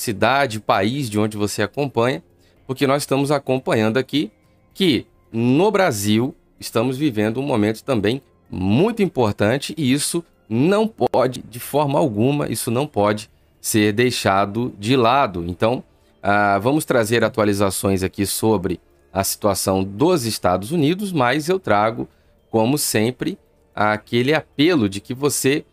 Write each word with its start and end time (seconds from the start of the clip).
cidade, 0.00 0.58
país 0.58 1.08
de 1.08 1.18
onde 1.18 1.36
você 1.36 1.62
acompanha, 1.62 2.22
porque 2.66 2.86
nós 2.86 3.02
estamos 3.02 3.30
acompanhando 3.30 3.98
aqui 3.98 4.30
que 4.74 5.06
no 5.32 5.70
Brasil 5.70 6.34
estamos 6.58 6.96
vivendo 6.96 7.38
um 7.38 7.42
momento 7.44 7.84
também 7.84 8.20
muito 8.50 9.02
importante 9.02 9.74
e 9.76 9.92
isso 9.92 10.24
não 10.48 10.88
pode, 10.88 11.42
de 11.48 11.60
forma 11.60 11.98
alguma, 11.98 12.48
isso 12.48 12.70
não 12.70 12.86
pode 12.86 13.30
ser 13.60 13.92
deixado 13.92 14.74
de 14.78 14.96
lado. 14.96 15.44
Então, 15.46 15.84
ah, 16.22 16.58
vamos 16.58 16.84
trazer 16.84 17.22
atualizações 17.22 18.02
aqui 18.02 18.26
sobre 18.26 18.80
a 19.12 19.22
situação 19.22 19.84
dos 19.84 20.24
Estados 20.24 20.72
Unidos, 20.72 21.12
mas 21.12 21.48
eu 21.48 21.60
trago, 21.60 22.08
como 22.50 22.76
sempre, 22.76 23.38
aquele 23.74 24.34
apelo 24.34 24.88
de 24.88 25.00
que 25.00 25.14
você 25.14 25.64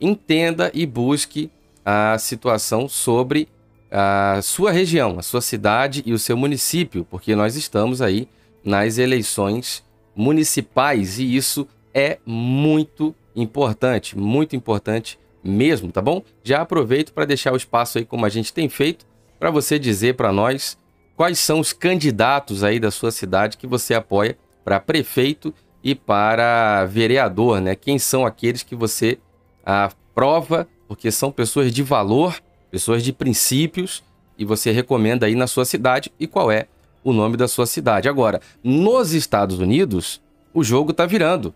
entenda 0.00 0.70
e 0.74 0.84
busque 0.84 1.50
a 1.84 2.18
situação 2.18 2.88
sobre 2.88 3.48
a 3.90 4.40
sua 4.42 4.72
região, 4.72 5.18
a 5.18 5.22
sua 5.22 5.40
cidade 5.40 6.02
e 6.04 6.12
o 6.12 6.18
seu 6.18 6.36
município, 6.36 7.04
porque 7.04 7.34
nós 7.34 7.56
estamos 7.56 8.02
aí 8.02 8.28
nas 8.64 8.98
eleições 8.98 9.84
municipais 10.14 11.18
e 11.18 11.36
isso 11.36 11.68
é 11.94 12.18
muito 12.26 13.14
importante, 13.34 14.18
muito 14.18 14.56
importante 14.56 15.18
mesmo, 15.42 15.92
tá 15.92 16.02
bom? 16.02 16.22
Já 16.42 16.62
aproveito 16.62 17.12
para 17.12 17.24
deixar 17.24 17.52
o 17.52 17.56
espaço 17.56 17.98
aí 17.98 18.04
como 18.04 18.26
a 18.26 18.28
gente 18.28 18.52
tem 18.52 18.68
feito 18.68 19.06
para 19.38 19.50
você 19.50 19.78
dizer 19.78 20.14
para 20.14 20.32
nós 20.32 20.76
quais 21.14 21.38
são 21.38 21.60
os 21.60 21.72
candidatos 21.72 22.64
aí 22.64 22.80
da 22.80 22.90
sua 22.90 23.10
cidade 23.10 23.56
que 23.56 23.66
você 23.66 23.94
apoia 23.94 24.36
para 24.64 24.80
prefeito 24.80 25.54
e 25.82 25.94
para 25.94 26.84
vereador, 26.86 27.60
né? 27.60 27.76
Quem 27.76 27.98
são 27.98 28.26
aqueles 28.26 28.62
que 28.62 28.74
você 28.74 29.18
aprova, 29.64 30.66
porque 30.88 31.10
são 31.12 31.30
pessoas 31.30 31.72
de 31.72 31.82
valor, 31.82 32.40
pessoas 32.70 33.02
de 33.02 33.12
princípios 33.12 34.02
e 34.38 34.44
você 34.44 34.70
recomenda 34.70 35.26
aí 35.26 35.34
na 35.34 35.46
sua 35.46 35.64
cidade 35.64 36.12
e 36.18 36.26
qual 36.26 36.50
é 36.50 36.66
o 37.02 37.12
nome 37.12 37.36
da 37.36 37.46
sua 37.46 37.66
cidade. 37.66 38.08
Agora, 38.08 38.40
nos 38.62 39.12
Estados 39.12 39.58
Unidos, 39.58 40.20
o 40.52 40.64
jogo 40.64 40.90
está 40.90 41.06
virando. 41.06 41.54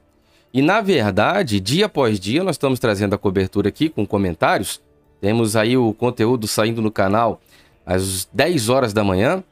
E 0.52 0.62
na 0.62 0.80
verdade, 0.80 1.60
dia 1.60 1.86
após 1.86 2.18
dia, 2.18 2.42
nós 2.42 2.54
estamos 2.54 2.78
trazendo 2.78 3.14
a 3.14 3.18
cobertura 3.18 3.68
aqui 3.68 3.88
com 3.88 4.06
comentários. 4.06 4.80
Temos 5.20 5.56
aí 5.56 5.76
o 5.76 5.92
conteúdo 5.92 6.46
saindo 6.46 6.80
no 6.80 6.90
canal 6.90 7.40
às 7.84 8.28
10 8.32 8.68
horas 8.68 8.92
da 8.92 9.04
manhã, 9.04 9.42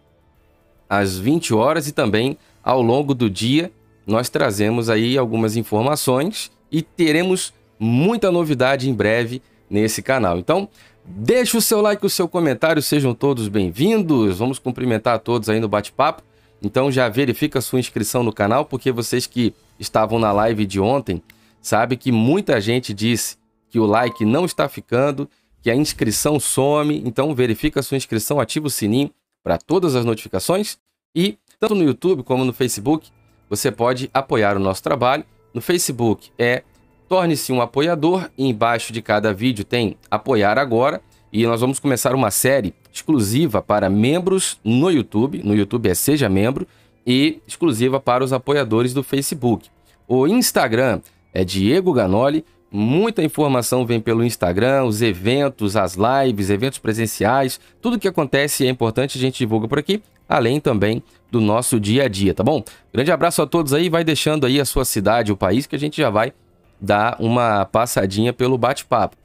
às 0.88 1.18
20 1.18 1.54
horas 1.54 1.86
e 1.86 1.92
também 1.92 2.38
ao 2.62 2.80
longo 2.80 3.14
do 3.14 3.28
dia 3.28 3.70
nós 4.08 4.30
trazemos 4.30 4.88
aí 4.88 5.18
algumas 5.18 5.54
informações 5.54 6.50
e 6.72 6.80
teremos 6.80 7.52
muita 7.78 8.32
novidade 8.32 8.88
em 8.88 8.94
breve 8.94 9.42
nesse 9.68 10.02
canal. 10.02 10.38
Então, 10.38 10.66
deixe 11.08 11.56
o 11.56 11.62
seu 11.62 11.80
like, 11.80 12.04
o 12.04 12.10
seu 12.10 12.28
comentário, 12.28 12.82
sejam 12.82 13.14
todos 13.14 13.48
bem-vindos. 13.48 14.38
Vamos 14.38 14.58
cumprimentar 14.58 15.18
todos 15.20 15.48
aí 15.48 15.58
no 15.58 15.68
bate-papo. 15.68 16.22
Então 16.62 16.92
já 16.92 17.08
verifica 17.08 17.58
a 17.58 17.62
sua 17.62 17.80
inscrição 17.80 18.22
no 18.22 18.32
canal, 18.32 18.64
porque 18.64 18.92
vocês 18.92 19.26
que 19.26 19.54
estavam 19.78 20.18
na 20.18 20.32
live 20.32 20.66
de 20.66 20.78
ontem, 20.78 21.22
sabe 21.62 21.96
que 21.96 22.12
muita 22.12 22.60
gente 22.60 22.92
disse 22.92 23.36
que 23.70 23.78
o 23.78 23.86
like 23.86 24.24
não 24.24 24.44
está 24.44 24.68
ficando, 24.68 25.28
que 25.62 25.70
a 25.70 25.74
inscrição 25.74 26.38
some, 26.38 27.02
então 27.04 27.34
verifica 27.34 27.80
a 27.80 27.82
sua 27.82 27.96
inscrição, 27.96 28.40
ativa 28.40 28.66
o 28.66 28.70
sininho 28.70 29.10
para 29.42 29.56
todas 29.56 29.94
as 29.94 30.04
notificações 30.04 30.78
e 31.14 31.38
tanto 31.58 31.74
no 31.74 31.84
YouTube 31.84 32.22
como 32.22 32.44
no 32.44 32.52
Facebook, 32.52 33.08
você 33.48 33.70
pode 33.70 34.10
apoiar 34.12 34.56
o 34.56 34.60
nosso 34.60 34.82
trabalho. 34.82 35.24
No 35.54 35.60
Facebook 35.60 36.30
é 36.38 36.62
torne-se 37.08 37.52
um 37.52 37.60
apoiador 37.62 38.28
e 38.36 38.46
embaixo 38.46 38.92
de 38.92 39.00
cada 39.00 39.32
vídeo 39.32 39.64
tem 39.64 39.96
apoiar 40.10 40.58
agora 40.58 41.00
e 41.32 41.46
nós 41.46 41.60
vamos 41.60 41.78
começar 41.78 42.14
uma 42.14 42.30
série 42.30 42.74
exclusiva 42.92 43.62
para 43.62 43.88
membros 43.88 44.58
no 44.62 44.90
YouTube, 44.90 45.42
no 45.42 45.54
YouTube 45.54 45.88
é 45.88 45.94
seja 45.94 46.28
membro 46.28 46.66
e 47.06 47.40
exclusiva 47.46 47.98
para 47.98 48.22
os 48.22 48.32
apoiadores 48.32 48.92
do 48.92 49.02
Facebook. 49.02 49.68
O 50.06 50.26
Instagram 50.26 51.00
é 51.32 51.44
Diego 51.44 51.92
Ganoli. 51.92 52.44
Muita 52.70 53.22
informação 53.22 53.86
vem 53.86 53.98
pelo 53.98 54.22
Instagram, 54.22 54.84
os 54.84 55.00
eventos, 55.00 55.74
as 55.74 55.96
lives, 55.96 56.50
eventos 56.50 56.78
presenciais, 56.78 57.58
tudo 57.80 57.98
que 57.98 58.06
acontece 58.06 58.66
é 58.66 58.68
importante 58.68 59.16
a 59.16 59.20
gente 59.20 59.38
divulga 59.38 59.66
por 59.66 59.78
aqui, 59.78 60.02
além 60.28 60.60
também 60.60 61.02
do 61.30 61.40
nosso 61.40 61.80
dia 61.80 62.04
a 62.04 62.08
dia, 62.08 62.34
tá 62.34 62.44
bom? 62.44 62.62
Grande 62.92 63.10
abraço 63.10 63.40
a 63.40 63.46
todos 63.46 63.72
aí, 63.72 63.88
vai 63.88 64.04
deixando 64.04 64.44
aí 64.44 64.60
a 64.60 64.66
sua 64.66 64.84
cidade, 64.84 65.32
o 65.32 65.36
país, 65.36 65.66
que 65.66 65.76
a 65.76 65.78
gente 65.78 65.96
já 65.96 66.10
vai 66.10 66.34
dar 66.80 67.16
uma 67.18 67.64
passadinha 67.64 68.32
pelo 68.32 68.58
bate-papo. 68.58 69.16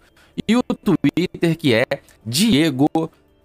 E 0.47 0.56
o 0.56 0.64
Twitter 0.64 1.58
que 1.58 1.74
é 1.74 1.86
Diego 2.25 2.90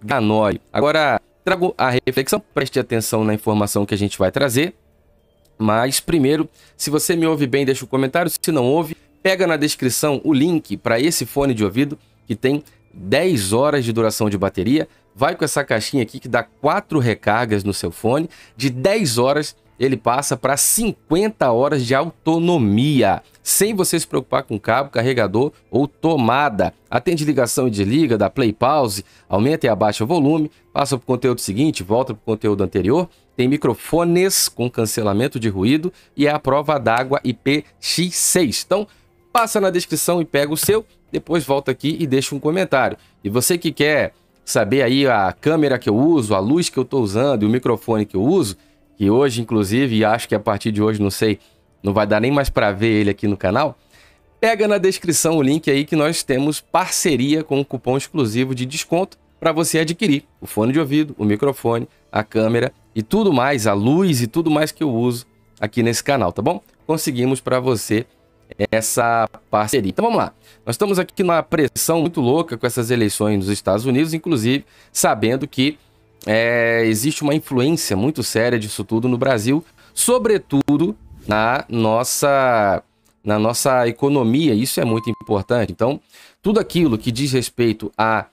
Ganoli. 0.02 0.60
Agora, 0.72 1.20
trago 1.44 1.74
a 1.76 1.90
reflexão, 1.90 2.42
preste 2.54 2.78
atenção 2.78 3.24
na 3.24 3.34
informação 3.34 3.84
que 3.84 3.94
a 3.94 3.98
gente 3.98 4.18
vai 4.18 4.30
trazer. 4.30 4.74
Mas 5.58 6.00
primeiro, 6.00 6.48
se 6.76 6.88
você 6.88 7.16
me 7.16 7.26
ouve 7.26 7.46
bem, 7.46 7.64
deixa 7.64 7.84
o 7.84 7.86
um 7.86 7.88
comentário. 7.88 8.30
Se 8.30 8.52
não 8.52 8.64
ouve, 8.64 8.96
pega 9.22 9.46
na 9.46 9.56
descrição 9.56 10.20
o 10.24 10.32
link 10.32 10.76
para 10.76 11.00
esse 11.00 11.26
fone 11.26 11.52
de 11.52 11.64
ouvido 11.64 11.98
que 12.26 12.36
tem 12.36 12.62
10 12.94 13.52
horas 13.52 13.84
de 13.84 13.92
duração 13.92 14.30
de 14.30 14.38
bateria. 14.38 14.88
Vai 15.14 15.34
com 15.34 15.44
essa 15.44 15.64
caixinha 15.64 16.02
aqui 16.02 16.20
que 16.20 16.28
dá 16.28 16.42
4 16.42 16.98
recargas 16.98 17.64
no 17.64 17.74
seu 17.74 17.90
fone. 17.90 18.30
De 18.56 18.70
10 18.70 19.18
horas 19.18 19.56
ele 19.78 19.96
passa 19.96 20.36
para 20.36 20.56
50 20.56 21.50
horas 21.52 21.84
de 21.86 21.94
autonomia, 21.94 23.22
sem 23.42 23.74
você 23.74 23.98
se 23.98 24.06
preocupar 24.06 24.42
com 24.42 24.58
cabo, 24.58 24.90
carregador 24.90 25.52
ou 25.70 25.86
tomada. 25.86 26.74
Atende 26.90 27.24
ligação 27.24 27.68
e 27.68 27.70
desliga, 27.70 28.18
dá 28.18 28.28
play 28.28 28.52
pause, 28.52 29.04
aumenta 29.28 29.66
e 29.66 29.68
abaixa 29.68 30.04
o 30.04 30.06
volume, 30.06 30.50
passa 30.72 30.96
para 30.96 31.04
o 31.04 31.06
conteúdo 31.06 31.40
seguinte, 31.40 31.82
volta 31.82 32.12
para 32.12 32.20
o 32.20 32.24
conteúdo 32.24 32.64
anterior. 32.64 33.08
Tem 33.36 33.46
microfones 33.46 34.48
com 34.48 34.68
cancelamento 34.68 35.38
de 35.38 35.48
ruído 35.48 35.92
e 36.16 36.26
é 36.26 36.30
a 36.30 36.40
prova 36.40 36.76
d'água 36.76 37.20
IPX6. 37.24 38.64
Então, 38.66 38.86
passa 39.32 39.60
na 39.60 39.70
descrição 39.70 40.20
e 40.20 40.24
pega 40.24 40.52
o 40.52 40.56
seu, 40.56 40.84
depois 41.12 41.44
volta 41.44 41.70
aqui 41.70 41.96
e 42.00 42.06
deixa 42.06 42.34
um 42.34 42.40
comentário. 42.40 42.98
E 43.22 43.30
você 43.30 43.56
que 43.56 43.70
quer 43.70 44.12
saber 44.44 44.82
aí 44.82 45.06
a 45.06 45.32
câmera 45.32 45.78
que 45.78 45.88
eu 45.88 45.96
uso, 45.96 46.34
a 46.34 46.38
luz 46.38 46.68
que 46.68 46.78
eu 46.78 46.82
estou 46.82 47.02
usando 47.02 47.42
e 47.42 47.46
o 47.46 47.50
microfone 47.50 48.04
que 48.04 48.16
eu 48.16 48.22
uso, 48.22 48.56
que 48.98 49.08
hoje, 49.08 49.40
inclusive, 49.40 49.96
e 49.96 50.04
acho 50.04 50.28
que 50.28 50.34
a 50.34 50.40
partir 50.40 50.72
de 50.72 50.82
hoje, 50.82 51.00
não 51.00 51.10
sei, 51.10 51.38
não 51.80 51.92
vai 51.94 52.04
dar 52.04 52.20
nem 52.20 52.32
mais 52.32 52.50
para 52.50 52.72
ver 52.72 52.88
ele 52.88 53.10
aqui 53.10 53.28
no 53.28 53.36
canal, 53.36 53.78
pega 54.40 54.66
na 54.66 54.76
descrição 54.76 55.36
o 55.38 55.42
link 55.42 55.70
aí 55.70 55.84
que 55.84 55.94
nós 55.94 56.24
temos 56.24 56.60
parceria 56.60 57.44
com 57.44 57.60
um 57.60 57.64
cupom 57.64 57.96
exclusivo 57.96 58.56
de 58.56 58.66
desconto 58.66 59.16
para 59.38 59.52
você 59.52 59.78
adquirir 59.78 60.24
o 60.40 60.46
fone 60.48 60.72
de 60.72 60.80
ouvido, 60.80 61.14
o 61.16 61.24
microfone, 61.24 61.88
a 62.10 62.24
câmera 62.24 62.72
e 62.92 63.00
tudo 63.00 63.32
mais, 63.32 63.68
a 63.68 63.72
luz 63.72 64.20
e 64.20 64.26
tudo 64.26 64.50
mais 64.50 64.72
que 64.72 64.82
eu 64.82 64.92
uso 64.92 65.24
aqui 65.60 65.80
nesse 65.80 66.02
canal, 66.02 66.32
tá 66.32 66.42
bom? 66.42 66.60
Conseguimos 66.84 67.40
para 67.40 67.60
você 67.60 68.04
essa 68.72 69.28
parceria. 69.48 69.90
Então 69.90 70.04
vamos 70.04 70.18
lá. 70.18 70.32
Nós 70.66 70.74
estamos 70.74 70.98
aqui 70.98 71.22
numa 71.22 71.40
pressão 71.40 72.00
muito 72.00 72.20
louca 72.20 72.58
com 72.58 72.66
essas 72.66 72.90
eleições 72.90 73.38
nos 73.38 73.48
Estados 73.48 73.84
Unidos, 73.84 74.12
inclusive 74.12 74.64
sabendo 74.90 75.46
que 75.46 75.78
é, 76.26 76.82
existe 76.84 77.22
uma 77.22 77.34
influência 77.34 77.96
muito 77.96 78.22
séria 78.22 78.58
disso 78.58 78.84
tudo 78.84 79.08
no 79.08 79.18
Brasil, 79.18 79.64
sobretudo 79.94 80.96
na 81.26 81.64
nossa, 81.68 82.82
na 83.22 83.38
nossa 83.38 83.86
economia. 83.88 84.54
Isso 84.54 84.80
é 84.80 84.84
muito 84.84 85.10
importante. 85.10 85.72
Então, 85.72 86.00
tudo 86.42 86.60
aquilo 86.60 86.98
que 86.98 87.12
diz 87.12 87.32
respeito 87.32 87.92
a 87.96 88.26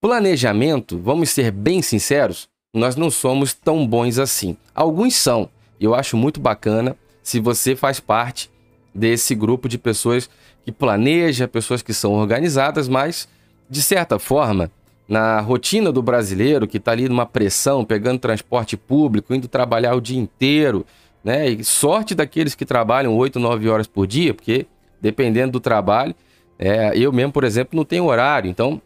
planejamento, 0.00 0.98
vamos 0.98 1.30
ser 1.30 1.50
bem 1.50 1.80
sinceros, 1.80 2.48
nós 2.74 2.96
não 2.96 3.10
somos 3.10 3.54
tão 3.54 3.86
bons 3.86 4.18
assim. 4.18 4.56
Alguns 4.74 5.14
são. 5.14 5.48
Eu 5.80 5.94
acho 5.94 6.16
muito 6.16 6.40
bacana 6.40 6.96
se 7.22 7.40
você 7.40 7.74
faz 7.74 8.00
parte 8.00 8.50
desse 8.94 9.34
grupo 9.34 9.68
de 9.68 9.78
pessoas 9.78 10.28
que 10.64 10.70
planeja, 10.70 11.48
pessoas 11.48 11.82
que 11.82 11.94
são 11.94 12.12
organizadas, 12.12 12.88
mas 12.88 13.28
de 13.68 13.82
certa 13.82 14.18
forma 14.18 14.70
na 15.08 15.40
rotina 15.40 15.92
do 15.92 16.02
brasileiro 16.02 16.66
que 16.66 16.78
está 16.78 16.92
ali 16.92 17.08
numa 17.08 17.26
pressão, 17.26 17.84
pegando 17.84 18.18
transporte 18.18 18.76
público, 18.76 19.34
indo 19.34 19.46
trabalhar 19.46 19.94
o 19.94 20.00
dia 20.00 20.18
inteiro, 20.18 20.84
né? 21.22 21.48
E 21.48 21.64
sorte 21.64 22.14
daqueles 22.14 22.54
que 22.54 22.64
trabalham 22.64 23.16
8, 23.16 23.38
9 23.38 23.68
horas 23.68 23.86
por 23.86 24.06
dia, 24.06 24.34
porque 24.34 24.66
dependendo 25.00 25.52
do 25.52 25.60
trabalho, 25.60 26.14
é, 26.58 26.92
eu 26.96 27.12
mesmo, 27.12 27.32
por 27.32 27.44
exemplo, 27.44 27.76
não 27.76 27.84
tenho 27.84 28.06
horário. 28.06 28.50
Então, 28.50 28.80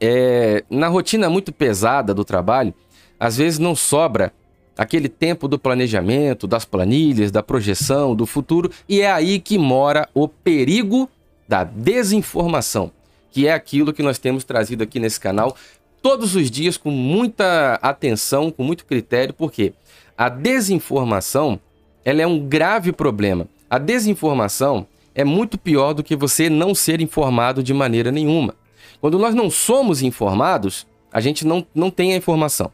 é, 0.00 0.64
na 0.70 0.88
rotina 0.88 1.28
muito 1.28 1.52
pesada 1.52 2.14
do 2.14 2.24
trabalho, 2.24 2.72
às 3.18 3.36
vezes 3.36 3.58
não 3.58 3.74
sobra 3.74 4.32
aquele 4.76 5.08
tempo 5.08 5.48
do 5.48 5.58
planejamento, 5.58 6.46
das 6.46 6.64
planilhas, 6.64 7.30
da 7.30 7.42
projeção, 7.42 8.14
do 8.14 8.26
futuro, 8.26 8.70
e 8.88 9.00
é 9.00 9.10
aí 9.10 9.38
que 9.38 9.58
mora 9.58 10.08
o 10.14 10.26
perigo 10.26 11.08
da 11.46 11.64
desinformação 11.64 12.90
que 13.32 13.46
é 13.46 13.52
aquilo 13.52 13.92
que 13.92 14.02
nós 14.02 14.18
temos 14.18 14.44
trazido 14.44 14.82
aqui 14.84 15.00
nesse 15.00 15.18
canal 15.18 15.56
todos 16.02 16.34
os 16.34 16.50
dias 16.50 16.76
com 16.76 16.90
muita 16.90 17.74
atenção, 17.80 18.50
com 18.50 18.62
muito 18.62 18.84
critério, 18.84 19.32
porque 19.32 19.72
a 20.16 20.28
desinformação 20.28 21.58
ela 22.04 22.20
é 22.20 22.26
um 22.26 22.38
grave 22.38 22.92
problema. 22.92 23.46
A 23.70 23.78
desinformação 23.78 24.86
é 25.14 25.24
muito 25.24 25.56
pior 25.56 25.92
do 25.94 26.02
que 26.02 26.16
você 26.16 26.50
não 26.50 26.74
ser 26.74 27.00
informado 27.00 27.62
de 27.62 27.72
maneira 27.72 28.10
nenhuma. 28.10 28.54
Quando 29.00 29.18
nós 29.18 29.34
não 29.34 29.50
somos 29.50 30.02
informados, 30.02 30.86
a 31.12 31.20
gente 31.20 31.46
não, 31.46 31.66
não 31.74 31.90
tem 31.90 32.12
a 32.12 32.16
informação. 32.16 32.70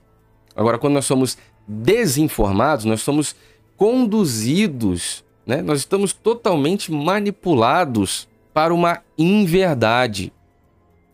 Agora, 0.56 0.78
quando 0.78 0.94
nós 0.94 1.04
somos 1.04 1.38
desinformados, 1.66 2.84
nós 2.84 3.02
somos 3.02 3.37
conduzidos, 3.76 5.25
né? 5.46 5.62
nós 5.62 5.78
estamos 5.81 6.12
totalmente 6.12 6.90
manipulados 6.90 8.26
para 8.52 8.75
uma 8.75 9.02
inverdade. 9.16 10.32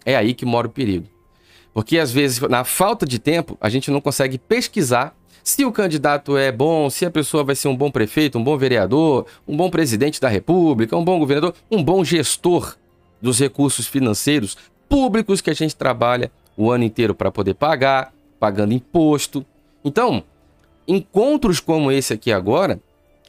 É 0.04 0.16
aí 0.16 0.34
que 0.34 0.44
mora 0.44 0.66
o 0.66 0.70
perigo. 0.70 1.06
Porque 1.72 1.98
às 1.98 2.12
vezes, 2.12 2.40
na 2.40 2.64
falta 2.64 3.04
de 3.04 3.18
tempo, 3.18 3.58
a 3.60 3.68
gente 3.68 3.90
não 3.90 4.00
consegue 4.00 4.38
pesquisar 4.38 5.16
se 5.42 5.64
o 5.64 5.72
candidato 5.72 6.38
é 6.38 6.50
bom, 6.50 6.88
se 6.88 7.04
a 7.04 7.10
pessoa 7.10 7.44
vai 7.44 7.54
ser 7.54 7.68
um 7.68 7.76
bom 7.76 7.90
prefeito, 7.90 8.38
um 8.38 8.44
bom 8.44 8.56
vereador, 8.56 9.26
um 9.46 9.56
bom 9.56 9.68
presidente 9.68 10.20
da 10.20 10.28
república, 10.28 10.96
um 10.96 11.04
bom 11.04 11.18
governador, 11.18 11.54
um 11.70 11.82
bom 11.82 12.02
gestor 12.02 12.76
dos 13.20 13.38
recursos 13.38 13.86
financeiros 13.86 14.56
públicos 14.88 15.40
que 15.40 15.50
a 15.50 15.54
gente 15.54 15.76
trabalha 15.76 16.30
o 16.56 16.70
ano 16.70 16.84
inteiro 16.84 17.14
para 17.14 17.30
poder 17.30 17.54
pagar, 17.54 18.12
pagando 18.40 18.72
imposto. 18.72 19.44
Então, 19.84 20.22
encontros 20.86 21.60
como 21.60 21.92
esse 21.92 22.14
aqui 22.14 22.32
agora 22.32 22.80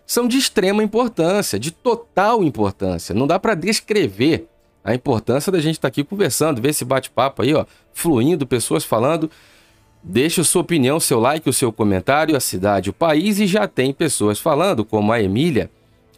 são 0.06 0.28
de 0.28 0.38
extrema 0.38 0.84
importância, 0.84 1.60
de 1.60 1.72
total 1.72 2.44
importância. 2.44 3.16
Não 3.16 3.26
dá 3.26 3.40
para 3.40 3.56
descrever 3.56 4.48
a 4.86 4.94
importância 4.94 5.52
da 5.52 5.60
gente 5.60 5.78
estar 5.78 5.88
tá 5.88 5.92
aqui 5.92 6.04
conversando, 6.04 6.62
ver 6.62 6.70
esse 6.70 6.86
bate-papo 6.86 7.42
aí, 7.42 7.56
ó, 7.56 7.66
fluindo, 7.92 8.46
pessoas 8.46 8.86
falando. 8.86 9.32
Deixe 10.04 10.44
sua 10.44 10.62
opinião, 10.62 11.00
seu 11.00 11.20
like, 11.20 11.50
o 11.50 11.54
seu 11.54 11.74
comentário, 11.74 12.38
a 12.38 12.40
cidade, 12.40 12.92
o 12.92 12.94
país 12.94 13.40
e 13.40 13.48
já 13.48 13.68
tem 13.68 13.92
pessoas 13.92 14.40
falando, 14.40 14.86
como 14.86 15.12
a 15.12 15.20
Emília, 15.20 15.72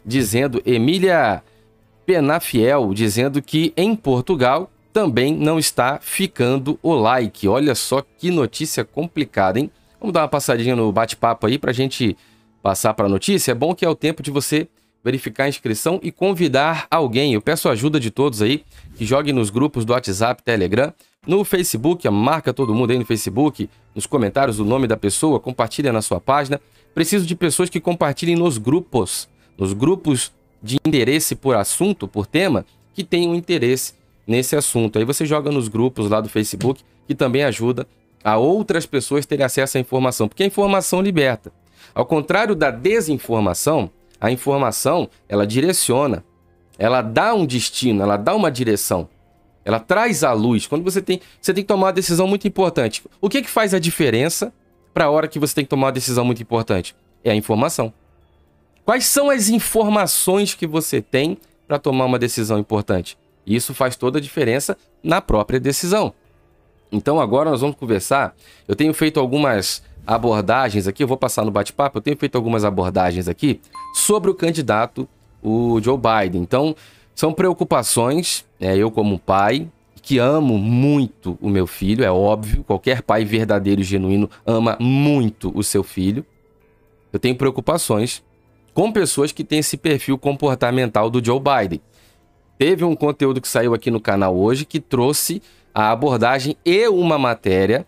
dizendo, 0.04 0.62
Emília 0.66 1.42
Penafiel, 2.04 2.92
dizendo 2.92 3.40
que 3.40 3.72
em 3.74 3.96
Portugal 3.96 4.70
também 4.92 5.34
não 5.34 5.58
está 5.58 5.98
ficando 5.98 6.78
o 6.82 6.92
like. 6.92 7.48
Olha 7.48 7.74
só 7.74 8.04
que 8.18 8.30
notícia 8.30 8.84
complicada, 8.84 9.58
hein? 9.58 9.70
Vamos 9.98 10.12
dar 10.12 10.20
uma 10.22 10.28
passadinha 10.28 10.76
no 10.76 10.92
bate-papo 10.92 11.46
aí 11.46 11.58
para 11.58 11.70
a 11.70 11.74
gente 11.74 12.14
passar 12.62 12.92
para 12.92 13.06
a 13.06 13.08
notícia. 13.08 13.52
É 13.52 13.54
bom 13.54 13.74
que 13.74 13.86
é 13.86 13.88
o 13.88 13.94
tempo 13.94 14.22
de 14.22 14.30
você 14.30 14.68
verificar 15.08 15.44
a 15.44 15.48
inscrição 15.48 15.98
e 16.02 16.12
convidar 16.12 16.86
alguém. 16.90 17.32
Eu 17.32 17.40
peço 17.40 17.66
a 17.66 17.72
ajuda 17.72 17.98
de 17.98 18.10
todos 18.10 18.42
aí 18.42 18.62
que 18.94 19.06
joguem 19.06 19.32
nos 19.32 19.48
grupos 19.48 19.86
do 19.86 19.94
WhatsApp, 19.94 20.42
Telegram, 20.42 20.92
no 21.26 21.44
Facebook, 21.44 22.06
marca 22.10 22.52
todo 22.52 22.74
mundo 22.74 22.90
aí 22.90 22.98
no 22.98 23.06
Facebook, 23.06 23.70
nos 23.94 24.04
comentários 24.04 24.60
o 24.60 24.66
nome 24.66 24.86
da 24.86 24.98
pessoa, 24.98 25.40
compartilha 25.40 25.90
na 25.94 26.02
sua 26.02 26.20
página. 26.20 26.60
Preciso 26.94 27.24
de 27.24 27.34
pessoas 27.34 27.70
que 27.70 27.80
compartilhem 27.80 28.36
nos 28.36 28.58
grupos, 28.58 29.30
nos 29.56 29.72
grupos 29.72 30.30
de 30.62 30.76
interesse 30.86 31.34
por 31.34 31.56
assunto, 31.56 32.06
por 32.06 32.26
tema, 32.26 32.66
que 32.92 33.02
tenham 33.02 33.34
interesse 33.34 33.94
nesse 34.26 34.56
assunto. 34.56 34.98
Aí 34.98 35.06
você 35.06 35.24
joga 35.24 35.50
nos 35.50 35.68
grupos 35.68 36.10
lá 36.10 36.20
do 36.20 36.28
Facebook, 36.28 36.82
que 37.06 37.14
também 37.14 37.44
ajuda 37.44 37.86
a 38.22 38.36
outras 38.36 38.84
pessoas 38.84 39.24
terem 39.24 39.46
acesso 39.46 39.78
à 39.78 39.80
informação, 39.80 40.28
porque 40.28 40.42
a 40.42 40.46
informação 40.46 41.00
liberta. 41.00 41.50
Ao 41.94 42.04
contrário 42.04 42.54
da 42.54 42.70
desinformação, 42.70 43.90
a 44.20 44.30
informação, 44.30 45.08
ela 45.28 45.46
direciona, 45.46 46.24
ela 46.78 47.02
dá 47.02 47.34
um 47.34 47.46
destino, 47.46 48.02
ela 48.02 48.16
dá 48.16 48.34
uma 48.34 48.50
direção. 48.50 49.08
Ela 49.64 49.78
traz 49.78 50.24
a 50.24 50.32
luz. 50.32 50.66
Quando 50.66 50.82
você 50.82 51.02
tem, 51.02 51.20
você 51.40 51.52
tem 51.52 51.62
que 51.62 51.68
tomar 51.68 51.88
uma 51.88 51.92
decisão 51.92 52.26
muito 52.26 52.48
importante. 52.48 53.04
O 53.20 53.28
que 53.28 53.42
que 53.42 53.50
faz 53.50 53.74
a 53.74 53.78
diferença 53.78 54.52
para 54.94 55.04
a 55.04 55.10
hora 55.10 55.28
que 55.28 55.38
você 55.38 55.56
tem 55.56 55.64
que 55.64 55.70
tomar 55.70 55.88
uma 55.88 55.92
decisão 55.92 56.24
muito 56.24 56.42
importante? 56.42 56.96
É 57.22 57.30
a 57.30 57.34
informação. 57.34 57.92
Quais 58.84 59.04
são 59.04 59.28
as 59.28 59.50
informações 59.50 60.54
que 60.54 60.66
você 60.66 61.02
tem 61.02 61.36
para 61.66 61.78
tomar 61.78 62.06
uma 62.06 62.18
decisão 62.18 62.58
importante? 62.58 63.18
Isso 63.46 63.74
faz 63.74 63.96
toda 63.96 64.18
a 64.18 64.22
diferença 64.22 64.76
na 65.02 65.20
própria 65.20 65.60
decisão. 65.60 66.14
Então 66.90 67.20
agora 67.20 67.50
nós 67.50 67.60
vamos 67.60 67.76
conversar. 67.76 68.34
Eu 68.66 68.74
tenho 68.74 68.94
feito 68.94 69.20
algumas 69.20 69.82
abordagens 70.08 70.88
aqui, 70.88 71.02
eu 71.02 71.06
vou 71.06 71.18
passar 71.18 71.44
no 71.44 71.50
bate-papo, 71.50 71.98
eu 71.98 72.02
tenho 72.02 72.16
feito 72.16 72.34
algumas 72.34 72.64
abordagens 72.64 73.28
aqui 73.28 73.60
sobre 73.92 74.30
o 74.30 74.34
candidato, 74.34 75.06
o 75.42 75.78
Joe 75.82 75.98
Biden. 75.98 76.40
Então, 76.40 76.74
são 77.14 77.30
preocupações, 77.30 78.46
é, 78.58 78.74
eu 78.74 78.90
como 78.90 79.18
pai, 79.18 79.68
que 80.00 80.18
amo 80.18 80.56
muito 80.56 81.36
o 81.42 81.50
meu 81.50 81.66
filho, 81.66 82.02
é 82.02 82.10
óbvio, 82.10 82.64
qualquer 82.64 83.02
pai 83.02 83.26
verdadeiro 83.26 83.82
e 83.82 83.84
genuíno 83.84 84.30
ama 84.46 84.78
muito 84.80 85.52
o 85.54 85.62
seu 85.62 85.82
filho. 85.82 86.24
Eu 87.12 87.18
tenho 87.18 87.36
preocupações 87.36 88.22
com 88.72 88.90
pessoas 88.90 89.30
que 89.30 89.44
têm 89.44 89.58
esse 89.58 89.76
perfil 89.76 90.16
comportamental 90.16 91.10
do 91.10 91.22
Joe 91.22 91.38
Biden. 91.38 91.82
Teve 92.56 92.82
um 92.82 92.96
conteúdo 92.96 93.42
que 93.42 93.48
saiu 93.48 93.74
aqui 93.74 93.90
no 93.90 94.00
canal 94.00 94.34
hoje 94.34 94.64
que 94.64 94.80
trouxe 94.80 95.42
a 95.74 95.90
abordagem 95.90 96.56
e 96.64 96.88
uma 96.88 97.18
matéria 97.18 97.86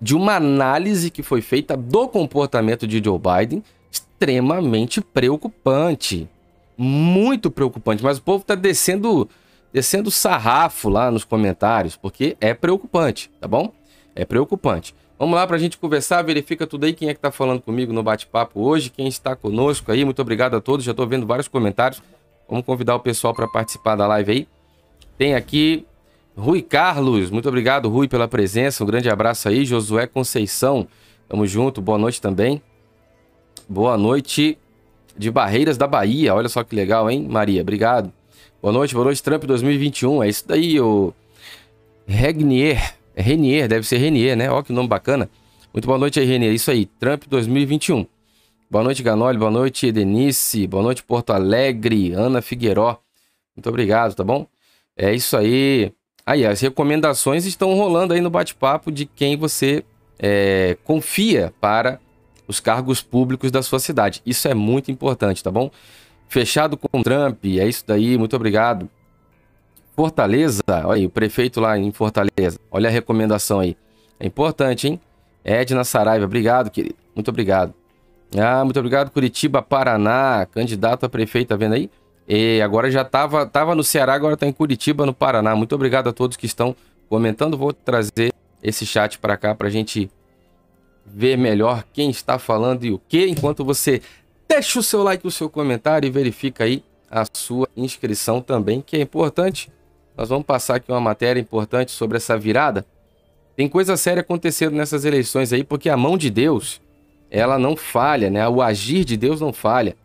de 0.00 0.16
uma 0.16 0.36
análise 0.36 1.10
que 1.10 1.22
foi 1.22 1.42
feita 1.42 1.76
do 1.76 2.08
comportamento 2.08 2.86
de 2.86 3.02
Joe 3.04 3.18
Biden 3.18 3.62
extremamente 3.90 5.00
preocupante. 5.00 6.28
Muito 6.76 7.50
preocupante. 7.50 8.02
Mas 8.02 8.18
o 8.18 8.22
povo 8.22 8.42
está 8.42 8.54
descendo, 8.54 9.28
descendo 9.72 10.10
sarrafo 10.10 10.88
lá 10.88 11.10
nos 11.10 11.24
comentários, 11.24 11.96
porque 11.96 12.36
é 12.40 12.54
preocupante, 12.54 13.30
tá 13.40 13.46
bom? 13.46 13.72
É 14.14 14.24
preocupante. 14.24 14.94
Vamos 15.18 15.34
lá 15.34 15.46
para 15.46 15.56
a 15.56 15.58
gente 15.58 15.76
conversar, 15.76 16.22
verifica 16.22 16.66
tudo 16.66 16.84
aí, 16.84 16.94
quem 16.94 17.10
é 17.10 17.12
que 17.12 17.18
está 17.18 17.30
falando 17.30 17.60
comigo 17.60 17.92
no 17.92 18.02
bate-papo 18.02 18.58
hoje, 18.60 18.88
quem 18.88 19.06
está 19.06 19.36
conosco 19.36 19.92
aí, 19.92 20.02
muito 20.02 20.22
obrigado 20.22 20.56
a 20.56 20.62
todos, 20.62 20.82
já 20.82 20.92
estou 20.92 21.06
vendo 21.06 21.26
vários 21.26 21.46
comentários. 21.46 22.02
Vamos 22.48 22.64
convidar 22.64 22.96
o 22.96 23.00
pessoal 23.00 23.34
para 23.34 23.46
participar 23.46 23.96
da 23.96 24.06
live 24.06 24.32
aí. 24.32 24.48
Tem 25.18 25.34
aqui 25.34 25.86
Rui 26.36 26.62
Carlos, 26.62 27.30
muito 27.30 27.48
obrigado, 27.48 27.88
Rui, 27.88 28.08
pela 28.08 28.28
presença. 28.28 28.82
Um 28.82 28.86
grande 28.86 29.10
abraço 29.10 29.48
aí. 29.48 29.64
Josué 29.64 30.06
Conceição, 30.06 30.86
tamo 31.28 31.46
junto, 31.46 31.80
boa 31.82 31.98
noite 31.98 32.20
também. 32.20 32.62
Boa 33.68 33.96
noite 33.96 34.56
de 35.16 35.30
Barreiras 35.30 35.76
da 35.76 35.86
Bahia. 35.86 36.34
Olha 36.34 36.48
só 36.48 36.64
que 36.64 36.74
legal, 36.74 37.10
hein, 37.10 37.26
Maria? 37.28 37.62
Obrigado. 37.62 38.12
Boa 38.62 38.72
noite, 38.72 38.94
boa 38.94 39.04
noite, 39.04 39.22
Trump 39.22 39.44
2021. 39.44 40.22
É 40.22 40.28
isso 40.28 40.46
daí, 40.46 40.80
o 40.80 41.12
Regnier. 42.06 42.94
Renier, 43.14 43.68
deve 43.68 43.86
ser 43.86 43.98
Renier, 43.98 44.36
né? 44.36 44.50
Ó, 44.50 44.62
que 44.62 44.72
nome 44.72 44.88
bacana. 44.88 45.28
Muito 45.72 45.86
boa 45.86 45.98
noite 45.98 46.18
aí, 46.18 46.26
Renier. 46.26 46.52
Isso 46.52 46.70
aí, 46.70 46.86
Trump 46.86 47.24
2021. 47.28 48.06
Boa 48.70 48.84
noite, 48.84 49.02
Ganoli. 49.02 49.36
Boa 49.36 49.50
noite, 49.50 49.88
Edenice. 49.88 50.66
Boa 50.66 50.82
noite, 50.82 51.02
Porto 51.02 51.30
Alegre. 51.30 52.12
Ana 52.12 52.40
Figueiró. 52.40 52.98
Muito 53.56 53.68
obrigado, 53.68 54.14
tá 54.14 54.22
bom? 54.22 54.46
É 54.96 55.12
isso 55.14 55.36
aí. 55.36 55.92
Aí, 56.30 56.46
as 56.46 56.60
recomendações 56.60 57.44
estão 57.44 57.74
rolando 57.74 58.14
aí 58.14 58.20
no 58.20 58.30
bate-papo 58.30 58.92
de 58.92 59.04
quem 59.04 59.36
você 59.36 59.82
é, 60.16 60.76
confia 60.84 61.52
para 61.60 61.98
os 62.46 62.60
cargos 62.60 63.02
públicos 63.02 63.50
da 63.50 63.64
sua 63.64 63.80
cidade. 63.80 64.22
Isso 64.24 64.46
é 64.46 64.54
muito 64.54 64.92
importante, 64.92 65.42
tá 65.42 65.50
bom? 65.50 65.72
Fechado 66.28 66.76
com 66.76 67.02
Trump, 67.02 67.44
é 67.46 67.66
isso 67.66 67.82
daí, 67.84 68.16
muito 68.16 68.36
obrigado. 68.36 68.88
Fortaleza, 69.96 70.62
olha 70.68 71.00
aí, 71.00 71.06
o 71.06 71.10
prefeito 71.10 71.60
lá 71.60 71.76
em 71.76 71.90
Fortaleza, 71.90 72.60
olha 72.70 72.88
a 72.88 72.92
recomendação 72.92 73.58
aí. 73.58 73.76
É 74.20 74.24
importante, 74.24 74.86
hein? 74.86 75.00
Edna 75.42 75.82
Saraiva, 75.82 76.26
obrigado, 76.26 76.70
querido. 76.70 76.94
Muito 77.12 77.28
obrigado. 77.28 77.74
Ah, 78.38 78.62
muito 78.64 78.78
obrigado, 78.78 79.10
Curitiba, 79.10 79.62
Paraná, 79.62 80.46
candidato 80.46 81.04
a 81.04 81.08
prefeito, 81.08 81.48
tá 81.48 81.56
vendo 81.56 81.74
aí? 81.74 81.90
E 82.32 82.62
agora 82.62 82.88
já 82.92 83.02
estava 83.02 83.44
tava 83.44 83.74
no 83.74 83.82
Ceará, 83.82 84.14
agora 84.14 84.34
está 84.34 84.46
em 84.46 84.52
Curitiba, 84.52 85.04
no 85.04 85.12
Paraná. 85.12 85.56
Muito 85.56 85.74
obrigado 85.74 86.08
a 86.08 86.12
todos 86.12 86.36
que 86.36 86.46
estão 86.46 86.76
comentando. 87.08 87.58
Vou 87.58 87.72
trazer 87.72 88.32
esse 88.62 88.86
chat 88.86 89.18
para 89.18 89.36
cá 89.36 89.52
para 89.52 89.66
a 89.66 89.70
gente 89.70 90.08
ver 91.04 91.36
melhor 91.36 91.82
quem 91.92 92.08
está 92.08 92.38
falando 92.38 92.84
e 92.84 92.92
o 92.92 93.00
que. 93.00 93.26
Enquanto 93.26 93.64
você 93.64 94.00
deixa 94.48 94.78
o 94.78 94.82
seu 94.82 95.02
like, 95.02 95.26
o 95.26 95.30
seu 95.30 95.50
comentário 95.50 96.06
e 96.06 96.10
verifica 96.10 96.62
aí 96.62 96.84
a 97.10 97.24
sua 97.32 97.68
inscrição 97.76 98.40
também, 98.40 98.80
que 98.80 98.96
é 98.96 99.00
importante. 99.00 99.68
Nós 100.16 100.28
vamos 100.28 100.46
passar 100.46 100.76
aqui 100.76 100.92
uma 100.92 101.00
matéria 101.00 101.40
importante 101.40 101.90
sobre 101.90 102.16
essa 102.16 102.38
virada. 102.38 102.86
Tem 103.56 103.68
coisa 103.68 103.96
séria 103.96 104.20
acontecendo 104.20 104.76
nessas 104.76 105.04
eleições 105.04 105.52
aí, 105.52 105.64
porque 105.64 105.90
a 105.90 105.96
mão 105.96 106.16
de 106.16 106.30
Deus, 106.30 106.80
ela 107.28 107.58
não 107.58 107.74
falha, 107.74 108.30
né? 108.30 108.46
O 108.48 108.62
agir 108.62 109.04
de 109.04 109.16
Deus 109.16 109.40
não 109.40 109.52
falha. 109.52 109.96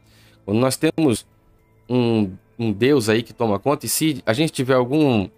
Quando 0.43 0.57
nós 0.57 0.75
temos 0.75 1.23
um, 1.89 2.31
um 2.57 2.71
Deus 2.71 3.09
aí 3.09 3.23
que 3.23 3.33
toma 3.33 3.59
conta. 3.59 3.85
E 3.85 3.89
se 3.89 4.21
a 4.25 4.33
gente 4.33 4.51
tiver 4.51 4.75
algum 4.75 5.29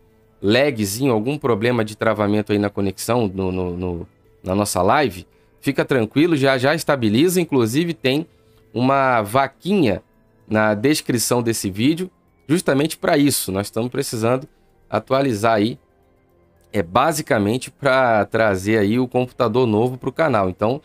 lagzinho, 0.41 1.11
algum 1.11 1.37
problema 1.37 1.83
de 1.83 1.95
travamento 1.95 2.51
aí 2.51 2.59
na 2.59 2.69
conexão 2.69 3.27
no, 3.27 3.51
no, 3.51 3.77
no, 3.77 4.07
na 4.43 4.53
nossa 4.55 4.81
live, 4.81 5.25
fica 5.59 5.83
tranquilo, 5.83 6.35
já 6.35 6.57
já 6.57 6.75
estabiliza. 6.75 7.41
Inclusive 7.41 7.93
tem 7.93 8.27
uma 8.73 9.21
vaquinha 9.21 10.01
na 10.47 10.73
descrição 10.73 11.41
desse 11.41 11.69
vídeo, 11.69 12.09
justamente 12.47 12.97
para 12.97 13.17
isso. 13.17 13.51
Nós 13.51 13.67
estamos 13.67 13.91
precisando 13.91 14.47
atualizar 14.89 15.55
aí, 15.55 15.77
é 16.71 16.81
basicamente 16.81 17.71
para 17.71 18.25
trazer 18.25 18.77
aí 18.77 18.99
o 18.99 19.07
computador 19.07 19.65
novo 19.67 19.97
para 19.97 20.09
o 20.09 20.13
canal. 20.13 20.49
Então 20.49 20.81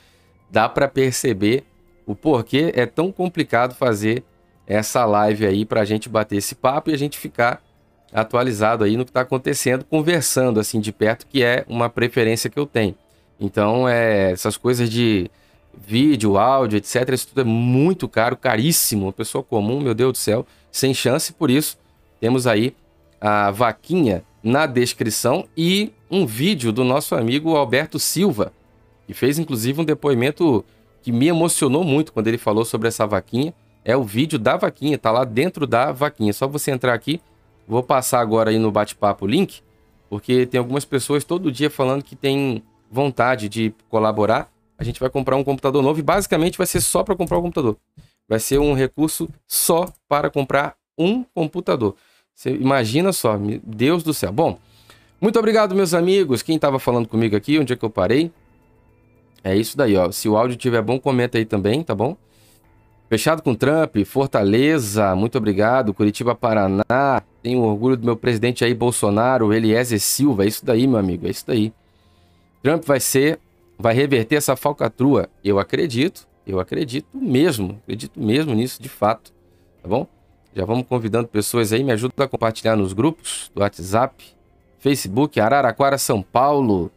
dá 0.51 0.69
para 0.69 0.89
perceber 0.89 1.65
o 2.07 2.15
porquê 2.15 2.73
é 2.75 2.85
tão 2.87 3.13
complicado 3.13 3.75
fazer 3.75 4.25
essa 4.67 5.05
live 5.05 5.47
aí 5.47 5.65
para 5.65 5.81
a 5.81 5.85
gente 5.85 6.09
bater 6.09 6.37
esse 6.37 6.55
papo 6.55 6.91
e 6.91 6.95
a 6.95 6.99
gente 6.99 7.19
ficar 7.19 7.63
atualizado 8.13 8.85
aí 8.85 8.97
no 8.97 9.05
que 9.05 9.11
está 9.11 9.23
acontecendo, 9.23 9.85
conversando 9.85 10.61
assim 10.61 10.81
de 10.81 10.93
perto, 10.93 11.27
que 11.27 11.43
é 11.43 11.65
uma 11.69 11.89
preferência 11.89 12.51
que 12.51 12.59
eu 12.59 12.67
tenho. 12.67 12.95
Então, 13.41 13.89
é, 13.89 14.33
essas 14.33 14.57
coisas 14.57 14.91
de 14.91 15.31
vídeo, 15.77 16.37
áudio, 16.37 16.77
etc., 16.77 17.09
isso 17.13 17.29
tudo 17.29 17.41
é 17.41 17.45
muito 17.45 18.09
caro, 18.09 18.37
caríssimo. 18.37 19.07
Uma 19.07 19.13
pessoa 19.13 19.43
comum, 19.43 19.81
meu 19.81 19.95
Deus 19.95 20.13
do 20.13 20.19
céu, 20.19 20.47
sem 20.71 20.93
chance. 20.93 21.33
Por 21.33 21.51
isso, 21.51 21.79
temos 22.21 22.47
aí 22.47 22.75
a 23.21 23.51
vaquinha 23.51 24.23
na 24.43 24.67
descrição 24.67 25.47
e 25.57 25.93
um 26.11 26.27
vídeo 26.27 26.73
do 26.73 26.85
nosso 26.85 27.15
amigo 27.15 27.57
Alberto 27.57 27.99
Silva, 27.99 28.53
que 29.07 29.15
fez 29.15 29.39
inclusive 29.39 29.81
um 29.81 29.85
depoimento 29.85 30.65
que 31.03 31.11
me 31.11 31.29
emocionou 31.29 31.83
muito 31.85 32.13
quando 32.13 32.29
ele 32.29 32.39
falou 32.39 32.65
sobre 32.65 32.89
essa 32.89 33.07
vaquinha. 33.07 33.55
É 33.85 33.97
o 33.97 34.05
vídeo 34.05 34.39
da 34.39 34.57
vaquinha, 34.57 34.97
tá 34.97 35.11
lá 35.11 35.25
dentro 35.25 35.67
da 35.67 35.93
vaquinha. 35.93 36.33
Só 36.33 36.47
você 36.47 36.71
entrar 36.71 36.95
aqui. 36.95 37.21
Vou 37.67 37.83
passar 37.83 38.21
agora 38.21 38.51
aí 38.51 38.59
no 38.59 38.71
bate-papo 38.71 39.25
o 39.25 39.29
link, 39.29 39.63
porque 40.11 40.47
tem 40.47 40.59
algumas 40.59 40.85
pessoas 40.85 41.25
todo 41.25 41.51
dia 41.51 41.71
falando 41.71 42.03
que 42.03 42.17
tem 42.17 42.63
vontade 42.91 43.49
de 43.49 43.75
colaborar. 43.89 44.51
A 44.77 44.85
gente 44.85 45.01
vai 45.01 45.09
comprar 45.09 45.37
um 45.37 45.45
computador 45.45 45.83
novo 45.83 46.01
e 46.01 46.03
basicamente 46.03 46.59
vai 46.59 46.67
ser 46.67 46.81
só 46.81 47.03
para 47.03 47.17
comprar 47.17 47.37
o 47.37 47.41
um 47.41 47.45
computador. 47.45 47.77
Vai 48.29 48.41
ser 48.41 48.59
um 48.59 48.75
recurso 48.75 49.29
só 49.47 49.89
para 50.09 50.31
comprar 50.31 50.75
um 50.99 51.25
computador. 51.35 51.95
Você 52.35 52.51
imagina 52.51 53.13
só, 53.13 53.39
Deus 53.63 54.03
do 54.03 54.13
céu. 54.13 54.33
Bom, 54.33 54.59
muito 55.21 55.39
obrigado, 55.39 55.75
meus 55.75 55.95
amigos. 55.95 56.43
Quem 56.43 56.57
estava 56.57 56.79
falando 56.79 57.07
comigo 57.09 57.37
aqui, 57.37 57.59
onde 57.59 57.73
é 57.73 57.77
que 57.77 57.85
eu 57.85 57.91
parei? 57.91 58.31
É 59.45 59.57
isso 59.57 59.77
daí, 59.77 59.97
ó. 59.97 60.11
Se 60.11 60.29
o 60.29 60.37
áudio 60.37 60.57
tiver 60.57 60.83
bom, 60.83 60.99
comenta 60.99 61.39
aí 61.39 61.45
também, 61.45 61.83
tá 61.83 61.95
bom? 61.95 62.17
Fechado 63.13 63.43
com 63.43 63.55
Trump, 63.55 63.95
Fortaleza, 64.07 65.15
muito 65.15 65.37
obrigado. 65.37 65.93
Curitiba, 65.93 66.35
Paraná. 66.35 67.23
Tenho 67.43 67.61
orgulho 67.61 67.95
do 67.95 68.07
meu 68.07 68.17
presidente 68.17 68.65
aí, 68.65 68.73
Bolsonaro, 68.73 69.53
Eliezer 69.53 70.01
Silva. 70.01 70.45
É 70.45 70.49
isso 70.49 70.65
daí, 70.65 70.87
meu 70.87 70.97
amigo, 70.97 71.27
é 71.27 71.31
isso 71.31 71.47
daí. 71.47 71.75
Trump 72.63 72.83
vai 72.87 72.99
ser, 72.99 73.39
vai 73.79 73.93
reverter 73.93 74.37
essa 74.37 74.57
falcatrua. 74.57 75.29
Eu 75.45 75.59
acredito, 75.59 76.27
eu 76.47 76.59
acredito 76.59 77.07
mesmo, 77.13 77.79
acredito 77.83 78.19
mesmo 78.19 78.55
nisso, 78.55 78.83
de 78.83 78.89
fato. 78.89 79.31
Tá 79.83 79.89
bom? 79.91 80.07
Já 80.57 80.65
vamos 80.65 80.87
convidando 80.87 81.29
pessoas 81.29 81.71
aí, 81.71 81.85
me 81.85 81.93
ajuda 81.93 82.15
a 82.17 82.27
compartilhar 82.27 82.77
nos 82.77 82.95
grupos 82.95 83.51
do 83.55 83.61
WhatsApp, 83.61 84.25
Facebook, 84.79 85.39
Araraquara, 85.39 85.99
São 85.99 86.23
Paulo. 86.23 86.91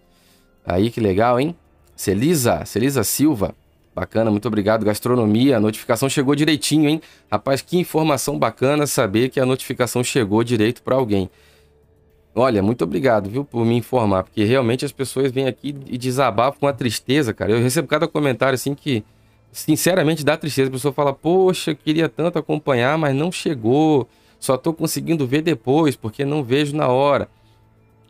Aí 0.66 0.90
que 0.90 1.02
legal, 1.02 1.38
hein? 1.38 1.54
Celisa, 1.94 2.64
Celisa 2.64 3.04
Silva. 3.04 3.54
Bacana, 3.96 4.30
muito 4.30 4.46
obrigado. 4.46 4.84
Gastronomia, 4.84 5.56
a 5.56 5.60
notificação 5.60 6.10
chegou 6.10 6.36
direitinho, 6.36 6.90
hein? 6.90 7.02
Rapaz, 7.32 7.62
que 7.62 7.78
informação 7.78 8.38
bacana 8.38 8.86
saber 8.86 9.30
que 9.30 9.40
a 9.40 9.46
notificação 9.46 10.04
chegou 10.04 10.44
direito 10.44 10.84
para 10.84 10.96
alguém. 10.96 11.30
Olha, 12.36 12.62
muito 12.62 12.84
obrigado, 12.84 13.30
viu, 13.30 13.46
por 13.46 13.66
me 13.66 13.78
informar, 13.78 14.24
porque 14.24 14.44
realmente 14.44 14.84
as 14.84 14.92
pessoas 14.92 15.32
vêm 15.32 15.48
aqui 15.48 15.74
e 15.88 15.98
desabafam 15.98 16.60
com 16.60 16.68
a 16.68 16.74
tristeza, 16.74 17.34
cara. 17.34 17.54
Eu 17.54 17.62
recebo 17.62 17.88
cada 17.88 18.06
comentário 18.06 18.56
assim 18.56 18.76
que, 18.76 19.02
sinceramente, 19.54 20.26
dá 20.26 20.36
tristeza. 20.36 20.68
A 20.68 20.74
pessoa 20.74 20.94
fala, 20.94 21.14
poxa, 21.14 21.74
queria 21.74 22.10
tanto 22.10 22.38
acompanhar, 22.38 22.98
mas 22.98 23.16
não 23.16 23.32
chegou. 23.32 24.10
Só 24.38 24.58
tô 24.58 24.74
conseguindo 24.74 25.26
ver 25.26 25.42
depois, 25.42 25.96
porque 25.96 26.26
não 26.26 26.44
vejo 26.44 26.76
na 26.76 26.90
hora. 26.90 27.30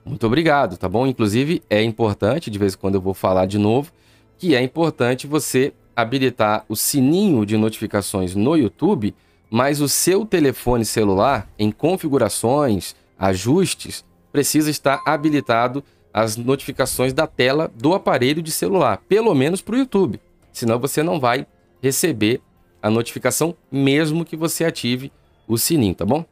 Muito 0.03 0.25
obrigado, 0.25 0.77
tá 0.77 0.89
bom? 0.89 1.05
Inclusive, 1.05 1.61
é 1.69 1.83
importante, 1.83 2.49
de 2.49 2.57
vez 2.57 2.73
em 2.73 2.77
quando 2.77 2.95
eu 2.95 3.01
vou 3.01 3.13
falar 3.13 3.45
de 3.45 3.59
novo, 3.59 3.91
que 4.37 4.55
é 4.55 4.61
importante 4.61 5.27
você 5.27 5.73
habilitar 5.95 6.65
o 6.67 6.75
sininho 6.75 7.45
de 7.45 7.55
notificações 7.57 8.35
no 8.35 8.55
YouTube, 8.55 9.15
mas 9.49 9.79
o 9.79 9.87
seu 9.87 10.25
telefone 10.25 10.83
celular, 10.83 11.49
em 11.57 11.71
configurações, 11.71 12.95
ajustes, 13.17 14.03
precisa 14.31 14.69
estar 14.69 15.01
habilitado 15.05 15.83
as 16.13 16.35
notificações 16.37 17.13
da 17.13 17.27
tela 17.27 17.71
do 17.75 17.93
aparelho 17.93 18.41
de 18.41 18.51
celular, 18.51 19.01
pelo 19.07 19.33
menos 19.33 19.61
para 19.61 19.75
o 19.75 19.77
YouTube. 19.77 20.19
Senão 20.51 20.79
você 20.79 21.03
não 21.03 21.19
vai 21.19 21.45
receber 21.81 22.41
a 22.81 22.89
notificação 22.89 23.55
mesmo 23.71 24.25
que 24.25 24.35
você 24.35 24.65
ative 24.65 25.11
o 25.47 25.57
sininho, 25.57 25.95
tá 25.95 26.05
bom? 26.05 26.25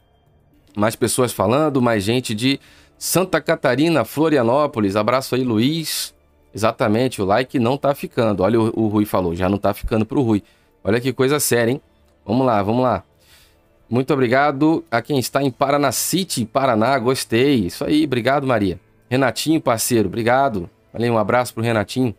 Mais 0.75 0.95
pessoas 0.95 1.31
falando, 1.31 1.81
mais 1.81 2.03
gente 2.03 2.33
de 2.33 2.59
Santa 2.97 3.41
Catarina, 3.41 4.05
Florianópolis. 4.05 4.95
Abraço 4.95 5.35
aí, 5.35 5.43
Luiz. 5.43 6.12
Exatamente, 6.53 7.21
o 7.21 7.25
like 7.25 7.57
não 7.57 7.77
tá 7.77 7.95
ficando. 7.95 8.43
Olha, 8.43 8.59
o, 8.59 8.85
o 8.85 8.87
Rui 8.87 9.05
falou, 9.05 9.35
já 9.35 9.49
não 9.49 9.57
tá 9.57 9.73
ficando 9.73 10.05
pro 10.05 10.21
Rui. 10.21 10.43
Olha 10.83 11.01
que 11.01 11.11
coisa 11.11 11.39
séria, 11.39 11.71
hein? 11.71 11.81
Vamos 12.25 12.45
lá, 12.45 12.61
vamos 12.61 12.83
lá. 12.83 13.03
Muito 13.89 14.13
obrigado 14.13 14.83
a 14.89 15.01
quem 15.01 15.19
está 15.19 15.43
em 15.43 15.51
Paraná 15.51 15.91
City, 15.91 16.45
Paraná. 16.45 16.97
Gostei. 16.97 17.65
Isso 17.65 17.83
aí, 17.83 18.05
obrigado, 18.05 18.45
Maria. 18.47 18.79
Renatinho, 19.09 19.61
parceiro, 19.61 20.07
obrigado. 20.07 20.69
Valeu, 20.91 21.13
um 21.13 21.17
abraço 21.17 21.53
pro 21.53 21.63
Renatinho. 21.63 22.15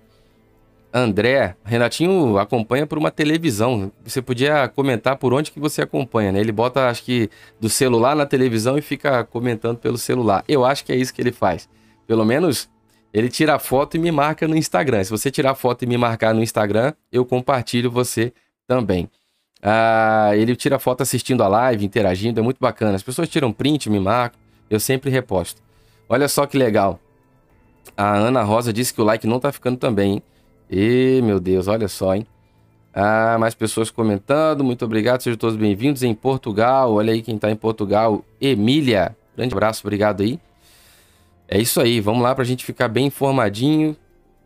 André, 0.92 1.56
Renatinho 1.64 2.38
acompanha 2.38 2.86
por 2.86 2.96
uma 2.96 3.10
televisão. 3.10 3.90
Você 4.04 4.22
podia 4.22 4.68
comentar 4.68 5.16
por 5.16 5.34
onde 5.34 5.50
que 5.50 5.58
você 5.58 5.82
acompanha, 5.82 6.30
né? 6.30 6.38
Ele 6.38 6.52
bota, 6.52 6.88
acho 6.88 7.02
que, 7.02 7.28
do 7.60 7.68
celular 7.68 8.14
na 8.14 8.24
televisão 8.24 8.78
e 8.78 8.80
fica 8.80 9.24
comentando 9.24 9.78
pelo 9.78 9.98
celular. 9.98 10.44
Eu 10.46 10.64
acho 10.64 10.84
que 10.84 10.92
é 10.92 10.96
isso 10.96 11.12
que 11.12 11.20
ele 11.20 11.32
faz. 11.32 11.68
Pelo 12.06 12.24
menos 12.24 12.68
ele 13.14 13.28
tira 13.28 13.60
foto 13.60 13.96
e 13.96 14.00
me 14.00 14.10
marca 14.10 14.48
no 14.48 14.56
Instagram. 14.56 15.04
Se 15.04 15.10
você 15.10 15.30
tirar 15.30 15.54
foto 15.54 15.84
e 15.84 15.86
me 15.86 15.96
marcar 15.96 16.34
no 16.34 16.42
Instagram, 16.42 16.92
eu 17.12 17.24
compartilho 17.24 17.88
você 17.88 18.32
também. 18.66 19.08
Ah, 19.62 20.32
ele 20.34 20.56
tira 20.56 20.80
foto 20.80 21.02
assistindo 21.02 21.44
a 21.44 21.46
live, 21.46 21.84
interagindo, 21.86 22.40
é 22.40 22.42
muito 22.42 22.58
bacana. 22.60 22.96
As 22.96 23.04
pessoas 23.04 23.28
tiram 23.28 23.52
print, 23.52 23.88
me 23.88 24.00
marcam, 24.00 24.40
eu 24.68 24.80
sempre 24.80 25.10
reposto. 25.10 25.62
Olha 26.08 26.26
só 26.26 26.44
que 26.44 26.58
legal. 26.58 26.98
A 27.96 28.16
Ana 28.16 28.42
Rosa 28.42 28.72
disse 28.72 28.92
que 28.92 29.00
o 29.00 29.04
like 29.04 29.28
não 29.28 29.38
tá 29.38 29.52
ficando 29.52 29.76
também, 29.76 30.14
hein? 30.14 30.22
E, 30.68 31.20
meu 31.22 31.38
Deus, 31.38 31.68
olha 31.68 31.86
só, 31.86 32.16
hein? 32.16 32.26
Ah, 32.92 33.36
mais 33.38 33.54
pessoas 33.54 33.92
comentando, 33.92 34.64
muito 34.64 34.84
obrigado, 34.84 35.20
sejam 35.20 35.38
todos 35.38 35.56
bem-vindos 35.56 36.02
em 36.02 36.12
Portugal. 36.14 36.92
Olha 36.92 37.12
aí 37.12 37.22
quem 37.22 37.38
tá 37.38 37.48
em 37.48 37.56
Portugal, 37.56 38.24
Emília. 38.40 39.16
Grande 39.36 39.54
abraço, 39.54 39.82
obrigado 39.84 40.22
aí. 40.22 40.40
É 41.48 41.60
isso 41.60 41.80
aí, 41.80 42.00
vamos 42.00 42.22
lá 42.22 42.34
pra 42.34 42.44
gente 42.44 42.64
ficar 42.64 42.88
bem 42.88 43.06
informadinho. 43.06 43.96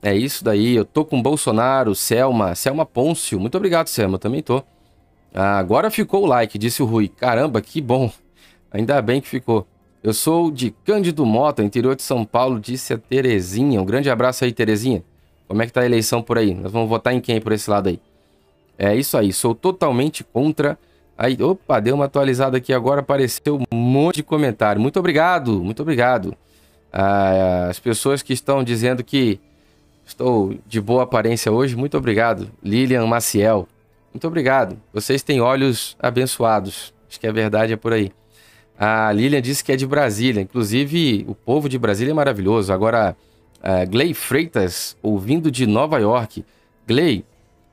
É 0.03 0.15
isso 0.15 0.45
daí, 0.45 0.75
eu 0.77 0.85
tô 0.85 1.05
com 1.05 1.21
Bolsonaro, 1.21 1.95
Selma, 1.95 2.55
Selma 2.55 2.87
Pôncio. 2.87 3.39
Muito 3.41 3.57
obrigado, 3.57 3.89
Selma, 3.89 4.15
eu 4.15 4.19
também 4.19 4.43
tô. 4.43 4.63
Ah, 5.35 5.59
agora 5.59 5.91
ficou 5.91 6.25
o 6.25 6.27
like, 6.27 6.59
disse 6.59 6.83
o 6.83 6.87
Rui. 6.87 7.09
Caramba, 7.09 7.61
que 7.61 7.81
bom. 7.81 8.11
Ainda 8.71 9.01
bem 9.03 9.21
que 9.21 9.29
ficou. 9.29 9.67
Eu 10.03 10.13
sou 10.13 10.51
de 10.51 10.71
Cândido 10.85 11.27
Mota, 11.27 11.63
interior 11.63 11.97
de 11.97 12.03
São 12.03 12.25
Paulo, 12.25 12.61
disse 12.61 12.95
a 12.95 12.99
Terezinha. 12.99 13.81
Um 13.81 13.85
grande 13.85 14.09
abraço 14.09 14.45
aí, 14.45 14.53
Terezinha. 14.53 15.03
Como 15.49 15.63
é 15.63 15.67
que 15.67 15.73
tá 15.73 15.81
a 15.81 15.87
eleição 15.87 16.23
por 16.23 16.39
aí? 16.39 16.55
Nós 16.55 16.71
vamos 16.71 16.89
votar 16.89 17.15
em 17.15 17.21
quem 17.21 17.41
por 17.41 17.53
esse 17.53 17.69
lado 17.69 17.89
aí? 17.89 18.01
É 18.79 18.95
isso 18.95 19.17
aí, 19.17 19.33
sou 19.33 19.55
totalmente 19.55 20.23
contra. 20.23 20.79
Aí, 21.17 21.37
opa, 21.43 21.81
deu 21.81 21.97
uma 21.97 22.05
atualizada 22.05 22.59
aqui 22.59 22.73
agora, 22.73 23.01
apareceu 23.01 23.59
um 23.73 23.77
monte 23.77 24.17
de 24.17 24.23
comentário. 24.23 24.81
Muito 24.81 24.99
obrigado, 25.01 25.61
muito 25.61 25.83
obrigado. 25.83 26.37
Ah, 26.93 27.67
as 27.69 27.79
pessoas 27.79 28.23
que 28.23 28.33
estão 28.33 28.65
dizendo 28.65 29.05
que 29.05 29.41
estou 30.05 30.55
de 30.67 30.81
boa 30.81 31.03
aparência 31.03 31.53
hoje, 31.53 31.77
muito 31.77 31.97
obrigado. 31.97 32.51
Lilian 32.63 33.07
Maciel, 33.07 33.69
muito 34.13 34.27
obrigado. 34.27 34.79
Vocês 34.93 35.23
têm 35.23 35.41
olhos 35.41 35.97
abençoados. 36.01 36.93
Acho 37.09 37.21
que 37.21 37.27
a 37.27 37.33
verdade 37.33 37.73
é 37.73 37.77
por 37.77 37.93
aí. 37.93 38.13
A 38.79 39.11
Lilian 39.13 39.43
disse 39.43 39.63
que 39.63 39.73
é 39.73 39.77
de 39.77 39.87
Brasília. 39.87 40.41
Inclusive, 40.41 41.25
o 41.29 41.35
povo 41.35 41.69
de 41.69 41.79
Brasília 41.79 42.13
é 42.13 42.15
maravilhoso. 42.15 42.73
Agora, 42.73 43.17
uh, 43.59 43.91
Gley 43.91 44.15
Freitas, 44.15 44.97
ouvindo 45.03 45.51
de 45.51 45.67
Nova 45.67 45.99
York. 45.99 46.45
Gley, 46.87 47.25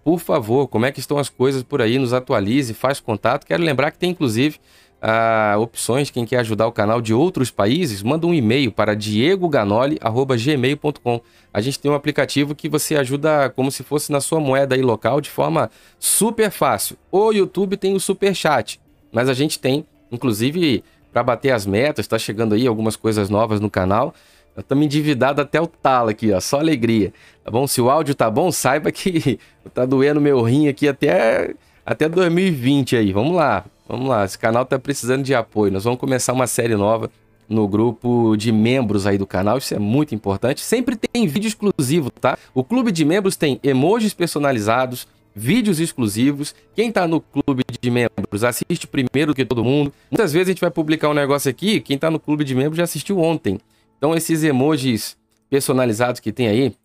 por 0.04 0.20
favor, 0.20 0.68
como 0.68 0.86
é 0.86 0.92
que 0.92 1.00
estão 1.00 1.18
as 1.18 1.30
coisas 1.30 1.64
por 1.64 1.82
aí? 1.82 1.98
Nos 1.98 2.14
atualize, 2.14 2.74
faz 2.74 3.00
contato. 3.00 3.46
Quero 3.46 3.64
lembrar 3.64 3.92
que 3.92 3.98
tem, 3.98 4.12
inclusive, 4.12 4.60
uh, 5.06 5.60
opções. 5.60 6.10
Quem 6.10 6.26
quer 6.26 6.40
ajudar 6.40 6.66
o 6.68 6.72
canal 6.72 7.00
de 7.00 7.14
outros 7.14 7.52
países, 7.52 8.02
manda 8.02 8.26
um 8.26 8.34
e-mail 8.34 8.72
para 8.72 8.96
diegoganoli.gmail.com. 8.96 11.22
A 11.54 11.62
gente 11.62 11.80
tem 11.80 11.92
um 11.92 11.96
aplicativo 11.96 12.56
que 12.56 12.68
você 12.68 12.96
ajuda 12.96 13.52
como 13.52 13.72
se 13.72 13.84
fosse 13.84 14.12
na 14.12 14.20
sua 14.20 14.40
moeda 14.40 14.74
aí 14.76 14.82
local 14.82 15.22
de 15.22 15.30
forma 15.30 15.70
super 16.00 16.50
fácil. 16.50 16.98
O 17.12 17.32
YouTube 17.32 17.78
tem 17.78 17.94
o 17.94 18.00
Super 18.00 18.34
Chat, 18.34 18.82
mas 19.12 19.30
a 19.30 19.34
gente 19.34 19.60
tem, 19.60 19.86
inclusive, 20.12 20.84
para 21.14 21.22
bater 21.24 21.52
as 21.52 21.64
metas, 21.66 22.04
está 22.04 22.18
chegando 22.18 22.56
aí 22.56 22.66
algumas 22.68 22.96
coisas 22.96 23.30
novas 23.30 23.60
no 23.60 23.70
canal. 23.70 24.16
Estamos 24.58 24.86
endividados 24.86 25.44
até 25.44 25.60
o 25.60 25.68
talo 25.68 26.08
aqui, 26.10 26.32
ó. 26.32 26.40
Só 26.40 26.60
alegria. 26.60 27.12
Tá 27.44 27.52
bom? 27.52 27.68
Se 27.68 27.82
o 27.82 27.90
áudio 27.90 28.16
tá 28.16 28.32
bom, 28.32 28.50
saiba 28.54 28.90
que 28.90 29.38
tá 29.74 29.86
doendo 29.86 30.22
meu 30.22 30.42
rim 30.42 30.70
aqui 30.70 30.88
até, 30.88 31.54
até 31.86 32.08
2020 32.08 32.96
aí. 32.96 33.12
Vamos 33.12 33.36
lá. 33.36 33.66
Vamos 33.88 34.08
lá, 34.08 34.26
esse 34.26 34.38
canal 34.38 34.64
está 34.64 34.80
precisando 34.80 35.24
de 35.24 35.36
apoio. 35.36 35.72
Nós 35.72 35.84
vamos 35.84 36.00
começar 36.00 36.34
uma 36.34 36.48
série 36.48 36.76
nova 36.76 37.10
no 37.48 37.68
grupo 37.68 38.36
de 38.36 38.52
membros 38.52 39.06
aí 39.06 39.18
do 39.18 39.28
canal, 39.28 39.60
isso 39.60 39.76
é 39.76 39.80
muito 39.80 40.16
importante. 40.16 40.62
Sempre 40.62 40.96
tem 40.96 41.28
vídeo 41.28 41.48
exclusivo, 41.48 42.10
tá? 42.10 42.38
O 42.54 42.64
clube 42.64 42.92
de 42.92 43.06
membros 43.06 43.36
tem 43.36 43.60
emojis 43.64 44.14
personalizados, 44.14 45.08
vídeos 45.36 45.80
exclusivos. 45.80 46.56
Quem 46.76 46.90
está 46.90 47.08
no 47.08 47.22
clube 47.22 47.64
de 47.80 47.92
membros 47.92 48.44
assiste 48.44 48.88
primeiro 48.88 49.36
que 49.36 49.46
todo 49.46 49.64
mundo. 49.64 49.94
Muitas 50.10 50.34
vezes 50.34 50.48
a 50.48 50.52
gente 50.52 50.62
vai 50.62 50.72
publicar 50.72 51.10
um 51.10 51.14
negócio 51.14 51.50
aqui, 51.52 51.80
quem 51.80 51.96
está 51.96 52.10
no 52.10 52.20
clube 52.20 52.44
de 52.44 52.56
membros 52.56 52.78
já 52.78 52.84
assistiu 52.84 53.20
ontem. 53.20 53.60
Então 53.98 54.16
esses 54.16 54.44
emojis 54.44 55.16
personalizados 55.48 56.20
que 56.20 56.32
tem 56.32 56.48
aí 56.48 56.76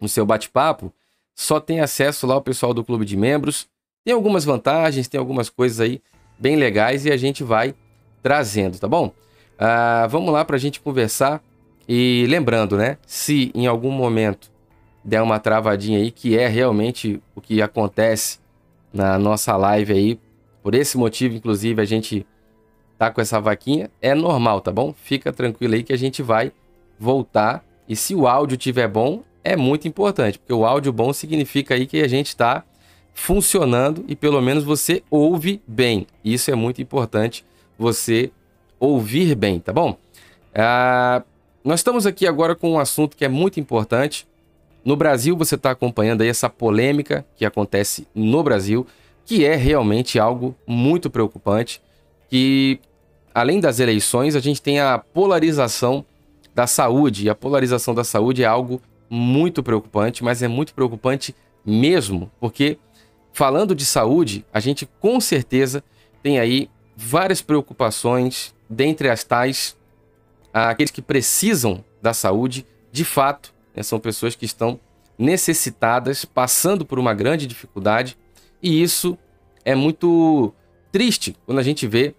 no 0.00 0.08
seu 0.08 0.24
bate-papo, 0.24 0.92
só 1.34 1.60
tem 1.60 1.80
acesso 1.80 2.26
lá 2.26 2.36
o 2.36 2.42
pessoal 2.42 2.72
do 2.72 2.82
clube 2.82 3.04
de 3.04 3.16
membros. 3.16 3.66
Tem 4.04 4.14
algumas 4.14 4.44
vantagens, 4.44 5.08
tem 5.08 5.18
algumas 5.18 5.48
coisas 5.48 5.80
aí 5.80 6.00
bem 6.38 6.56
legais 6.56 7.04
e 7.04 7.10
a 7.10 7.16
gente 7.16 7.42
vai 7.42 7.74
trazendo, 8.22 8.78
tá 8.78 8.88
bom? 8.88 9.12
Ah, 9.58 10.06
vamos 10.10 10.32
lá 10.32 10.44
para 10.44 10.56
a 10.56 10.58
gente 10.58 10.80
conversar. 10.80 11.42
E 11.88 12.26
lembrando, 12.28 12.76
né? 12.76 12.96
Se 13.06 13.52
em 13.54 13.66
algum 13.66 13.90
momento 13.90 14.50
der 15.04 15.20
uma 15.20 15.38
travadinha 15.38 15.98
aí, 15.98 16.10
que 16.10 16.36
é 16.36 16.48
realmente 16.48 17.22
o 17.34 17.40
que 17.40 17.60
acontece 17.60 18.38
na 18.92 19.18
nossa 19.18 19.54
live 19.56 19.92
aí, 19.92 20.20
por 20.62 20.74
esse 20.74 20.96
motivo, 20.96 21.34
inclusive, 21.34 21.82
a 21.82 21.84
gente 21.84 22.26
tá 22.98 23.10
com 23.10 23.20
essa 23.20 23.38
vaquinha, 23.38 23.90
é 24.00 24.14
normal, 24.14 24.62
tá 24.62 24.72
bom? 24.72 24.94
Fica 24.94 25.30
tranquilo 25.30 25.74
aí 25.74 25.82
que 25.82 25.92
a 25.92 25.98
gente 25.98 26.22
vai 26.22 26.52
voltar. 26.98 27.62
E 27.86 27.94
se 27.94 28.14
o 28.14 28.26
áudio 28.26 28.56
tiver 28.56 28.88
bom, 28.88 29.22
é 29.42 29.56
muito 29.56 29.86
importante, 29.86 30.38
porque 30.38 30.54
o 30.54 30.64
áudio 30.64 30.90
bom 30.90 31.12
significa 31.12 31.74
aí 31.74 31.86
que 31.86 32.00
a 32.00 32.08
gente 32.08 32.28
está 32.28 32.64
funcionando 33.14 34.04
e 34.08 34.16
pelo 34.16 34.42
menos 34.42 34.64
você 34.64 35.02
ouve 35.10 35.62
bem. 35.66 36.06
Isso 36.24 36.50
é 36.50 36.54
muito 36.54 36.82
importante, 36.82 37.44
você 37.78 38.30
ouvir 38.78 39.34
bem, 39.34 39.60
tá 39.60 39.72
bom? 39.72 39.96
Ah, 40.54 41.22
nós 41.64 41.80
estamos 41.80 42.06
aqui 42.06 42.26
agora 42.26 42.54
com 42.54 42.72
um 42.72 42.78
assunto 42.78 43.16
que 43.16 43.24
é 43.24 43.28
muito 43.28 43.58
importante. 43.58 44.26
No 44.84 44.96
Brasil, 44.96 45.36
você 45.36 45.54
está 45.54 45.70
acompanhando 45.70 46.20
aí 46.20 46.28
essa 46.28 46.50
polêmica 46.50 47.24
que 47.36 47.46
acontece 47.46 48.06
no 48.14 48.42
Brasil, 48.42 48.86
que 49.24 49.44
é 49.44 49.54
realmente 49.54 50.18
algo 50.18 50.54
muito 50.66 51.08
preocupante. 51.08 51.80
Que 52.28 52.78
além 53.34 53.60
das 53.60 53.80
eleições, 53.80 54.36
a 54.36 54.40
gente 54.40 54.60
tem 54.60 54.80
a 54.80 54.98
polarização 54.98 56.04
da 56.54 56.66
saúde. 56.66 57.24
E 57.24 57.30
a 57.30 57.34
polarização 57.34 57.94
da 57.94 58.04
saúde 58.04 58.42
é 58.42 58.46
algo 58.46 58.82
muito 59.08 59.62
preocupante, 59.62 60.22
mas 60.22 60.42
é 60.42 60.48
muito 60.48 60.74
preocupante 60.74 61.34
mesmo, 61.64 62.30
porque 62.38 62.78
falando 63.34 63.74
de 63.74 63.84
saúde, 63.84 64.46
a 64.52 64.60
gente 64.60 64.88
com 65.00 65.20
certeza 65.20 65.82
tem 66.22 66.38
aí 66.38 66.70
várias 66.96 67.42
preocupações, 67.42 68.54
dentre 68.70 69.10
as 69.10 69.24
tais, 69.24 69.76
aqueles 70.52 70.92
que 70.92 71.02
precisam 71.02 71.84
da 72.00 72.14
saúde, 72.14 72.64
de 72.92 73.04
fato, 73.04 73.52
né, 73.74 73.82
são 73.82 73.98
pessoas 73.98 74.36
que 74.36 74.44
estão 74.44 74.78
necessitadas, 75.18 76.24
passando 76.24 76.86
por 76.86 76.96
uma 76.96 77.12
grande 77.12 77.46
dificuldade, 77.46 78.16
e 78.62 78.80
isso 78.80 79.18
é 79.64 79.74
muito 79.74 80.54
triste 80.92 81.36
quando 81.44 81.58
a 81.58 81.62
gente 81.62 81.88
vê 81.88 82.14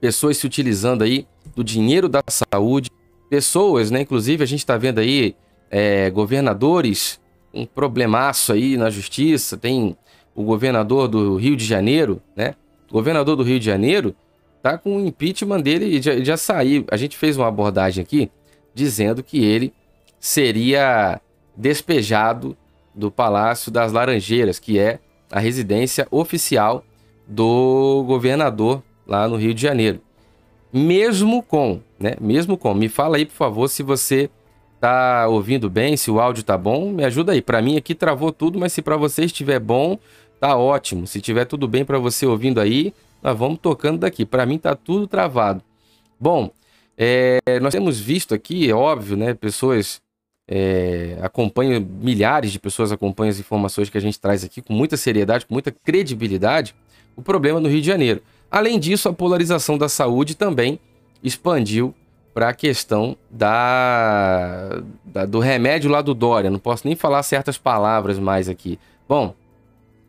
pessoas 0.00 0.38
se 0.38 0.46
utilizando 0.46 1.04
aí 1.04 1.26
do 1.54 1.62
dinheiro 1.62 2.08
da 2.08 2.22
saúde, 2.28 2.90
pessoas, 3.28 3.90
né, 3.90 4.00
inclusive 4.00 4.42
a 4.42 4.46
gente 4.46 4.60
está 4.60 4.78
vendo 4.78 5.00
aí 5.00 5.36
é, 5.70 6.08
governadores, 6.08 7.20
um 7.52 7.66
problemaço 7.66 8.54
aí 8.54 8.78
na 8.78 8.88
justiça, 8.88 9.56
tem 9.56 9.96
o 10.34 10.42
governador 10.42 11.08
do 11.08 11.36
Rio 11.36 11.56
de 11.56 11.64
Janeiro, 11.64 12.20
né? 12.34 12.54
O 12.90 12.94
governador 12.94 13.36
do 13.36 13.42
Rio 13.42 13.58
de 13.58 13.66
Janeiro 13.66 14.14
tá 14.62 14.78
com 14.78 14.96
o 14.96 15.06
impeachment 15.06 15.60
dele 15.60 15.84
e 15.86 16.02
já, 16.02 16.16
já 16.18 16.36
saiu. 16.36 16.84
A 16.90 16.96
gente 16.96 17.16
fez 17.16 17.36
uma 17.36 17.48
abordagem 17.48 18.02
aqui 18.02 18.30
dizendo 18.74 19.22
que 19.22 19.44
ele 19.44 19.72
seria 20.18 21.20
despejado 21.56 22.56
do 22.94 23.10
Palácio 23.10 23.70
das 23.70 23.92
Laranjeiras, 23.92 24.58
que 24.58 24.78
é 24.78 24.98
a 25.30 25.40
residência 25.40 26.06
oficial 26.10 26.84
do 27.26 28.04
governador 28.06 28.82
lá 29.06 29.28
no 29.28 29.36
Rio 29.36 29.54
de 29.54 29.62
Janeiro. 29.62 30.00
Mesmo 30.72 31.42
com, 31.42 31.80
né? 31.98 32.14
Mesmo 32.20 32.56
com. 32.56 32.74
Me 32.74 32.88
fala 32.88 33.16
aí, 33.16 33.26
por 33.26 33.34
favor, 33.34 33.68
se 33.68 33.82
você 33.82 34.28
tá 34.80 35.26
ouvindo 35.28 35.70
bem, 35.70 35.96
se 35.96 36.10
o 36.10 36.20
áudio 36.20 36.42
tá 36.44 36.58
bom, 36.58 36.90
me 36.90 37.04
ajuda 37.04 37.32
aí. 37.32 37.40
Para 37.40 37.62
mim 37.62 37.76
aqui 37.76 37.94
travou 37.94 38.32
tudo, 38.32 38.58
mas 38.58 38.72
se 38.72 38.82
para 38.82 38.96
você 38.96 39.24
estiver 39.24 39.58
bom, 39.58 39.98
tá 40.44 40.58
ótimo. 40.58 41.06
Se 41.06 41.22
tiver 41.22 41.46
tudo 41.46 41.66
bem 41.66 41.86
para 41.86 41.98
você 41.98 42.26
ouvindo 42.26 42.60
aí, 42.60 42.92
nós 43.22 43.36
vamos 43.38 43.58
tocando 43.62 44.00
daqui. 44.00 44.26
Para 44.26 44.44
mim 44.44 44.58
tá 44.58 44.74
tudo 44.74 45.06
travado. 45.06 45.62
Bom, 46.20 46.50
é, 46.98 47.40
nós 47.62 47.72
temos 47.72 47.98
visto 47.98 48.34
aqui, 48.34 48.68
é 48.70 48.74
óbvio, 48.74 49.16
né? 49.16 49.32
Pessoas 49.32 50.02
é, 50.46 51.16
acompanham, 51.22 51.80
milhares 51.80 52.52
de 52.52 52.58
pessoas 52.58 52.92
acompanham 52.92 53.30
as 53.30 53.40
informações 53.40 53.88
que 53.88 53.96
a 53.96 54.00
gente 54.00 54.20
traz 54.20 54.44
aqui 54.44 54.60
com 54.60 54.74
muita 54.74 54.98
seriedade, 54.98 55.46
com 55.46 55.54
muita 55.54 55.72
credibilidade. 55.72 56.74
O 57.16 57.22
problema 57.22 57.58
no 57.58 57.68
Rio 57.68 57.80
de 57.80 57.86
Janeiro. 57.86 58.20
Além 58.50 58.78
disso, 58.78 59.08
a 59.08 59.14
polarização 59.14 59.78
da 59.78 59.88
saúde 59.88 60.34
também 60.34 60.78
expandiu 61.22 61.94
para 62.34 62.50
a 62.50 62.54
questão 62.54 63.16
da, 63.30 64.82
da, 65.06 65.24
do 65.24 65.38
remédio 65.38 65.90
lá 65.90 66.02
do 66.02 66.12
Dória. 66.12 66.50
Não 66.50 66.58
posso 66.58 66.86
nem 66.86 66.94
falar 66.94 67.22
certas 67.22 67.56
palavras 67.56 68.18
mais 68.18 68.46
aqui. 68.46 68.78
Bom, 69.08 69.34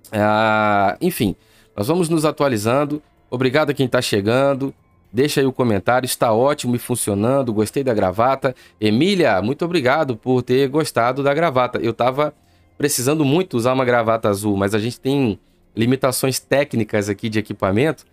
uh, 0.08 0.98
enfim, 1.02 1.36
nós 1.76 1.88
vamos 1.88 2.10
nos 2.10 2.26
atualizando. 2.26 3.02
Obrigado 3.30 3.70
a 3.70 3.74
quem 3.74 3.86
está 3.86 4.02
chegando. 4.02 4.74
Deixa 5.12 5.40
aí 5.40 5.46
o 5.46 5.52
comentário, 5.52 6.06
está 6.06 6.34
ótimo 6.34 6.76
e 6.76 6.80
funcionando. 6.80 7.54
Gostei 7.54 7.84
da 7.84 7.94
gravata. 7.94 8.56
Emília, 8.80 9.42
muito 9.42 9.64
obrigado 9.64 10.16
por 10.16 10.42
ter 10.42 10.68
gostado 10.68 11.24
da 11.24 11.34
gravata. 11.34 11.80
Eu 11.80 11.92
estava 11.92 12.34
precisando 12.78 13.24
muito 13.24 13.56
usar 13.56 13.74
uma 13.74 13.86
gravata 13.86 14.30
azul, 14.30 14.58
mas 14.58 14.76
a 14.76 14.80
gente 14.80 15.00
tem 15.00 15.40
limitações 15.76 16.40
técnicas 16.40 17.10
aqui 17.10 17.30
de 17.30 17.40
equipamento. 17.40 18.06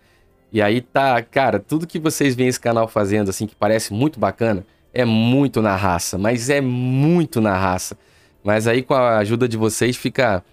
E 0.53 0.61
aí 0.61 0.81
tá, 0.81 1.21
cara, 1.23 1.59
tudo 1.59 1.87
que 1.87 1.99
vocês 1.99 2.35
veem 2.35 2.49
esse 2.49 2.61
canal 2.61 2.87
fazendo, 2.87 3.31
assim, 3.31 3.47
que 3.47 3.55
parece 3.55 3.93
muito 3.93 4.21
bacana, 4.21 4.65
é 4.93 5.05
muito 5.05 5.63
na 5.63 5.75
raça, 5.75 6.19
mas 6.19 6.51
é 6.51 6.61
muito 6.61 7.41
na 7.41 7.57
raça. 7.57 7.97
Mas 8.45 8.67
aí 8.67 8.83
com 8.83 8.95
a 8.95 9.19
ajuda 9.19 9.49
de 9.49 9.57
vocês 9.57 9.97
fica, 9.97 10.45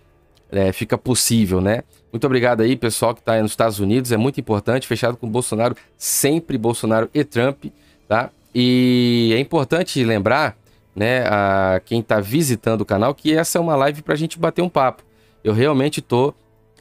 é, 0.52 0.72
fica 0.72 0.98
possível, 0.98 1.62
né? 1.62 1.84
Muito 2.12 2.26
obrigado 2.26 2.62
aí, 2.62 2.76
pessoal 2.76 3.14
que 3.14 3.22
está 3.22 3.40
nos 3.42 3.52
Estados 3.52 3.80
Unidos, 3.80 4.12
é 4.12 4.18
muito 4.18 4.40
importante, 4.40 4.88
fechado 4.88 5.16
com 5.16 5.30
Bolsonaro, 5.30 5.76
sempre 5.98 6.58
Bolsonaro 6.58 7.10
e 7.14 7.24
Trump, 7.24 7.66
tá? 8.08 8.32
E 8.54 9.32
é 9.36 9.40
importante 9.40 10.04
lembrar, 10.04 10.58
né, 10.96 11.24
a 11.28 11.80
quem 11.86 12.00
está 12.00 12.20
visitando 12.20 12.82
o 12.82 12.86
canal, 12.86 13.14
que 13.14 13.34
essa 13.34 13.60
é 13.60 13.62
uma 13.62 13.76
live 13.76 14.02
para 14.02 14.16
a 14.16 14.18
gente 14.18 14.40
bater 14.40 14.64
um 14.64 14.70
papo. 14.70 15.04
Eu 15.44 15.54
realmente 15.54 16.00
estou 16.00 16.34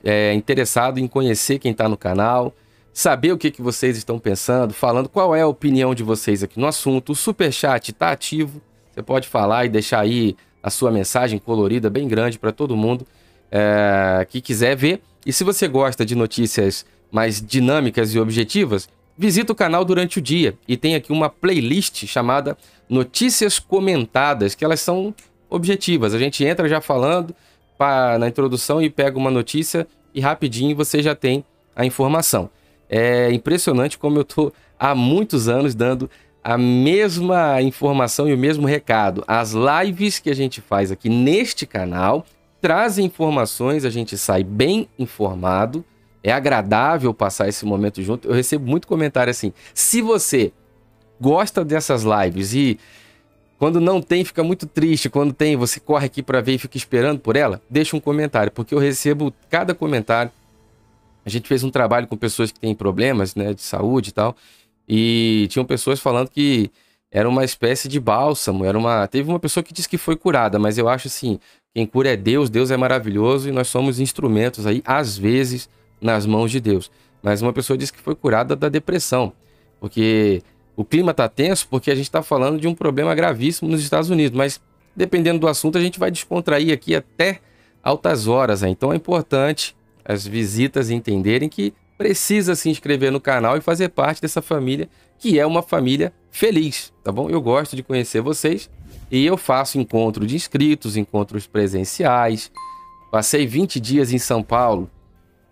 é, 0.02 0.32
interessado 0.32 0.98
em 0.98 1.06
conhecer 1.06 1.58
quem 1.58 1.72
está 1.72 1.88
no 1.88 1.96
canal, 1.96 2.54
saber 2.92 3.32
o 3.32 3.38
que, 3.38 3.50
que 3.50 3.60
vocês 3.60 3.98
estão 3.98 4.18
pensando, 4.18 4.72
falando 4.72 5.10
qual 5.10 5.36
é 5.36 5.42
a 5.42 5.46
opinião 5.46 5.94
de 5.94 6.02
vocês 6.02 6.42
aqui 6.42 6.58
no 6.58 6.66
assunto. 6.66 7.12
O 7.12 7.14
super 7.14 7.52
chat 7.52 7.90
está 7.90 8.10
ativo, 8.10 8.62
você 8.90 9.02
pode 9.02 9.28
falar 9.28 9.66
e 9.66 9.68
deixar 9.68 10.00
aí 10.00 10.34
a 10.62 10.70
sua 10.70 10.90
mensagem 10.90 11.38
colorida 11.38 11.90
bem 11.90 12.08
grande 12.08 12.38
para 12.38 12.50
todo 12.50 12.74
mundo 12.74 13.06
é, 13.50 14.26
que 14.28 14.40
quiser 14.40 14.76
ver. 14.76 15.00
E 15.24 15.32
se 15.32 15.44
você 15.44 15.68
gosta 15.68 16.04
de 16.04 16.14
notícias 16.14 16.86
mais 17.10 17.40
dinâmicas 17.40 18.14
e 18.14 18.18
objetivas, 18.18 18.88
visita 19.16 19.52
o 19.52 19.56
canal 19.56 19.84
durante 19.84 20.18
o 20.18 20.22
dia 20.22 20.56
e 20.66 20.76
tem 20.76 20.94
aqui 20.94 21.12
uma 21.12 21.28
playlist 21.28 22.06
chamada 22.06 22.56
Notícias 22.88 23.58
Comentadas, 23.58 24.54
que 24.54 24.64
elas 24.64 24.80
são 24.80 25.14
objetivas. 25.50 26.14
A 26.14 26.18
gente 26.18 26.44
entra 26.44 26.68
já 26.68 26.80
falando 26.80 27.34
pra, 27.76 28.18
na 28.18 28.28
introdução 28.28 28.80
e 28.80 28.88
pega 28.88 29.18
uma 29.18 29.30
notícia 29.30 29.86
e 30.14 30.20
rapidinho 30.20 30.76
você 30.76 31.02
já 31.02 31.14
tem 31.14 31.44
a 31.74 31.84
informação. 31.84 32.50
É 32.88 33.30
impressionante 33.32 33.98
como 33.98 34.18
eu 34.18 34.24
tô 34.24 34.52
há 34.78 34.94
muitos 34.94 35.48
anos 35.48 35.74
dando 35.74 36.10
a 36.42 36.56
mesma 36.56 37.60
informação 37.60 38.28
e 38.28 38.32
o 38.32 38.38
mesmo 38.38 38.66
recado. 38.66 39.22
As 39.26 39.52
lives 39.52 40.18
que 40.18 40.30
a 40.30 40.34
gente 40.34 40.60
faz 40.60 40.90
aqui 40.90 41.08
neste 41.08 41.66
canal 41.66 42.24
trazem 42.60 43.06
informações, 43.06 43.84
a 43.84 43.90
gente 43.90 44.16
sai 44.16 44.42
bem 44.44 44.88
informado. 44.98 45.84
É 46.22 46.32
agradável 46.32 47.14
passar 47.14 47.48
esse 47.48 47.64
momento 47.64 48.02
junto. 48.02 48.28
Eu 48.28 48.34
recebo 48.34 48.68
muito 48.68 48.88
comentário 48.88 49.30
assim: 49.30 49.52
se 49.72 50.02
você 50.02 50.52
gosta 51.20 51.64
dessas 51.64 52.02
lives 52.02 52.54
e 52.54 52.78
quando 53.58 53.80
não 53.80 54.00
tem, 54.02 54.24
fica 54.24 54.42
muito 54.42 54.66
triste. 54.66 55.08
Quando 55.08 55.32
tem, 55.32 55.56
você 55.56 55.80
corre 55.80 56.06
aqui 56.06 56.22
para 56.22 56.40
ver 56.40 56.54
e 56.54 56.58
fica 56.58 56.76
esperando 56.76 57.20
por 57.20 57.36
ela, 57.36 57.62
deixa 57.70 57.96
um 57.96 58.00
comentário, 58.00 58.52
porque 58.52 58.74
eu 58.74 58.78
recebo 58.78 59.32
cada 59.48 59.74
comentário 59.74 60.30
a 61.28 61.30
gente 61.30 61.46
fez 61.46 61.62
um 61.62 61.70
trabalho 61.70 62.06
com 62.06 62.16
pessoas 62.16 62.50
que 62.50 62.58
têm 62.58 62.74
problemas 62.74 63.34
né, 63.34 63.52
de 63.52 63.60
saúde 63.60 64.08
e 64.08 64.12
tal. 64.12 64.34
E 64.88 65.46
tinham 65.50 65.64
pessoas 65.64 66.00
falando 66.00 66.30
que 66.30 66.70
era 67.10 67.28
uma 67.28 67.44
espécie 67.44 67.86
de 67.86 68.00
bálsamo. 68.00 68.64
Era 68.64 68.78
uma. 68.78 69.06
Teve 69.06 69.28
uma 69.28 69.38
pessoa 69.38 69.62
que 69.62 69.74
disse 69.74 69.88
que 69.88 69.98
foi 69.98 70.16
curada, 70.16 70.58
mas 70.58 70.78
eu 70.78 70.88
acho 70.88 71.08
assim: 71.08 71.38
quem 71.74 71.86
cura 71.86 72.10
é 72.10 72.16
Deus, 72.16 72.50
Deus 72.50 72.70
é 72.70 72.76
maravilhoso 72.76 73.48
e 73.48 73.52
nós 73.52 73.68
somos 73.68 74.00
instrumentos 74.00 74.66
aí, 74.66 74.82
às 74.84 75.16
vezes, 75.16 75.68
nas 76.00 76.26
mãos 76.26 76.50
de 76.50 76.60
Deus. 76.60 76.90
Mas 77.22 77.42
uma 77.42 77.52
pessoa 77.52 77.76
disse 77.76 77.92
que 77.92 78.00
foi 78.00 78.14
curada 78.14 78.56
da 78.56 78.68
depressão, 78.68 79.32
porque 79.80 80.42
o 80.76 80.84
clima 80.84 81.10
está 81.10 81.28
tenso, 81.28 81.66
porque 81.68 81.90
a 81.90 81.94
gente 81.94 82.06
está 82.06 82.22
falando 82.22 82.60
de 82.60 82.68
um 82.68 82.74
problema 82.74 83.14
gravíssimo 83.14 83.70
nos 83.70 83.82
Estados 83.82 84.10
Unidos. 84.10 84.36
Mas 84.36 84.60
dependendo 84.94 85.38
do 85.38 85.48
assunto, 85.48 85.78
a 85.78 85.80
gente 85.80 85.98
vai 85.98 86.10
descontrair 86.10 86.72
aqui 86.72 86.94
até 86.94 87.40
altas 87.82 88.26
horas. 88.26 88.62
Né? 88.62 88.70
Então 88.70 88.92
é 88.92 88.96
importante 88.96 89.76
as 90.04 90.26
visitas 90.26 90.90
entenderem 90.90 91.48
que 91.48 91.74
precisa 91.96 92.54
se 92.54 92.70
inscrever 92.70 93.10
no 93.10 93.20
canal 93.20 93.56
e 93.56 93.60
fazer 93.60 93.88
parte 93.88 94.22
dessa 94.22 94.40
família, 94.40 94.88
que 95.18 95.38
é 95.38 95.44
uma 95.44 95.62
família 95.62 96.12
feliz, 96.30 96.92
tá 97.02 97.10
bom? 97.10 97.28
Eu 97.28 97.40
gosto 97.40 97.74
de 97.74 97.82
conhecer 97.82 98.20
vocês 98.20 98.70
e 99.10 99.24
eu 99.24 99.36
faço 99.36 99.78
encontro 99.78 100.26
de 100.26 100.36
inscritos, 100.36 100.96
encontros 100.96 101.46
presenciais. 101.46 102.50
Passei 103.10 103.46
20 103.46 103.80
dias 103.80 104.12
em 104.12 104.18
São 104.18 104.42
Paulo 104.42 104.90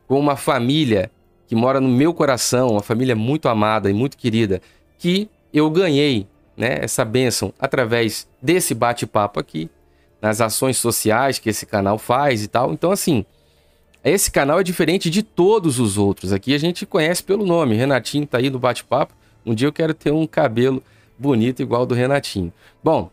com 0.06 0.18
uma 0.18 0.36
família 0.36 1.10
que 1.46 1.54
mora 1.54 1.80
no 1.80 1.88
meu 1.88 2.12
coração, 2.12 2.70
uma 2.70 2.82
família 2.82 3.14
muito 3.14 3.48
amada 3.48 3.88
e 3.88 3.94
muito 3.94 4.16
querida, 4.16 4.60
que 4.98 5.28
eu 5.52 5.70
ganhei 5.70 6.26
né, 6.56 6.78
essa 6.80 7.04
bênção 7.04 7.52
através 7.58 8.26
desse 8.42 8.74
bate-papo 8.74 9.38
aqui, 9.38 9.70
nas 10.20 10.40
ações 10.40 10.76
sociais 10.76 11.38
que 11.38 11.48
esse 11.48 11.64
canal 11.64 11.98
faz 11.98 12.42
e 12.42 12.48
tal. 12.48 12.72
Então, 12.72 12.90
assim, 12.90 13.24
esse 14.02 14.30
canal 14.30 14.60
é 14.60 14.64
diferente 14.64 15.08
de 15.08 15.22
todos 15.22 15.78
os 15.78 15.96
outros. 15.96 16.32
Aqui 16.32 16.54
a 16.54 16.58
gente 16.58 16.84
conhece 16.84 17.22
pelo 17.22 17.46
nome. 17.46 17.76
Renatinho 17.76 18.26
tá 18.26 18.38
aí 18.38 18.50
no 18.50 18.58
bate-papo. 18.58 19.14
Um 19.44 19.54
dia 19.54 19.68
eu 19.68 19.72
quero 19.72 19.94
ter 19.94 20.10
um 20.10 20.26
cabelo 20.26 20.82
bonito 21.18 21.62
igual 21.62 21.82
ao 21.82 21.86
do 21.86 21.94
Renatinho. 21.94 22.52
Bom, 22.82 23.10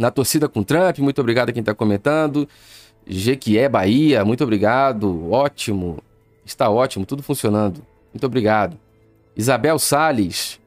na 0.00 0.10
torcida 0.10 0.48
com 0.48 0.62
Trump, 0.62 0.98
muito 1.00 1.20
obrigado 1.20 1.50
a 1.50 1.52
quem 1.52 1.60
está 1.60 1.74
comentando. 1.74 2.48
Jequié 3.06 3.68
Bahia, 3.68 4.24
muito 4.24 4.42
obrigado. 4.42 5.30
Ótimo. 5.30 5.98
Está 6.42 6.70
ótimo, 6.70 7.04
tudo 7.04 7.22
funcionando. 7.22 7.84
Muito 8.12 8.24
obrigado. 8.24 8.78
Isabel 9.36 9.78
Sales, 9.78 10.58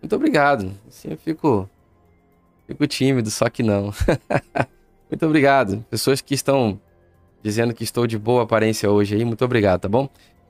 muito 0.00 0.16
obrigado. 0.16 0.72
Assim 0.88 1.08
eu 1.10 1.18
fico, 1.18 1.68
fico 2.66 2.86
tímido, 2.86 3.30
só 3.30 3.50
que 3.50 3.62
não. 3.62 3.92
muito 5.10 5.26
obrigado. 5.26 5.84
Pessoas 5.90 6.22
que 6.22 6.32
estão 6.32 6.80
dizendo 7.42 7.74
que 7.74 7.84
estou 7.84 8.06
de 8.06 8.18
boa 8.18 8.44
aparência 8.44 8.90
hoje 8.90 9.14
aí, 9.14 9.24
muito 9.24 9.44
obrigado, 9.44 9.82
tá 9.82 9.88
bom? 9.88 10.08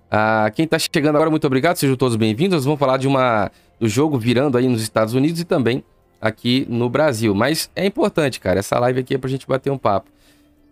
Ah, 0.08 0.48
quem 0.54 0.64
está 0.64 0.78
chegando 0.78 1.16
agora, 1.16 1.28
muito 1.28 1.46
obrigado, 1.46 1.76
sejam 1.76 1.96
todos 1.96 2.14
bem-vindos. 2.14 2.64
Vamos 2.64 2.78
falar 2.78 2.98
de 2.98 3.08
uma 3.08 3.50
do 3.80 3.88
jogo 3.88 4.16
virando 4.16 4.56
aí 4.56 4.68
nos 4.68 4.80
Estados 4.80 5.12
Unidos 5.12 5.40
e 5.40 5.44
também 5.44 5.82
aqui 6.20 6.66
no 6.68 6.88
Brasil. 6.88 7.34
Mas 7.34 7.70
é 7.74 7.86
importante, 7.86 8.40
cara, 8.40 8.58
essa 8.58 8.78
live 8.78 9.00
aqui 9.00 9.14
é 9.14 9.18
pra 9.18 9.30
gente 9.30 9.46
bater 9.46 9.70
um 9.70 9.78
papo. 9.78 10.10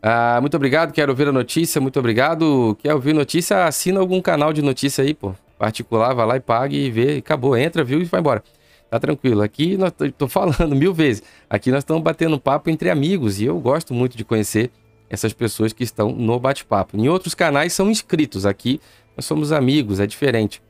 Ah, 0.03 0.39
muito 0.41 0.57
obrigado, 0.57 0.93
quero 0.93 1.13
ouvir 1.13 1.29
a 1.29 1.33
notícia, 1.33 1.81
muito 1.81 1.99
obrigado. 1.99 2.77
Quer 2.81 2.95
ouvir 2.95 3.13
notícia? 3.13 3.65
Assina 3.65 4.01
algum 4.01 4.21
canal 4.21 4.53
de 4.53 4.63
notícia 4.63 5.03
aí, 5.03 5.15
pô. 5.15 5.35
Particular, 5.59 6.15
vai 6.15 6.27
lá 6.27 6.37
e 6.37 6.41
pague 6.41 6.77
e 6.77 6.91
vê, 6.91 7.17
acabou, 7.17 7.57
entra, 7.57 7.83
viu 7.83 8.01
e 8.01 8.05
vai 8.05 8.21
embora. 8.21 8.43
Tá 8.91 9.01
tranquilo. 9.01 9.43
Aqui 9.43 9.77
nós 9.77 9.93
tô 10.17 10.29
falando 10.29 10.75
mil 10.77 10.95
vezes. 10.95 11.23
Aqui 11.51 11.71
nós 11.71 11.79
estamos 11.79 12.03
batendo 12.03 12.39
papo 12.39 12.71
entre 12.71 12.91
amigos 12.91 13.41
e 13.41 13.47
eu 13.47 13.59
gosto 13.59 13.93
muito 13.93 14.17
de 14.17 14.25
conhecer 14.25 14.71
essas 15.09 15.33
pessoas 15.33 15.73
que 15.73 15.83
estão 15.83 16.13
no 16.13 16.39
bate-papo. 16.39 16.97
Em 16.97 17.09
outros 17.09 17.35
canais 17.35 17.73
são 17.73 17.91
inscritos. 17.91 18.47
Aqui 18.47 18.81
nós 19.17 19.25
somos 19.25 19.51
amigos, 19.51 19.99
é 19.99 20.07
diferente. 20.07 20.63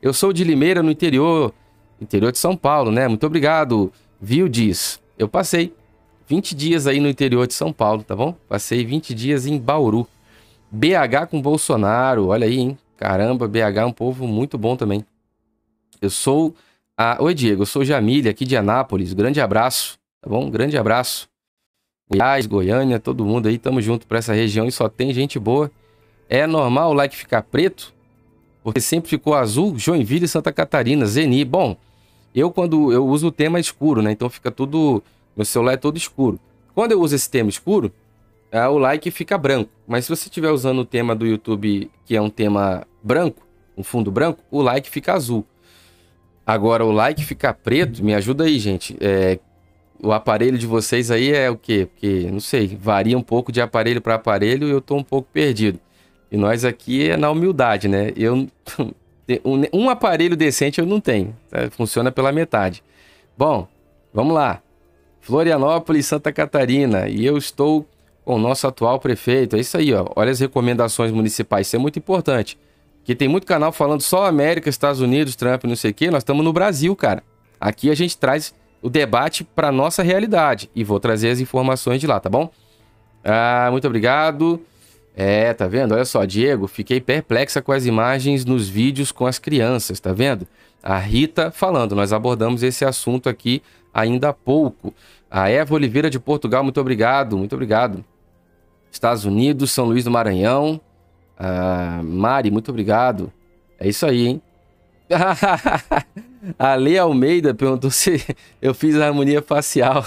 Eu 0.00 0.12
sou 0.12 0.32
de 0.32 0.44
Limeira, 0.44 0.82
no 0.82 0.90
interior, 0.90 1.52
interior 2.00 2.30
de 2.30 2.38
São 2.38 2.56
Paulo, 2.56 2.90
né? 2.90 3.08
Muito 3.08 3.26
obrigado, 3.26 3.92
viu, 4.24 4.48
diz. 4.48 5.00
Eu 5.18 5.28
passei 5.28 5.74
20 6.26 6.54
dias 6.54 6.86
aí 6.86 6.98
no 6.98 7.08
interior 7.08 7.46
de 7.46 7.52
São 7.52 7.72
Paulo, 7.72 8.02
tá 8.02 8.16
bom? 8.16 8.34
Passei 8.48 8.84
20 8.84 9.14
dias 9.14 9.46
em 9.46 9.58
Bauru. 9.58 10.08
BH 10.70 11.28
com 11.30 11.40
Bolsonaro, 11.40 12.28
olha 12.28 12.46
aí, 12.46 12.58
hein? 12.58 12.78
Caramba, 12.96 13.46
BH 13.46 13.76
é 13.76 13.84
um 13.84 13.92
povo 13.92 14.26
muito 14.26 14.56
bom 14.56 14.76
também. 14.76 15.04
Eu 16.00 16.08
sou 16.08 16.54
a... 16.96 17.22
Oi, 17.22 17.34
Diego, 17.34 17.62
eu 17.62 17.66
sou 17.66 17.84
Jamília, 17.84 18.30
aqui 18.30 18.46
de 18.46 18.56
Anápolis. 18.56 19.12
Grande 19.12 19.40
abraço, 19.40 19.98
tá 20.22 20.30
bom? 20.30 20.50
Grande 20.50 20.78
abraço. 20.78 21.28
Goiás, 22.10 22.46
Goiânia, 22.46 22.98
todo 22.98 23.24
mundo 23.24 23.48
aí, 23.48 23.58
tamo 23.58 23.80
junto 23.80 24.06
para 24.06 24.18
essa 24.18 24.32
região 24.32 24.66
e 24.66 24.72
só 24.72 24.88
tem 24.88 25.12
gente 25.12 25.38
boa. 25.38 25.70
É 26.28 26.46
normal 26.46 26.90
o 26.90 26.94
like 26.94 27.14
ficar 27.14 27.42
preto? 27.42 27.92
Porque 28.62 28.80
sempre 28.80 29.10
ficou 29.10 29.34
azul, 29.34 29.78
Joinville 29.78 30.24
e 30.24 30.28
Santa 30.28 30.50
Catarina, 30.50 31.04
Zeni. 31.04 31.44
Bom, 31.44 31.76
eu 32.34 32.50
quando 32.50 32.92
eu 32.92 33.06
uso 33.06 33.28
o 33.28 33.32
tema 33.32 33.60
escuro, 33.60 34.02
né? 34.02 34.12
Então 34.12 34.28
fica 34.28 34.50
tudo, 34.50 35.02
meu 35.36 35.44
celular 35.44 35.74
é 35.74 35.76
todo 35.76 35.96
escuro. 35.96 36.38
Quando 36.74 36.92
eu 36.92 37.00
uso 37.00 37.14
esse 37.14 37.30
tema 37.30 37.48
escuro, 37.48 37.92
é, 38.50 38.66
o 38.68 38.78
like 38.78 39.10
fica 39.10 39.38
branco. 39.38 39.70
Mas 39.86 40.04
se 40.04 40.10
você 40.10 40.28
estiver 40.28 40.50
usando 40.50 40.80
o 40.80 40.84
tema 40.84 41.14
do 41.14 41.26
YouTube, 41.26 41.90
que 42.04 42.16
é 42.16 42.20
um 42.20 42.30
tema 42.30 42.86
branco, 43.02 43.46
um 43.76 43.82
fundo 43.82 44.10
branco, 44.10 44.42
o 44.50 44.62
like 44.62 44.88
fica 44.88 45.12
azul. 45.12 45.44
Agora, 46.46 46.84
o 46.84 46.92
like 46.92 47.24
ficar 47.24 47.54
preto, 47.54 48.04
me 48.04 48.14
ajuda 48.14 48.44
aí, 48.44 48.58
gente. 48.58 48.96
É, 49.00 49.38
o 50.02 50.12
aparelho 50.12 50.58
de 50.58 50.66
vocês 50.66 51.10
aí 51.10 51.32
é 51.32 51.50
o 51.50 51.56
quê? 51.56 51.88
Porque, 51.90 52.28
não 52.30 52.40
sei, 52.40 52.76
varia 52.80 53.16
um 53.16 53.22
pouco 53.22 53.50
de 53.50 53.60
aparelho 53.60 54.00
para 54.00 54.14
aparelho 54.14 54.68
e 54.68 54.70
eu 54.70 54.80
tô 54.80 54.96
um 54.96 55.02
pouco 55.02 55.28
perdido. 55.32 55.80
E 56.30 56.36
nós 56.36 56.64
aqui 56.64 57.08
é 57.08 57.16
na 57.16 57.30
humildade, 57.30 57.88
né? 57.88 58.12
Eu 58.16 58.46
um, 59.72 59.88
aparelho 59.88 60.36
decente 60.36 60.80
eu 60.80 60.86
não 60.86 61.00
tenho. 61.00 61.34
Tá? 61.50 61.70
Funciona 61.70 62.12
pela 62.12 62.32
metade. 62.32 62.82
Bom, 63.36 63.66
vamos 64.12 64.34
lá. 64.34 64.60
Florianópolis, 65.20 66.06
Santa 66.06 66.32
Catarina. 66.32 67.08
E 67.08 67.24
eu 67.24 67.38
estou 67.38 67.86
com 68.24 68.34
o 68.34 68.38
nosso 68.38 68.66
atual 68.66 68.98
prefeito. 69.00 69.56
É 69.56 69.60
isso 69.60 69.76
aí, 69.76 69.92
ó. 69.94 70.06
Olha 70.14 70.30
as 70.30 70.40
recomendações 70.40 71.10
municipais. 71.10 71.66
Isso 71.66 71.76
é 71.76 71.78
muito 71.78 71.98
importante. 71.98 72.58
Porque 72.98 73.14
tem 73.14 73.28
muito 73.28 73.46
canal 73.46 73.72
falando 73.72 74.00
só 74.00 74.26
América, 74.26 74.68
Estados 74.68 75.00
Unidos, 75.00 75.36
Trump, 75.36 75.64
não 75.64 75.76
sei 75.76 75.90
o 75.90 75.94
quê. 75.94 76.10
Nós 76.10 76.22
estamos 76.22 76.44
no 76.44 76.52
Brasil, 76.52 76.94
cara. 76.96 77.22
Aqui 77.60 77.90
a 77.90 77.94
gente 77.94 78.16
traz 78.16 78.54
o 78.82 78.90
debate 78.90 79.44
para 79.44 79.72
nossa 79.72 80.02
realidade. 80.02 80.70
E 80.74 80.84
vou 80.84 81.00
trazer 81.00 81.30
as 81.30 81.40
informações 81.40 82.00
de 82.00 82.06
lá, 82.06 82.20
tá 82.20 82.28
bom? 82.28 82.50
Ah, 83.24 83.68
muito 83.70 83.86
obrigado. 83.86 84.60
É, 85.16 85.54
tá 85.54 85.68
vendo? 85.68 85.94
Olha 85.94 86.04
só, 86.04 86.24
Diego, 86.24 86.66
fiquei 86.66 87.00
perplexa 87.00 87.62
com 87.62 87.70
as 87.70 87.86
imagens 87.86 88.44
nos 88.44 88.68
vídeos 88.68 89.12
com 89.12 89.26
as 89.26 89.38
crianças, 89.38 90.00
tá 90.00 90.12
vendo? 90.12 90.46
A 90.82 90.98
Rita 90.98 91.50
falando, 91.50 91.94
nós 91.94 92.12
abordamos 92.12 92.62
esse 92.62 92.84
assunto 92.84 93.28
aqui 93.28 93.62
ainda 93.92 94.30
há 94.30 94.32
pouco. 94.32 94.92
A 95.30 95.48
Eva 95.48 95.74
Oliveira 95.74 96.10
de 96.10 96.18
Portugal, 96.18 96.64
muito 96.64 96.80
obrigado, 96.80 97.38
muito 97.38 97.54
obrigado. 97.54 98.04
Estados 98.90 99.24
Unidos, 99.24 99.70
São 99.70 99.84
Luís 99.86 100.04
do 100.04 100.10
Maranhão. 100.10 100.80
Ah, 101.38 102.00
Mari, 102.02 102.50
muito 102.50 102.70
obrigado. 102.70 103.32
É 103.78 103.88
isso 103.88 104.04
aí, 104.06 104.26
hein? 104.26 104.42
A 106.58 106.74
Lei 106.74 106.98
Almeida 106.98 107.54
perguntou 107.54 107.90
se 107.90 108.22
eu 108.60 108.74
fiz 108.74 108.96
a 108.96 109.06
harmonia 109.06 109.40
facial. 109.40 110.04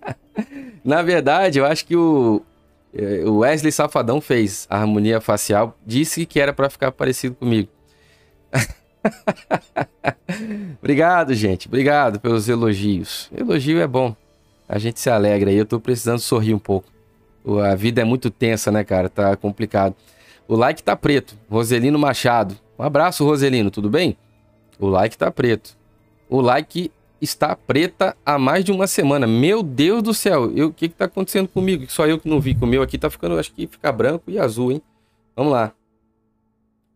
Na 0.84 1.02
verdade, 1.02 1.58
eu 1.58 1.66
acho 1.66 1.84
que 1.86 1.94
o, 1.94 2.42
o 3.26 3.38
Wesley 3.38 3.72
Safadão 3.72 4.20
fez 4.20 4.66
a 4.68 4.78
harmonia 4.78 5.20
facial, 5.20 5.76
disse 5.86 6.26
que 6.26 6.38
era 6.38 6.52
para 6.52 6.68
ficar 6.68 6.92
parecido 6.92 7.34
comigo. 7.34 7.68
Obrigado, 10.78 11.34
gente. 11.34 11.68
Obrigado 11.68 12.20
pelos 12.20 12.48
elogios. 12.48 13.30
Elogio 13.34 13.80
é 13.80 13.86
bom. 13.86 14.14
A 14.68 14.78
gente 14.78 15.00
se 15.00 15.10
alegra 15.10 15.50
aí. 15.50 15.56
Eu 15.56 15.66
tô 15.66 15.80
precisando 15.80 16.18
sorrir 16.18 16.54
um 16.54 16.58
pouco. 16.58 16.88
A 17.64 17.74
vida 17.74 18.00
é 18.00 18.04
muito 18.04 18.30
tensa, 18.30 18.70
né, 18.70 18.84
cara? 18.84 19.08
Tá 19.08 19.34
complicado. 19.36 19.94
O 20.46 20.54
like 20.54 20.82
tá 20.82 20.94
preto. 20.94 21.36
Roselino 21.50 21.98
Machado. 21.98 22.56
Um 22.78 22.82
abraço, 22.82 23.24
Roselino. 23.24 23.70
Tudo 23.70 23.88
bem? 23.88 24.16
O 24.78 24.86
like 24.86 25.16
tá 25.16 25.30
preto. 25.30 25.76
O 26.28 26.40
like 26.40 26.90
está 27.22 27.54
preta 27.54 28.16
há 28.26 28.36
mais 28.36 28.64
de 28.64 28.72
uma 28.72 28.88
semana. 28.88 29.26
Meu 29.26 29.62
Deus 29.62 30.02
do 30.02 30.12
céu, 30.12 30.44
o 30.44 30.72
que 30.72 30.88
que 30.88 30.94
tá 30.94 31.04
acontecendo 31.04 31.46
comigo? 31.48 31.86
Só 31.88 32.06
eu 32.06 32.18
que 32.18 32.28
não 32.28 32.40
vi 32.40 32.54
que 32.54 32.64
o 32.64 32.66
meu 32.66 32.82
aqui 32.82 32.98
tá 32.98 33.08
ficando, 33.08 33.38
acho 33.38 33.52
que 33.52 33.66
fica 33.66 33.92
branco 33.92 34.24
e 34.28 34.38
azul, 34.38 34.72
hein? 34.72 34.82
Vamos 35.36 35.52
lá. 35.52 35.72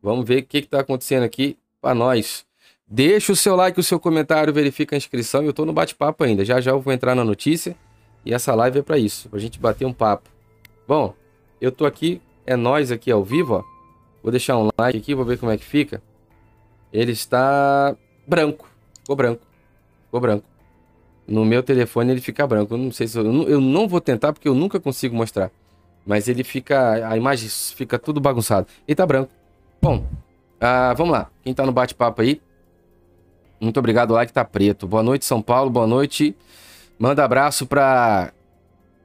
Vamos 0.02 0.26
ver 0.26 0.42
o 0.42 0.46
que 0.46 0.62
que 0.62 0.68
tá 0.68 0.80
acontecendo 0.80 1.22
aqui 1.22 1.56
para 1.80 1.94
nós. 1.94 2.44
Deixa 2.88 3.32
o 3.32 3.36
seu 3.36 3.54
like, 3.54 3.78
o 3.78 3.82
seu 3.82 3.98
comentário, 3.98 4.52
verifica 4.52 4.96
a 4.96 4.98
inscrição. 4.98 5.42
Eu 5.42 5.52
tô 5.52 5.64
no 5.64 5.72
bate-papo 5.72 6.24
ainda. 6.24 6.44
Já 6.44 6.60
já 6.60 6.72
eu 6.72 6.80
vou 6.80 6.92
entrar 6.92 7.14
na 7.14 7.24
notícia 7.24 7.76
e 8.24 8.34
essa 8.34 8.54
live 8.54 8.80
é 8.80 8.82
para 8.82 8.98
isso, 8.98 9.28
pra 9.28 9.38
gente 9.38 9.60
bater 9.60 9.84
um 9.84 9.92
papo. 9.92 10.28
Bom, 10.86 11.14
eu 11.60 11.70
tô 11.70 11.86
aqui, 11.86 12.20
é 12.44 12.56
nós 12.56 12.90
aqui 12.90 13.10
ao 13.10 13.24
vivo, 13.24 13.54
ó. 13.54 13.64
Vou 14.22 14.32
deixar 14.32 14.58
um 14.58 14.68
like 14.76 14.98
aqui, 14.98 15.14
vou 15.14 15.24
ver 15.24 15.38
como 15.38 15.52
é 15.52 15.56
que 15.56 15.64
fica. 15.64 16.02
Ele 16.92 17.12
está 17.12 17.96
branco. 18.26 18.68
Ficou 19.00 19.14
branco. 19.14 19.45
Ficou 20.16 20.20
branco. 20.20 20.44
No 21.26 21.44
meu 21.44 21.62
telefone 21.62 22.12
ele 22.12 22.20
fica 22.20 22.46
branco. 22.46 22.72
Eu 22.72 22.78
não 22.78 22.90
sei 22.90 23.06
se 23.06 23.18
eu, 23.18 23.48
eu 23.48 23.60
não 23.60 23.86
vou 23.86 24.00
tentar 24.00 24.32
porque 24.32 24.48
eu 24.48 24.54
nunca 24.54 24.80
consigo 24.80 25.14
mostrar. 25.14 25.50
Mas 26.06 26.28
ele 26.28 26.42
fica. 26.42 27.08
A 27.08 27.16
imagem 27.16 27.48
fica 27.48 27.98
tudo 27.98 28.20
bagunçado. 28.20 28.66
E 28.86 28.94
tá 28.94 29.04
branco. 29.04 29.30
Bom, 29.82 30.06
ah, 30.60 30.94
vamos 30.96 31.12
lá. 31.12 31.28
Quem 31.42 31.52
tá 31.52 31.66
no 31.66 31.72
bate-papo 31.72 32.22
aí? 32.22 32.40
Muito 33.60 33.78
obrigado. 33.78 34.12
O 34.12 34.14
like 34.14 34.32
tá 34.32 34.44
preto. 34.44 34.86
Boa 34.86 35.02
noite, 35.02 35.24
São 35.24 35.42
Paulo. 35.42 35.68
Boa 35.68 35.86
noite. 35.86 36.34
Manda 36.98 37.24
abraço 37.24 37.66
pra 37.66 38.32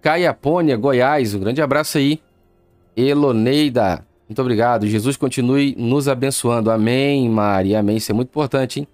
Caiapônia, 0.01 0.77
Goiás. 0.77 1.33
Um 1.33 1.39
grande 1.39 1.61
abraço 1.61 1.97
aí. 1.97 2.21
Eloneida. 2.95 4.05
Muito 4.29 4.41
obrigado. 4.41 4.87
Jesus 4.87 5.17
continue 5.17 5.75
nos 5.77 6.07
abençoando. 6.07 6.71
Amém, 6.71 7.27
Mari. 7.27 7.75
Amém. 7.75 7.97
Isso 7.97 8.11
é 8.11 8.15
muito 8.15 8.29
importante, 8.29 8.79
hein? 8.79 8.87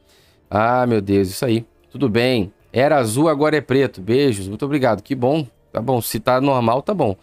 Ah, 0.49 0.87
meu 0.87 1.01
Deus, 1.01 1.27
isso 1.27 1.45
aí. 1.45 1.65
Tudo 1.97 2.09
bem. 2.09 2.53
Era 2.71 2.97
azul, 2.97 3.27
agora 3.27 3.57
é 3.57 3.61
preto. 3.61 4.01
Beijos. 4.01 4.47
Muito 4.47 4.63
obrigado. 4.63 5.01
Que 5.01 5.15
bom. 5.15 5.47
Tá 5.73 5.81
bom. 5.81 5.99
Se 5.99 6.19
tá 6.19 6.39
normal, 6.39 6.83
tá 6.83 6.93
bom. 6.93 7.17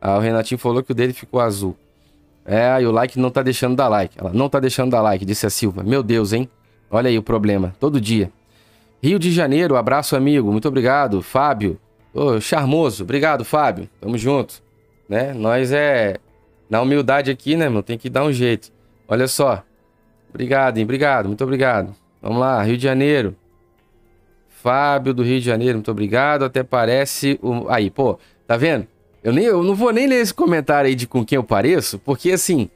Ah, 0.00 0.16
o 0.16 0.20
Renatinho 0.20 0.60
falou 0.60 0.80
que 0.80 0.92
o 0.92 0.94
dele 0.94 1.12
ficou 1.12 1.40
azul. 1.40 1.76
É, 2.46 2.80
e 2.80 2.86
o 2.86 2.92
like 2.92 3.18
não 3.18 3.28
tá 3.28 3.42
deixando 3.42 3.74
dar 3.74 3.88
like. 3.88 4.16
Ela 4.16 4.30
não 4.32 4.48
tá 4.48 4.60
deixando 4.60 4.92
dar 4.92 5.00
like, 5.02 5.24
disse 5.24 5.44
a 5.44 5.50
Silva. 5.50 5.82
Meu 5.82 6.04
Deus, 6.04 6.32
hein? 6.32 6.48
Olha 6.88 7.08
aí 7.08 7.18
o 7.18 7.22
problema, 7.22 7.74
todo 7.80 8.00
dia. 8.00 8.30
Rio 9.02 9.18
de 9.18 9.32
Janeiro, 9.32 9.74
abraço 9.74 10.14
amigo, 10.14 10.52
muito 10.52 10.68
obrigado. 10.68 11.20
Fábio, 11.20 11.80
ô, 12.14 12.40
charmoso, 12.40 13.02
obrigado 13.02 13.44
Fábio, 13.44 13.88
tamo 14.00 14.16
junto. 14.16 14.62
Né? 15.08 15.32
Nós 15.32 15.72
é, 15.72 16.18
na 16.70 16.80
humildade 16.80 17.30
aqui, 17.30 17.56
né, 17.56 17.68
meu, 17.68 17.82
tem 17.82 17.98
que 17.98 18.08
dar 18.08 18.24
um 18.24 18.32
jeito. 18.32 18.70
Olha 19.08 19.26
só, 19.26 19.64
obrigado, 20.30 20.78
hein, 20.78 20.84
obrigado, 20.84 21.26
muito 21.26 21.42
obrigado. 21.42 21.94
Vamos 22.20 22.38
lá, 22.38 22.62
Rio 22.62 22.76
de 22.76 22.84
Janeiro. 22.84 23.36
Fábio 24.62 25.12
do 25.12 25.24
Rio 25.24 25.40
de 25.40 25.46
Janeiro, 25.46 25.78
muito 25.78 25.90
obrigado. 25.90 26.44
Até 26.44 26.62
parece. 26.62 27.38
O... 27.42 27.68
Aí, 27.68 27.90
pô, 27.90 28.18
tá 28.46 28.56
vendo? 28.56 28.86
Eu, 29.22 29.32
nem, 29.32 29.44
eu 29.44 29.62
não 29.62 29.74
vou 29.74 29.92
nem 29.92 30.06
ler 30.06 30.20
esse 30.20 30.32
comentário 30.32 30.88
aí 30.88 30.94
de 30.94 31.06
com 31.06 31.24
quem 31.24 31.36
eu 31.36 31.44
pareço, 31.44 31.98
porque 31.98 32.32
assim, 32.32 32.68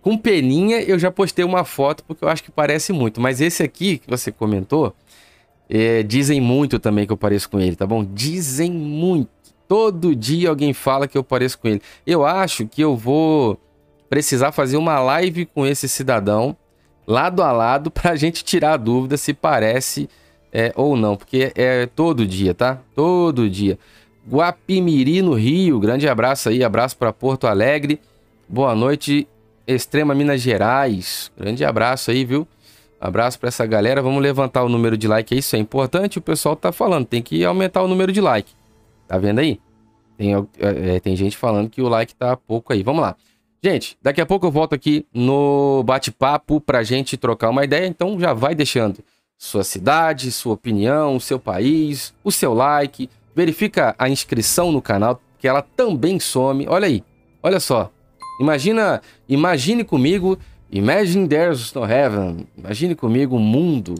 com 0.00 0.16
peninha 0.16 0.80
eu 0.80 0.98
já 0.98 1.10
postei 1.10 1.44
uma 1.44 1.64
foto 1.64 2.02
porque 2.04 2.24
eu 2.24 2.28
acho 2.28 2.42
que 2.42 2.50
parece 2.50 2.92
muito. 2.92 3.20
Mas 3.20 3.40
esse 3.40 3.62
aqui 3.62 3.98
que 3.98 4.08
você 4.08 4.30
comentou, 4.30 4.94
é, 5.68 6.02
dizem 6.02 6.40
muito 6.40 6.78
também 6.78 7.06
que 7.06 7.12
eu 7.12 7.16
pareço 7.16 7.48
com 7.48 7.58
ele, 7.58 7.76
tá 7.76 7.86
bom? 7.86 8.04
Dizem 8.04 8.70
muito. 8.70 9.30
Todo 9.66 10.16
dia 10.16 10.48
alguém 10.48 10.72
fala 10.72 11.06
que 11.06 11.16
eu 11.16 11.24
pareço 11.24 11.58
com 11.58 11.68
ele. 11.68 11.82
Eu 12.06 12.24
acho 12.24 12.66
que 12.66 12.80
eu 12.82 12.96
vou 12.96 13.60
precisar 14.08 14.52
fazer 14.52 14.78
uma 14.78 14.98
live 14.98 15.44
com 15.44 15.66
esse 15.66 15.86
cidadão, 15.86 16.56
lado 17.06 17.42
a 17.42 17.52
lado, 17.52 17.90
pra 17.90 18.16
gente 18.16 18.42
tirar 18.44 18.74
a 18.74 18.76
dúvida 18.78 19.16
se 19.16 19.34
parece 19.34 20.08
é, 20.52 20.72
ou 20.74 20.96
não, 20.96 21.16
porque 21.16 21.52
é 21.54 21.86
todo 21.86 22.26
dia, 22.26 22.54
tá? 22.54 22.78
Todo 22.94 23.48
dia. 23.48 23.78
Guapimiri, 24.28 25.22
no 25.22 25.34
Rio. 25.34 25.78
Grande 25.78 26.08
abraço 26.08 26.48
aí, 26.48 26.62
abraço 26.62 26.96
para 26.96 27.12
Porto 27.12 27.46
Alegre. 27.46 28.00
Boa 28.48 28.74
noite, 28.74 29.26
Extrema 29.66 30.14
Minas 30.14 30.40
Gerais. 30.40 31.30
Grande 31.36 31.64
abraço 31.64 32.10
aí, 32.10 32.24
viu? 32.24 32.46
Abraço 33.00 33.38
para 33.38 33.48
essa 33.48 33.64
galera. 33.64 34.02
Vamos 34.02 34.22
levantar 34.22 34.64
o 34.64 34.68
número 34.68 34.96
de 34.96 35.06
like 35.06 35.34
aí, 35.34 35.40
isso 35.40 35.54
é 35.56 35.58
importante. 35.58 36.18
O 36.18 36.22
pessoal 36.22 36.56
tá 36.56 36.72
falando, 36.72 37.06
tem 37.06 37.22
que 37.22 37.44
aumentar 37.44 37.82
o 37.82 37.88
número 37.88 38.12
de 38.12 38.20
like. 38.20 38.52
Tá 39.06 39.16
vendo 39.18 39.38
aí? 39.38 39.60
Tem, 40.16 40.34
é, 40.34 40.96
é, 40.96 41.00
tem 41.00 41.14
gente 41.14 41.36
falando 41.36 41.70
que 41.70 41.80
o 41.80 41.88
like 41.88 42.14
tá 42.14 42.36
pouco 42.36 42.72
aí. 42.72 42.82
Vamos 42.82 43.02
lá. 43.02 43.16
Gente, 43.62 43.96
daqui 44.02 44.20
a 44.20 44.26
pouco 44.26 44.46
eu 44.46 44.50
volto 44.50 44.74
aqui 44.74 45.06
no 45.12 45.82
bate-papo 45.84 46.60
pra 46.60 46.82
gente 46.82 47.16
trocar 47.16 47.50
uma 47.50 47.64
ideia, 47.64 47.86
então 47.86 48.18
já 48.18 48.32
vai 48.32 48.54
deixando 48.54 48.98
sua 49.38 49.62
cidade, 49.62 50.32
sua 50.32 50.54
opinião, 50.54 51.20
seu 51.20 51.38
país, 51.38 52.12
o 52.24 52.32
seu 52.32 52.52
like, 52.52 53.08
verifica 53.34 53.94
a 53.96 54.08
inscrição 54.08 54.72
no 54.72 54.82
canal, 54.82 55.22
que 55.38 55.46
ela 55.46 55.62
também 55.62 56.18
some. 56.18 56.66
Olha 56.68 56.88
aí, 56.88 57.04
olha 57.40 57.60
só. 57.60 57.90
Imagina, 58.40 59.00
imagine 59.28 59.84
comigo, 59.84 60.36
imagine 60.70 61.28
there's 61.28 61.72
no 61.72 61.84
heaven. 61.84 62.48
Imagine 62.56 62.96
comigo 62.96 63.36
um 63.36 63.40
mundo 63.40 63.94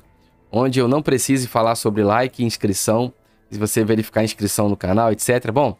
onde 0.50 0.80
eu 0.80 0.88
não 0.88 1.00
precise 1.00 1.46
falar 1.46 1.76
sobre 1.76 2.02
like 2.02 2.42
e 2.42 2.46
inscrição, 2.46 3.12
se 3.48 3.58
você 3.58 3.84
verificar 3.84 4.22
a 4.22 4.24
inscrição 4.24 4.68
no 4.68 4.76
canal, 4.76 5.12
etc. 5.12 5.52
Bom, 5.52 5.76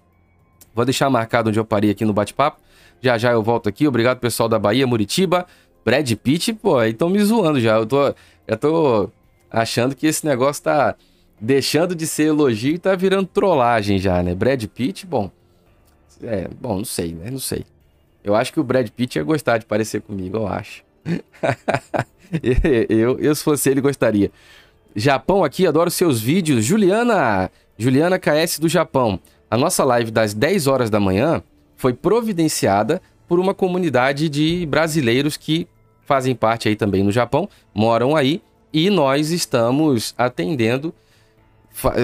vou 0.73 0.85
deixar 0.85 1.11
marcado 1.11 1.51
onde 1.51 1.59
eu 1.59 1.64
parei 1.64 1.90
aqui 1.90 2.05
no 2.05 2.12
bate-papo. 2.12 2.61
Já 3.01 3.18
já 3.18 3.33
eu 3.33 3.42
volto 3.42 3.68
aqui. 3.68 3.88
Obrigado 3.88 4.18
pessoal 4.18 4.49
da 4.49 4.59
Bahia, 4.59 4.87
Muritiba. 4.87 5.47
Brad 5.85 6.11
Pitt, 6.14 6.53
pô, 6.53 6.79
aí 6.79 6.90
estão 6.90 7.09
me 7.09 7.23
zoando 7.23 7.61
já. 7.61 7.77
Eu 7.77 7.87
tô, 7.87 8.14
eu 8.47 8.57
tô 8.57 9.11
achando 9.50 9.94
que 9.94 10.06
esse 10.06 10.24
negócio 10.26 10.62
tá 10.62 10.94
deixando 11.40 11.94
de 11.94 12.06
ser 12.06 12.24
elogio 12.28 12.74
e 12.74 12.78
tá 12.78 12.94
virando 12.94 13.26
trollagem 13.26 13.98
já, 13.98 14.22
né? 14.22 14.34
Brad 14.34 14.64
Pitt, 14.66 15.06
bom. 15.06 15.30
É, 16.22 16.48
bom, 16.61 16.78
não 16.78 16.84
sei, 16.84 17.12
né? 17.12 17.30
Não 17.30 17.38
sei. 17.38 17.64
Eu 18.24 18.34
acho 18.34 18.52
que 18.52 18.61
o 18.61 18.64
Brad 18.64 18.88
Pitt 18.88 19.18
ia 19.18 19.24
gostar 19.24 19.58
de 19.58 19.66
parecer 19.66 20.02
comigo, 20.02 20.37
eu 20.38 20.46
acho. 20.46 20.82
eu, 22.88 23.18
eu, 23.18 23.34
se 23.34 23.42
fosse 23.42 23.70
ele, 23.70 23.80
gostaria. 23.80 24.30
Japão 24.94 25.44
aqui, 25.44 25.66
adoro 25.66 25.90
seus 25.90 26.20
vídeos. 26.20 26.64
Juliana, 26.64 27.50
Juliana 27.76 28.18
KS 28.18 28.58
do 28.58 28.68
Japão. 28.68 29.20
A 29.50 29.56
nossa 29.56 29.84
live 29.84 30.11
das 30.11 30.34
10 30.34 30.66
horas 30.66 30.90
da 30.90 31.00
manhã 31.00 31.42
foi 31.76 31.94
providenciada 31.94 33.00
por 33.28 33.38
uma 33.38 33.54
comunidade 33.54 34.28
de 34.28 34.66
brasileiros 34.66 35.37
que 35.37 35.68
fazem 36.04 36.34
parte 36.34 36.68
aí 36.68 36.74
também 36.74 37.04
no 37.04 37.12
Japão, 37.12 37.48
moram 37.74 38.16
aí, 38.16 38.42
e 38.72 38.90
nós 38.90 39.31
estamos 39.31 40.14
atendendo 40.16 40.94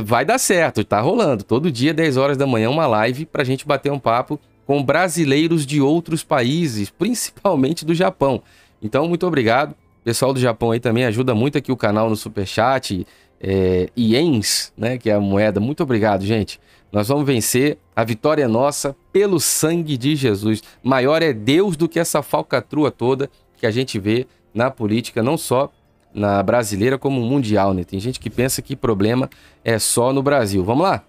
vai 0.04 0.24
dar 0.24 0.38
certo, 0.38 0.84
tá 0.84 1.00
rolando. 1.00 1.42
Todo 1.42 1.70
dia, 1.70 1.92
10 1.92 2.16
horas 2.16 2.36
da 2.36 2.46
manhã, 2.46 2.70
uma 2.70 2.86
live 2.86 3.26
pra 3.26 3.44
gente 3.44 3.66
bater 3.66 3.90
um 3.90 3.98
papo 3.98 4.38
com 4.66 4.82
brasileiros 4.82 5.66
de 5.66 5.80
outros 5.80 6.22
países, 6.22 6.90
principalmente 6.96 7.84
do 7.84 7.94
Japão. 7.94 8.42
Então, 8.82 9.08
muito 9.08 9.26
obrigado. 9.26 9.72
O 9.72 10.04
pessoal 10.04 10.32
do 10.32 10.40
Japão 10.40 10.70
aí 10.70 10.80
também 10.80 11.04
ajuda 11.04 11.34
muito 11.34 11.58
aqui 11.58 11.72
o 11.72 11.76
canal 11.76 12.08
no 12.08 12.16
Superchat. 12.16 13.06
É, 13.40 13.90
iens, 13.96 14.72
né, 14.76 14.96
que 14.96 15.10
é 15.10 15.14
a 15.14 15.20
moeda. 15.20 15.60
Muito 15.60 15.82
obrigado, 15.82 16.24
gente. 16.24 16.60
Nós 16.92 17.08
vamos 17.08 17.26
vencer. 17.26 17.78
A 17.96 18.04
vitória 18.04 18.44
é 18.44 18.48
nossa 18.48 18.94
pelo 19.12 19.40
sangue 19.40 19.96
de 19.96 20.14
Jesus. 20.14 20.62
Maior 20.82 21.22
é 21.22 21.32
Deus 21.32 21.76
do 21.76 21.88
que 21.88 21.98
essa 21.98 22.22
falcatrua 22.22 22.90
toda 22.90 23.28
que 23.56 23.66
a 23.66 23.70
gente 23.70 23.98
vê 23.98 24.26
na 24.52 24.70
política, 24.70 25.22
não 25.22 25.36
só 25.36 25.70
na 26.14 26.42
brasileira 26.42 26.96
como 26.96 27.20
mundial, 27.20 27.74
né? 27.74 27.82
Tem 27.82 27.98
gente 27.98 28.20
que 28.20 28.30
pensa 28.30 28.62
que 28.62 28.76
problema 28.76 29.28
é 29.64 29.78
só 29.78 30.12
no 30.12 30.22
Brasil. 30.22 30.62
Vamos 30.62 30.84
lá? 30.84 31.02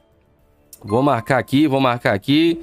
Vou 0.84 1.02
marcar 1.04 1.38
aqui, 1.38 1.68
vou 1.68 1.80
marcar 1.80 2.14
aqui. 2.14 2.62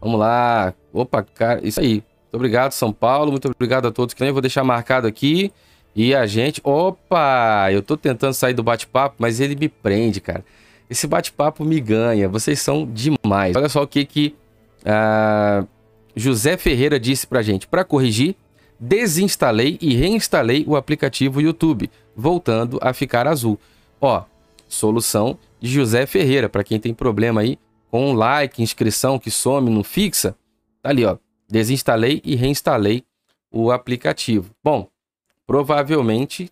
Vamos 0.00 0.20
lá. 0.20 0.74
Opa, 0.92 1.22
cara, 1.22 1.66
isso 1.66 1.80
aí. 1.80 1.94
Muito 1.94 2.34
obrigado, 2.34 2.72
São 2.72 2.92
Paulo. 2.92 3.30
Muito 3.30 3.48
obrigado 3.48 3.88
a 3.88 3.90
todos 3.90 4.14
que 4.14 4.22
nem 4.22 4.32
vou 4.32 4.42
deixar 4.42 4.62
marcado 4.62 5.06
aqui. 5.06 5.50
E 5.96 6.14
a 6.14 6.26
gente. 6.26 6.60
Opa! 6.62 7.68
Eu 7.72 7.82
tô 7.82 7.96
tentando 7.96 8.34
sair 8.34 8.54
do 8.54 8.62
bate-papo, 8.62 9.16
mas 9.18 9.40
ele 9.40 9.56
me 9.56 9.68
prende, 9.68 10.20
cara. 10.20 10.44
Esse 10.88 11.06
bate-papo 11.06 11.64
me 11.64 11.80
ganha. 11.80 12.28
Vocês 12.28 12.60
são 12.60 12.86
demais. 12.86 13.56
Olha 13.56 13.68
só 13.68 13.82
o 13.82 13.86
que 13.86 14.04
que 14.04 14.34
uh, 14.84 15.66
José 16.14 16.56
Ferreira 16.56 17.00
disse 17.00 17.26
pra 17.26 17.42
gente. 17.42 17.66
Para 17.66 17.84
corrigir, 17.84 18.36
desinstalei 18.78 19.78
e 19.80 19.94
reinstalei 19.94 20.64
o 20.66 20.76
aplicativo 20.76 21.40
YouTube, 21.40 21.90
voltando 22.14 22.78
a 22.80 22.92
ficar 22.92 23.26
azul. 23.26 23.58
Ó, 24.00 24.24
solução 24.68 25.38
de 25.60 25.68
José 25.68 26.06
Ferreira, 26.06 26.48
para 26.48 26.64
quem 26.64 26.78
tem 26.78 26.94
problema 26.94 27.40
aí 27.40 27.58
com 27.90 28.12
like, 28.12 28.62
inscrição 28.62 29.18
que 29.18 29.30
some, 29.30 29.70
não 29.70 29.82
fixa, 29.82 30.36
tá 30.82 30.90
ali, 30.90 31.04
ó. 31.04 31.16
Desinstalei 31.48 32.20
e 32.24 32.36
reinstalei 32.36 33.04
o 33.50 33.70
aplicativo. 33.70 34.50
Bom, 34.62 34.88
provavelmente 35.46 36.50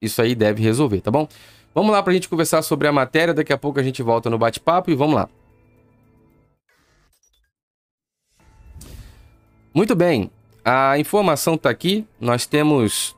isso 0.00 0.20
aí 0.20 0.34
deve 0.34 0.62
resolver, 0.62 1.00
tá 1.00 1.10
bom? 1.10 1.26
Vamos 1.74 1.90
lá 1.90 2.02
para 2.02 2.12
a 2.12 2.14
gente 2.14 2.28
conversar 2.28 2.62
sobre 2.62 2.86
a 2.86 2.92
matéria, 2.92 3.34
daqui 3.34 3.52
a 3.52 3.58
pouco 3.58 3.80
a 3.80 3.82
gente 3.82 4.02
volta 4.02 4.30
no 4.30 4.38
bate-papo 4.38 4.90
e 4.90 4.94
vamos 4.94 5.14
lá. 5.14 5.28
Muito 9.74 9.94
bem, 9.94 10.30
a 10.68 10.98
informação 10.98 11.54
está 11.54 11.70
aqui. 11.70 12.04
Nós 12.20 12.44
temos 12.44 13.14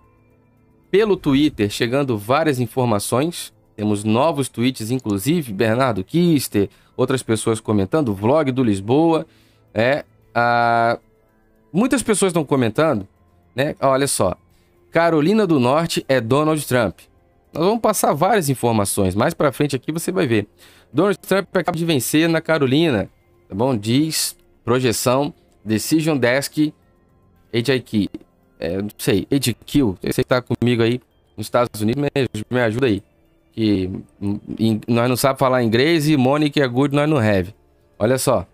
pelo 0.90 1.16
Twitter 1.16 1.70
chegando 1.70 2.18
várias 2.18 2.60
informações. 2.60 3.54
Temos 3.74 4.04
novos 4.04 4.50
tweets, 4.50 4.90
inclusive 4.90 5.50
Bernardo 5.50 6.04
Kister, 6.04 6.68
outras 6.94 7.22
pessoas 7.22 7.58
comentando, 7.58 8.14
vlog 8.14 8.52
do 8.52 8.62
Lisboa. 8.62 9.24
É, 9.72 10.04
a... 10.34 10.98
Muitas 11.72 12.02
pessoas 12.02 12.30
estão 12.30 12.44
comentando, 12.44 13.08
né? 13.56 13.74
Olha 13.80 14.06
só. 14.06 14.36
Carolina 14.90 15.46
do 15.46 15.58
Norte 15.58 16.04
é 16.06 16.20
Donald 16.20 16.66
Trump. 16.66 16.98
Nós 17.54 17.64
vamos 17.64 17.80
passar 17.80 18.12
várias 18.12 18.50
informações. 18.50 19.14
Mais 19.14 19.32
para 19.32 19.52
frente 19.52 19.74
aqui 19.74 19.90
você 19.90 20.12
vai 20.12 20.26
ver. 20.26 20.46
Donald 20.92 21.18
Trump 21.20 21.48
acaba 21.56 21.78
de 21.78 21.84
vencer 21.84 22.28
na 22.28 22.42
Carolina, 22.42 23.08
tá 23.48 23.54
bom? 23.54 23.74
Diz 23.74 24.36
projeção 24.64 25.32
Decision 25.64 26.18
Desk 26.18 26.74
HIQ, 27.52 28.08
é, 28.58 28.82
não 28.82 28.88
sei, 28.98 29.26
HQ, 29.30 29.82
você 30.02 30.22
que 30.22 30.24
tá 30.24 30.42
comigo 30.42 30.82
aí 30.82 31.00
nos 31.36 31.46
Estados 31.46 31.80
Unidos, 31.80 32.02
me, 32.02 32.10
me 32.50 32.60
ajuda 32.60 32.86
aí. 32.86 33.02
Que 33.52 33.90
nós 34.86 35.08
não 35.08 35.16
sabemos 35.16 35.40
falar 35.40 35.62
inglês 35.62 36.08
e 36.08 36.16
Monique 36.16 36.60
é 36.60 36.68
good, 36.68 36.94
nós 36.94 37.08
não 37.08 37.18
have. 37.18 37.54
Olha 37.98 38.18
só. 38.18 38.46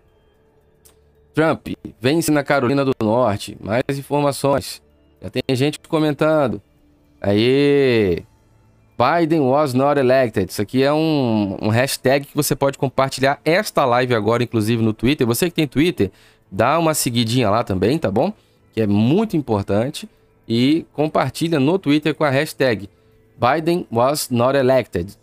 Trump 1.33 1.67
vence 1.99 2.31
na 2.31 2.43
Carolina 2.43 2.85
do 2.85 2.93
Norte. 3.01 3.57
Mais 3.59 3.83
informações. 3.89 4.81
Já 5.21 5.29
tem 5.29 5.43
gente 5.55 5.79
comentando. 5.79 6.61
Aí. 7.21 8.23
Biden 8.97 9.41
was 9.41 9.73
not 9.73 9.99
elected. 9.99 10.49
Isso 10.49 10.61
aqui 10.61 10.81
é 10.81 10.93
um, 10.93 11.57
um 11.61 11.67
hashtag 11.67 12.25
que 12.27 12.35
você 12.35 12.55
pode 12.55 12.77
compartilhar 12.77 13.41
esta 13.43 13.83
live 13.83 14.15
agora, 14.15 14.41
inclusive 14.41 14.81
no 14.81 14.93
Twitter. 14.93 15.27
Você 15.27 15.49
que 15.49 15.55
tem 15.55 15.67
Twitter, 15.67 16.11
dá 16.49 16.79
uma 16.79 16.93
seguidinha 16.93 17.49
lá 17.49 17.63
também, 17.63 17.97
tá 17.97 18.09
bom? 18.09 18.31
Que 18.75 18.81
é 18.81 18.87
muito 18.87 19.37
importante, 19.37 20.07
e 20.47 20.85
compartilha 20.93 21.59
no 21.59 21.79
Twitter 21.79 22.13
com 22.13 22.23
a 22.23 22.29
hashtag 22.29 22.89
Biden 23.37 23.85
was 23.91 24.29
not 24.29 24.57
elected. 24.57 25.13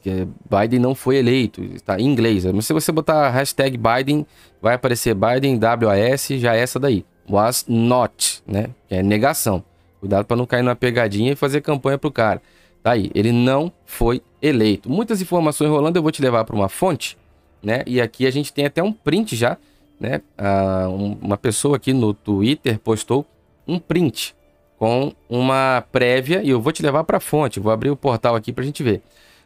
Biden 0.50 0.80
não 0.80 0.94
foi 0.94 1.16
eleito. 1.16 1.62
Está 1.62 1.98
em 1.98 2.06
inglês. 2.06 2.44
Mas 2.44 2.66
se 2.66 2.72
você 2.72 2.92
botar 2.92 3.30
hashtag 3.30 3.78
Biden, 3.78 4.26
vai 4.60 4.74
aparecer 4.74 5.14
Biden, 5.14 5.58
WAS, 5.58 6.28
já 6.28 6.54
é 6.54 6.60
essa 6.60 6.78
daí. 6.78 7.04
Was 7.28 7.64
not, 7.68 8.42
né? 8.46 8.68
Que 8.88 8.96
é 8.96 9.02
negação. 9.02 9.64
Cuidado 9.98 10.26
para 10.26 10.36
não 10.36 10.44
cair 10.44 10.62
numa 10.62 10.76
pegadinha 10.76 11.32
e 11.32 11.36
fazer 11.36 11.62
campanha 11.62 11.96
pro 11.96 12.10
cara. 12.10 12.42
Tá 12.82 12.92
aí. 12.92 13.10
Ele 13.14 13.32
não 13.32 13.72
foi 13.86 14.20
eleito. 14.42 14.90
Muitas 14.90 15.22
informações 15.22 15.70
rolando, 15.70 15.98
eu 15.98 16.02
vou 16.02 16.12
te 16.12 16.20
levar 16.20 16.44
para 16.44 16.56
uma 16.56 16.68
fonte, 16.68 17.16
né? 17.62 17.82
E 17.86 18.00
aqui 18.00 18.26
a 18.26 18.30
gente 18.30 18.52
tem 18.52 18.66
até 18.66 18.82
um 18.82 18.92
print 18.92 19.36
já, 19.36 19.56
né? 19.98 20.20
Ah, 20.36 20.86
um, 20.90 21.16
uma 21.22 21.38
pessoa 21.38 21.76
aqui 21.76 21.94
no 21.94 22.12
Twitter 22.12 22.78
postou 22.78 23.24
um 23.66 23.78
print 23.78 24.34
com 24.78 25.12
uma 25.28 25.84
prévia 25.92 26.42
e 26.42 26.50
eu 26.50 26.60
vou 26.60 26.72
te 26.72 26.82
levar 26.82 27.04
para 27.04 27.18
a 27.18 27.20
fonte. 27.20 27.60
Vou 27.60 27.72
abrir 27.72 27.90
o 27.90 27.96
portal 27.96 28.34
aqui 28.34 28.52
para 28.52 28.62
a 28.62 28.66
gente 28.66 28.82
ver. 28.82 29.00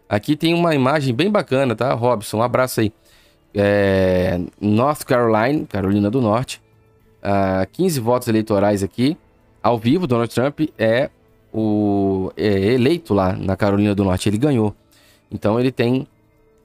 Aqui 0.09 0.37
tem 0.37 0.55
uma 0.55 0.75
imagem 0.75 1.15
bem 1.15 1.31
bacana, 1.31 1.75
tá, 1.75 1.93
Robson? 1.93 2.39
Um 2.39 2.43
abraço 2.43 2.81
aí. 2.81 2.93
É, 3.55 4.41
North 4.61 5.05
Carolina, 5.05 5.67
Carolina 5.67 6.11
do 6.11 6.21
Norte. 6.21 6.63
Uh, 7.23 7.67
15 7.73 8.01
votos 8.01 8.29
eleitorais 8.29 8.83
aqui. 8.83 9.17
Ao 9.63 9.79
vivo, 9.79 10.07
Donald 10.07 10.33
Trump 10.33 10.61
é 10.79 11.11
o 11.53 12.33
é 12.37 12.73
eleito 12.73 13.13
lá 13.13 13.33
na 13.33 13.57
Carolina 13.57 13.95
do 13.95 14.05
Norte. 14.05 14.29
Ele 14.29 14.39
ganhou. 14.39 14.75
Então 15.31 15.59
ele 15.59 15.73
tem. 15.73 16.07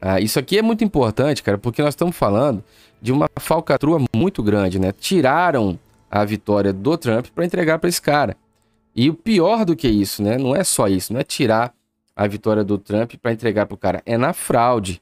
Uh, 0.01 0.19
isso 0.21 0.39
aqui 0.39 0.57
é 0.57 0.61
muito 0.61 0.83
importante, 0.83 1.41
cara, 1.43 1.57
porque 1.57 1.81
nós 1.81 1.93
estamos 1.93 2.15
falando 2.15 2.63
de 3.01 3.11
uma 3.11 3.27
falcatrua 3.39 3.99
muito 4.15 4.43
grande, 4.43 4.79
né? 4.79 4.91
Tiraram 4.91 5.79
a 6.11 6.25
vitória 6.25 6.73
do 6.73 6.97
Trump 6.97 7.27
para 7.33 7.45
entregar 7.45 7.79
para 7.79 7.87
esse 7.87 8.01
cara. 8.01 8.35
E 8.93 9.09
o 9.09 9.13
pior 9.13 9.63
do 9.63 9.75
que 9.75 9.87
isso, 9.87 10.21
né? 10.21 10.37
Não 10.37 10.53
é 10.53 10.65
só 10.65 10.89
isso, 10.89 11.13
não 11.13 11.21
é 11.21 11.23
tirar 11.23 11.73
a 12.13 12.27
vitória 12.27 12.63
do 12.63 12.77
Trump 12.77 13.13
para 13.21 13.31
entregar 13.31 13.65
para 13.65 13.75
o 13.75 13.77
cara, 13.77 14.03
é 14.05 14.17
na 14.17 14.33
fraude. 14.33 15.01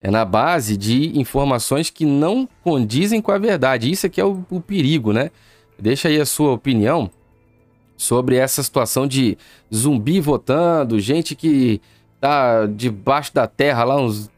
É 0.00 0.10
na 0.10 0.22
base 0.22 0.76
de 0.76 1.18
informações 1.18 1.88
que 1.88 2.04
não 2.04 2.46
condizem 2.62 3.22
com 3.22 3.32
a 3.32 3.38
verdade. 3.38 3.90
Isso 3.90 4.06
aqui 4.06 4.20
é 4.20 4.24
o, 4.24 4.44
o 4.50 4.60
perigo, 4.60 5.14
né? 5.14 5.30
Deixa 5.78 6.08
aí 6.08 6.20
a 6.20 6.26
sua 6.26 6.52
opinião 6.52 7.10
sobre 7.96 8.36
essa 8.36 8.62
situação 8.62 9.06
de 9.06 9.38
zumbi 9.74 10.20
votando, 10.20 11.00
gente 11.00 11.34
que 11.34 11.80
tá 12.20 12.66
debaixo 12.66 13.32
da 13.32 13.46
terra 13.46 13.82
lá 13.82 13.96
uns 13.96 14.30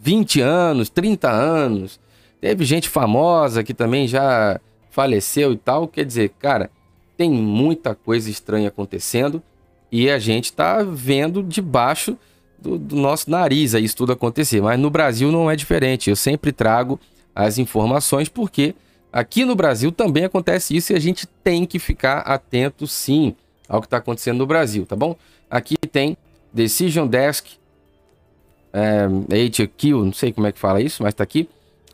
20 0.00 0.40
anos, 0.40 0.90
30 0.90 1.30
anos. 1.30 2.00
Teve 2.40 2.64
gente 2.64 2.88
famosa 2.88 3.62
que 3.62 3.72
também 3.72 4.08
já 4.08 4.60
faleceu 4.92 5.52
e 5.52 5.56
tal. 5.56 5.88
Quer 5.88 6.04
dizer, 6.04 6.28
cara, 6.38 6.70
tem 7.16 7.30
muita 7.30 7.94
coisa 7.94 8.30
estranha 8.30 8.68
acontecendo 8.68 9.42
e 9.90 10.08
a 10.08 10.18
gente 10.18 10.46
está 10.46 10.82
vendo 10.82 11.42
debaixo 11.42 12.16
do, 12.58 12.78
do, 12.78 12.94
nosso 12.94 13.28
nariz 13.30 13.74
isso 13.74 13.96
tudo 13.96 14.12
acontecer. 14.12 14.60
Mas 14.60 14.78
no 14.78 14.90
Brasil 14.90 15.32
não 15.32 15.50
é 15.50 15.56
diferente. 15.56 16.08
Eu 16.08 16.16
sempre 16.16 16.52
trago 16.52 17.00
as 17.34 17.58
informações 17.58 18.28
porque 18.28 18.74
aqui 19.12 19.44
no 19.44 19.56
Brasil 19.56 19.90
também 19.90 20.24
acontece 20.24 20.76
isso 20.76 20.92
e 20.92 20.96
a 20.96 21.00
gente 21.00 21.26
tem 21.26 21.66
que 21.66 21.78
ficar 21.78 22.18
atento 22.18 22.86
sim 22.86 23.34
ao 23.68 23.80
que 23.80 23.86
está 23.86 23.96
acontecendo 23.96 24.38
no 24.38 24.46
Brasil, 24.46 24.84
tá 24.84 24.94
bom? 24.94 25.16
Aqui 25.50 25.76
tem 25.90 26.16
Decision 26.52 27.06
Desk, 27.06 27.56
é, 28.72 29.04
HQ, 29.46 29.92
não 29.92 30.12
sei 30.12 30.32
como 30.32 30.46
é 30.46 30.52
que 30.52 30.58
fala 30.58 30.80
isso, 30.80 31.02
mas 31.02 31.12
está 31.12 31.24
aqui. 31.24 31.48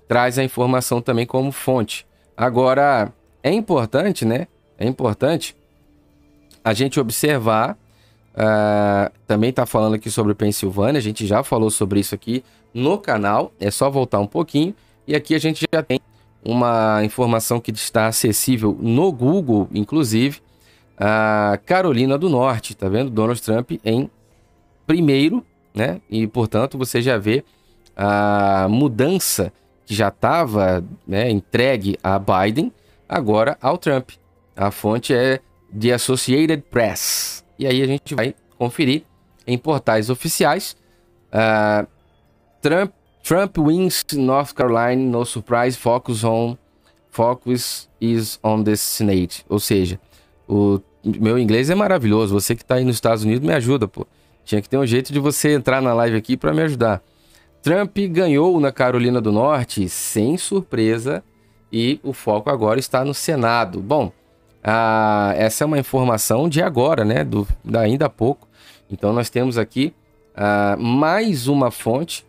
Traz 0.08 0.38
a 0.38 0.44
informação 0.44 1.00
também 1.00 1.26
como 1.26 1.52
fonte. 1.52 2.07
Agora, 2.38 3.12
é 3.42 3.52
importante, 3.52 4.24
né? 4.24 4.46
é 4.78 4.86
importante 4.86 5.56
a 6.62 6.72
gente 6.72 7.00
observar. 7.00 7.76
Uh, 8.34 9.10
também 9.26 9.50
está 9.50 9.66
falando 9.66 9.94
aqui 9.94 10.08
sobre 10.08 10.32
Pensilvânia, 10.32 11.00
a 11.00 11.02
gente 11.02 11.26
já 11.26 11.42
falou 11.42 11.70
sobre 11.70 11.98
isso 11.98 12.14
aqui 12.14 12.44
no 12.72 12.96
canal, 12.96 13.52
é 13.58 13.68
só 13.68 13.90
voltar 13.90 14.20
um 14.20 14.26
pouquinho. 14.26 14.72
E 15.06 15.16
aqui 15.16 15.34
a 15.34 15.38
gente 15.40 15.66
já 15.72 15.82
tem 15.82 15.98
uma 16.44 17.02
informação 17.02 17.58
que 17.58 17.72
está 17.72 18.06
acessível 18.06 18.78
no 18.80 19.10
Google, 19.10 19.68
inclusive, 19.74 20.40
a 20.96 21.58
Carolina 21.66 22.16
do 22.16 22.28
Norte, 22.28 22.76
tá 22.76 22.88
vendo? 22.88 23.10
Donald 23.10 23.42
Trump 23.42 23.72
em 23.84 24.08
primeiro, 24.86 25.44
né? 25.74 26.00
E 26.08 26.26
portanto 26.28 26.78
você 26.78 27.02
já 27.02 27.18
vê 27.18 27.44
a 27.96 28.68
mudança 28.70 29.52
que 29.88 29.94
já 29.94 30.08
estava 30.08 30.84
né, 31.06 31.30
entregue 31.30 31.98
a 32.02 32.18
Biden 32.18 32.70
agora 33.08 33.56
ao 33.58 33.78
Trump. 33.78 34.10
A 34.54 34.70
fonte 34.70 35.14
é 35.14 35.40
The 35.80 35.92
Associated 35.92 36.62
Press. 36.70 37.42
E 37.58 37.66
aí 37.66 37.80
a 37.80 37.86
gente 37.86 38.14
vai 38.14 38.34
conferir 38.58 39.04
em 39.46 39.56
portais 39.56 40.10
oficiais. 40.10 40.76
Uh, 41.32 41.86
Trump, 42.60 42.92
Trump 43.24 43.56
wins 43.56 44.04
North 44.12 44.52
Carolina, 44.52 44.96
no 44.96 45.24
surprise, 45.24 45.74
focus 45.74 46.22
on 46.22 46.58
focus 47.08 47.88
is 47.98 48.38
on 48.44 48.62
the 48.62 48.76
Senate. 48.76 49.42
Ou 49.48 49.58
seja, 49.58 49.98
o 50.46 50.82
meu 51.02 51.38
inglês 51.38 51.70
é 51.70 51.74
maravilhoso. 51.74 52.34
Você 52.34 52.54
que 52.54 52.60
está 52.60 52.74
aí 52.74 52.84
nos 52.84 52.96
Estados 52.96 53.24
Unidos 53.24 53.40
me 53.40 53.54
ajuda, 53.54 53.88
pô. 53.88 54.06
Tinha 54.44 54.60
que 54.60 54.68
ter 54.68 54.76
um 54.76 54.86
jeito 54.86 55.14
de 55.14 55.18
você 55.18 55.54
entrar 55.54 55.80
na 55.80 55.94
live 55.94 56.14
aqui 56.14 56.36
para 56.36 56.52
me 56.52 56.60
ajudar. 56.60 57.02
Trump 57.68 57.98
ganhou 58.10 58.58
na 58.58 58.72
Carolina 58.72 59.20
do 59.20 59.30
Norte 59.30 59.90
sem 59.90 60.38
surpresa 60.38 61.22
e 61.70 62.00
o 62.02 62.14
foco 62.14 62.48
agora 62.48 62.80
está 62.80 63.04
no 63.04 63.12
Senado. 63.12 63.78
Bom, 63.78 64.10
ah, 64.64 65.34
essa 65.36 65.64
é 65.64 65.66
uma 65.66 65.78
informação 65.78 66.48
de 66.48 66.62
agora, 66.62 67.04
né? 67.04 67.22
Do, 67.22 67.46
ainda 67.78 68.06
há 68.06 68.08
pouco. 68.08 68.48
Então 68.90 69.12
nós 69.12 69.28
temos 69.28 69.58
aqui 69.58 69.92
ah, 70.34 70.78
mais 70.78 71.46
uma 71.46 71.70
fonte. 71.70 72.24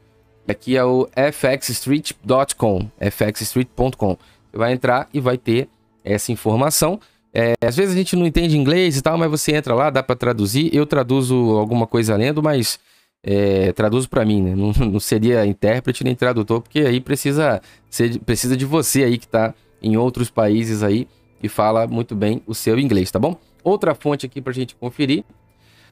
Aqui 0.45 0.75
é 0.75 0.84
o 0.84 1.08
fxstreet.com, 1.15 2.89
fxstreet.com. 2.99 4.17
Você 4.52 4.58
vai 4.58 4.73
entrar 4.73 5.08
e 5.13 5.21
vai 5.21 5.38
ter 5.38 5.69
essa 6.04 6.34
informação. 6.34 6.99
É, 7.34 7.54
às 7.65 7.78
vezes 7.78 7.95
a 7.95 7.97
gente 7.97 8.13
não 8.17 8.28
entende 8.28 8.58
inglês 8.58 8.97
e 8.97 9.02
tal, 9.02 9.17
mas 9.17 9.32
você 9.32 9.56
entra 9.56 9.73
lá, 9.73 9.89
dá 9.89 10.04
para 10.04 10.17
traduzir. 10.17 10.69
Eu 10.75 10.86
traduzo 10.86 11.58
alguma 11.58 11.88
coisa 11.88 12.17
lendo, 12.17 12.43
mas 12.43 12.78
é, 13.24 13.72
traduzo 13.74 14.10
para 14.10 14.24
mim, 14.26 14.42
né? 14.42 14.56
Não, 14.56 14.72
não, 14.72 15.00
seria 15.00 15.46
intérprete 15.46 16.04
nem 16.04 16.16
tradutor, 16.16 16.62
porque 16.62 16.80
aí 16.80 17.00
precisa, 17.02 17.62
ser, 17.90 18.20
precisa 18.20 18.56
de 18.56 18.66
você 18.66 19.04
aí 19.04 19.18
que 19.18 19.26
está 19.26 19.54
em 19.82 19.98
outros 19.98 20.30
países 20.30 20.84
aí 20.84 21.08
e 21.42 21.48
fala 21.48 21.88
muito 21.88 22.16
bem 22.16 22.42
o 22.46 22.54
seu 22.54 22.78
inglês, 22.80 23.12
tá 23.12 23.20
bom? 23.20 23.38
Outra 23.64 23.96
fonte 23.96 24.26
aqui 24.26 24.42
para 24.42 24.52
a 24.52 24.56
gente 24.56 24.76
conferir. 24.76 25.24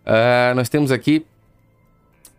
Uh, 0.06 0.56
nós 0.56 0.70
temos 0.70 0.92
aqui 0.92 1.26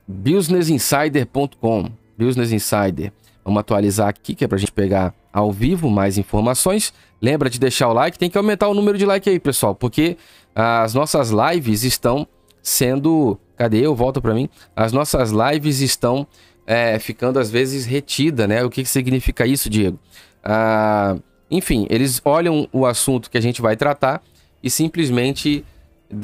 businessinsider.com. 0.06 1.90
Business 2.18 2.50
Insider. 2.50 3.12
Vamos 3.44 3.60
atualizar 3.60 4.08
aqui, 4.08 4.34
que 4.34 4.44
é 4.44 4.48
para 4.48 4.56
a 4.56 4.58
gente 4.58 4.72
pegar 4.72 5.14
ao 5.32 5.52
vivo 5.52 5.88
mais 5.88 6.18
informações. 6.18 6.92
Lembra 7.22 7.48
de 7.48 7.60
deixar 7.60 7.88
o 7.88 7.92
like, 7.92 8.18
tem 8.18 8.28
que 8.28 8.36
aumentar 8.36 8.68
o 8.68 8.74
número 8.74 8.98
de 8.98 9.06
like 9.06 9.30
aí, 9.30 9.38
pessoal, 9.38 9.74
porque 9.74 10.16
as 10.54 10.92
nossas 10.94 11.30
lives 11.30 11.84
estão 11.84 12.26
sendo. 12.60 13.38
Cadê? 13.58 13.84
Eu 13.84 13.94
volto 13.94 14.22
para 14.22 14.32
mim. 14.32 14.48
As 14.76 14.92
nossas 14.92 15.32
lives 15.32 15.80
estão 15.80 16.26
é, 16.64 16.98
ficando 17.00 17.40
às 17.40 17.50
vezes 17.50 17.84
retida, 17.84 18.46
né? 18.46 18.62
O 18.62 18.70
que, 18.70 18.84
que 18.84 18.88
significa 18.88 19.44
isso, 19.44 19.68
Diego? 19.68 19.98
Ah, 20.44 21.16
enfim, 21.50 21.86
eles 21.90 22.22
olham 22.24 22.68
o 22.72 22.86
assunto 22.86 23.28
que 23.28 23.36
a 23.36 23.40
gente 23.40 23.60
vai 23.60 23.76
tratar 23.76 24.22
e 24.62 24.70
simplesmente 24.70 25.64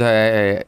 é, 0.01 0.65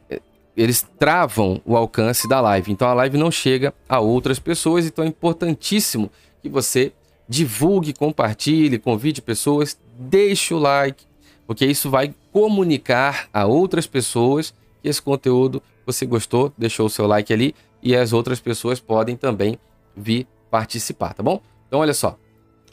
eles 0.57 0.85
travam 0.99 1.61
o 1.65 1.77
alcance 1.77 2.27
da 2.27 2.41
live. 2.41 2.71
Então 2.71 2.89
a 2.89 2.93
live 2.95 3.17
não 3.17 3.31
chega 3.31 3.73
a 3.87 3.99
outras 3.99 4.39
pessoas, 4.39 4.85
então 4.85 5.05
é 5.05 5.07
importantíssimo 5.07 6.11
que 6.41 6.49
você 6.49 6.91
divulgue, 7.29 7.93
compartilhe, 7.93 8.77
convide 8.77 9.21
pessoas, 9.21 9.79
deixe 9.97 10.53
o 10.53 10.59
like, 10.59 11.05
porque 11.45 11.65
isso 11.65 11.89
vai 11.89 12.13
comunicar 12.33 13.29
a 13.31 13.45
outras 13.45 13.87
pessoas 13.87 14.53
que 14.81 14.89
esse 14.89 15.01
conteúdo 15.01 15.61
você 15.87 16.05
gostou, 16.05 16.51
deixou 16.57 16.85
o 16.85 16.89
seu 16.89 17.07
like 17.07 17.31
ali 17.33 17.55
e 17.81 17.95
as 17.95 18.11
outras 18.11 18.41
pessoas 18.41 18.79
podem 18.79 19.15
também 19.15 19.57
vir 19.95 20.27
participar, 20.51 21.13
tá 21.13 21.23
bom? 21.23 21.41
Então 21.67 21.79
olha 21.79 21.93
só, 21.93 22.17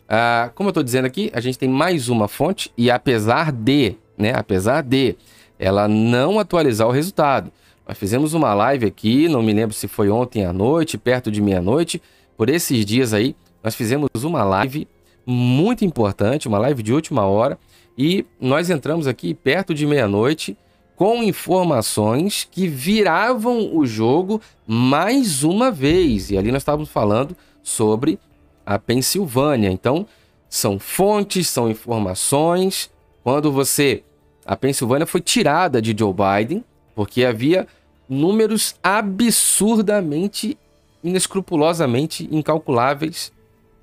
ah, 0.08 0.50
como 0.54 0.68
eu 0.68 0.70
estou 0.72 0.82
dizendo 0.82 1.06
aqui, 1.06 1.30
a 1.32 1.40
gente 1.40 1.56
tem 1.56 1.68
mais 1.68 2.08
uma 2.08 2.26
fonte 2.26 2.72
e 2.76 2.90
apesar 2.90 3.52
de, 3.52 3.94
né, 4.18 4.32
apesar 4.34 4.82
de 4.82 5.16
ela 5.58 5.86
não 5.86 6.40
atualizar 6.40 6.88
o 6.88 6.90
resultado, 6.90 7.52
nós 7.86 7.96
fizemos 7.96 8.34
uma 8.34 8.52
live 8.52 8.86
aqui, 8.86 9.28
não 9.28 9.42
me 9.42 9.52
lembro 9.52 9.74
se 9.74 9.86
foi 9.86 10.10
ontem 10.10 10.44
à 10.44 10.52
noite, 10.52 10.98
perto 10.98 11.30
de 11.30 11.40
meia-noite, 11.40 12.02
por 12.36 12.48
esses 12.48 12.84
dias 12.84 13.14
aí, 13.14 13.36
nós 13.62 13.76
fizemos 13.76 14.08
uma 14.24 14.42
live 14.42 14.88
muito 15.24 15.84
importante, 15.84 16.48
uma 16.48 16.58
live 16.58 16.82
de 16.82 16.92
última 16.92 17.24
hora, 17.26 17.58
e 17.96 18.26
nós 18.40 18.70
entramos 18.70 19.06
aqui 19.06 19.34
perto 19.34 19.72
de 19.72 19.86
meia-noite 19.86 20.56
com 20.96 21.22
informações 21.22 22.46
que 22.50 22.68
viravam 22.68 23.74
o 23.76 23.84
jogo 23.86 24.40
mais 24.66 25.42
uma 25.42 25.70
vez. 25.70 26.30
E 26.30 26.38
ali 26.38 26.52
nós 26.52 26.62
estávamos 26.62 26.88
falando 26.88 27.36
sobre 27.62 28.18
a 28.64 28.78
Pensilvânia. 28.78 29.70
Então, 29.70 30.06
são 30.48 30.78
fontes, 30.78 31.48
são 31.48 31.70
informações. 31.70 32.90
Quando 33.22 33.50
você. 33.50 34.02
A 34.46 34.54
Pensilvânia 34.54 35.06
foi 35.06 35.22
tirada 35.22 35.80
de 35.80 35.94
Joe 35.98 36.12
Biden, 36.12 36.62
porque 36.94 37.24
havia 37.24 37.66
números 38.08 38.74
absurdamente, 38.82 40.58
inescrupulosamente 41.02 42.28
incalculáveis 42.30 43.32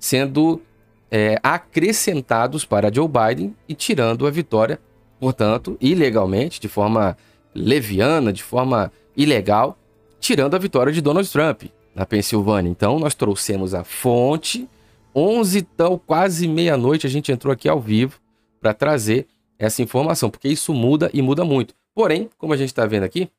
sendo 0.02 0.60
é, 1.08 1.38
acrescentados 1.42 2.64
para 2.64 2.92
Joe 2.92 3.06
Biden 3.08 3.54
e 3.68 3.74
tirando 3.74 4.26
a 4.26 4.30
vitória, 4.30 4.80
portanto, 5.22 5.76
ilegalmente, 5.80 6.58
de 6.58 6.66
forma 6.66 7.16
leviana, 7.54 8.32
de 8.32 8.42
forma 8.42 8.90
ilegal, 9.16 9.78
tirando 10.18 10.56
a 10.56 10.58
vitória 10.58 10.92
de 10.92 11.00
Donald 11.00 11.30
Trump 11.30 11.62
na 11.94 12.04
Pensilvânia. 12.04 12.68
Então, 12.68 12.98
nós 12.98 13.14
trouxemos 13.14 13.72
a 13.72 13.84
fonte, 13.84 14.68
11 15.14 15.60
então, 15.60 15.96
quase 15.96 16.48
meia-noite, 16.48 17.06
a 17.06 17.10
gente 17.10 17.30
entrou 17.30 17.52
aqui 17.52 17.68
ao 17.68 17.80
vivo 17.80 18.18
para 18.60 18.74
trazer 18.74 19.28
essa 19.56 19.80
informação, 19.80 20.28
porque 20.28 20.48
isso 20.48 20.74
muda 20.74 21.08
e 21.14 21.22
muda 21.22 21.44
muito. 21.44 21.72
Porém, 21.94 22.28
como 22.36 22.52
a 22.52 22.56
gente 22.56 22.70
está 22.70 22.84
vendo 22.84 23.04
aqui, 23.04 23.30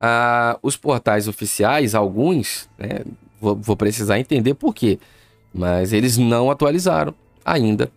ah, 0.00 0.58
os 0.62 0.74
portais 0.74 1.28
oficiais, 1.28 1.94
alguns, 1.94 2.66
né, 2.78 3.00
vou, 3.38 3.54
vou, 3.56 3.76
precisar 3.76 4.18
entender 4.18 4.54
por 4.54 4.74
quê, 4.74 4.98
mas 5.52 5.92
eles 5.92 6.16
não 6.16 6.50
atualizaram 6.50 7.14
ainda 7.44 7.92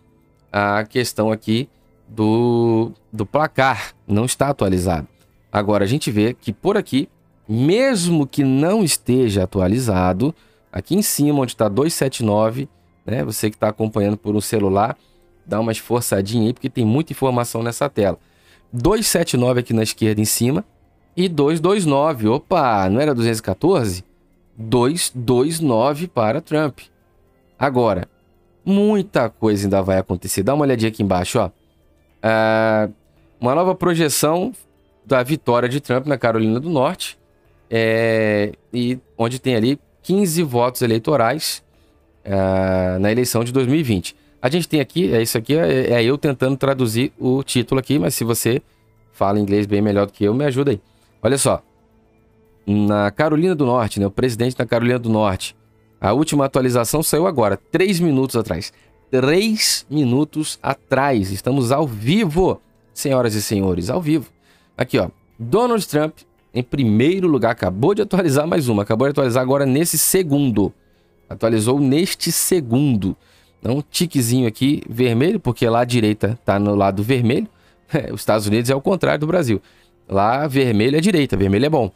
a 0.52 0.84
questão 0.84 1.32
aqui 1.32 1.66
do, 2.10 2.92
do 3.12 3.24
placar, 3.24 3.94
não 4.06 4.24
está 4.24 4.48
atualizado. 4.48 5.06
Agora 5.52 5.84
a 5.84 5.86
gente 5.86 6.10
vê 6.10 6.34
que 6.34 6.52
por 6.52 6.76
aqui, 6.76 7.08
mesmo 7.48 8.26
que 8.26 8.42
não 8.44 8.82
esteja 8.82 9.44
atualizado, 9.44 10.34
aqui 10.72 10.94
em 10.94 11.02
cima 11.02 11.40
onde 11.40 11.52
está 11.52 11.68
279, 11.68 12.68
né, 13.06 13.24
você 13.24 13.48
que 13.48 13.56
está 13.56 13.68
acompanhando 13.68 14.16
por 14.16 14.34
um 14.34 14.40
celular, 14.40 14.96
dá 15.46 15.58
uma 15.58 15.72
esforçadinha 15.72 16.48
aí, 16.48 16.52
porque 16.52 16.68
tem 16.68 16.84
muita 16.84 17.12
informação 17.12 17.62
nessa 17.62 17.88
tela. 17.88 18.18
279 18.72 19.60
aqui 19.60 19.72
na 19.72 19.82
esquerda 19.82 20.20
em 20.20 20.24
cima, 20.24 20.64
e 21.16 21.28
229. 21.28 22.28
Opa, 22.28 22.88
não 22.88 23.00
era 23.00 23.14
214? 23.14 24.04
229 24.56 26.08
para 26.08 26.40
Trump. 26.40 26.80
Agora, 27.58 28.08
muita 28.64 29.28
coisa 29.28 29.66
ainda 29.66 29.82
vai 29.82 29.98
acontecer. 29.98 30.42
Dá 30.42 30.54
uma 30.54 30.64
olhadinha 30.64 30.88
aqui 30.88 31.02
embaixo, 31.02 31.38
ó. 31.38 31.50
Uh, 32.22 32.92
uma 33.40 33.54
nova 33.54 33.74
projeção 33.74 34.52
da 35.04 35.22
vitória 35.22 35.68
de 35.68 35.80
Trump 35.80 36.06
na 36.06 36.18
Carolina 36.18 36.60
do 36.60 36.68
Norte, 36.68 37.18
é, 37.70 38.52
e 38.72 38.98
onde 39.16 39.38
tem 39.38 39.54
ali 39.54 39.78
15 40.02 40.42
votos 40.42 40.82
eleitorais 40.82 41.62
uh, 42.26 42.98
na 42.98 43.10
eleição 43.10 43.44
de 43.44 43.52
2020. 43.52 44.16
A 44.42 44.48
gente 44.48 44.68
tem 44.68 44.80
aqui, 44.80 45.12
é 45.14 45.22
isso 45.22 45.38
aqui, 45.38 45.56
é, 45.56 45.92
é 45.92 46.04
eu 46.04 46.18
tentando 46.18 46.56
traduzir 46.56 47.12
o 47.18 47.42
título 47.42 47.78
aqui, 47.78 47.98
mas 47.98 48.14
se 48.14 48.24
você 48.24 48.60
fala 49.12 49.38
inglês 49.38 49.66
bem 49.66 49.80
melhor 49.80 50.06
do 50.06 50.12
que 50.12 50.24
eu, 50.24 50.34
me 50.34 50.44
ajuda 50.44 50.72
aí. 50.72 50.80
Olha 51.22 51.38
só. 51.38 51.62
Na 52.66 53.10
Carolina 53.10 53.54
do 53.54 53.66
Norte, 53.66 53.98
né, 53.98 54.06
o 54.06 54.10
presidente 54.10 54.56
da 54.56 54.66
Carolina 54.66 54.98
do 54.98 55.08
Norte, 55.08 55.56
a 56.00 56.12
última 56.12 56.44
atualização 56.44 57.02
saiu 57.02 57.26
agora, 57.26 57.56
três 57.56 58.00
minutos 58.00 58.36
atrás. 58.36 58.72
Três 59.10 59.84
minutos 59.90 60.56
atrás. 60.62 61.32
Estamos 61.32 61.72
ao 61.72 61.84
vivo, 61.84 62.60
senhoras 62.94 63.34
e 63.34 63.42
senhores, 63.42 63.90
ao 63.90 64.00
vivo. 64.00 64.30
Aqui, 64.78 64.98
ó. 64.98 65.10
Donald 65.36 65.84
Trump, 65.88 66.18
em 66.54 66.62
primeiro 66.62 67.26
lugar, 67.26 67.50
acabou 67.50 67.92
de 67.92 68.02
atualizar 68.02 68.46
mais 68.46 68.68
uma. 68.68 68.82
Acabou 68.84 69.08
de 69.08 69.10
atualizar 69.10 69.42
agora 69.42 69.66
nesse 69.66 69.98
segundo. 69.98 70.72
Atualizou 71.28 71.80
neste 71.80 72.30
segundo. 72.30 73.16
Então, 73.58 73.78
um 73.78 73.82
tiquezinho 73.82 74.46
aqui 74.46 74.82
vermelho, 74.88 75.40
porque 75.40 75.68
lá 75.68 75.80
à 75.80 75.84
direita 75.84 76.38
está 76.40 76.60
no 76.60 76.76
lado 76.76 77.02
vermelho. 77.02 77.48
Os 78.14 78.20
Estados 78.20 78.46
Unidos 78.46 78.70
é 78.70 78.74
o 78.76 78.80
contrário 78.80 79.18
do 79.18 79.26
Brasil. 79.26 79.60
Lá, 80.08 80.46
vermelho 80.46 80.96
é 80.96 81.00
direita, 81.00 81.36
vermelho 81.36 81.66
é 81.66 81.70
bom. 81.70 81.90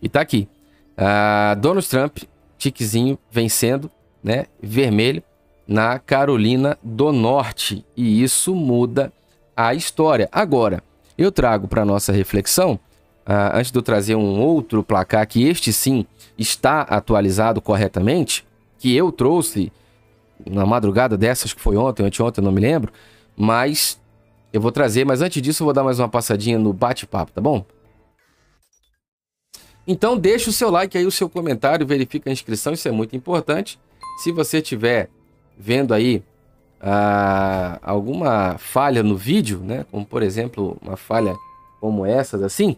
E 0.00 0.08
tá 0.08 0.22
aqui. 0.22 0.48
Uh, 0.96 1.60
Donald 1.60 1.86
Trump, 1.86 2.18
tiquezinho, 2.56 3.18
vencendo, 3.30 3.90
né? 4.22 4.46
Vermelho 4.62 5.22
na 5.66 5.98
Carolina 5.98 6.78
do 6.82 7.12
Norte. 7.12 7.84
E 7.96 8.22
isso 8.22 8.54
muda 8.54 9.12
a 9.56 9.74
história. 9.74 10.28
Agora, 10.32 10.82
eu 11.16 11.30
trago 11.30 11.68
para 11.68 11.84
nossa 11.84 12.12
reflexão, 12.12 12.74
uh, 13.26 13.54
antes 13.54 13.70
de 13.70 13.78
eu 13.78 13.82
trazer 13.82 14.14
um 14.14 14.40
outro 14.40 14.82
placar, 14.82 15.26
que 15.26 15.44
este 15.44 15.72
sim 15.72 16.06
está 16.36 16.82
atualizado 16.82 17.60
corretamente, 17.60 18.44
que 18.78 18.94
eu 18.94 19.12
trouxe 19.12 19.72
na 20.44 20.66
madrugada 20.66 21.16
dessas, 21.16 21.52
que 21.52 21.60
foi 21.60 21.76
ontem, 21.76 22.04
anteontem, 22.04 22.42
não 22.42 22.52
me 22.52 22.60
lembro, 22.60 22.92
mas 23.36 24.00
eu 24.52 24.60
vou 24.60 24.72
trazer, 24.72 25.04
mas 25.04 25.22
antes 25.22 25.40
disso 25.40 25.62
eu 25.62 25.66
vou 25.66 25.74
dar 25.74 25.84
mais 25.84 25.98
uma 25.98 26.08
passadinha 26.08 26.58
no 26.58 26.72
bate-papo, 26.72 27.32
tá 27.32 27.40
bom? 27.40 27.64
Então 29.86 30.16
deixa 30.16 30.50
o 30.50 30.52
seu 30.52 30.70
like 30.70 30.96
aí, 30.96 31.06
o 31.06 31.10
seu 31.10 31.28
comentário, 31.28 31.86
verifica 31.86 32.30
a 32.30 32.32
inscrição, 32.32 32.72
isso 32.72 32.88
é 32.88 32.90
muito 32.90 33.14
importante. 33.14 33.78
Se 34.22 34.32
você 34.32 34.58
estiver 34.58 35.10
vendo 35.58 35.94
aí 35.94 36.22
ah, 36.80 37.78
alguma 37.82 38.56
falha 38.58 39.02
no 39.02 39.16
vídeo, 39.16 39.60
né, 39.60 39.86
como 39.90 40.04
por 40.04 40.22
exemplo 40.22 40.76
uma 40.82 40.96
falha 40.96 41.34
como 41.80 42.06
essas 42.06 42.42
assim, 42.42 42.76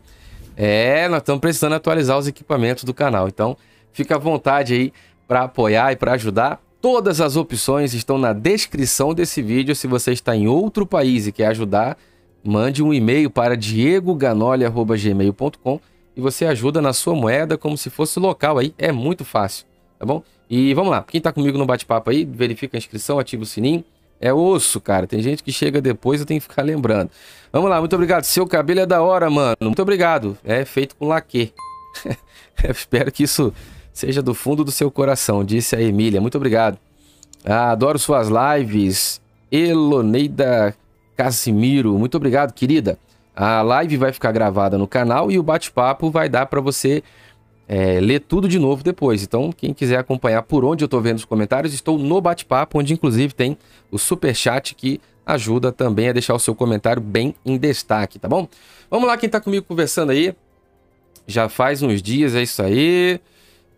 é, 0.56 1.08
nós 1.08 1.18
estamos 1.18 1.40
precisando 1.40 1.74
atualizar 1.74 2.18
os 2.18 2.26
equipamentos 2.26 2.82
do 2.84 2.94
canal. 2.94 3.28
Então 3.28 3.56
fica 3.92 4.16
à 4.16 4.18
vontade 4.18 4.74
aí 4.74 4.92
para 5.28 5.42
apoiar 5.42 5.92
e 5.92 5.96
para 5.96 6.12
ajudar. 6.12 6.58
Todas 6.80 7.20
as 7.20 7.36
opções 7.36 7.92
estão 7.94 8.16
na 8.16 8.32
descrição 8.32 9.12
desse 9.12 9.42
vídeo. 9.42 9.74
Se 9.74 9.86
você 9.86 10.12
está 10.12 10.34
em 10.34 10.48
outro 10.48 10.86
país 10.86 11.26
e 11.26 11.32
quer 11.32 11.48
ajudar, 11.48 11.98
mande 12.42 12.82
um 12.82 12.94
e-mail 12.94 13.30
para 13.30 13.54
diegoganoli.gmail.com 13.56 15.80
e 16.16 16.20
você 16.20 16.46
ajuda 16.46 16.80
na 16.80 16.92
sua 16.92 17.14
moeda 17.14 17.58
como 17.58 17.76
se 17.76 17.90
fosse 17.90 18.18
local 18.18 18.58
aí. 18.58 18.74
É 18.78 18.90
muito 18.90 19.24
fácil, 19.24 19.66
tá 19.98 20.06
bom? 20.06 20.22
E 20.48 20.72
vamos 20.74 20.90
lá, 20.90 21.02
quem 21.02 21.18
está 21.18 21.32
comigo 21.32 21.58
no 21.58 21.66
bate-papo 21.66 22.10
aí, 22.10 22.24
verifica 22.24 22.76
a 22.76 22.78
inscrição, 22.78 23.18
ativa 23.18 23.42
o 23.42 23.46
sininho. 23.46 23.84
É 24.20 24.32
osso, 24.32 24.80
cara. 24.80 25.06
Tem 25.06 25.20
gente 25.20 25.42
que 25.42 25.52
chega 25.52 25.80
depois, 25.80 26.20
eu 26.20 26.26
tenho 26.26 26.40
que 26.40 26.48
ficar 26.48 26.62
lembrando. 26.62 27.10
Vamos 27.52 27.68
lá, 27.68 27.78
muito 27.80 27.94
obrigado. 27.94 28.24
Seu 28.24 28.46
cabelo 28.46 28.80
é 28.80 28.86
da 28.86 29.02
hora, 29.02 29.28
mano. 29.28 29.56
Muito 29.60 29.82
obrigado. 29.82 30.38
É 30.42 30.64
feito 30.64 30.96
com 30.96 31.06
laque. 31.06 31.52
espero 32.64 33.12
que 33.12 33.24
isso 33.24 33.52
seja 33.92 34.22
do 34.22 34.34
fundo 34.34 34.64
do 34.64 34.70
seu 34.70 34.90
coração, 34.90 35.44
disse 35.44 35.76
a 35.76 35.82
Emília. 35.82 36.20
Muito 36.20 36.36
obrigado. 36.36 36.78
Ah, 37.44 37.70
adoro 37.72 37.98
suas 37.98 38.28
lives. 38.28 39.20
Eloneida 39.50 40.74
Casimiro, 41.16 41.98
muito 41.98 42.16
obrigado, 42.16 42.52
querida. 42.52 42.98
A 43.34 43.62
live 43.62 43.96
vai 43.96 44.12
ficar 44.12 44.32
gravada 44.32 44.76
no 44.76 44.86
canal 44.86 45.30
e 45.30 45.38
o 45.38 45.42
bate-papo 45.42 46.10
vai 46.10 46.28
dar 46.28 46.46
para 46.46 46.60
você 46.60 47.02
é, 47.68 48.00
ler 48.00 48.20
tudo 48.20 48.48
de 48.48 48.58
novo 48.58 48.82
depois. 48.82 49.22
Então, 49.22 49.52
quem 49.52 49.74
quiser 49.74 49.98
acompanhar 49.98 50.42
por 50.42 50.64
onde 50.64 50.84
eu 50.84 50.86
estou 50.86 51.00
vendo 51.00 51.16
os 51.16 51.24
comentários, 51.24 51.74
estou 51.74 51.98
no 51.98 52.20
bate-papo, 52.20 52.78
onde 52.78 52.92
inclusive 52.92 53.34
tem 53.34 53.56
o 53.90 53.98
super 53.98 54.34
chat 54.34 54.74
que 54.74 55.00
ajuda 55.24 55.72
também 55.72 56.08
a 56.08 56.12
deixar 56.12 56.34
o 56.34 56.38
seu 56.38 56.54
comentário 56.54 57.02
bem 57.02 57.34
em 57.44 57.58
destaque, 57.58 58.18
tá 58.18 58.28
bom? 58.28 58.48
Vamos 58.88 59.08
lá, 59.08 59.16
quem 59.16 59.26
está 59.26 59.40
comigo 59.40 59.66
conversando 59.66 60.12
aí. 60.12 60.34
Já 61.26 61.48
faz 61.48 61.82
uns 61.82 62.00
dias, 62.00 62.36
é 62.36 62.42
isso 62.42 62.62
aí. 62.62 63.20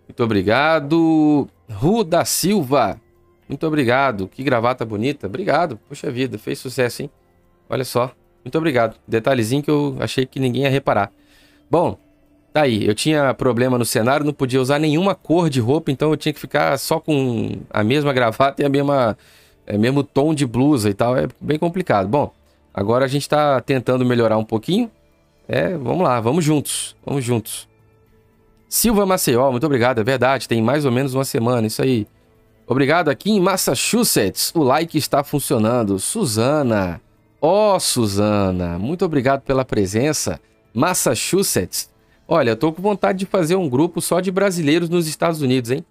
Muito 0.07 0.22
obrigado. 0.22 1.49
Ru 1.70 2.05
da 2.05 2.24
Silva. 2.24 3.01
Muito 3.49 3.66
obrigado. 3.66 4.28
Que 4.28 4.43
gravata 4.43 4.84
bonita. 4.84 5.26
Obrigado. 5.26 5.78
Poxa 5.89 6.11
vida, 6.11 6.36
fez 6.39 6.59
sucesso, 6.59 7.03
hein? 7.03 7.11
Olha 7.70 7.84
só. 7.84 8.12
Muito 8.45 8.57
obrigado. 8.59 8.97
Detalhezinho 9.07 9.62
que 9.62 9.70
eu 9.70 9.97
achei 9.99 10.26
que 10.26 10.39
ninguém 10.39 10.62
ia 10.62 10.70
reparar. 10.70 11.11
Bom, 11.70 11.99
tá 12.59 12.64
aí. 12.64 12.86
Eu 12.86 12.94
tinha 12.94 13.32
problema 13.34 13.78
no 13.78 13.84
cenário, 13.84 14.26
não 14.26 14.32
podia 14.32 14.61
usar 14.61 14.78
nenhuma 14.78 15.14
cor 15.14 15.48
de 15.48 15.61
roupa, 15.61 15.90
então 15.90 16.11
eu 16.11 16.16
tinha 16.16 16.32
que 16.32 16.40
ficar 16.40 16.78
só 16.78 16.98
com 16.98 17.59
a 17.70 17.84
mesma 17.84 18.12
gravata 18.14 18.62
e 18.62 18.64
a 18.64 18.68
mesma 18.68 19.16
é, 19.66 19.76
mesmo 19.78 20.02
tom 20.02 20.34
de 20.34 20.46
blusa 20.46 20.90
e 20.90 20.94
tal. 20.94 21.16
É 21.16 21.28
bem 21.40 21.59
complicado. 21.59 22.09
Bom, 22.09 22.32
agora 22.72 23.04
a 23.04 23.09
gente 23.09 23.22
está 23.22 23.61
tentando 23.61 24.04
melhorar 24.04 24.38
um 24.38 24.44
pouquinho. 24.44 24.90
É, 25.46 25.76
vamos 25.76 26.02
lá, 26.02 26.20
vamos 26.20 26.44
juntos. 26.44 26.96
Vamos 27.04 27.24
juntos. 27.24 27.68
Silva 28.68 29.06
Maceió, 29.06 29.50
muito 29.50 29.64
obrigado, 29.64 29.98
é 29.98 30.04
verdade, 30.04 30.46
tem 30.46 30.61
mais 30.61 30.84
ou 30.84 30.92
menos 30.92 31.14
uma 31.14 31.24
semana, 31.24 31.66
isso 31.66 31.80
aí. 31.80 32.06
Obrigado 32.66 33.09
aqui 33.09 33.30
em 33.30 33.40
Massachusetts, 33.40 34.52
o 34.54 34.62
like 34.62 34.98
está 34.98 35.24
funcionando. 35.24 35.98
Suzana, 35.98 37.00
ó 37.40 37.76
oh, 37.76 37.80
Suzana, 37.80 38.78
muito 38.78 39.06
obrigado 39.06 39.40
pela 39.40 39.64
presença. 39.64 40.38
Massachusetts, 40.74 41.88
olha, 42.29 42.51
eu 42.51 42.57
tô 42.57 42.72
com 42.72 42.83
vontade 42.83 43.18
de 43.18 43.26
fazer 43.26 43.57
um 43.57 43.68
grupo 43.68 44.03
só 44.03 44.20
de 44.20 44.31
brasileiros 44.31 44.91
nos 44.91 45.09
Estados 45.09 45.41
Unidos, 45.41 45.70
hein? 45.70 45.85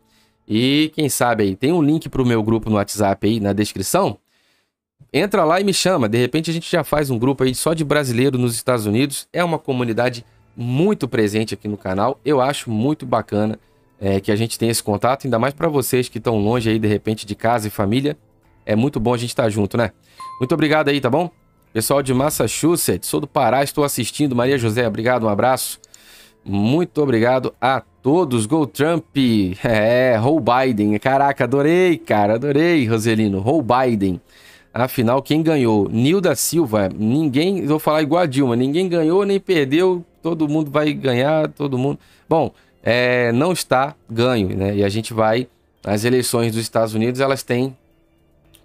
E 0.48 0.92
quem 0.96 1.10
sabe 1.10 1.44
aí, 1.44 1.56
tem 1.56 1.74
um 1.74 1.82
link 1.82 2.08
para 2.08 2.22
o 2.22 2.26
meu 2.26 2.42
grupo 2.42 2.70
no 2.70 2.78
WhatsApp 2.78 3.28
aí 3.28 3.40
na 3.40 3.52
descrição. 3.52 4.18
Entra 5.12 5.44
lá 5.44 5.60
e 5.60 5.64
me 5.64 5.74
chama, 5.74 6.08
de 6.08 6.18
repente 6.18 6.52
a 6.52 6.54
gente 6.54 6.70
já 6.70 6.84
faz 6.84 7.10
um 7.10 7.18
grupo 7.18 7.44
aí 7.44 7.56
só 7.56 7.74
de 7.74 7.84
brasileiro 7.84 8.38
nos 8.38 8.56
Estados 8.56 8.86
Unidos. 8.86 9.28
É 9.34 9.44
uma 9.44 9.58
comunidade 9.58 10.24
muito 10.56 11.08
presente 11.08 11.54
aqui 11.54 11.68
no 11.68 11.78
canal. 11.78 12.20
Eu 12.24 12.40
acho 12.40 12.70
muito 12.70 13.06
bacana 13.06 13.60
é, 14.00 14.20
que 14.20 14.32
a 14.32 14.36
gente 14.36 14.58
tenha 14.60 14.72
esse 14.72 14.84
contato, 14.84 15.26
ainda 15.26 15.40
mais 15.40 15.54
para 15.54 15.68
vocês 15.68 16.08
que 16.08 16.18
estão 16.18 16.38
longe 16.38 16.70
aí, 16.70 16.80
de 16.80 16.88
repente, 16.88 17.26
de 17.26 17.36
casa 17.36 17.68
e 17.68 17.72
família. 17.72 18.18
É 18.66 18.76
muito 18.76 19.00
bom 19.00 19.14
a 19.14 19.18
gente 19.18 19.30
estar 19.30 19.44
tá 19.44 19.50
junto, 19.50 19.78
né? 19.78 19.92
Muito 20.40 20.54
obrigado 20.54 20.90
aí, 20.90 21.02
tá 21.02 21.10
bom? 21.10 21.32
Pessoal 21.74 22.02
de 22.02 22.14
Massachusetts, 22.14 23.08
sou 23.08 23.20
do 23.20 23.28
Pará, 23.28 23.64
estou 23.64 23.84
assistindo. 23.84 24.36
Maria 24.36 24.58
José, 24.58 24.88
obrigado, 24.88 25.26
um 25.26 25.30
abraço. 25.30 25.80
Muito 26.48 27.02
obrigado 27.02 27.54
a 27.60 27.82
todos. 28.02 28.46
Go 28.46 28.66
Trump. 28.66 29.06
É, 29.64 30.18
Joe 30.22 30.40
Biden. 30.40 30.98
Caraca, 30.98 31.44
adorei, 31.44 31.98
cara. 31.98 32.36
Adorei, 32.36 32.88
Roselino. 32.88 33.44
Joe 33.44 33.62
Biden. 33.62 34.22
Afinal, 34.74 35.22
quem 35.22 35.42
ganhou? 35.42 35.90
Nilda 35.90 36.36
Silva. 36.36 36.88
Ninguém, 36.88 37.66
vou 37.66 37.80
falar 37.80 38.02
igual 38.02 38.22
a 38.22 38.26
Dilma, 38.26 38.56
ninguém 38.56 38.88
ganhou 38.88 39.26
nem 39.26 39.40
perdeu, 39.40 40.06
todo 40.22 40.48
mundo 40.48 40.70
vai 40.70 40.94
ganhar, 40.94 41.50
todo 41.50 41.78
mundo. 41.78 41.98
Bom, 42.30 42.52
é, 42.84 43.32
não 43.32 43.52
está 43.52 43.96
ganho, 44.10 44.56
né? 44.56 44.76
E 44.76 44.84
a 44.84 44.90
gente 44.90 45.14
vai. 45.14 45.48
As 45.84 46.06
eleições 46.06 46.52
dos 46.52 46.62
Estados 46.62 46.94
Unidos, 46.94 47.20
elas 47.20 47.44
têm 47.44 47.76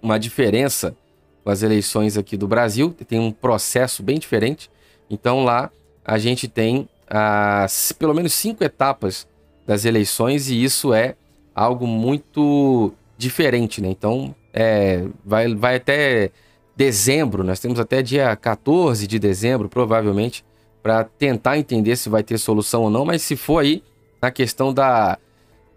uma 0.01 0.19
diferença 0.19 0.95
com 1.43 1.49
as 1.49 1.63
eleições 1.63 2.17
aqui 2.17 2.37
do 2.37 2.47
Brasil, 2.47 2.95
tem 3.07 3.19
um 3.19 3.31
processo 3.31 4.03
bem 4.03 4.19
diferente. 4.19 4.69
Então 5.09 5.43
lá 5.43 5.71
a 6.05 6.17
gente 6.17 6.47
tem 6.47 6.87
as, 7.15 7.91
pelo 7.91 8.13
menos 8.13 8.33
cinco 8.33 8.63
etapas 8.63 9.27
das 9.67 9.85
eleições 9.85 10.49
e 10.49 10.63
isso 10.63 10.91
é 10.93 11.15
algo 11.53 11.85
muito 11.85 12.91
diferente, 13.15 13.79
né? 13.79 13.89
Então 13.89 14.33
é, 14.51 15.05
vai, 15.23 15.53
vai 15.53 15.75
até 15.75 16.31
dezembro, 16.75 17.43
nós 17.43 17.59
temos 17.59 17.79
até 17.79 18.01
dia 18.01 18.35
14 18.35 19.05
de 19.05 19.19
dezembro, 19.19 19.69
provavelmente, 19.69 20.43
para 20.81 21.03
tentar 21.03 21.59
entender 21.59 21.95
se 21.97 22.09
vai 22.09 22.23
ter 22.23 22.39
solução 22.39 22.81
ou 22.81 22.89
não, 22.89 23.05
mas 23.05 23.21
se 23.21 23.35
for 23.35 23.59
aí, 23.59 23.83
na 24.19 24.31
questão 24.31 24.73
da 24.73 25.19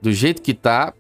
do 0.01 0.13
jeito 0.13 0.41
que 0.41 0.55
tá, 0.55 0.95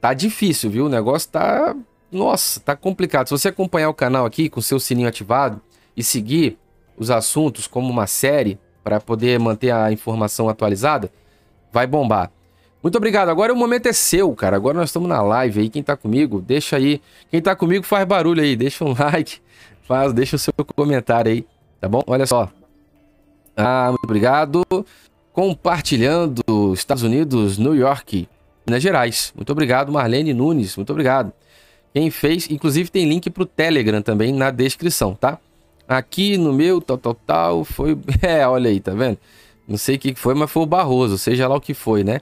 tá 0.00 0.14
difícil, 0.14 0.70
viu? 0.70 0.86
O 0.86 0.88
negócio 0.88 1.28
tá, 1.30 1.76
nossa, 2.10 2.60
tá 2.60 2.74
complicado. 2.74 3.26
Se 3.26 3.32
você 3.32 3.48
acompanhar 3.48 3.90
o 3.90 3.94
canal 3.94 4.24
aqui 4.24 4.48
com 4.48 4.60
seu 4.60 4.80
sininho 4.80 5.08
ativado 5.08 5.60
e 5.94 6.02
seguir 6.02 6.58
os 6.96 7.10
assuntos 7.10 7.66
como 7.66 7.90
uma 7.90 8.06
série 8.06 8.58
para 8.82 9.00
poder 9.00 9.38
manter 9.38 9.70
a 9.70 9.92
informação 9.92 10.48
atualizada, 10.48 11.10
vai 11.72 11.86
bombar. 11.86 12.30
Muito 12.82 12.96
obrigado. 12.96 13.28
Agora 13.28 13.52
o 13.52 13.56
momento 13.56 13.86
é 13.86 13.92
seu, 13.92 14.34
cara. 14.34 14.56
Agora 14.56 14.76
nós 14.76 14.88
estamos 14.88 15.08
na 15.08 15.22
live 15.22 15.60
aí. 15.60 15.68
Quem 15.68 15.82
tá 15.82 15.96
comigo, 15.96 16.40
deixa 16.40 16.76
aí. 16.76 17.00
Quem 17.30 17.40
tá 17.40 17.54
comigo 17.54 17.84
faz 17.84 18.04
barulho 18.04 18.42
aí. 18.42 18.56
Deixa 18.56 18.84
um 18.84 18.94
like, 18.98 19.38
faz, 19.82 20.12
deixa 20.12 20.36
o 20.36 20.38
seu 20.38 20.52
comentário 20.74 21.30
aí, 21.30 21.46
tá 21.80 21.88
bom? 21.88 22.02
Olha 22.06 22.26
só. 22.26 22.50
Ah, 23.56 23.86
muito 23.90 24.04
obrigado. 24.04 24.64
Compartilhando 25.32 26.42
Estados 26.74 27.02
Unidos, 27.02 27.56
New 27.56 27.74
York, 27.74 28.28
Minas 28.66 28.82
Gerais. 28.82 29.32
Muito 29.36 29.50
obrigado, 29.52 29.92
Marlene 29.92 30.34
Nunes. 30.34 30.76
Muito 30.76 30.90
obrigado. 30.90 31.32
Quem 31.94 32.10
fez, 32.10 32.50
inclusive 32.50 32.90
tem 32.90 33.08
link 33.08 33.30
pro 33.30 33.46
Telegram 33.46 34.02
também 34.02 34.32
na 34.32 34.50
descrição, 34.50 35.14
tá? 35.14 35.38
Aqui 35.88 36.38
no 36.38 36.52
meu, 36.52 36.80
tal, 36.80 36.98
tal, 36.98 37.14
tal, 37.14 37.64
foi. 37.64 37.98
É, 38.22 38.46
olha 38.46 38.70
aí, 38.70 38.80
tá 38.80 38.92
vendo? 38.92 39.18
Não 39.66 39.76
sei 39.76 39.96
o 39.96 39.98
que 39.98 40.14
foi, 40.14 40.34
mas 40.34 40.50
foi 40.50 40.62
o 40.62 40.66
Barroso, 40.66 41.18
seja 41.18 41.46
lá 41.48 41.56
o 41.56 41.60
que 41.60 41.74
foi, 41.74 42.02
né? 42.04 42.20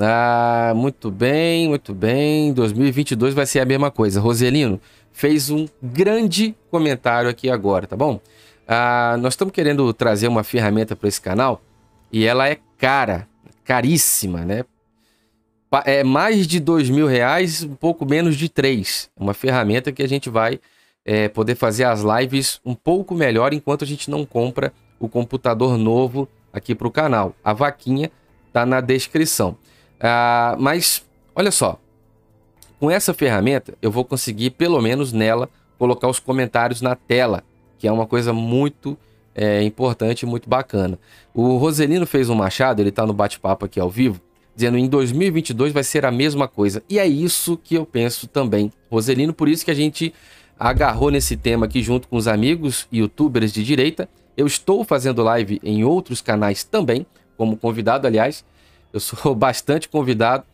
Ah, 0.00 0.72
muito 0.76 1.10
bem, 1.10 1.68
muito 1.68 1.92
bem. 1.92 2.52
2022 2.52 3.34
vai 3.34 3.46
ser 3.46 3.60
a 3.60 3.64
mesma 3.64 3.90
coisa. 3.90 4.20
Roselino 4.20 4.80
fez 5.12 5.50
um 5.50 5.66
grande 5.82 6.54
comentário 6.70 7.28
aqui 7.28 7.50
agora, 7.50 7.86
tá 7.86 7.96
bom? 7.96 8.20
Ah, 8.66 9.16
nós 9.20 9.32
estamos 9.32 9.52
querendo 9.52 9.92
trazer 9.92 10.28
uma 10.28 10.44
ferramenta 10.44 10.94
para 10.94 11.08
esse 11.08 11.20
canal 11.20 11.60
e 12.12 12.24
ela 12.24 12.48
é 12.48 12.58
cara, 12.76 13.26
caríssima, 13.64 14.44
né? 14.44 14.64
É 15.84 16.02
mais 16.02 16.46
de 16.46 16.60
dois 16.60 16.88
mil 16.88 17.06
reais, 17.06 17.62
um 17.62 17.74
pouco 17.74 18.06
menos 18.06 18.36
de 18.36 18.48
três. 18.48 19.10
Uma 19.16 19.34
ferramenta 19.34 19.92
que 19.92 20.02
a 20.02 20.08
gente 20.08 20.30
vai 20.30 20.60
é, 21.08 21.26
poder 21.26 21.54
fazer 21.54 21.84
as 21.84 22.02
lives 22.02 22.60
um 22.62 22.74
pouco 22.74 23.14
melhor 23.14 23.54
enquanto 23.54 23.82
a 23.82 23.86
gente 23.86 24.10
não 24.10 24.26
compra 24.26 24.74
o 25.00 25.08
computador 25.08 25.78
novo 25.78 26.28
aqui 26.52 26.74
para 26.74 26.86
o 26.86 26.90
canal. 26.90 27.34
A 27.42 27.54
vaquinha 27.54 28.12
tá 28.52 28.66
na 28.66 28.82
descrição. 28.82 29.56
Ah, 29.98 30.54
mas, 30.60 31.02
olha 31.34 31.50
só. 31.50 31.80
Com 32.78 32.90
essa 32.90 33.14
ferramenta, 33.14 33.72
eu 33.80 33.90
vou 33.90 34.04
conseguir, 34.04 34.50
pelo 34.50 34.82
menos 34.82 35.10
nela, 35.10 35.48
colocar 35.78 36.08
os 36.08 36.20
comentários 36.20 36.82
na 36.82 36.94
tela, 36.94 37.42
que 37.78 37.88
é 37.88 37.92
uma 37.92 38.06
coisa 38.06 38.34
muito 38.34 38.94
é, 39.34 39.62
importante 39.62 40.26
muito 40.26 40.46
bacana. 40.46 40.98
O 41.32 41.56
Roselino 41.56 42.06
fez 42.06 42.28
um 42.28 42.34
machado, 42.34 42.82
ele 42.82 42.90
está 42.90 43.06
no 43.06 43.14
bate-papo 43.14 43.64
aqui 43.64 43.80
ao 43.80 43.88
vivo, 43.88 44.20
dizendo 44.54 44.76
em 44.76 44.86
2022 44.86 45.72
vai 45.72 45.84
ser 45.84 46.04
a 46.04 46.10
mesma 46.10 46.46
coisa. 46.46 46.82
E 46.86 46.98
é 46.98 47.06
isso 47.06 47.56
que 47.56 47.76
eu 47.76 47.86
penso 47.86 48.26
também, 48.26 48.70
Roselino, 48.90 49.32
por 49.32 49.48
isso 49.48 49.64
que 49.64 49.70
a 49.70 49.74
gente 49.74 50.12
agarrou 50.58 51.10
nesse 51.10 51.36
tema 51.36 51.66
aqui 51.66 51.82
junto 51.82 52.08
com 52.08 52.16
os 52.16 52.26
amigos 52.26 52.86
youtubers 52.92 53.52
de 53.52 53.62
direita. 53.62 54.08
Eu 54.36 54.46
estou 54.46 54.84
fazendo 54.84 55.22
live 55.22 55.60
em 55.62 55.84
outros 55.84 56.20
canais 56.20 56.64
também, 56.64 57.06
como 57.36 57.56
convidado, 57.56 58.06
aliás, 58.06 58.44
eu 58.92 59.00
sou 59.00 59.34
bastante 59.36 59.88
convidado 59.88 60.44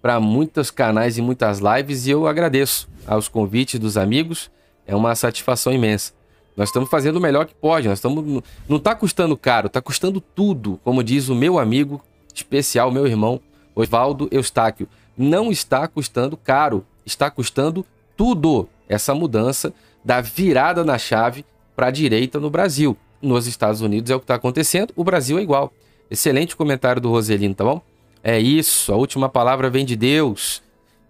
para 0.00 0.18
muitos 0.18 0.70
canais 0.70 1.18
e 1.18 1.22
muitas 1.22 1.60
lives 1.60 2.06
e 2.06 2.10
eu 2.10 2.26
agradeço 2.26 2.88
aos 3.06 3.28
convites 3.28 3.78
dos 3.78 3.96
amigos. 3.96 4.50
É 4.86 4.96
uma 4.96 5.14
satisfação 5.14 5.72
imensa. 5.72 6.12
Nós 6.56 6.68
estamos 6.68 6.90
fazendo 6.90 7.16
o 7.16 7.20
melhor 7.20 7.46
que 7.46 7.54
pode. 7.54 7.88
Nós 7.88 7.98
estamos 7.98 8.42
não 8.68 8.76
está 8.76 8.94
custando 8.94 9.36
caro, 9.36 9.68
está 9.68 9.80
custando 9.80 10.20
tudo, 10.20 10.80
como 10.82 11.04
diz 11.04 11.28
o 11.28 11.34
meu 11.34 11.58
amigo 11.58 12.02
especial, 12.34 12.90
meu 12.90 13.06
irmão 13.06 13.40
Oswaldo 13.74 14.28
Eustáquio. 14.30 14.88
Não 15.16 15.50
está 15.50 15.86
custando 15.86 16.36
caro, 16.36 16.84
está 17.06 17.30
custando 17.30 17.86
tudo 18.16 18.68
essa 18.92 19.14
mudança 19.14 19.72
da 20.04 20.20
virada 20.20 20.84
na 20.84 20.98
chave 20.98 21.44
para 21.74 21.86
a 21.86 21.90
direita 21.90 22.38
no 22.38 22.50
Brasil. 22.50 22.96
Nos 23.20 23.46
Estados 23.46 23.80
Unidos 23.80 24.10
é 24.10 24.14
o 24.14 24.18
que 24.18 24.24
está 24.24 24.34
acontecendo, 24.34 24.92
o 24.96 25.04
Brasil 25.04 25.38
é 25.38 25.42
igual. 25.42 25.72
Excelente 26.10 26.56
comentário 26.56 27.00
do 27.00 27.08
Roselino, 27.08 27.54
tá 27.54 27.64
bom? 27.64 27.80
É 28.22 28.38
isso, 28.38 28.92
a 28.92 28.96
última 28.96 29.28
palavra 29.28 29.70
vem 29.70 29.84
de 29.84 29.96
Deus. 29.96 30.62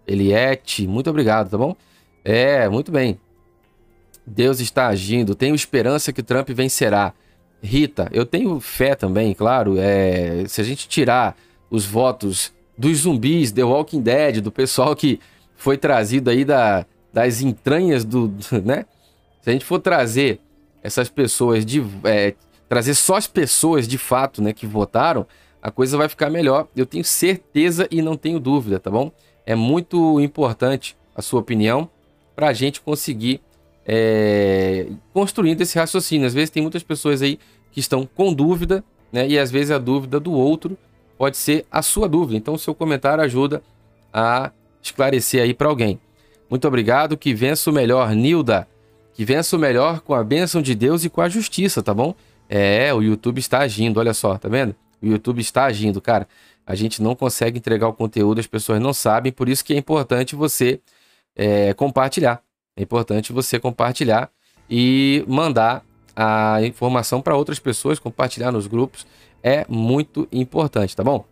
Eliette, 0.07 0.87
muito 0.87 1.09
obrigado, 1.09 1.49
tá 1.49 1.57
bom? 1.57 1.75
É, 2.23 2.69
muito 2.69 2.91
bem. 2.91 3.19
Deus 4.25 4.59
está 4.59 4.87
agindo, 4.87 5.35
tenho 5.35 5.53
esperança 5.53 6.13
que 6.13 6.23
Trump 6.23 6.49
vencerá. 6.49 7.13
Rita, 7.61 8.09
eu 8.11 8.25
tenho 8.25 8.59
fé 8.59 8.95
também, 8.95 9.33
claro. 9.33 9.75
É, 9.77 10.45
se 10.47 10.61
a 10.61 10.63
gente 10.63 10.87
tirar 10.87 11.35
os 11.69 11.85
votos 11.85 12.53
dos 12.77 12.99
zumbis, 12.99 13.51
The 13.51 13.63
Walking 13.63 14.01
Dead, 14.01 14.41
do 14.41 14.51
pessoal 14.51 14.95
que 14.95 15.19
foi 15.55 15.77
trazido 15.77 16.29
aí 16.29 16.43
da, 16.43 16.85
das 17.13 17.41
entranhas 17.41 18.03
do, 18.03 18.27
do, 18.27 18.43
né? 18.65 18.85
Se 19.41 19.49
a 19.49 19.53
gente 19.53 19.65
for 19.65 19.79
trazer 19.79 20.39
essas 20.81 21.09
pessoas 21.09 21.65
de 21.65 21.83
é, 22.03 22.33
trazer 22.67 22.95
só 22.95 23.15
as 23.15 23.27
pessoas 23.27 23.87
de 23.87 23.97
fato, 23.97 24.41
né, 24.41 24.51
que 24.51 24.65
votaram, 24.65 25.25
a 25.61 25.69
coisa 25.69 25.95
vai 25.97 26.09
ficar 26.09 26.29
melhor. 26.29 26.67
Eu 26.75 26.85
tenho 26.85 27.03
certeza 27.03 27.87
e 27.91 28.01
não 28.01 28.17
tenho 28.17 28.39
dúvida, 28.39 28.79
tá 28.79 28.89
bom? 28.89 29.11
É 29.45 29.55
muito 29.55 30.19
importante 30.19 30.97
a 31.15 31.21
sua 31.21 31.39
opinião 31.39 31.89
para 32.35 32.47
a 32.47 32.53
gente 32.53 32.81
conseguir 32.81 33.39
é, 33.85 34.87
construindo 35.13 35.61
esse 35.61 35.77
raciocínio. 35.77 36.25
Às 36.25 36.33
vezes 36.33 36.49
tem 36.49 36.61
muitas 36.61 36.83
pessoas 36.83 37.21
aí 37.21 37.39
que 37.71 37.79
estão 37.79 38.05
com 38.05 38.33
dúvida, 38.33 38.83
né? 39.11 39.27
E 39.27 39.37
às 39.37 39.51
vezes 39.51 39.71
a 39.71 39.77
dúvida 39.77 40.19
do 40.19 40.33
outro 40.33 40.77
pode 41.17 41.37
ser 41.37 41.65
a 41.71 41.81
sua 41.81 42.09
dúvida. 42.09 42.37
Então, 42.37 42.55
o 42.55 42.59
seu 42.59 42.73
comentário 42.73 43.23
ajuda 43.23 43.61
a 44.11 44.51
esclarecer 44.81 45.41
aí 45.41 45.53
para 45.53 45.69
alguém. 45.69 45.99
Muito 46.53 46.67
obrigado. 46.67 47.17
Que 47.17 47.33
vença 47.33 47.71
o 47.71 47.73
melhor, 47.73 48.13
Nilda. 48.13 48.67
Que 49.15 49.25
vença 49.25 49.55
o 49.55 49.59
melhor 49.59 50.01
com 50.01 50.13
a 50.13 50.23
bênção 50.23 50.61
de 50.61 50.75
Deus 50.75 51.03
e 51.03 51.09
com 51.09 51.19
a 51.19 51.27
justiça, 51.27 51.81
tá 51.81 51.95
bom? 51.95 52.13
É, 52.47 52.93
o 52.93 53.01
YouTube 53.01 53.39
está 53.39 53.61
agindo, 53.61 53.99
olha 53.99 54.13
só, 54.13 54.37
tá 54.37 54.47
vendo? 54.47 54.75
O 55.01 55.07
YouTube 55.07 55.41
está 55.41 55.65
agindo, 55.65 55.99
cara. 55.99 56.27
A 56.63 56.75
gente 56.75 57.01
não 57.01 57.15
consegue 57.15 57.57
entregar 57.57 57.87
o 57.87 57.93
conteúdo, 57.93 58.39
as 58.39 58.45
pessoas 58.45 58.79
não 58.79 58.93
sabem, 58.93 59.31
por 59.31 59.49
isso 59.49 59.65
que 59.65 59.73
é 59.73 59.77
importante 59.77 60.35
você 60.35 60.79
é, 61.35 61.73
compartilhar. 61.73 62.43
É 62.77 62.83
importante 62.83 63.33
você 63.33 63.59
compartilhar 63.59 64.29
e 64.69 65.25
mandar 65.27 65.83
a 66.15 66.61
informação 66.61 67.19
para 67.19 67.35
outras 67.35 67.57
pessoas, 67.57 67.97
compartilhar 67.97 68.51
nos 68.51 68.67
grupos. 68.67 69.07
É 69.41 69.65
muito 69.67 70.27
importante, 70.31 70.95
tá 70.95 71.03
bom? 71.03 71.25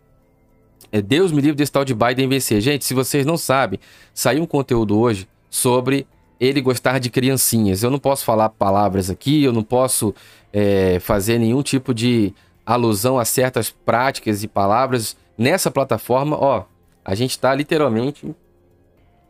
É 0.92 1.00
Deus 1.02 1.32
me 1.32 1.40
livre 1.40 1.56
desse 1.56 1.72
tal 1.72 1.84
de 1.84 1.94
Biden 1.94 2.28
vencer. 2.28 2.60
Gente, 2.60 2.84
se 2.84 2.92
vocês 2.94 3.26
não 3.26 3.36
sabem, 3.36 3.80
saiu 4.12 4.42
um 4.42 4.46
conteúdo 4.46 4.98
hoje 4.98 5.26
sobre 5.50 6.06
ele 6.38 6.60
gostar 6.60 7.00
de 7.00 7.08
criancinhas. 7.08 7.82
Eu 7.82 7.90
não 7.90 7.98
posso 7.98 8.24
falar 8.24 8.50
palavras 8.50 9.08
aqui, 9.08 9.42
eu 9.42 9.52
não 9.52 9.62
posso 9.62 10.14
é, 10.52 11.00
fazer 11.00 11.38
nenhum 11.38 11.62
tipo 11.62 11.94
de 11.94 12.34
alusão 12.64 13.18
a 13.18 13.24
certas 13.24 13.70
práticas 13.70 14.44
e 14.44 14.48
palavras 14.48 15.16
nessa 15.36 15.70
plataforma. 15.70 16.36
Ó, 16.36 16.64
a 17.04 17.14
gente 17.14 17.30
está 17.30 17.54
literalmente 17.54 18.34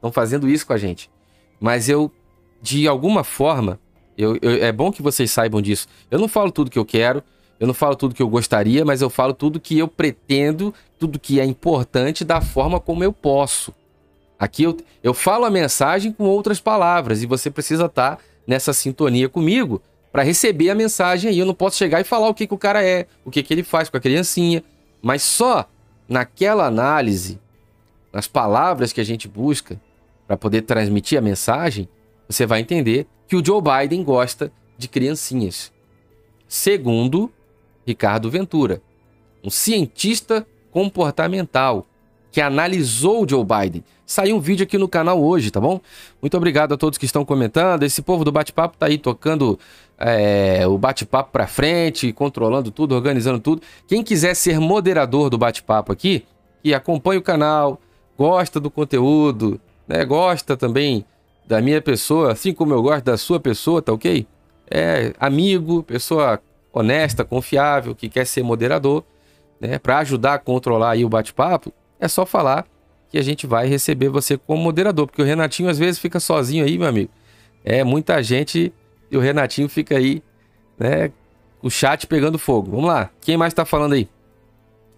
estão 0.02 0.10
fazendo 0.10 0.48
isso 0.48 0.66
com 0.66 0.72
a 0.72 0.76
gente. 0.76 1.08
Mas 1.60 1.88
eu, 1.88 2.10
de 2.60 2.88
alguma 2.88 3.22
forma, 3.22 3.78
eu, 4.18 4.36
eu, 4.42 4.64
é 4.64 4.72
bom 4.72 4.90
que 4.90 5.00
vocês 5.00 5.30
saibam 5.30 5.62
disso. 5.62 5.86
Eu 6.10 6.18
não 6.18 6.26
falo 6.26 6.50
tudo 6.50 6.70
que 6.70 6.78
eu 6.78 6.84
quero, 6.84 7.22
eu 7.62 7.66
não 7.68 7.74
falo 7.74 7.94
tudo 7.94 8.12
que 8.12 8.20
eu 8.20 8.28
gostaria, 8.28 8.84
mas 8.84 9.02
eu 9.02 9.08
falo 9.08 9.32
tudo 9.32 9.60
que 9.60 9.78
eu 9.78 9.86
pretendo, 9.86 10.74
tudo 10.98 11.16
que 11.16 11.38
é 11.38 11.44
importante 11.44 12.24
da 12.24 12.40
forma 12.40 12.80
como 12.80 13.04
eu 13.04 13.12
posso. 13.12 13.72
Aqui 14.36 14.64
eu, 14.64 14.76
eu 15.00 15.14
falo 15.14 15.44
a 15.44 15.50
mensagem 15.50 16.10
com 16.10 16.24
outras 16.24 16.58
palavras 16.58 17.22
e 17.22 17.26
você 17.26 17.52
precisa 17.52 17.84
estar 17.84 18.16
tá 18.16 18.22
nessa 18.44 18.72
sintonia 18.72 19.28
comigo 19.28 19.80
para 20.10 20.24
receber 20.24 20.70
a 20.70 20.74
mensagem 20.74 21.30
aí. 21.30 21.38
Eu 21.38 21.46
não 21.46 21.54
posso 21.54 21.76
chegar 21.76 22.00
e 22.00 22.04
falar 22.04 22.28
o 22.28 22.34
que, 22.34 22.48
que 22.48 22.54
o 22.54 22.58
cara 22.58 22.84
é, 22.84 23.06
o 23.24 23.30
que, 23.30 23.44
que 23.44 23.54
ele 23.54 23.62
faz 23.62 23.88
com 23.88 23.96
a 23.96 24.00
criancinha. 24.00 24.64
Mas 25.00 25.22
só 25.22 25.64
naquela 26.08 26.66
análise, 26.66 27.38
nas 28.12 28.26
palavras 28.26 28.92
que 28.92 29.00
a 29.00 29.04
gente 29.04 29.28
busca 29.28 29.80
para 30.26 30.36
poder 30.36 30.62
transmitir 30.62 31.16
a 31.16 31.22
mensagem, 31.22 31.88
você 32.28 32.44
vai 32.44 32.58
entender 32.58 33.06
que 33.28 33.36
o 33.36 33.44
Joe 33.44 33.62
Biden 33.62 34.02
gosta 34.02 34.50
de 34.76 34.88
criancinhas. 34.88 35.70
Segundo 36.48 37.32
Ricardo 37.86 38.30
Ventura, 38.30 38.80
um 39.42 39.50
cientista 39.50 40.46
comportamental 40.70 41.86
que 42.30 42.40
analisou 42.40 43.28
Joe 43.28 43.44
Biden. 43.44 43.84
Saiu 44.06 44.36
um 44.36 44.40
vídeo 44.40 44.64
aqui 44.64 44.78
no 44.78 44.88
canal 44.88 45.22
hoje, 45.22 45.50
tá 45.50 45.60
bom? 45.60 45.80
Muito 46.20 46.36
obrigado 46.36 46.72
a 46.72 46.76
todos 46.76 46.98
que 46.98 47.04
estão 47.04 47.24
comentando. 47.24 47.82
Esse 47.82 48.00
povo 48.00 48.24
do 48.24 48.32
bate-papo 48.32 48.76
tá 48.76 48.86
aí 48.86 48.96
tocando 48.96 49.58
é, 49.98 50.66
o 50.66 50.78
bate-papo 50.78 51.30
para 51.30 51.46
frente, 51.46 52.12
controlando 52.12 52.70
tudo, 52.70 52.94
organizando 52.94 53.38
tudo. 53.38 53.62
Quem 53.86 54.02
quiser 54.02 54.34
ser 54.34 54.58
moderador 54.58 55.28
do 55.28 55.36
bate-papo 55.36 55.92
aqui, 55.92 56.24
que 56.62 56.72
acompanha 56.72 57.20
o 57.20 57.22
canal, 57.22 57.80
gosta 58.16 58.58
do 58.58 58.70
conteúdo, 58.70 59.60
né, 59.86 60.04
gosta 60.04 60.56
também 60.56 61.04
da 61.46 61.60
minha 61.60 61.82
pessoa, 61.82 62.32
assim 62.32 62.54
como 62.54 62.72
eu 62.72 62.82
gosto 62.82 63.04
da 63.04 63.18
sua 63.18 63.38
pessoa, 63.38 63.82
tá 63.82 63.92
ok? 63.92 64.26
É 64.70 65.12
amigo, 65.20 65.82
pessoa 65.82 66.40
honesta, 66.72 67.24
confiável, 67.24 67.94
que 67.94 68.08
quer 68.08 68.26
ser 68.26 68.42
moderador, 68.42 69.04
né, 69.60 69.78
para 69.78 69.98
ajudar 69.98 70.34
a 70.34 70.38
controlar 70.38 70.92
aí 70.92 71.04
o 71.04 71.08
bate-papo, 71.08 71.72
é 72.00 72.08
só 72.08 72.26
falar 72.26 72.66
que 73.10 73.18
a 73.18 73.22
gente 73.22 73.46
vai 73.46 73.66
receber 73.66 74.08
você 74.08 74.38
como 74.38 74.62
moderador, 74.62 75.06
porque 75.06 75.20
o 75.20 75.24
Renatinho 75.24 75.68
às 75.68 75.78
vezes 75.78 76.00
fica 76.00 76.18
sozinho 76.18 76.64
aí, 76.64 76.78
meu 76.78 76.88
amigo. 76.88 77.10
É 77.64 77.84
muita 77.84 78.22
gente 78.22 78.72
e 79.10 79.16
o 79.16 79.20
Renatinho 79.20 79.68
fica 79.68 79.96
aí, 79.96 80.22
né? 80.78 81.12
O 81.62 81.70
chat 81.70 82.06
pegando 82.06 82.38
fogo. 82.38 82.70
Vamos 82.70 82.86
lá. 82.86 83.10
Quem 83.20 83.36
mais 83.36 83.52
tá 83.52 83.64
falando 83.64 83.92
aí? 83.92 84.08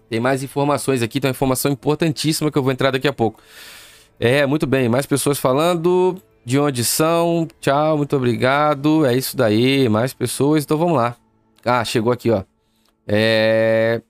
Tem 0.09 0.19
mais 0.19 0.41
informações 0.41 1.01
aqui, 1.01 1.19
tem 1.19 1.27
uma 1.27 1.33
informação 1.33 1.71
importantíssima 1.71 2.49
que 2.49 2.57
eu 2.57 2.63
vou 2.63 2.71
entrar 2.71 2.91
daqui 2.91 3.07
a 3.07 3.13
pouco. 3.13 3.41
É, 4.19 4.45
muito 4.45 4.65
bem. 4.65 4.87
Mais 4.87 5.05
pessoas 5.05 5.37
falando. 5.37 6.17
De 6.43 6.59
onde 6.59 6.83
são? 6.85 7.47
Tchau, 7.59 7.97
muito 7.97 8.15
obrigado. 8.15 9.05
É 9.05 9.15
isso 9.15 9.35
daí. 9.35 9.89
Mais 9.89 10.13
pessoas. 10.13 10.63
Então 10.63 10.77
vamos 10.77 10.95
lá. 10.95 11.15
Ah, 11.65 11.83
chegou 11.83 12.13
aqui, 12.13 12.29
ó. 12.29 12.43
É. 13.07 14.01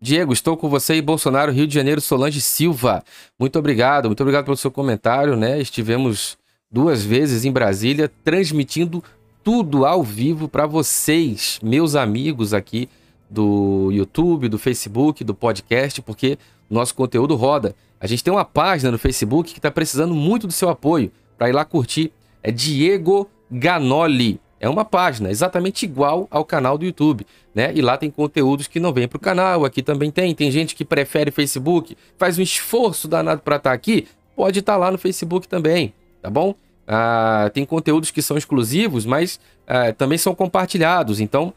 Diego, 0.00 0.32
estou 0.32 0.56
com 0.56 0.68
você 0.68 0.94
e 0.94 1.02
Bolsonaro, 1.02 1.50
Rio 1.50 1.66
de 1.66 1.74
Janeiro, 1.74 2.00
Solange 2.00 2.40
Silva. 2.40 3.02
Muito 3.38 3.58
obrigado, 3.58 4.06
muito 4.06 4.20
obrigado 4.20 4.44
pelo 4.44 4.56
seu 4.56 4.70
comentário, 4.70 5.36
né? 5.36 5.60
Estivemos 5.60 6.38
duas 6.70 7.02
vezes 7.04 7.44
em 7.44 7.50
Brasília 7.50 8.10
transmitindo 8.22 9.02
tudo 9.42 9.86
ao 9.86 10.02
vivo 10.02 10.48
para 10.48 10.66
vocês, 10.66 11.58
meus 11.62 11.94
amigos 11.94 12.52
aqui 12.52 12.88
do 13.28 13.90
YouTube, 13.90 14.48
do 14.48 14.58
Facebook, 14.58 15.24
do 15.24 15.34
podcast, 15.34 16.02
porque 16.02 16.38
nosso 16.68 16.94
conteúdo 16.94 17.34
roda. 17.34 17.74
A 17.98 18.06
gente 18.06 18.22
tem 18.22 18.32
uma 18.32 18.44
página 18.44 18.92
no 18.92 18.98
Facebook 18.98 19.52
que 19.52 19.58
está 19.58 19.70
precisando 19.70 20.14
muito 20.14 20.46
do 20.46 20.52
seu 20.52 20.68
apoio 20.68 21.10
para 21.38 21.48
ir 21.48 21.52
lá 21.52 21.64
curtir. 21.64 22.12
É 22.42 22.50
Diego 22.50 23.28
Ganoli. 23.50 24.40
É 24.58 24.68
uma 24.68 24.84
página 24.84 25.30
exatamente 25.30 25.84
igual 25.84 26.26
ao 26.30 26.44
canal 26.44 26.78
do 26.78 26.84
YouTube, 26.84 27.26
né? 27.54 27.72
E 27.74 27.82
lá 27.82 27.96
tem 27.98 28.10
conteúdos 28.10 28.66
que 28.66 28.80
não 28.80 28.92
vêm 28.92 29.06
para 29.06 29.16
o 29.16 29.20
canal, 29.20 29.64
aqui 29.64 29.82
também 29.82 30.10
tem. 30.10 30.34
Tem 30.34 30.50
gente 30.50 30.74
que 30.74 30.84
prefere 30.84 31.30
Facebook, 31.30 31.96
faz 32.16 32.38
um 32.38 32.42
esforço 32.42 33.06
danado 33.06 33.42
para 33.42 33.56
estar 33.56 33.70
tá 33.70 33.74
aqui, 33.74 34.08
pode 34.34 34.60
estar 34.60 34.72
tá 34.72 34.78
lá 34.78 34.90
no 34.90 34.96
Facebook 34.96 35.46
também, 35.46 35.92
tá 36.22 36.30
bom? 36.30 36.54
Ah, 36.88 37.50
tem 37.52 37.64
conteúdos 37.64 38.10
que 38.10 38.22
são 38.22 38.36
exclusivos, 38.36 39.04
mas 39.04 39.38
ah, 39.66 39.92
também 39.92 40.16
são 40.16 40.34
compartilhados. 40.34 41.20
Então, 41.20 41.52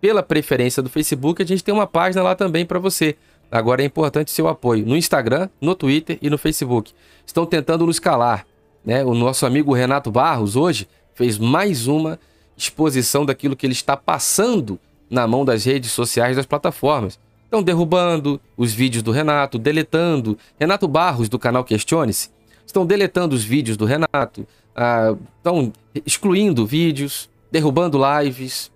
pela 0.00 0.22
preferência 0.22 0.82
do 0.82 0.88
Facebook, 0.88 1.42
a 1.42 1.46
gente 1.46 1.62
tem 1.62 1.74
uma 1.74 1.86
página 1.86 2.22
lá 2.22 2.34
também 2.34 2.66
para 2.66 2.78
você. 2.78 3.16
Agora 3.50 3.82
é 3.82 3.84
importante 3.84 4.30
seu 4.30 4.48
apoio 4.48 4.86
no 4.86 4.96
Instagram, 4.96 5.48
no 5.60 5.74
Twitter 5.74 6.18
e 6.22 6.30
no 6.30 6.38
Facebook. 6.38 6.92
Estão 7.26 7.44
tentando 7.44 7.84
nos 7.84 7.98
calar. 7.98 8.46
Né? 8.84 9.04
O 9.04 9.14
nosso 9.14 9.44
amigo 9.44 9.74
Renato 9.74 10.10
Barros 10.10 10.56
hoje 10.56 10.88
fez 11.14 11.36
mais 11.36 11.86
uma 11.86 12.18
exposição 12.64 13.24
daquilo 13.24 13.56
que 13.56 13.66
ele 13.66 13.72
está 13.72 13.96
passando 13.96 14.78
na 15.08 15.26
mão 15.26 15.44
das 15.44 15.64
redes 15.64 15.90
sociais 15.90 16.36
das 16.36 16.46
plataformas. 16.46 17.18
Estão 17.44 17.62
derrubando 17.62 18.40
os 18.56 18.72
vídeos 18.72 19.02
do 19.02 19.10
Renato, 19.10 19.58
deletando. 19.58 20.38
Renato 20.58 20.86
Barros, 20.86 21.28
do 21.28 21.38
canal 21.38 21.64
Questione-se, 21.64 22.30
estão 22.64 22.86
deletando 22.86 23.34
os 23.34 23.42
vídeos 23.42 23.76
do 23.76 23.84
Renato, 23.84 24.46
ah, 24.74 25.16
estão 25.38 25.72
excluindo 26.06 26.64
vídeos, 26.64 27.28
derrubando 27.50 27.98
lives, 28.20 28.70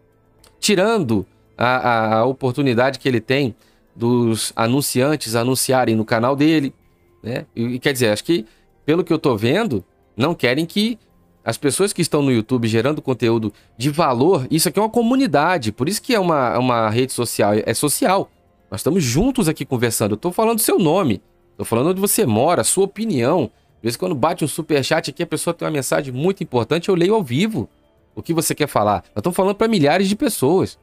tirando 0.58 1.24
a, 1.56 1.66
a, 1.66 2.14
a, 2.16 2.24
oportunidade 2.24 2.98
que 2.98 3.08
ele 3.08 3.20
tem 3.20 3.54
dos 3.94 4.52
anunciantes 4.56 5.36
anunciarem 5.36 5.94
no 5.94 6.04
canal 6.04 6.34
dele. 6.34 6.74
Né? 7.22 7.46
E, 7.54 7.78
quer 7.78 7.92
dizer, 7.92 8.08
acho 8.08 8.24
que, 8.24 8.44
pelo 8.84 9.04
que 9.04 9.12
eu 9.12 9.18
estou 9.18 9.38
vendo, 9.38 9.84
não 10.16 10.34
querem 10.34 10.66
que 10.66 10.98
as 11.44 11.58
pessoas 11.58 11.92
que 11.92 12.00
estão 12.00 12.22
no 12.22 12.32
YouTube 12.32 12.66
gerando 12.66 13.02
conteúdo 13.02 13.52
de 13.76 13.90
valor, 13.90 14.46
isso 14.50 14.68
aqui 14.68 14.78
é 14.78 14.82
uma 14.82 14.88
comunidade, 14.88 15.72
por 15.72 15.88
isso 15.88 16.00
que 16.00 16.14
é 16.14 16.18
uma, 16.18 16.58
uma 16.58 16.88
rede 16.88 17.12
social, 17.12 17.52
é 17.54 17.74
social. 17.74 18.30
Nós 18.70 18.80
estamos 18.80 19.04
juntos 19.04 19.46
aqui 19.46 19.64
conversando. 19.64 20.12
Eu 20.12 20.16
estou 20.16 20.32
falando 20.32 20.58
seu 20.58 20.78
nome, 20.78 21.20
estou 21.50 21.66
falando 21.66 21.90
onde 21.90 22.00
você 22.00 22.24
mora, 22.24 22.64
sua 22.64 22.84
opinião. 22.84 23.50
Às 23.76 23.82
vezes, 23.82 23.96
quando 23.98 24.14
bate 24.14 24.42
um 24.42 24.48
super 24.48 24.82
chat 24.82 25.10
aqui, 25.10 25.22
a 25.22 25.26
pessoa 25.26 25.52
tem 25.52 25.66
uma 25.66 25.72
mensagem 25.72 26.12
muito 26.12 26.42
importante, 26.42 26.88
eu 26.88 26.94
leio 26.94 27.14
ao 27.14 27.22
vivo 27.22 27.68
o 28.14 28.22
que 28.22 28.32
você 28.32 28.54
quer 28.54 28.66
falar. 28.66 29.04
Nós 29.08 29.18
estamos 29.18 29.36
falando 29.36 29.54
para 29.54 29.68
milhares 29.68 30.08
de 30.08 30.16
pessoas, 30.16 30.78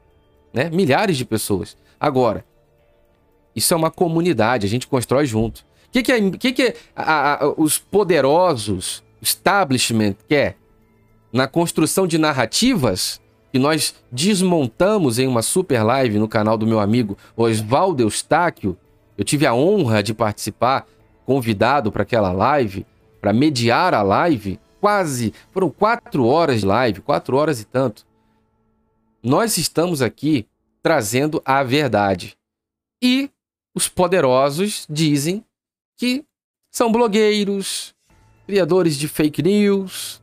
né? 0.54 0.70
Milhares 0.70 1.16
de 1.16 1.24
pessoas. 1.24 1.76
Agora, 1.98 2.44
isso 3.54 3.74
é 3.74 3.76
uma 3.76 3.90
comunidade, 3.90 4.64
a 4.64 4.70
gente 4.70 4.86
constrói 4.86 5.26
junto. 5.26 5.60
O 5.88 5.90
que, 5.90 6.02
que, 6.02 6.12
é, 6.12 6.30
que, 6.30 6.52
que 6.52 6.62
é 6.62 6.76
a, 6.94 7.44
a, 7.44 7.48
os 7.56 7.78
poderosos 7.78 9.02
establishment 9.22 10.16
quer? 10.28 10.58
Na 11.32 11.46
construção 11.46 12.06
de 12.06 12.18
narrativas 12.18 13.22
que 13.52 13.58
nós 13.58 13.94
desmontamos 14.10 15.18
em 15.18 15.28
uma 15.28 15.42
super 15.42 15.82
live 15.82 16.18
no 16.18 16.26
canal 16.26 16.56
do 16.56 16.66
meu 16.66 16.80
amigo 16.80 17.16
Oswaldo 17.36 18.02
Eustáquio. 18.02 18.76
Eu 19.16 19.24
tive 19.24 19.46
a 19.46 19.54
honra 19.54 20.02
de 20.02 20.12
participar, 20.12 20.86
convidado 21.24 21.92
para 21.92 22.02
aquela 22.02 22.32
live, 22.32 22.86
para 23.20 23.32
mediar 23.32 23.94
a 23.94 24.02
live. 24.02 24.58
Quase, 24.80 25.32
foram 25.52 25.70
quatro 25.70 26.26
horas 26.26 26.60
de 26.60 26.66
live, 26.66 27.02
quatro 27.02 27.36
horas 27.36 27.60
e 27.60 27.64
tanto. 27.64 28.04
Nós 29.22 29.56
estamos 29.56 30.02
aqui 30.02 30.46
trazendo 30.82 31.40
a 31.44 31.62
verdade. 31.62 32.36
E 33.02 33.30
os 33.74 33.86
poderosos 33.88 34.86
dizem 34.88 35.44
que 35.96 36.24
são 36.70 36.90
blogueiros, 36.90 37.94
criadores 38.46 38.96
de 38.96 39.08
fake 39.08 39.42
news, 39.42 40.22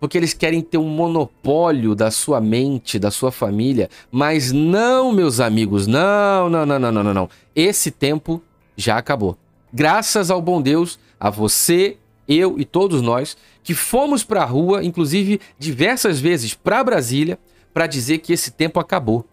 porque 0.00 0.18
eles 0.18 0.34
querem 0.34 0.60
ter 0.60 0.78
um 0.78 0.88
monopólio 0.88 1.94
da 1.94 2.10
sua 2.10 2.40
mente, 2.40 2.98
da 2.98 3.10
sua 3.10 3.32
família. 3.32 3.88
Mas 4.10 4.52
não, 4.52 5.12
meus 5.12 5.40
amigos, 5.40 5.86
não, 5.86 6.50
não, 6.50 6.66
não, 6.66 6.78
não, 6.78 6.92
não, 6.92 7.02
não. 7.02 7.14
não. 7.14 7.30
Esse 7.56 7.90
tempo 7.90 8.42
já 8.76 8.98
acabou. 8.98 9.38
Graças 9.72 10.30
ao 10.30 10.42
bom 10.42 10.60
Deus, 10.60 10.98
a 11.18 11.30
você, 11.30 11.96
eu 12.28 12.58
e 12.58 12.64
todos 12.64 13.00
nós, 13.00 13.36
que 13.62 13.74
fomos 13.74 14.22
para 14.22 14.42
a 14.42 14.46
rua, 14.46 14.84
inclusive 14.84 15.40
diversas 15.58 16.20
vezes 16.20 16.54
para 16.54 16.84
Brasília, 16.84 17.38
para 17.72 17.86
dizer 17.86 18.18
que 18.18 18.32
esse 18.32 18.50
tempo 18.50 18.78
acabou. 18.78 19.26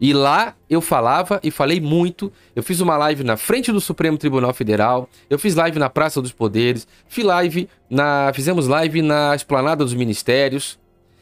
E 0.00 0.12
lá 0.12 0.54
eu 0.70 0.80
falava 0.80 1.40
e 1.42 1.50
falei 1.50 1.80
muito. 1.80 2.32
Eu 2.54 2.62
fiz 2.62 2.80
uma 2.80 2.96
live 2.96 3.24
na 3.24 3.36
frente 3.36 3.72
do 3.72 3.80
Supremo 3.80 4.16
Tribunal 4.16 4.54
Federal, 4.54 5.08
eu 5.28 5.38
fiz 5.38 5.54
live 5.54 5.78
na 5.78 5.90
Praça 5.90 6.22
dos 6.22 6.32
Poderes, 6.32 6.86
fiz 7.08 7.24
live 7.24 7.68
na, 7.90 8.30
fizemos 8.32 8.68
live 8.68 9.02
na 9.02 9.34
Esplanada 9.34 9.84
dos 9.84 9.94
Ministérios, 9.94 10.78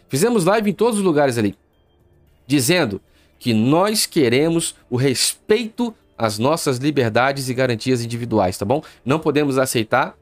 fizemos 0.09 0.45
live 0.45 0.71
em 0.71 0.75
todos 0.75 0.99
os 0.99 1.05
lugares 1.05 1.39
ali, 1.39 1.57
dizendo 2.47 3.01
que 3.39 3.55
nós 3.55 4.05
queremos 4.05 4.75
o 4.91 4.97
respeito 4.97 5.95
às 6.17 6.39
nossas 6.39 6.79
liberdades 6.79 7.49
e 7.49 7.55
garantias 7.55 8.03
individuais, 8.03 8.57
tá 8.59 8.65
bom? 8.65 8.83
Não 9.05 9.19
podemos 9.19 9.59
aceitar, 9.59 10.17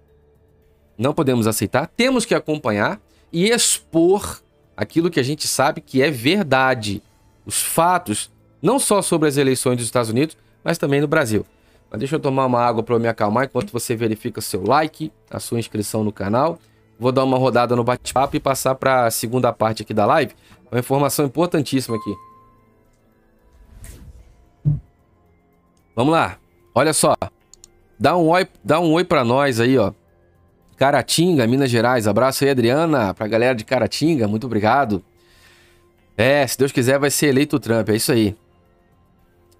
não 0.97 1.13
podemos 1.13 1.47
aceitar, 1.47 1.89
temos 1.97 2.25
que 2.25 2.35
acompanhar 2.35 3.01
e 3.33 3.51
expor 3.51 4.41
aquilo 4.77 5.11
que 5.11 5.21
a 5.21 5.25
gente 5.25 5.47
sabe 5.47 5.81
que 5.81 6.03
é 6.03 6.11
verdade, 6.11 7.03
os 7.47 7.61
fatos 7.61 8.33
não 8.65 8.79
só 8.79 9.03
sobre 9.03 9.29
as 9.29 9.37
eleições 9.37 9.77
dos 9.77 9.85
Estados 9.85 10.09
Unidos, 10.09 10.39
mas 10.65 10.79
também 10.79 10.99
no 10.99 11.07
Brasil. 11.07 11.45
Mas 11.91 11.99
deixa 11.99 12.17
eu 12.17 12.21
tomar 12.21 12.47
uma 12.47 12.61
água 12.61 12.83
para 12.83 12.99
me 12.99 13.07
acalmar 13.07 13.45
enquanto 13.45 13.71
você 13.71 13.95
verifica 13.95 14.41
seu 14.41 14.65
like, 14.67 15.13
a 15.31 15.39
sua 15.39 15.59
inscrição 15.59 16.03
no 16.03 16.11
canal. 16.11 16.59
Vou 16.99 17.13
dar 17.13 17.25
uma 17.25 17.37
rodada 17.37 17.77
no 17.77 17.85
bate-papo 17.85 18.37
e 18.37 18.41
passar 18.41 18.75
para 18.75 19.05
a 19.05 19.11
segunda 19.11 19.53
parte 19.53 19.83
aqui 19.83 19.93
da 19.93 20.07
live. 20.07 20.33
Uma 20.73 20.81
informação 20.81 21.27
importantíssima 21.27 21.97
aqui. 21.97 22.15
Vamos 25.95 26.13
lá. 26.13 26.39
Olha 26.75 26.95
só. 26.95 27.15
Dá 28.01 28.17
um 28.17 28.29
oi, 28.29 28.49
dá 28.65 28.81
um 28.81 28.93
oi 28.93 29.05
para 29.05 29.23
nós 29.23 29.61
aí, 29.61 29.77
ó. 29.77 29.93
Caratinga, 30.79 31.47
Minas 31.47 31.71
Gerais. 31.71 32.09
Abraço 32.09 32.45
aí, 32.45 32.51
Adriana, 32.51 33.13
pra 33.13 33.29
galera 33.29 33.55
de 33.55 33.65
Caratinga. 33.65 34.27
Muito 34.27 34.47
obrigado. 34.47 35.05
É, 36.17 36.47
se 36.47 36.57
Deus 36.57 36.73
quiser 36.73 36.99
vai 36.99 37.11
ser 37.11 37.27
eleito 37.27 37.57
o 37.57 37.61
Trump, 37.61 37.91
é 37.91 37.97
isso 37.97 38.11
aí. 38.11 38.35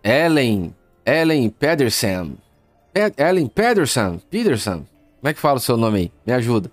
Ellen, 0.05 0.75
Ellen 1.07 1.49
Pedersen. 1.49 2.37
Ellen 3.17 3.49
Pedersen. 3.49 4.21
Pedersen. 4.31 4.87
Como 5.21 5.31
é 5.31 5.33
que 5.33 5.41
fala 5.41 5.57
o 5.57 5.61
seu 5.61 5.79
nome 5.79 5.99
aí? 5.99 6.13
Me 6.27 6.33
ajuda. 6.35 6.71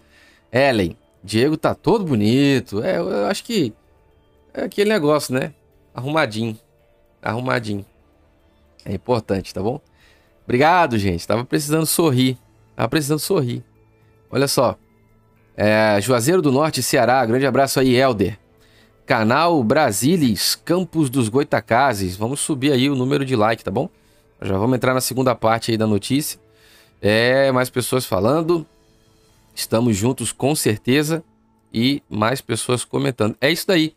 Ellen. 0.51 0.97
Diego 1.23 1.55
tá 1.55 1.73
todo 1.73 2.03
bonito. 2.03 2.83
É, 2.83 2.97
eu 2.97 3.25
acho 3.27 3.45
que 3.45 3.73
é 4.53 4.63
aquele 4.65 4.89
negócio, 4.89 5.33
né? 5.33 5.53
Arrumadinho. 5.95 6.59
Arrumadinho. 7.21 7.85
É 8.83 8.93
importante, 8.93 9.53
tá 9.53 9.61
bom? 9.61 9.79
Obrigado, 10.43 10.97
gente. 10.97 11.25
Tava 11.25 11.45
precisando 11.45 11.85
sorrir. 11.85 12.37
Tava 12.75 12.89
precisando 12.89 13.19
sorrir. 13.19 13.63
Olha 14.29 14.47
só. 14.47 14.77
É, 15.55 16.01
Juazeiro 16.01 16.41
do 16.41 16.51
Norte, 16.51 16.83
Ceará. 16.83 17.25
Grande 17.25 17.45
abraço 17.45 17.79
aí, 17.79 17.95
Helder. 17.95 18.37
Canal 19.05 19.63
Brasilis, 19.63 20.55
Campos 20.55 21.09
dos 21.09 21.29
Goitacazes. 21.29 22.15
Vamos 22.15 22.39
subir 22.39 22.71
aí 22.71 22.89
o 22.89 22.95
número 22.95 23.25
de 23.25 23.35
like, 23.35 23.63
tá 23.63 23.71
bom? 23.71 23.89
Já 24.41 24.57
vamos 24.57 24.75
entrar 24.75 24.93
na 24.93 25.01
segunda 25.01 25.35
parte 25.35 25.71
aí 25.71 25.77
da 25.77 25.85
notícia. 25.85 26.39
É, 27.01 27.51
mais 27.51 27.69
pessoas 27.69 28.05
falando. 28.05 28.65
Estamos 29.53 29.95
juntos 29.95 30.31
com 30.31 30.55
certeza. 30.55 31.23
E 31.73 32.03
mais 32.09 32.41
pessoas 32.41 32.83
comentando. 32.83 33.35
É 33.39 33.49
isso 33.49 33.67
daí. 33.67 33.93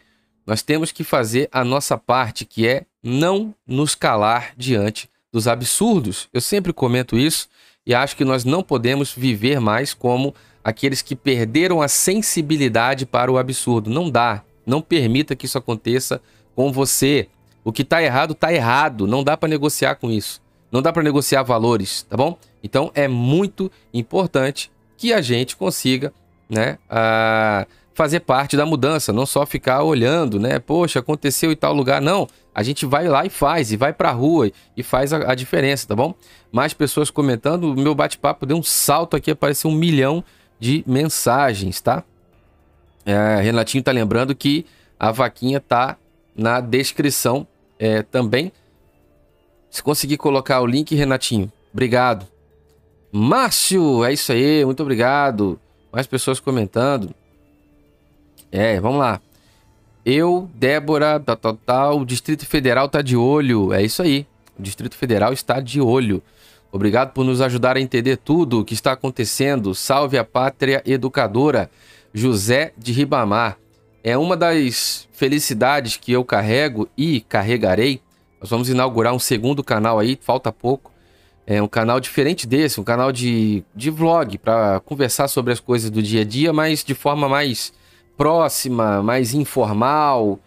Nós 0.47 0.63
temos 0.63 0.93
que 0.93 1.03
fazer 1.03 1.49
a 1.51 1.65
nossa 1.65 1.97
parte, 1.97 2.45
que 2.45 2.69
é 2.69 2.85
não 3.03 3.55
nos 3.67 3.95
calar 3.95 4.53
diante 4.57 5.09
dos 5.33 5.49
absurdos. 5.49 6.29
Eu 6.33 6.41
sempre 6.41 6.73
comento 6.73 7.17
isso 7.17 7.49
e 7.87 7.95
acho 7.95 8.17
que 8.17 8.25
nós 8.25 8.45
não 8.45 8.63
podemos 8.63 9.13
viver 9.13 9.61
mais 9.61 9.93
como 9.93 10.35
aqueles 10.63 11.03
que 11.03 11.17
perderam 11.17 11.83
a 11.83 11.89
sensibilidade 11.89 13.05
para 13.05 13.31
o 13.31 13.39
absurdo. 13.39 13.91
Não 13.91 14.09
dá. 14.11 14.43
Não 14.67 14.81
permita 14.81 15.37
que 15.37 15.47
isso 15.47 15.59
aconteça 15.59 16.21
com 16.55 16.73
você. 16.73 17.29
O 17.63 17.73
que 17.73 17.83
está 17.83 18.03
errado, 18.03 18.33
está 18.33 18.53
errado. 18.53 19.07
Não 19.07 19.25
dá 19.25 19.37
para 19.37 19.49
negociar 19.49 19.97
com 19.97 20.11
isso. 20.11 20.43
Não 20.71 20.83
dá 20.83 20.93
para 20.93 21.03
negociar 21.03 21.43
valores, 21.43 22.03
tá 22.03 22.17
bom? 22.17 22.37
Então 22.63 22.91
é 22.95 23.07
muito 23.07 23.71
importante 23.93 24.73
que 24.97 25.13
a 25.13 25.21
gente 25.21 25.57
consiga, 25.57 26.13
né, 26.49 26.79
uh, 26.91 27.67
fazer 27.95 28.21
parte 28.21 28.57
da 28.57 28.67
mudança, 28.67 29.13
não 29.13 29.25
só 29.25 29.47
ficar 29.47 29.83
olhando, 29.85 30.41
né? 30.41 30.59
Poxa, 30.59 30.99
aconteceu 30.99 31.53
em 31.53 31.57
tal 31.57 31.73
lugar. 31.73 32.03
Não, 32.03 32.27
a 32.53 32.63
gente 32.63 32.85
vai 32.85 33.07
lá 33.07 33.25
e 33.25 33.31
faz, 33.31 33.71
e 33.71 33.77
vai 33.77 33.93
pra 33.93 34.11
rua 34.11 34.51
e 34.77 34.83
faz 34.83 35.13
a, 35.13 35.31
a 35.31 35.35
diferença, 35.35 35.87
tá 35.87 35.95
bom? 35.95 36.15
Mais 36.51 36.75
pessoas 36.75 37.11
comentando, 37.11 37.73
o 37.73 37.77
meu 37.77 37.95
bate-papo 37.95 38.45
deu 38.45 38.57
um 38.57 38.63
salto 38.63 39.17
aqui, 39.17 39.31
apareceu 39.31 39.71
um 39.71 39.75
milhão 39.75 40.25
de 40.59 40.83
mensagens, 40.87 41.81
tá? 41.81 42.03
É, 43.05 43.41
Renatinho 43.41 43.83
tá 43.83 43.93
lembrando 43.93 44.35
que 44.35 44.65
a 44.99 45.11
vaquinha 45.13 45.61
tá 45.61 45.97
na 46.35 46.61
descrição 46.61 47.47
é, 47.79 48.03
também. 48.03 48.53
Se 49.71 49.83
conseguir 49.83 50.17
colocar 50.17 50.61
o 50.61 50.67
link, 50.67 50.95
Renatinho, 50.95 51.51
obrigado. 51.73 52.27
Márcio, 53.13 54.05
é 54.05 54.13
isso 54.13 54.33
aí, 54.33 54.65
muito 54.65 54.83
obrigado. 54.83 55.61
Mais 55.93 56.07
pessoas 56.07 56.41
comentando. 56.41 57.15
É, 58.51 58.81
vamos 58.81 58.99
lá. 58.99 59.21
Eu, 60.05 60.51
Débora, 60.55 61.19
tal, 61.19 61.37
tal, 61.37 61.55
tal, 61.55 62.01
o 62.01 62.05
Distrito 62.05 62.45
Federal 62.45 62.89
tá 62.89 63.01
de 63.01 63.17
olho. 63.17 63.73
É 63.73 63.83
isso 63.83 64.03
aí. 64.03 64.27
O 64.59 64.63
Distrito 64.63 64.97
Federal 64.97 65.33
está 65.33 65.61
de 65.61 65.81
olho. 65.81 66.23
Obrigado 66.71 67.13
por 67.13 67.25
nos 67.25 67.41
ajudar 67.41 67.77
a 67.77 67.81
entender 67.81 68.17
tudo 68.17 68.61
o 68.61 68.65
que 68.65 68.75
está 68.75 68.93
acontecendo. 68.93 69.75
Salve 69.75 70.19
a 70.19 70.25
pátria 70.25 70.83
educadora. 70.85 71.71
José 72.15 72.73
de 72.79 72.93
Ribamar. 72.93 73.59
É 74.05 74.17
uma 74.17 74.37
das 74.37 75.09
felicidades 75.13 75.97
que 75.97 76.13
eu 76.13 76.25
carrego 76.25 76.89
e 76.97 77.23
carregarei. 77.23 78.01
Nós 78.41 78.49
vamos 78.49 78.69
inaugurar 78.69 79.13
um 79.13 79.19
segundo 79.19 79.65
canal 79.65 79.99
aí, 79.99 80.17
falta 80.21 80.53
pouco. 80.53 80.93
É 81.47 81.61
um 81.61 81.69
canal 81.69 81.99
diferente 81.99 82.47
desse, 82.47 82.81
um 82.81 82.85
canal 82.85 83.11
de, 83.11 83.65
de 83.75 83.91
vlog 83.91 84.39
para 84.39 84.81
conversar 84.81 85.29
sobre 85.29 85.53
as 85.53 85.61
coisas 85.61 85.91
do 85.91 86.03
dia 86.03 86.21
a 86.21 86.25
dia, 86.25 86.53
mas 86.53 86.85
de 86.85 86.95
forma 86.95 87.29
mais 87.29 87.73
próxima, 88.17 89.03
mais 89.03 89.35
informal. 89.35 90.39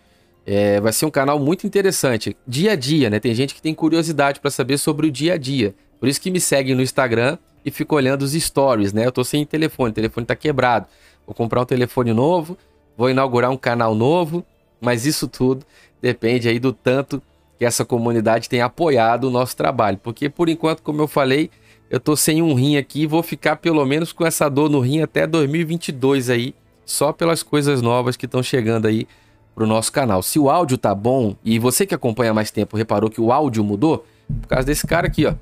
É, 0.46 0.80
vai 0.80 0.94
ser 0.94 1.06
um 1.06 1.12
canal 1.12 1.38
muito 1.38 1.68
interessante. 1.68 2.38
Dia 2.48 2.72
a 2.72 2.76
dia, 2.76 3.10
né? 3.10 3.20
Tem 3.20 3.36
gente 3.36 3.54
que 3.54 3.62
tem 3.62 3.74
curiosidade 3.76 4.40
para 4.40 4.50
saber 4.50 4.78
sobre 4.78 5.08
o 5.08 5.12
dia 5.12 5.34
a 5.34 5.38
dia. 5.38 5.76
Por 6.00 6.08
isso 6.08 6.22
que 6.22 6.32
me 6.32 6.40
segue 6.40 6.74
no 6.74 6.82
Instagram 6.82 7.38
e 7.66 7.70
fica 7.70 7.94
olhando 7.94 8.22
os 8.22 8.32
stories, 8.32 8.94
né? 8.94 9.06
Eu 9.06 9.12
tô 9.12 9.24
sem 9.24 9.46
telefone, 9.46 9.92
o 9.92 9.94
telefone 9.94 10.26
tá 10.26 10.36
quebrado. 10.36 10.88
Vou 11.28 11.36
comprar 11.36 11.62
um 11.62 11.66
telefone 11.66 12.14
novo, 12.14 12.58
vou 12.98 13.10
inaugurar 13.10 13.52
um 13.52 13.58
canal 13.58 13.94
novo, 13.94 14.46
mas 14.80 15.06
isso 15.06 15.28
tudo 15.28 15.66
depende 16.02 16.48
aí 16.48 16.58
do 16.58 16.72
tanto 16.72 17.22
que 17.60 17.66
essa 17.66 17.84
comunidade 17.84 18.48
tem 18.48 18.62
apoiado 18.62 19.26
o 19.26 19.30
nosso 19.30 19.56
trabalho. 19.58 20.00
Porque 20.02 20.30
por 20.30 20.48
enquanto, 20.48 20.82
como 20.82 21.02
eu 21.02 21.08
falei, 21.08 21.50
eu 21.90 22.00
tô 22.00 22.16
sem 22.16 22.42
um 22.42 22.54
rim 22.54 22.78
aqui 22.78 23.02
e 23.02 23.08
vou 23.08 23.22
ficar 23.22 23.58
pelo 23.58 23.86
menos 23.86 24.14
com 24.14 24.26
essa 24.26 24.50
dor 24.50 24.70
no 24.70 24.80
rim 24.80 25.02
até 25.02 25.28
2022 25.28 26.30
aí 26.30 26.56
só 26.86 27.12
pelas 27.12 27.44
coisas 27.44 27.82
novas 27.82 28.16
que 28.16 28.26
estão 28.26 28.42
chegando 28.42 28.88
aí 28.88 29.06
pro 29.54 29.68
nosso 29.68 29.92
canal. 29.92 30.24
Se 30.24 30.40
o 30.40 30.50
áudio 30.50 30.78
tá 30.78 30.96
bom 30.96 31.36
e 31.44 31.60
você 31.60 31.86
que 31.86 31.96
acompanha 31.96 32.34
mais 32.34 32.52
tempo 32.52 32.78
reparou 32.78 33.10
que 33.10 33.20
o 33.20 33.32
áudio 33.32 33.64
mudou, 33.64 34.06
por 34.42 34.48
causa 34.48 34.66
desse 34.66 34.86
cara 34.88 35.08
aqui, 35.08 35.26
ó. 35.26 35.34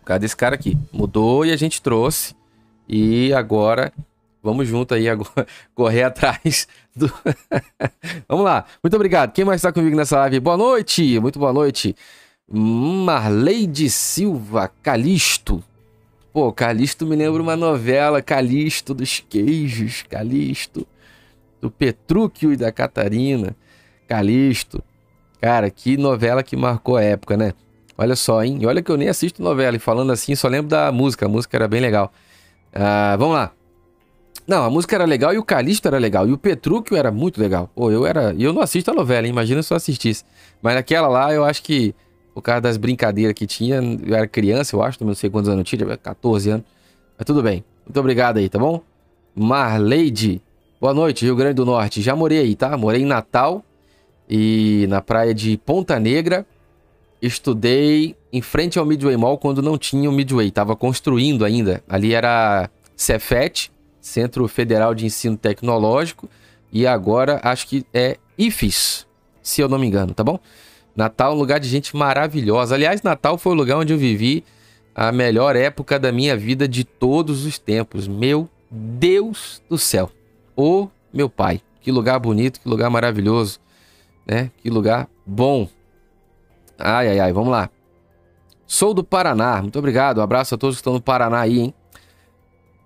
Por 0.00 0.06
causa 0.06 0.20
desse 0.20 0.36
cara 0.36 0.54
aqui. 0.54 0.76
Mudou 0.92 1.46
e 1.46 1.52
a 1.52 1.56
gente 1.56 1.80
trouxe. 1.80 2.34
E 2.88 3.32
agora 3.32 3.92
vamos 4.42 4.66
junto 4.68 4.94
aí 4.94 5.08
agora 5.08 5.46
correr 5.74 6.02
atrás 6.02 6.66
do. 6.94 7.06
vamos 8.28 8.44
lá. 8.44 8.64
Muito 8.82 8.94
obrigado. 8.94 9.32
Quem 9.32 9.44
mais 9.44 9.60
está 9.60 9.72
comigo 9.72 9.96
nessa 9.96 10.18
live? 10.18 10.40
Boa 10.40 10.56
noite. 10.56 11.20
Muito 11.20 11.38
boa 11.38 11.52
noite. 11.52 11.94
Marleide 12.50 13.88
Silva 13.88 14.70
Calisto. 14.82 15.62
Pô, 16.32 16.52
Calisto 16.52 17.06
me 17.06 17.14
lembra 17.14 17.42
uma 17.42 17.56
novela, 17.56 18.22
Calisto 18.22 18.94
dos 18.94 19.20
queijos, 19.20 20.02
Calisto 20.08 20.86
do 21.62 21.70
Petrúquio 21.70 22.52
e 22.52 22.56
da 22.56 22.72
Catarina, 22.72 23.54
Calisto. 24.08 24.82
Cara, 25.40 25.70
que 25.70 25.96
novela 25.96 26.42
que 26.42 26.56
marcou 26.56 26.96
a 26.96 27.02
época, 27.02 27.36
né? 27.36 27.54
Olha 27.96 28.16
só, 28.16 28.42
hein? 28.42 28.60
Olha 28.66 28.82
que 28.82 28.90
eu 28.90 28.96
nem 28.96 29.08
assisto 29.08 29.42
novela 29.42 29.76
e 29.76 29.78
falando 29.78 30.10
assim, 30.10 30.34
só 30.34 30.48
lembro 30.48 30.68
da 30.68 30.90
música, 30.90 31.26
a 31.26 31.28
música 31.28 31.56
era 31.56 31.68
bem 31.68 31.80
legal. 31.80 32.12
Ah, 32.74 33.14
vamos 33.16 33.36
lá. 33.36 33.52
Não, 34.46 34.64
a 34.64 34.70
música 34.70 34.96
era 34.96 35.04
legal 35.04 35.32
e 35.32 35.38
o 35.38 35.44
Calisto 35.44 35.86
era 35.86 35.98
legal. 35.98 36.28
E 36.28 36.32
o 36.32 36.38
Petrúquio 36.38 36.96
era 36.96 37.12
muito 37.12 37.40
legal. 37.40 37.70
Pô, 37.74 37.90
eu 37.90 38.06
era. 38.06 38.34
Eu 38.38 38.52
não 38.52 38.62
assisto 38.62 38.90
a 38.90 38.94
novela, 38.94 39.26
hein? 39.26 39.32
imagina 39.32 39.62
se 39.62 39.72
eu 39.72 39.76
assistisse. 39.76 40.24
Mas 40.60 40.74
naquela 40.74 41.08
lá 41.08 41.32
eu 41.32 41.44
acho 41.44 41.62
que 41.62 41.94
por 42.34 42.42
causa 42.42 42.60
das 42.60 42.76
brincadeiras 42.76 43.34
que 43.34 43.46
tinha. 43.46 43.76
Eu 43.76 44.14
era 44.14 44.26
criança, 44.26 44.74
eu 44.74 44.82
acho, 44.82 45.04
não 45.04 45.14
sei 45.14 45.30
quantos 45.30 45.48
anos 45.48 45.60
eu 45.60 45.64
tinha, 45.64 45.96
14 45.96 46.50
anos. 46.50 46.66
Mas 47.16 47.26
tudo 47.26 47.42
bem. 47.42 47.64
Muito 47.84 47.98
obrigado 48.00 48.38
aí, 48.38 48.48
tá 48.48 48.58
bom? 48.58 48.80
Marleide, 49.34 50.42
boa 50.80 50.92
noite, 50.92 51.24
Rio 51.24 51.36
Grande 51.36 51.54
do 51.54 51.64
Norte. 51.64 52.02
Já 52.02 52.14
morei 52.14 52.38
aí, 52.38 52.54
tá? 52.54 52.76
Morei 52.76 53.02
em 53.02 53.06
Natal 53.06 53.64
e 54.28 54.86
na 54.88 55.00
praia 55.00 55.34
de 55.34 55.56
Ponta 55.56 55.98
Negra. 55.98 56.46
Estudei 57.20 58.16
em 58.32 58.42
frente 58.42 58.78
ao 58.78 58.84
Midway 58.84 59.16
Mall 59.16 59.38
quando 59.38 59.62
não 59.62 59.78
tinha 59.78 60.10
o 60.10 60.12
Midway, 60.12 60.50
tava 60.50 60.74
construindo 60.74 61.44
ainda. 61.44 61.82
Ali 61.88 62.12
era 62.12 62.68
Cefet, 62.96 63.71
Centro 64.02 64.46
Federal 64.48 64.94
de 64.94 65.06
Ensino 65.06 65.36
Tecnológico, 65.38 66.28
e 66.72 66.86
agora 66.86 67.40
acho 67.42 67.68
que 67.68 67.86
é 67.94 68.18
IFES, 68.36 69.06
se 69.40 69.60
eu 69.60 69.68
não 69.68 69.78
me 69.78 69.86
engano, 69.86 70.12
tá 70.12 70.24
bom? 70.24 70.38
Natal 70.94 71.32
é 71.32 71.34
um 71.34 71.38
lugar 71.38 71.60
de 71.60 71.68
gente 71.68 71.96
maravilhosa. 71.96 72.74
Aliás, 72.74 73.02
Natal 73.02 73.38
foi 73.38 73.52
o 73.52 73.54
lugar 73.54 73.78
onde 73.78 73.92
eu 73.92 73.98
vivi 73.98 74.44
a 74.94 75.10
melhor 75.10 75.56
época 75.56 75.98
da 75.98 76.12
minha 76.12 76.36
vida 76.36 76.68
de 76.68 76.84
todos 76.84 77.46
os 77.46 77.58
tempos. 77.58 78.06
Meu 78.06 78.48
Deus 78.70 79.62
do 79.68 79.78
céu. 79.78 80.10
Ô 80.54 80.88
meu 81.12 81.30
pai, 81.30 81.62
que 81.80 81.90
lugar 81.90 82.18
bonito, 82.18 82.60
que 82.60 82.68
lugar 82.68 82.90
maravilhoso, 82.90 83.58
né? 84.26 84.50
Que 84.62 84.68
lugar 84.68 85.08
bom. 85.24 85.68
Ai, 86.78 87.08
ai, 87.08 87.20
ai, 87.20 87.32
vamos 87.32 87.50
lá. 87.50 87.70
Sou 88.66 88.92
do 88.92 89.04
Paraná, 89.04 89.60
muito 89.60 89.78
obrigado. 89.78 90.18
Um 90.18 90.22
abraço 90.22 90.54
a 90.54 90.58
todos 90.58 90.76
que 90.76 90.80
estão 90.80 90.94
no 90.94 91.00
Paraná 91.00 91.40
aí, 91.40 91.60
hein? 91.60 91.74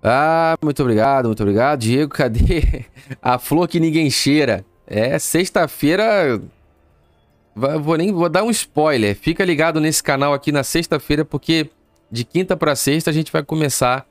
Ah, 0.09 0.57
muito 0.63 0.81
obrigado, 0.83 1.27
muito 1.27 1.43
obrigado. 1.43 1.81
Diego, 1.81 2.13
cadê 2.13 2.85
a 3.21 3.39
flor 3.39 3.67
que 3.67 3.81
ninguém 3.81 4.09
cheira? 4.09 4.65
É, 4.87 5.19
sexta-feira 5.19 6.41
Vou 7.57 7.97
nem 7.97 8.13
vou 8.13 8.29
dar 8.29 8.45
um 8.45 8.51
spoiler. 8.51 9.17
Fica 9.17 9.43
ligado 9.43 9.81
nesse 9.81 10.03
canal 10.03 10.35
aqui 10.35 10.53
na 10.53 10.63
sexta-feira, 10.63 11.25
porque 11.25 11.71
de 12.11 12.23
quinta 12.23 12.55
para 12.55 12.77
sexta 12.77 13.09
a 13.09 13.13
gente 13.15 13.33
vai 13.33 13.43
começar 13.43 14.07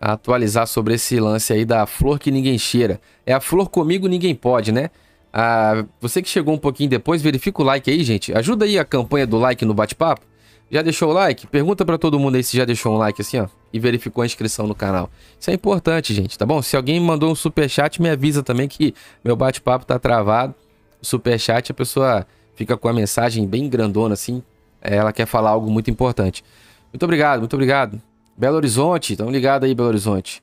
a 0.00 0.14
atualizar 0.14 0.66
sobre 0.66 0.94
esse 0.94 1.20
lance 1.20 1.52
aí 1.52 1.64
da 1.64 1.86
flor 1.86 2.18
que 2.18 2.32
ninguém 2.32 2.58
cheira. 2.58 3.00
É 3.24 3.32
a 3.32 3.40
flor 3.40 3.70
comigo 3.70 4.08
ninguém 4.08 4.34
pode, 4.34 4.72
né? 4.72 4.90
Ah, 5.32 5.84
você 6.00 6.20
que 6.20 6.28
chegou 6.28 6.52
um 6.52 6.58
pouquinho 6.58 6.90
depois, 6.90 7.22
verifica 7.22 7.62
o 7.62 7.64
like 7.64 7.88
aí, 7.88 8.02
gente. 8.02 8.36
Ajuda 8.36 8.64
aí 8.64 8.76
a 8.76 8.84
campanha 8.84 9.28
do 9.28 9.38
like 9.38 9.64
no 9.64 9.72
bate-papo. 9.72 10.26
Já 10.72 10.80
deixou 10.80 11.10
o 11.10 11.12
like? 11.12 11.46
Pergunta 11.46 11.84
para 11.84 11.98
todo 11.98 12.18
mundo 12.18 12.36
aí 12.36 12.42
se 12.42 12.56
já 12.56 12.64
deixou 12.64 12.94
um 12.94 12.96
like 12.96 13.20
assim, 13.20 13.38
ó, 13.38 13.46
e 13.70 13.78
verificou 13.78 14.22
a 14.22 14.26
inscrição 14.26 14.66
no 14.66 14.74
canal. 14.74 15.10
Isso 15.38 15.50
é 15.50 15.52
importante, 15.52 16.14
gente, 16.14 16.38
tá 16.38 16.46
bom? 16.46 16.62
Se 16.62 16.74
alguém 16.74 16.98
mandou 16.98 17.30
um 17.30 17.34
super 17.34 17.68
chat, 17.68 18.00
me 18.00 18.08
avisa 18.08 18.42
também 18.42 18.66
que 18.66 18.94
meu 19.22 19.36
bate-papo 19.36 19.84
tá 19.84 19.98
travado. 19.98 20.54
Super 21.02 21.38
chat 21.38 21.70
a 21.70 21.74
pessoa 21.74 22.26
fica 22.54 22.74
com 22.74 22.88
a 22.88 22.92
mensagem 22.94 23.46
bem 23.46 23.68
grandona 23.68 24.14
assim, 24.14 24.42
ela 24.80 25.12
quer 25.12 25.26
falar 25.26 25.50
algo 25.50 25.70
muito 25.70 25.90
importante. 25.90 26.42
Muito 26.90 27.02
obrigado, 27.02 27.40
muito 27.40 27.52
obrigado. 27.52 28.00
Belo 28.34 28.56
Horizonte, 28.56 29.12
estamos 29.12 29.30
ligados 29.30 29.68
aí, 29.68 29.74
Belo 29.74 29.90
Horizonte. 29.90 30.42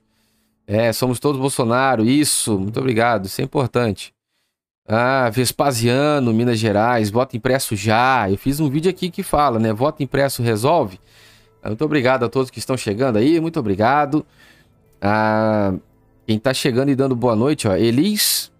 É, 0.67 0.93
somos 0.93 1.19
todos 1.19 1.41
Bolsonaro, 1.41 2.05
isso, 2.05 2.59
muito 2.59 2.79
obrigado, 2.79 3.25
isso 3.25 3.41
é 3.41 3.43
importante. 3.43 4.13
Ah, 4.91 5.29
Vespasiano, 5.29 6.33
Minas 6.33 6.57
Gerais, 6.57 7.11
voto 7.11 7.37
impresso 7.37 7.75
já. 7.75 8.27
Eu 8.27 8.39
fiz 8.39 8.59
um 8.59 8.67
vídeo 8.67 8.89
aqui 8.89 9.11
que 9.11 9.21
fala, 9.21 9.59
né? 9.59 9.71
Voto 9.71 10.01
impresso 10.01 10.41
resolve. 10.41 10.99
Muito 11.63 11.85
obrigado 11.85 12.25
a 12.25 12.29
todos 12.29 12.49
que 12.49 12.57
estão 12.57 12.75
chegando 12.75 13.17
aí, 13.17 13.39
muito 13.39 13.59
obrigado. 13.59 14.25
Ah, 14.99 15.75
quem 16.25 16.37
está 16.37 16.55
chegando 16.55 16.89
e 16.89 16.95
dando 16.95 17.15
boa 17.15 17.35
noite, 17.35 17.67
ó, 17.67 17.75
Elis, 17.75 18.51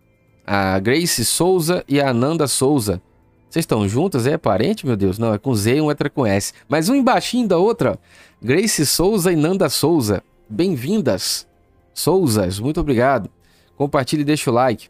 a 0.45 0.77
Grace 0.77 1.25
Souza 1.25 1.83
e 1.87 1.99
a 1.99 2.11
Ananda 2.11 2.47
Souza. 2.47 3.01
Vocês 3.49 3.63
estão 3.63 3.89
juntas? 3.89 4.27
É 4.27 4.37
parente, 4.37 4.85
meu 4.85 4.95
Deus? 4.95 5.17
Não, 5.17 5.33
é 5.33 5.39
com 5.39 5.55
Z 5.55 5.77
e 5.77 5.81
um 5.81 5.85
outra 5.85 6.11
com 6.11 6.27
S. 6.27 6.53
Mas 6.67 6.89
um 6.89 6.93
embaixinho 6.93 7.47
da 7.47 7.57
outra, 7.57 7.93
ó. 7.93 7.97
Grace 8.39 8.85
Souza 8.85 9.31
e 9.31 9.35
Nanda 9.35 9.67
Souza. 9.67 10.21
Bem-vindas, 10.47 11.47
Souzas. 11.91 12.59
Muito 12.59 12.79
obrigado. 12.79 13.31
Compartilhe 13.75 14.21
e 14.21 14.25
deixa 14.25 14.51
o 14.51 14.53
like. 14.53 14.89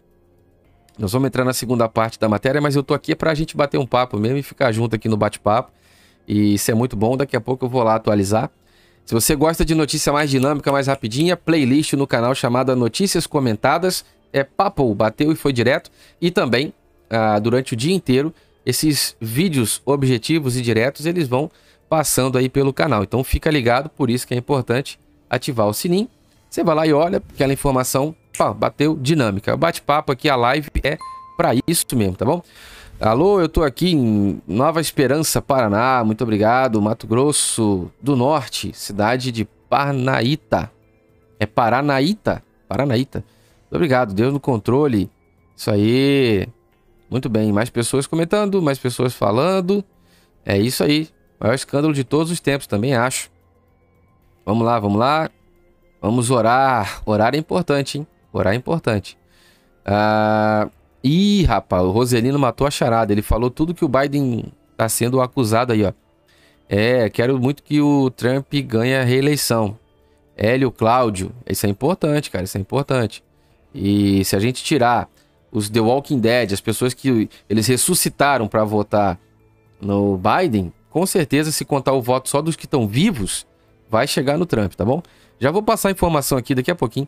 Nós 1.00 1.14
vamos 1.14 1.28
entrar 1.28 1.45
na 1.45 1.54
segunda 1.54 1.88
parte 1.88 2.20
da 2.20 2.28
matéria, 2.28 2.60
mas 2.60 2.76
eu 2.76 2.84
tô 2.84 2.93
aqui 2.93 3.16
para 3.16 3.32
a 3.32 3.34
gente 3.34 3.56
bater 3.56 3.78
um 3.78 3.86
papo 3.86 4.20
mesmo 4.20 4.38
e 4.38 4.43
ficar 4.43 4.70
junto 4.74 4.97
aqui 4.97 5.08
no 5.08 5.16
bate-papo. 5.16 5.72
E 6.28 6.56
isso 6.56 6.70
é 6.70 6.74
muito 6.74 6.97
bom. 6.97 7.16
Daqui 7.16 7.38
a 7.38 7.41
pouco 7.41 7.66
eu 7.66 7.70
vou 7.70 7.82
lá 7.84 7.95
atualizar. 7.95 8.52
Se 9.06 9.14
você 9.14 9.34
gosta 9.34 9.64
de 9.64 9.74
notícia 9.74 10.12
mais 10.12 10.30
dinâmica, 10.30 10.70
mais 10.74 10.88
rapidinha, 10.88 11.38
playlist 11.38 11.93
no 11.93 12.06
canal 12.06 12.36
chamada 12.36 12.76
Notícias 12.76 13.26
Comentadas. 13.26 14.04
É 14.34 14.43
papo, 14.43 14.93
bateu 14.93 15.32
e 15.32 15.36
foi 15.36 15.54
direto. 15.54 15.89
E 16.20 16.30
também, 16.30 16.74
ah, 17.10 17.39
durante 17.39 17.74
o 17.74 17.78
dia 17.78 17.95
inteiro, 17.95 18.34
esses 18.66 19.16
vídeos 19.22 19.82
objetivos 19.86 20.58
e 20.58 20.62
diretos, 20.62 21.06
eles 21.06 21.30
vão 21.30 21.50
passando 21.88 22.38
aí 22.38 22.50
pelo 22.50 22.74
canal. 22.74 23.04
Então 23.04 23.24
fica 23.24 23.50
ligado, 23.50 23.89
por 23.89 24.10
isso 24.10 24.28
que 24.28 24.34
é 24.34 24.38
importante 24.38 25.00
ativar 25.30 25.66
o 25.66 25.74
sininho. 25.74 26.10
Você 26.50 26.64
vai 26.64 26.76
lá 26.76 26.88
e 26.88 26.93
olha, 26.93 27.22
aquela 27.34 27.54
informação, 27.54 28.16
pá, 28.38 28.52
bateu 28.52 28.95
dinâmica. 28.95 29.54
O 29.54 29.58
bate-papo 29.58 30.12
aqui, 30.12 30.28
a 30.28 30.36
live 30.36 30.70
é 30.84 30.97
para 31.38 31.52
isso 31.68 31.86
mesmo, 31.95 32.16
tá 32.16 32.26
bom? 32.26 32.41
Alô, 33.00 33.39
eu 33.39 33.47
tô 33.47 33.64
aqui 33.64 33.91
em 33.91 34.41
Nova 34.47 34.82
Esperança, 34.82 35.41
Paraná. 35.41 36.04
Muito 36.04 36.24
obrigado. 36.24 36.82
Mato 36.82 37.06
Grosso 37.06 37.89
do 38.02 38.16
Norte, 38.16 38.74
cidade 38.74 39.32
de 39.32 39.45
Paranaíta. 39.70 40.72
É 41.39 41.45
Paranaíta? 41.45 42.43
Paranaíta. 42.68 43.20
Muito 43.20 43.76
obrigado. 43.76 44.14
Deus 44.14 44.34
no 44.34 44.39
controle. 44.39 45.10
Isso 45.56 45.72
aí. 45.72 46.47
Muito 47.10 47.30
bem. 47.30 47.54
Mais 47.54 47.70
pessoas 47.70 48.08
comentando, 48.08 48.62
mais 48.62 48.80
pessoas 48.80 49.14
falando. 49.14 49.82
É 50.45 50.58
isso 50.58 50.84
aí. 50.84 51.08
Maior 51.39 51.54
escândalo 51.54 51.93
de 51.93 52.04
todos 52.04 52.32
os 52.32 52.39
tempos, 52.39 52.68
também 52.68 52.95
acho. 52.95 53.30
Vamos 54.45 54.66
lá, 54.66 54.78
vamos 54.80 55.00
lá. 55.00 55.30
Vamos 56.02 56.30
orar. 56.32 57.02
Orar 57.06 57.36
é 57.36 57.38
importante, 57.38 57.97
hein? 57.97 58.08
Orar 58.32 58.54
é 58.54 58.56
importante. 58.56 59.18
Ah. 59.86 60.70
Ih, 61.04 61.43
rapaz, 61.43 61.84
o 61.84 61.91
Roselino 61.91 62.38
matou 62.38 62.68
a 62.68 62.72
charada. 62.72 63.14
Ele 63.14 63.22
falou 63.22 63.50
tudo 63.50 63.74
que 63.74 63.86
o 63.86 63.88
Biden 63.88 64.45
tá 64.76 64.89
sendo 64.89 65.22
acusado 65.22 65.72
aí, 65.72 65.84
ó. 65.84 65.93
É, 66.68 67.10
quero 67.10 67.39
muito 67.39 67.64
que 67.64 67.82
o 67.82 68.10
Trump 68.12 68.54
ganhe 68.66 68.95
a 68.95 69.04
reeleição. 69.04 69.78
Hélio 70.36 70.72
Cláudio. 70.72 71.32
Isso 71.50 71.66
é 71.66 71.70
importante, 71.70 72.30
cara. 72.30 72.43
Isso 72.43 72.58
é 72.58 72.62
importante. 72.62 73.24
E 73.74 74.24
se 74.26 74.36
a 74.36 74.39
gente 74.39 74.64
tirar 74.64 75.10
os 75.52 75.70
The 75.70 75.80
Walking 75.80 76.20
Dead, 76.20 76.54
as 76.54 76.62
pessoas 76.62 76.93
que 76.93 77.30
eles 77.50 77.66
ressuscitaram 77.68 78.47
para 78.47 78.64
votar 78.64 79.20
no 79.82 80.18
Biden, 80.18 80.72
com 80.89 81.06
certeza, 81.06 81.52
se 81.52 81.66
contar 81.66 81.93
o 81.93 82.02
voto 82.02 82.30
só 82.30 82.41
dos 82.41 82.56
que 82.56 82.66
estão 82.66 82.88
vivos, 82.88 83.47
vai 83.89 84.06
chegar 84.08 84.38
no 84.38 84.45
Trump, 84.45 84.74
tá 84.74 84.86
bom? 84.86 85.02
Já 85.39 85.51
vou 85.51 85.63
passar 85.63 85.89
a 85.89 85.91
informação 85.91 86.37
aqui 86.37 86.53
daqui 86.53 86.69
a 86.69 86.75
pouquinho. 86.75 87.07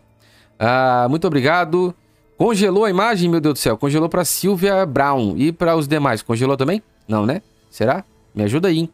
Ah, 0.58 1.08
muito 1.10 1.28
obrigado. 1.28 1.94
Congelou 2.38 2.86
a 2.86 2.90
imagem, 2.90 3.30
meu 3.30 3.42
Deus 3.42 3.54
do 3.54 3.60
céu. 3.60 3.78
Congelou 3.78 4.08
para 4.08 4.24
Silvia 4.24 4.86
Brown. 4.86 5.36
E 5.38 5.52
para 5.52 5.76
os 5.76 5.88
demais, 5.88 6.22
congelou 6.22 6.56
também? 6.56 6.82
Não, 7.08 7.26
né? 7.26 7.42
Será? 7.70 8.04
Me 8.34 8.44
ajuda 8.44 8.70
aí, 8.70 8.80
hein? 8.80 8.90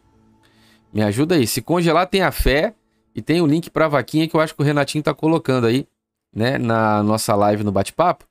Me 0.92 1.02
ajuda 1.02 1.36
aí. 1.36 1.46
Se 1.46 1.62
congelar, 1.62 2.06
tem 2.06 2.22
a 2.22 2.32
fé. 2.32 2.74
E 3.14 3.22
tem 3.22 3.40
o 3.40 3.46
link 3.46 3.70
para 3.70 3.88
vaquinha 3.88 4.28
que 4.28 4.36
eu 4.36 4.40
acho 4.40 4.54
que 4.54 4.62
o 4.62 4.64
Renatinho 4.64 5.02
tá 5.02 5.12
colocando 5.12 5.66
aí, 5.66 5.86
né? 6.34 6.58
Na 6.58 7.02
nossa 7.02 7.34
live 7.34 7.64
no 7.64 7.72
bate-papo. 7.72 8.24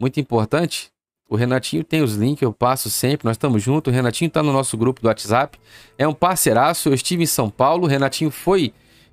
Muito 0.00 0.20
importante. 0.20 0.90
O 1.28 1.36
Renatinho 1.36 1.84
tem 1.84 2.02
os 2.02 2.14
links, 2.14 2.42
eu 2.42 2.52
passo 2.52 2.88
sempre, 2.88 3.26
nós 3.26 3.34
estamos 3.36 3.62
juntos. 3.62 3.92
O 3.92 3.94
Renatinho 3.94 4.28
está 4.28 4.42
no 4.42 4.52
nosso 4.52 4.76
grupo 4.76 5.02
do 5.02 5.08
WhatsApp. 5.08 5.58
É 5.98 6.08
um 6.08 6.14
parceiraço. 6.14 6.88
Eu 6.88 6.94
estive 6.94 7.22
em 7.22 7.26
São 7.26 7.50
Paulo. 7.50 7.84
O 7.84 7.86
Renatinho 7.86 8.30
foi 8.30 8.72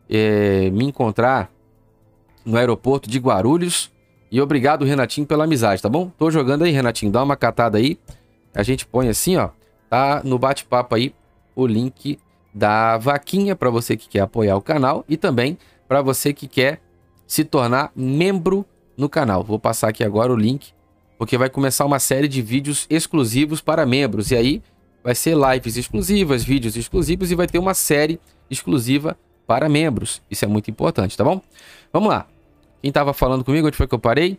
é, 0.10 0.70
me 0.72 0.86
encontrar 0.86 1.52
no 2.46 2.58
aeroporto 2.58 3.10
de 3.10 3.20
Guarulhos. 3.20 3.92
E 4.32 4.40
obrigado, 4.42 4.86
Renatinho, 4.86 5.26
pela 5.26 5.46
amizade, 5.46 5.82
tá 5.82 5.90
bom? 5.90 6.12
Tô 6.18 6.30
jogando 6.30 6.64
aí, 6.64 6.72
Renatinho. 6.72 7.12
Dá 7.12 7.24
uma 7.24 7.36
catada 7.36 7.78
aí. 7.78 7.98
A 8.54 8.64
gente 8.64 8.86
põe 8.86 9.08
assim, 9.10 9.38
ó. 9.38 9.50
Tá 9.90 10.22
no 10.24 10.38
bate-papo 10.38 10.96
aí 10.96 11.14
o 11.56 11.66
link 11.66 12.20
da 12.54 12.98
vaquinha 12.98 13.56
para 13.56 13.70
você 13.70 13.98
que 13.98 14.08
quer 14.08 14.22
apoiar 14.22 14.56
o 14.56 14.62
canal 14.62 15.04
e 15.08 15.18
também 15.18 15.58
para 15.88 16.02
você 16.02 16.34
que 16.34 16.48
quer 16.48 16.82
se 17.28 17.44
tornar 17.44 17.92
membro 17.96 18.66
no 18.98 19.10
canal. 19.10 19.44
Vou 19.44 19.60
passar 19.60 19.90
aqui 19.90 20.04
agora 20.04 20.32
o 20.32 20.36
link, 20.36 20.72
porque 21.18 21.38
vai 21.38 21.50
começar 21.50 21.86
uma 21.86 22.00
série 22.00 22.28
de 22.28 22.42
vídeos 22.42 22.86
exclusivos 22.90 23.62
para 23.62 23.86
membros. 23.86 24.32
E 24.32 24.36
aí 24.36 24.64
vai 25.04 25.16
ser 25.16 25.36
lives 25.36 25.78
exclusivas, 25.78 26.44
vídeos 26.44 26.76
exclusivos 26.76 27.32
e 27.32 27.36
vai 27.36 27.48
ter 27.48 27.60
uma 27.60 27.74
série 27.74 28.20
exclusiva 28.50 29.18
para 29.46 29.70
membros. 29.70 30.22
Isso 30.30 30.46
é 30.46 30.48
muito 30.48 30.70
importante, 30.70 31.18
tá 31.18 31.24
bom? 31.24 31.42
Vamos 31.92 32.10
lá. 32.10 32.28
Quem 32.82 32.90
estava 32.90 33.14
falando 33.14 33.44
comigo? 33.44 33.68
Onde 33.68 33.78
foi 33.78 33.88
que 33.88 33.96
eu 33.96 34.00
parei? 34.00 34.38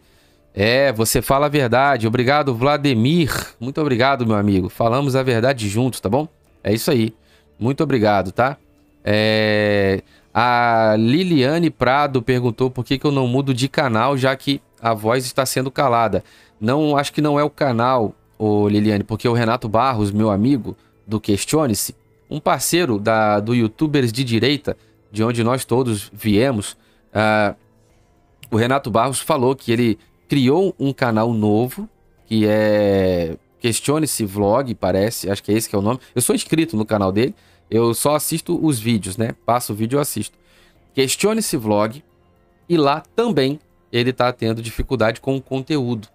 É, 0.55 0.93
você 0.93 1.21
fala 1.21 1.47
a 1.47 1.49
verdade. 1.49 2.07
Obrigado, 2.07 2.55
Vladimir. 2.55 3.31
Muito 3.61 3.81
obrigado, 3.81 4.27
meu 4.27 4.37
amigo. 4.37 4.69
Falamos 4.69 5.15
a 5.15 5.23
verdade 5.23 5.69
juntos, 5.69 6.01
tá 6.01 6.09
bom? 6.09 6.27
É 6.63 6.73
isso 6.73 6.91
aí. 6.91 7.15
Muito 7.59 7.83
obrigado, 7.83 8.33
tá? 8.33 8.57
É... 9.05 10.03
A 10.33 10.97
Liliane 10.99 11.71
Prado 11.71 12.21
perguntou 12.21 12.71
por 12.71 12.85
que, 12.85 12.99
que 12.99 13.07
eu 13.07 13.11
não 13.11 13.27
mudo 13.27 13.55
de 13.55 13.69
canal, 13.69 14.19
já 14.19 14.37
que 14.37 14.61
a 14.81 14.93
voz 14.93 15.25
está 15.25 15.47
sendo 15.47 15.71
calada. 15.71 16.23
Não, 16.61 16.97
acho 16.97 17.13
que 17.13 17.23
não 17.23 17.41
é 17.41 17.45
o 17.45 17.49
canal, 17.49 18.15
ô 18.39 18.69
Liliane, 18.69 19.03
porque 19.03 19.27
o 19.27 19.33
Renato 19.33 19.69
Barros, 19.69 20.11
meu 20.11 20.31
amigo 20.31 20.77
do 21.07 21.19
Questione-se, 21.19 21.95
um 22.29 22.39
parceiro 22.39 22.99
da, 22.99 23.41
do 23.41 23.55
YouTubers 23.55 24.13
de 24.13 24.25
direita, 24.25 24.77
de 25.17 25.25
onde 25.25 25.43
nós 25.43 25.65
todos 25.65 26.11
viemos, 26.13 26.73
uh, 27.15 27.57
o 28.51 28.57
Renato 28.57 28.91
Barros 28.91 29.19
falou 29.19 29.57
que 29.57 29.73
ele 29.73 29.99
criou 30.29 30.75
um 30.79 30.93
canal 30.93 31.33
novo, 31.33 31.89
que 32.27 32.47
é 32.47 33.39
Questione-se 33.59 34.27
Vlog, 34.27 34.75
parece, 34.75 35.31
acho 35.31 35.43
que 35.43 35.51
é 35.51 35.55
esse 35.55 35.71
que 35.71 35.75
é 35.75 35.79
o 35.79 35.83
nome. 35.83 36.01
Eu 36.15 36.21
sou 36.21 36.35
inscrito 36.35 36.77
no 36.77 36.85
canal 36.85 37.11
dele, 37.11 37.35
eu 37.71 37.95
só 37.95 38.15
assisto 38.15 38.63
os 38.63 38.79
vídeos, 38.79 39.17
né? 39.17 39.35
Passo 39.47 39.73
o 39.73 39.77
vídeo 39.77 39.99
e 39.99 40.01
assisto. 40.01 40.37
Questione-se 40.95 41.57
Vlog, 41.57 42.05
e 42.69 42.77
lá 42.77 43.03
também 43.17 43.59
ele 43.91 44.13
tá 44.13 44.31
tendo 44.35 44.61
dificuldade 44.61 45.19
com 45.19 45.35
o 45.35 45.41
conteúdo. 45.41 46.09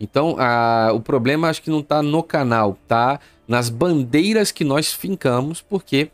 Então, 0.00 0.34
a, 0.36 0.90
o 0.92 1.00
problema 1.00 1.48
acho 1.48 1.62
que 1.62 1.70
não 1.70 1.80
tá 1.80 2.02
no 2.02 2.24
canal, 2.24 2.76
tá 2.88 3.20
nas 3.46 3.70
bandeiras 3.70 4.50
que 4.50 4.64
nós 4.64 4.92
fincamos, 4.92 5.60
porque 5.60 6.10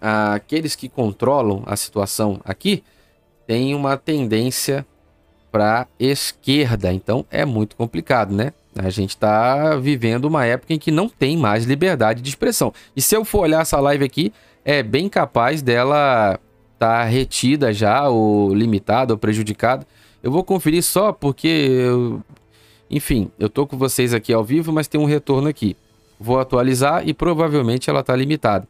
aqueles 0.00 0.76
que 0.76 0.88
controlam 0.88 1.62
a 1.66 1.76
situação 1.76 2.40
aqui 2.44 2.82
têm 3.46 3.74
uma 3.74 3.96
tendência 3.96 4.86
para 5.50 5.86
esquerda. 5.98 6.92
Então 6.92 7.24
é 7.30 7.44
muito 7.44 7.76
complicado, 7.76 8.34
né? 8.34 8.52
A 8.78 8.90
gente 8.90 9.10
está 9.10 9.76
vivendo 9.76 10.26
uma 10.26 10.44
época 10.44 10.74
em 10.74 10.78
que 10.78 10.90
não 10.90 11.08
tem 11.08 11.36
mais 11.36 11.64
liberdade 11.64 12.20
de 12.20 12.28
expressão. 12.28 12.74
E 12.94 13.00
se 13.00 13.16
eu 13.16 13.24
for 13.24 13.40
olhar 13.40 13.62
essa 13.62 13.80
live 13.80 14.04
aqui, 14.04 14.32
é 14.64 14.82
bem 14.82 15.08
capaz 15.08 15.62
dela 15.62 16.38
estar 16.74 16.98
tá 16.98 17.04
retida 17.04 17.72
já, 17.72 18.08
ou 18.08 18.52
limitada, 18.54 19.14
ou 19.14 19.18
prejudicada. 19.18 19.86
Eu 20.22 20.30
vou 20.30 20.44
conferir 20.44 20.82
só 20.82 21.10
porque, 21.10 21.48
eu... 21.48 22.22
enfim, 22.90 23.30
eu 23.38 23.48
tô 23.48 23.66
com 23.66 23.78
vocês 23.78 24.12
aqui 24.12 24.32
ao 24.32 24.44
vivo, 24.44 24.72
mas 24.72 24.88
tem 24.88 25.00
um 25.00 25.06
retorno 25.06 25.48
aqui. 25.48 25.74
Vou 26.20 26.38
atualizar 26.38 27.06
e 27.08 27.14
provavelmente 27.14 27.88
ela 27.88 28.00
está 28.00 28.14
limitada. 28.14 28.68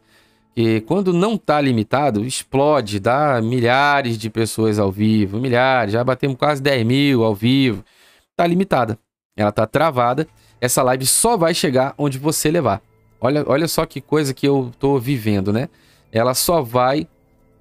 E 0.57 0.81
quando 0.81 1.13
não 1.13 1.35
está 1.35 1.61
limitado, 1.61 2.25
explode, 2.25 2.99
dá 2.99 3.39
milhares 3.39 4.17
de 4.17 4.27
pessoas 4.27 4.79
ao 4.79 4.91
vivo, 4.91 5.39
milhares, 5.39 5.93
já 5.93 6.03
batemos 6.03 6.35
quase 6.35 6.59
10 6.63 6.83
mil 6.83 7.23
ao 7.23 7.35
vivo. 7.35 7.85
Está 8.31 8.47
limitada, 8.47 8.97
ela 9.35 9.51
está 9.51 9.67
travada. 9.67 10.27
Essa 10.59 10.81
live 10.81 11.05
só 11.05 11.37
vai 11.37 11.53
chegar 11.53 11.93
onde 11.95 12.17
você 12.17 12.49
levar. 12.49 12.81
Olha, 13.21 13.43
olha 13.45 13.67
só 13.67 13.85
que 13.85 14.01
coisa 14.01 14.33
que 14.33 14.47
eu 14.47 14.71
estou 14.73 14.99
vivendo, 14.99 15.53
né? 15.53 15.69
Ela 16.11 16.33
só 16.33 16.63
vai 16.63 17.07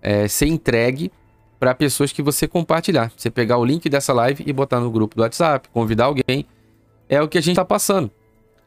é, 0.01 0.26
ser 0.26 0.47
entregue 0.47 1.12
para 1.61 1.74
pessoas 1.74 2.12
que 2.12 2.22
você 2.22 2.49
compartilhar. 2.49 3.12
Você 3.14 3.30
pegar 3.30 3.59
o 3.59 3.64
link 3.66 3.90
dessa 3.90 4.14
live 4.14 4.42
e 4.47 4.55
botar 4.55 4.80
no 4.80 4.90
grupo 4.90 5.14
do 5.16 5.20
WhatsApp, 5.20 5.68
convidar 5.68 6.07
alguém. 6.07 6.47
É 7.11 7.20
o 7.20 7.28
que 7.28 7.36
a 7.36 7.42
gente 7.42 7.53
está 7.53 7.64
passando. 7.64 8.11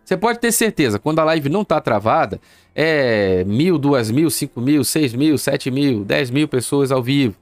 Você 0.06 0.16
pode 0.16 0.40
ter 0.40 0.52
certeza, 0.52 0.98
quando 0.98 1.18
a 1.18 1.24
live 1.24 1.50
não 1.50 1.64
tá 1.64 1.80
travada, 1.82 2.40
é 2.76 3.44
mil, 3.46 3.78
duas 3.78 4.10
mil, 4.12 4.30
cinco 4.30 4.62
mil, 4.62 4.84
seis 4.84 5.14
mil, 5.14 5.38
sete 5.38 5.70
mil, 5.72 6.04
dez 6.04 6.30
mil 6.30 6.48
pessoas 6.48 6.92
ao 6.92 7.02
vivo. 7.02 7.36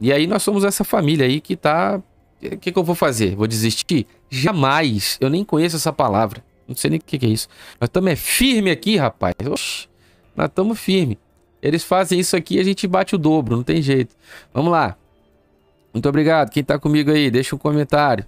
E 0.00 0.12
aí 0.12 0.26
nós 0.26 0.42
somos 0.42 0.64
essa 0.64 0.84
família 0.84 1.26
aí 1.26 1.40
que 1.40 1.56
tá. 1.56 2.00
O 2.42 2.56
que, 2.58 2.70
que 2.70 2.78
eu 2.78 2.84
vou 2.84 2.94
fazer? 2.94 3.34
Vou 3.34 3.46
desistir? 3.46 4.06
Jamais. 4.28 5.16
Eu 5.20 5.30
nem 5.30 5.42
conheço 5.44 5.76
essa 5.76 5.92
palavra. 5.92 6.44
Não 6.68 6.74
sei 6.74 6.90
nem 6.90 6.98
o 6.98 7.02
que, 7.02 7.18
que 7.18 7.26
é 7.26 7.28
isso. 7.28 7.48
Nós 7.80 7.88
estamos 7.88 8.10
é 8.10 8.16
firme 8.16 8.70
aqui, 8.70 8.96
rapaz. 8.96 9.34
Oxi, 9.50 9.88
nós 10.36 10.48
estamos 10.48 10.78
firme. 10.78 11.18
Eles 11.62 11.82
fazem 11.82 12.20
isso 12.20 12.36
aqui 12.36 12.56
e 12.56 12.60
a 12.60 12.64
gente 12.64 12.86
bate 12.86 13.14
o 13.14 13.18
dobro, 13.18 13.56
não 13.56 13.62
tem 13.62 13.80
jeito. 13.80 14.14
Vamos 14.52 14.70
lá. 14.70 14.96
Muito 15.92 16.08
obrigado. 16.08 16.50
Quem 16.50 16.62
tá 16.62 16.78
comigo 16.78 17.10
aí, 17.10 17.30
deixa 17.30 17.56
um 17.56 17.58
comentário. 17.58 18.26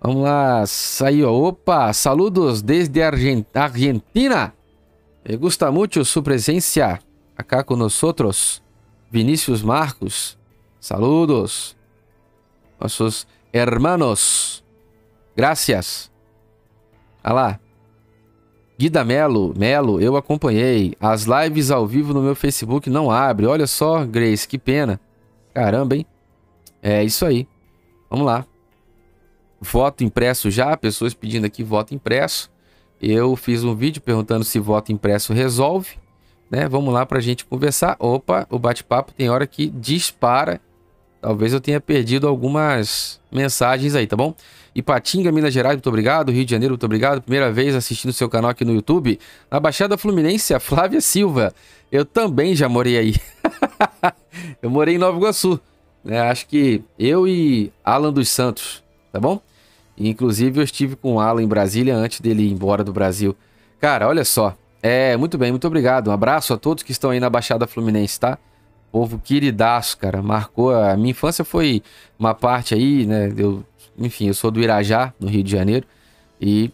Vamos 0.00 0.22
lá. 0.22 0.64
Saiu. 0.66 1.28
Opa, 1.28 1.92
saludos 1.92 2.62
desde 2.62 3.02
Argent 3.02 3.46
Argentina. 3.52 4.52
Me 5.26 5.36
gusta 5.36 5.70
mucho 5.70 6.04
su 6.04 6.22
presencia 6.22 7.00
acá 7.36 7.64
con 7.64 7.78
nosotros. 7.78 8.62
Vinícius 9.10 9.62
Marcos. 9.62 10.38
Saludos. 10.78 11.76
Nossos 12.78 13.26
hermanos. 13.52 14.62
Gracias. 15.34 16.12
Olha 17.24 17.34
lá. 17.34 17.60
Guida 18.76 19.04
Melo, 19.04 19.54
Melo, 19.56 20.00
eu 20.00 20.16
acompanhei. 20.16 20.94
As 21.00 21.24
lives 21.24 21.70
ao 21.70 21.86
vivo 21.86 22.12
no 22.12 22.20
meu 22.20 22.34
Facebook 22.34 22.90
não 22.90 23.10
abre. 23.10 23.46
Olha 23.46 23.66
só, 23.66 24.04
Grace, 24.04 24.46
que 24.46 24.58
pena. 24.58 25.00
Caramba, 25.54 25.96
hein? 25.96 26.06
É 26.82 27.02
isso 27.02 27.24
aí. 27.24 27.48
Vamos 28.10 28.26
lá. 28.26 28.44
Voto 29.60 30.04
impresso 30.04 30.50
já, 30.50 30.76
pessoas 30.76 31.14
pedindo 31.14 31.46
aqui 31.46 31.62
voto 31.62 31.94
impresso. 31.94 32.50
Eu 33.06 33.36
fiz 33.36 33.62
um 33.62 33.74
vídeo 33.74 34.00
perguntando 34.00 34.46
se 34.46 34.58
voto 34.58 34.90
impresso 34.90 35.34
resolve, 35.34 35.90
né? 36.50 36.66
Vamos 36.66 36.94
lá 36.94 37.04
para 37.04 37.18
a 37.18 37.20
gente 37.20 37.44
conversar. 37.44 37.96
Opa, 37.98 38.46
o 38.48 38.58
bate-papo 38.58 39.12
tem 39.12 39.28
hora 39.28 39.46
que 39.46 39.68
dispara. 39.68 40.58
Talvez 41.20 41.52
eu 41.52 41.60
tenha 41.60 41.78
perdido 41.78 42.26
algumas 42.26 43.20
mensagens 43.30 43.94
aí, 43.94 44.06
tá 44.06 44.16
bom? 44.16 44.34
Ipatinga, 44.74 45.30
Minas 45.30 45.52
Gerais, 45.52 45.76
muito 45.76 45.88
obrigado. 45.90 46.32
Rio 46.32 46.46
de 46.46 46.50
Janeiro, 46.50 46.72
muito 46.72 46.86
obrigado. 46.86 47.20
Primeira 47.20 47.52
vez 47.52 47.74
assistindo 47.74 48.10
seu 48.10 48.26
canal 48.26 48.52
aqui 48.52 48.64
no 48.64 48.72
YouTube. 48.72 49.20
Na 49.50 49.60
Baixada 49.60 49.98
Fluminense, 49.98 50.54
a 50.54 50.58
Flávia 50.58 51.02
Silva. 51.02 51.52
Eu 51.92 52.06
também 52.06 52.56
já 52.56 52.70
morei 52.70 52.96
aí. 52.96 53.14
eu 54.62 54.70
morei 54.70 54.94
em 54.94 54.98
Nova 54.98 55.18
Iguaçu. 55.18 55.60
Né? 56.02 56.22
Acho 56.22 56.46
que 56.46 56.82
eu 56.98 57.28
e 57.28 57.70
Alan 57.84 58.14
dos 58.14 58.30
Santos, 58.30 58.82
tá 59.12 59.20
bom? 59.20 59.42
Inclusive 59.96 60.60
eu 60.60 60.64
estive 60.64 60.96
com 60.96 61.14
o 61.14 61.20
Alan 61.20 61.42
em 61.42 61.48
Brasília 61.48 61.94
antes 61.94 62.20
dele 62.20 62.44
ir 62.44 62.52
embora 62.52 62.82
do 62.82 62.92
Brasil. 62.92 63.36
Cara, 63.80 64.08
olha 64.08 64.24
só. 64.24 64.56
É, 64.82 65.16
muito 65.16 65.38
bem, 65.38 65.50
muito 65.50 65.66
obrigado. 65.66 66.08
Um 66.08 66.12
abraço 66.12 66.52
a 66.52 66.58
todos 66.58 66.82
que 66.82 66.92
estão 66.92 67.10
aí 67.10 67.20
na 67.20 67.30
Baixada 67.30 67.66
Fluminense, 67.66 68.20
tá? 68.20 68.38
Povo 68.92 69.18
queridaço, 69.18 69.96
cara. 69.96 70.22
Marcou. 70.22 70.74
A 70.74 70.96
minha 70.96 71.10
infância 71.10 71.44
foi 71.44 71.82
uma 72.18 72.34
parte 72.34 72.74
aí, 72.74 73.06
né? 73.06 73.32
Eu 73.36 73.64
enfim, 73.98 74.26
eu 74.26 74.34
sou 74.34 74.50
do 74.50 74.60
Irajá, 74.60 75.12
no 75.18 75.28
Rio 75.28 75.42
de 75.42 75.50
Janeiro, 75.50 75.86
e 76.40 76.70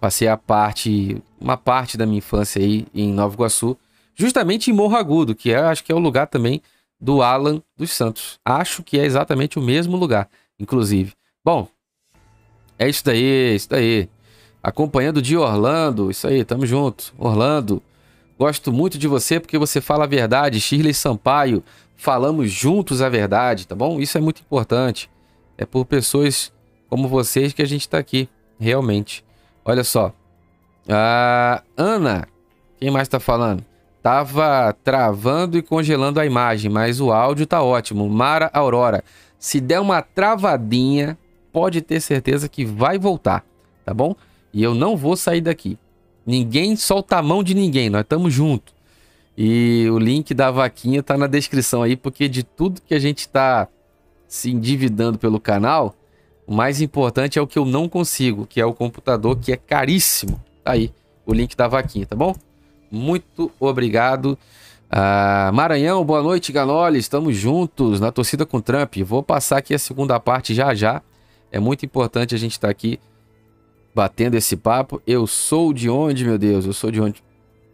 passei 0.00 0.28
a 0.28 0.36
parte, 0.36 1.22
uma 1.40 1.56
parte 1.56 1.96
da 1.96 2.04
minha 2.04 2.18
infância 2.18 2.60
aí 2.60 2.86
em 2.94 3.12
Nova 3.12 3.34
Iguaçu, 3.34 3.76
justamente 4.14 4.70
em 4.70 4.74
Morro 4.74 4.96
Agudo, 4.96 5.34
que 5.34 5.52
é, 5.52 5.58
acho 5.58 5.84
que 5.84 5.92
é 5.92 5.94
o 5.94 5.98
lugar 5.98 6.26
também 6.26 6.60
do 7.00 7.22
Alan 7.22 7.62
dos 7.76 7.92
Santos. 7.92 8.38
Acho 8.44 8.82
que 8.82 8.98
é 8.98 9.04
exatamente 9.04 9.58
o 9.58 9.62
mesmo 9.62 9.96
lugar, 9.96 10.28
inclusive. 10.58 11.12
Bom, 11.44 11.68
é 12.78 12.88
isso 12.88 13.04
daí, 13.04 13.54
isso 13.54 13.68
daí. 13.68 14.08
Acompanhando 14.62 15.20
de 15.20 15.36
Orlando, 15.36 16.10
isso 16.10 16.26
aí, 16.26 16.44
tamo 16.44 16.66
junto. 16.66 17.12
Orlando, 17.18 17.82
gosto 18.38 18.72
muito 18.72 18.96
de 18.98 19.06
você 19.06 19.38
porque 19.38 19.58
você 19.58 19.80
fala 19.80 20.04
a 20.04 20.08
verdade. 20.08 20.60
Shirley 20.60 20.94
Sampaio, 20.94 21.62
falamos 21.96 22.50
juntos 22.50 23.02
a 23.02 23.08
verdade, 23.08 23.66
tá 23.66 23.74
bom? 23.74 24.00
Isso 24.00 24.16
é 24.16 24.20
muito 24.20 24.40
importante. 24.40 25.10
É 25.56 25.64
por 25.64 25.84
pessoas 25.84 26.52
como 26.88 27.08
vocês 27.08 27.52
que 27.52 27.62
a 27.62 27.66
gente 27.66 27.82
está 27.82 27.98
aqui, 27.98 28.28
realmente. 28.58 29.24
Olha 29.64 29.84
só. 29.84 30.12
A 30.88 31.62
Ana, 31.76 32.28
quem 32.78 32.90
mais 32.90 33.06
está 33.06 33.18
falando? 33.18 33.64
Tava 34.02 34.76
travando 34.84 35.56
e 35.56 35.62
congelando 35.62 36.20
a 36.20 36.26
imagem, 36.26 36.70
mas 36.70 37.00
o 37.00 37.10
áudio 37.10 37.46
tá 37.46 37.62
ótimo. 37.62 38.08
Mara 38.08 38.50
Aurora, 38.52 39.02
se 39.38 39.60
der 39.60 39.80
uma 39.80 40.02
travadinha, 40.02 41.16
pode 41.54 41.80
ter 41.80 42.00
certeza 42.00 42.48
que 42.48 42.64
vai 42.64 42.98
voltar, 42.98 43.44
tá 43.84 43.94
bom? 43.94 44.16
E 44.52 44.60
eu 44.60 44.74
não 44.74 44.96
vou 44.96 45.16
sair 45.16 45.40
daqui. 45.40 45.78
Ninguém 46.26 46.74
solta 46.74 47.18
a 47.18 47.22
mão 47.22 47.44
de 47.44 47.54
ninguém, 47.54 47.88
nós 47.88 48.00
estamos 48.00 48.34
juntos. 48.34 48.74
E 49.38 49.88
o 49.88 49.96
link 49.96 50.34
da 50.34 50.50
vaquinha 50.50 51.00
tá 51.00 51.16
na 51.16 51.28
descrição 51.28 51.84
aí, 51.84 51.94
porque 51.94 52.28
de 52.28 52.42
tudo 52.42 52.82
que 52.82 52.92
a 52.92 52.98
gente 52.98 53.28
tá 53.28 53.68
se 54.26 54.50
endividando 54.50 55.16
pelo 55.16 55.38
canal, 55.38 55.94
o 56.44 56.52
mais 56.52 56.80
importante 56.80 57.38
é 57.38 57.42
o 57.42 57.46
que 57.46 57.58
eu 57.58 57.64
não 57.64 57.88
consigo, 57.88 58.46
que 58.46 58.60
é 58.60 58.66
o 58.66 58.74
computador, 58.74 59.38
que 59.38 59.52
é 59.52 59.56
caríssimo. 59.56 60.42
Tá 60.64 60.72
aí 60.72 60.92
o 61.24 61.32
link 61.32 61.56
da 61.56 61.68
vaquinha, 61.68 62.04
tá 62.04 62.16
bom? 62.16 62.34
Muito 62.90 63.48
obrigado. 63.60 64.36
Ah, 64.90 65.52
Maranhão, 65.54 66.04
boa 66.04 66.22
noite, 66.22 66.50
Ganoli. 66.50 66.98
Estamos 66.98 67.36
juntos 67.36 68.00
na 68.00 68.10
torcida 68.10 68.44
com 68.44 68.60
Trump. 68.60 68.96
Vou 69.04 69.22
passar 69.22 69.58
aqui 69.58 69.72
a 69.72 69.78
segunda 69.78 70.18
parte 70.18 70.52
já 70.52 70.74
já. 70.74 71.00
É 71.54 71.60
muito 71.60 71.86
importante 71.86 72.34
a 72.34 72.38
gente 72.38 72.50
estar 72.50 72.66
tá 72.66 72.72
aqui 72.72 72.98
batendo 73.94 74.34
esse 74.34 74.56
papo. 74.56 75.00
Eu 75.06 75.24
sou 75.24 75.72
de 75.72 75.88
onde, 75.88 76.24
meu 76.24 76.36
Deus? 76.36 76.66
Eu 76.66 76.72
sou 76.72 76.90
de 76.90 77.00
onde? 77.00 77.22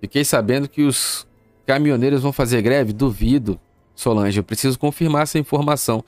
Fiquei 0.03 0.23
sabendo 0.23 0.69
que 0.69 0.83
os 0.83 1.27
caminhoneiros 1.65 2.21
vão 2.21 2.31
fazer 2.31 2.61
greve? 2.61 2.93
Duvido, 2.93 3.59
Solange. 3.95 4.39
Eu 4.39 4.45
preciso 4.45 4.79
confirmar 4.79 5.23
essa 5.23 5.39
informação. 5.39 6.05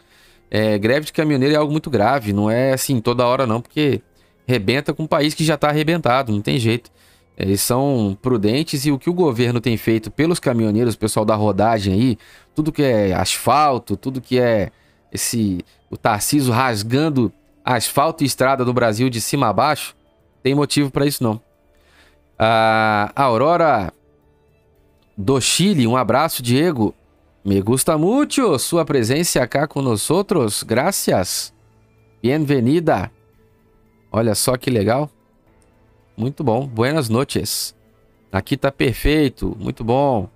É, 0.51 0.79
greve 0.79 1.07
de 1.07 1.14
caminhoneiro 1.14 1.55
é 1.55 1.57
algo 1.57 1.73
muito 1.73 1.89
grave, 1.89 2.35
não 2.35 2.51
é 2.51 2.75
assim 2.75 3.01
toda 3.01 3.27
hora 3.27 3.47
não, 3.47 3.62
porque 3.62 4.03
rebenta 4.47 4.93
com 4.93 5.05
um 5.05 5.07
país 5.07 5.33
que 5.33 5.43
já 5.43 5.55
está 5.55 5.70
arrebentado, 5.70 6.31
não 6.31 6.43
tem 6.43 6.59
jeito. 6.59 6.91
Eles 7.39 7.62
são 7.62 8.18
prudentes 8.20 8.85
e 8.85 8.93
o 8.93 8.99
que 8.99 9.09
o 9.09 9.14
governo 9.14 9.62
tem 9.62 9.79
feito 9.79 10.11
pelos 10.11 10.39
caminhoneiros, 10.39 10.93
o 10.93 10.99
pessoal 10.99 11.25
da 11.25 11.35
rodagem 11.35 11.95
aí, 11.95 12.18
tudo 12.55 12.70
que 12.70 12.83
é 12.83 13.14
asfalto, 13.14 13.97
tudo 13.97 14.20
que 14.20 14.39
é 14.39 14.70
esse 15.11 15.64
o 15.89 15.97
Tarciso 15.97 16.53
rasgando 16.53 17.33
asfalto 17.65 18.23
e 18.23 18.27
estrada 18.27 18.65
do 18.65 18.73
Brasil 18.73 19.09
de 19.09 19.21
cima 19.21 19.49
a 19.49 19.53
baixo, 19.53 19.95
tem 20.43 20.55
motivo 20.55 20.91
para 20.91 21.07
isso 21.07 21.23
não. 21.23 21.41
A 22.39 23.13
Aurora 23.15 23.93
do 25.17 25.41
Chile, 25.41 25.87
um 25.87 25.97
abraço, 25.97 26.43
Diego. 26.43 26.95
Me 27.45 27.61
gusta 27.61 27.99
mucho 27.99 28.59
sua 28.59 28.85
presença 28.85 29.43
acá 29.43 29.67
com 29.67 29.83
nós. 29.83 30.09
Gracias. 30.63 31.53
Bienvenida. 32.23 33.11
Olha 34.11 34.35
só 34.35 34.57
que 34.57 34.71
legal. 34.71 35.11
Muito 36.17 36.45
bom. 36.45 36.67
Buenas 36.67 37.09
noches. 37.09 37.75
Aqui 38.31 38.57
tá 38.57 38.71
perfeito. 38.71 39.57
Muito 39.59 39.83
bom. 39.83 40.29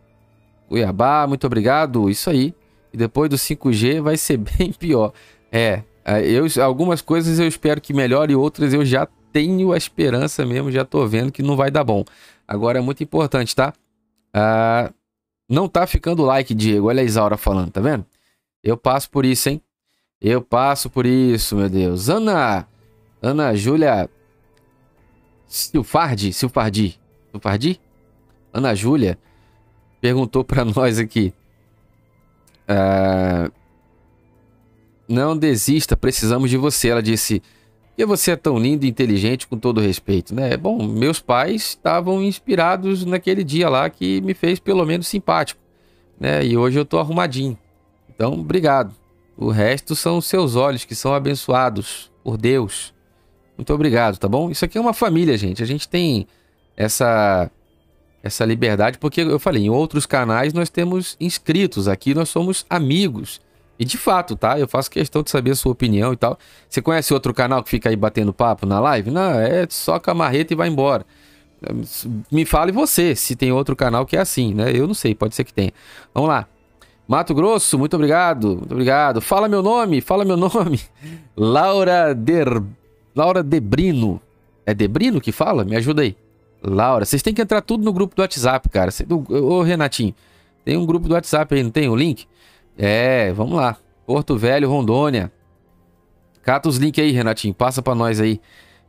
Cuiabá, 0.68 1.27
muito 1.27 1.47
obrigado. 1.47 2.11
Isso 2.11 2.29
aí. 2.29 2.55
E 2.93 2.97
depois 2.97 3.31
do 3.31 3.37
5G 3.37 4.01
vai 4.01 4.16
ser 4.16 4.37
bem 4.59 4.72
pior. 4.72 5.12
É, 5.51 5.83
eu, 6.24 6.46
algumas 6.62 7.00
coisas 7.00 7.38
eu 7.38 7.48
espero 7.48 7.80
que 7.80 7.92
melhore, 7.92 8.34
outras 8.34 8.72
eu 8.72 8.84
já 8.84 9.09
tenho 9.32 9.72
a 9.72 9.76
esperança 9.76 10.46
mesmo, 10.46 10.70
já 10.70 10.84
tô 10.84 11.07
vendo 11.07 11.32
que 11.32 11.42
não 11.42 11.57
vai 11.57 11.70
dar 11.70 11.84
bom. 11.84 12.04
Agora 12.46 12.78
é 12.78 12.80
muito 12.80 13.02
importante, 13.02 13.54
tá? 13.54 13.72
Ah, 14.32 14.92
não 15.48 15.68
tá 15.68 15.86
ficando 15.86 16.22
like, 16.22 16.54
Diego. 16.54 16.88
Olha 16.88 17.00
a 17.00 17.04
Isaura 17.04 17.36
falando, 17.36 17.70
tá 17.70 17.80
vendo? 17.80 18.04
Eu 18.62 18.76
passo 18.76 19.11
por 19.11 19.24
isso, 19.24 19.48
hein? 19.48 19.61
Eu 20.20 20.40
passo 20.42 20.88
por 20.88 21.07
isso, 21.07 21.57
meu 21.57 21.68
Deus. 21.68 22.09
Ana. 22.09 22.66
Ana 23.20 23.54
Júlia. 23.54 24.09
Silfardi. 25.46 26.32
Silfardi. 26.32 26.98
Silfardi? 27.30 27.80
Ana 28.52 28.74
Júlia 28.74 29.18
perguntou 30.00 30.44
para 30.44 30.64
nós 30.66 30.98
aqui. 30.98 31.32
Uh, 32.68 33.52
não 35.09 35.36
desista, 35.36 35.96
precisamos 35.96 36.50
de 36.50 36.57
você. 36.57 36.88
Ela 36.88 37.02
disse. 37.02 37.42
E 37.98 38.04
você 38.04 38.32
é 38.32 38.36
tão 38.36 38.59
lindo 38.59 38.84
e 38.84 38.88
inteligente, 38.90 39.46
com 39.46 39.59
todo 39.59 39.80
respeito, 39.80 40.34
né? 40.34 40.54
Bom, 40.54 40.86
meus 40.86 41.18
pais 41.18 41.68
estavam 41.68 42.22
inspirados 42.22 43.07
naquele 43.07 43.42
dia 43.42 43.70
lá 43.70 43.88
que 43.88 44.20
me 44.20 44.34
fez 44.34 44.59
pelo 44.59 44.84
menos 44.84 45.07
simpático, 45.07 45.59
né? 46.20 46.44
E 46.44 46.59
hoje 46.59 46.78
eu 46.78 46.84
tô 46.84 46.98
arrumadinho. 46.98 47.57
Então, 48.14 48.34
obrigado. 48.34 48.94
O 49.34 49.50
resto 49.50 49.96
são 49.96 50.18
os 50.18 50.26
seus 50.26 50.57
olhos 50.57 50.84
que 50.84 50.94
são 50.94 51.14
abençoados 51.14 52.11
por 52.22 52.36
Deus. 52.36 52.92
Muito 53.57 53.72
obrigado, 53.72 54.18
tá 54.18 54.28
bom? 54.28 54.50
Isso 54.50 54.64
aqui 54.64 54.76
é 54.76 54.80
uma 54.80 54.92
família, 54.92 55.36
gente. 55.38 55.62
A 55.62 55.66
gente 55.66 55.88
tem 55.88 56.26
essa 56.76 57.50
essa 58.22 58.44
liberdade 58.44 58.98
porque 58.98 59.20
eu 59.20 59.38
falei, 59.38 59.64
em 59.64 59.70
outros 59.70 60.04
canais 60.04 60.52
nós 60.52 60.68
temos 60.68 61.16
inscritos, 61.20 61.86
aqui 61.86 62.12
nós 62.12 62.28
somos 62.28 62.66
amigos. 62.68 63.40
E 63.79 63.85
de 63.85 63.99
fato, 63.99 64.37
tá? 64.37 64.59
Eu 64.59 64.66
faço 64.66 64.91
questão 64.91 65.22
de 65.22 65.31
saber 65.31 65.51
a 65.51 65.55
sua 65.55 65.72
opinião 65.72 66.12
e 66.12 66.16
tal. 66.16 66.39
Você 66.68 66.81
conhece 66.81 67.12
outro 67.12 67.35
canal 67.35 67.62
que 67.62 67.68
fica 67.68 67.89
aí 67.89 67.97
batendo 67.97 68.33
papo 68.33 68.64
na 68.64 68.81
live? 68.81 69.11
Não, 69.11 69.33
é 69.33 69.66
só 69.68 69.99
camarreta 69.99 70.53
e 70.53 70.57
vai 70.57 70.68
embora. 70.68 71.05
Me 72.31 72.45
fale 72.45 72.72
você 72.72 73.14
se 73.14 73.35
tem 73.35 73.53
outro 73.53 73.74
canal 73.74 74.07
que 74.07 74.16
é 74.16 74.20
assim, 74.20 74.55
né? 74.55 74.72
Eu 74.74 74.87
não 74.87 74.95
sei, 74.95 75.14
pode 75.14 75.35
ser 75.35 75.45
que 75.45 75.53
tenha. 75.53 75.72
Vamos 76.14 76.29
lá. 76.29 76.47
Mato 77.09 77.35
Grosso, 77.35 77.79
muito 77.79 77.95
obrigado, 77.95 78.57
muito 78.57 78.72
obrigado. 78.72 79.20
Fala 79.20 79.49
meu 79.49 79.62
nome, 79.62 80.01
fala 80.01 80.24
meu 80.24 80.37
nome. 80.37 80.81
Laura 81.37 82.14
Der... 82.14 82.62
Laura 83.14 83.43
Debrino. 83.43 84.20
É 84.64 84.74
Debrino 84.74 85.20
que 85.20 85.31
fala? 85.33 85.64
Me 85.64 85.77
ajuda 85.77 86.03
aí. 86.03 86.16
Laura, 86.62 87.05
vocês 87.05 87.22
têm 87.22 87.33
que 87.33 87.41
entrar 87.41 87.61
tudo 87.61 87.85
no 87.85 87.93
grupo 87.93 88.16
do 88.16 88.22
WhatsApp, 88.22 88.68
cara. 88.68 88.91
Ô, 89.31 89.62
Renatinho, 89.62 90.14
tem 90.64 90.77
um 90.77 90.85
grupo 90.85 91.07
do 91.07 91.14
WhatsApp 91.14 91.55
aí, 91.55 91.62
não 91.62 91.70
tem 91.70 91.89
o 91.89 91.93
um 91.93 91.97
link? 91.97 92.27
É, 92.79 93.33
vamos 93.33 93.55
lá. 93.57 93.77
Porto 94.07 94.37
Velho, 94.37 94.68
Rondônia. 94.68 95.33
Cata 96.43 96.68
os 96.68 96.77
links 96.77 97.03
aí, 97.03 97.11
Renatinho. 97.11 97.55
Passa 97.55 97.83
pra 97.83 97.95
nós 97.95 98.20
aí, 98.20 98.41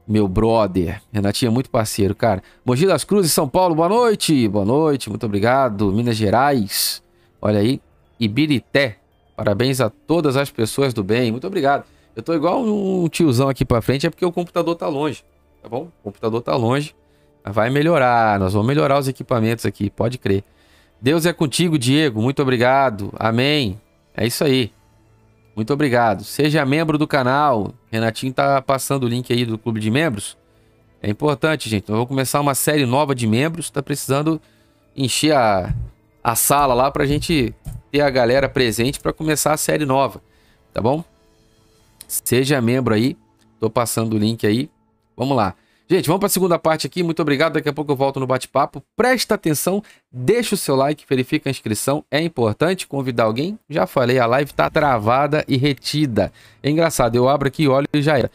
meu 0.08 0.28
brother. 0.28 1.02
Renatinho 1.12 1.50
é 1.50 1.52
muito 1.52 1.70
parceiro, 1.70 2.14
cara. 2.14 2.44
Mogi 2.66 2.86
das 2.86 3.04
Cruzes, 3.04 3.32
São 3.32 3.48
Paulo, 3.48 3.74
boa 3.74 3.90
noite. 3.90 4.48
Boa 4.48 4.66
noite, 4.66 5.10
muito 5.10 5.26
obrigado. 5.26 5.92
Minas 5.92 6.16
Gerais, 6.16 7.02
olha 7.42 7.60
aí. 7.60 7.82
Ibirité, 8.20 8.98
parabéns 9.36 9.80
a 9.80 9.90
todas 9.90 10.38
as 10.38 10.50
pessoas 10.50 10.94
do 10.94 11.04
bem. 11.04 11.32
Muito 11.32 11.48
obrigado. 11.48 11.86
Eu 12.16 12.24
tô 12.24 12.34
igual 12.34 12.64
um 12.64 13.08
tiozão 13.08 13.48
aqui 13.48 13.64
pra 13.64 13.82
frente, 13.82 14.08
é 14.08 14.10
porque 14.10 14.26
o 14.26 14.32
computador 14.32 14.76
tá 14.76 14.88
longe, 14.88 15.24
tá 15.62 15.70
bom? 15.70 15.90
O 16.00 16.04
computador 16.04 16.42
tá 16.42 16.56
longe. 16.56 16.96
Vai 17.46 17.70
melhorar, 17.70 18.40
nós 18.40 18.54
vamos 18.54 18.68
melhorar 18.68 18.98
os 18.98 19.08
equipamentos 19.08 19.66
aqui, 19.66 19.90
pode 19.90 20.18
crer. 20.18 20.44
Deus 21.02 21.26
é 21.26 21.34
contigo, 21.34 21.78
Diego. 21.78 22.22
Muito 22.22 22.42
obrigado. 22.42 23.14
Amém. 23.18 23.80
É 24.16 24.26
isso 24.26 24.44
aí. 24.44 24.72
Muito 25.56 25.74
obrigado. 25.74 26.24
Seja 26.24 26.66
membro 26.66 26.98
do 26.98 27.08
canal. 27.08 27.74
Renatinho 27.92 28.34
tá 28.34 28.62
passando 28.62 29.04
o 29.06 29.08
link 29.08 29.32
aí 29.32 29.46
do 29.46 29.58
clube 29.58 29.80
de 29.80 29.90
membros. 29.90 30.38
É 31.02 31.10
importante, 31.10 31.70
gente. 31.70 31.90
Eu 31.90 31.98
vou 31.98 32.08
começar 32.08 32.42
uma 32.42 32.56
série 32.56 32.86
nova 32.86 33.14
de 33.14 33.28
membros. 33.28 33.70
Tá 33.70 33.82
precisando 33.82 34.42
encher 34.96 35.36
a, 35.36 35.74
a 36.24 36.36
sala 36.36 36.74
lá 36.74 36.92
pra 36.92 37.06
gente 37.06 37.54
ter 37.92 38.02
a 38.02 38.10
galera 38.10 38.50
presente 38.50 39.00
para 39.00 39.14
começar 39.14 39.54
a 39.54 39.58
série 39.58 39.86
nova. 39.86 40.22
Tá 40.74 40.82
bom? 40.82 41.04
Seja 42.08 42.62
membro 42.62 42.94
aí. 42.94 43.16
Tô 43.60 43.70
passando 43.70 44.14
o 44.14 44.18
link 44.18 44.46
aí. 44.46 44.70
Vamos 45.16 45.36
lá. 45.36 45.56
Gente, 45.90 46.08
vamos 46.08 46.20
para 46.20 46.28
a 46.28 46.30
segunda 46.30 46.60
parte 46.60 46.86
aqui. 46.86 47.02
Muito 47.02 47.22
obrigado. 47.22 47.54
Daqui 47.54 47.70
a 47.70 47.74
pouco 47.74 47.94
eu 47.94 47.96
volto 47.96 48.20
no 48.20 48.28
bate-papo. 48.28 48.84
Presta 48.94 49.36
atenção, 49.36 49.82
deixa 50.12 50.54
o 50.54 50.58
seu 50.58 50.76
like, 50.76 51.06
verifica 51.08 51.50
a 51.50 51.52
inscrição. 51.52 52.04
É 52.12 52.22
importante 52.22 52.86
convidar 52.86 53.24
alguém. 53.24 53.58
Já 53.70 53.88
falei, 53.88 54.20
a 54.20 54.26
live 54.26 54.52
está 54.52 54.70
travada 54.70 55.46
e 55.48 55.56
retida. 55.56 56.34
É 56.62 56.70
engraçado, 56.70 57.16
eu 57.16 57.30
abro 57.30 57.48
aqui, 57.48 57.70
olho 57.70 57.88
e 57.94 58.02
já 58.02 58.18
era. 58.18 58.30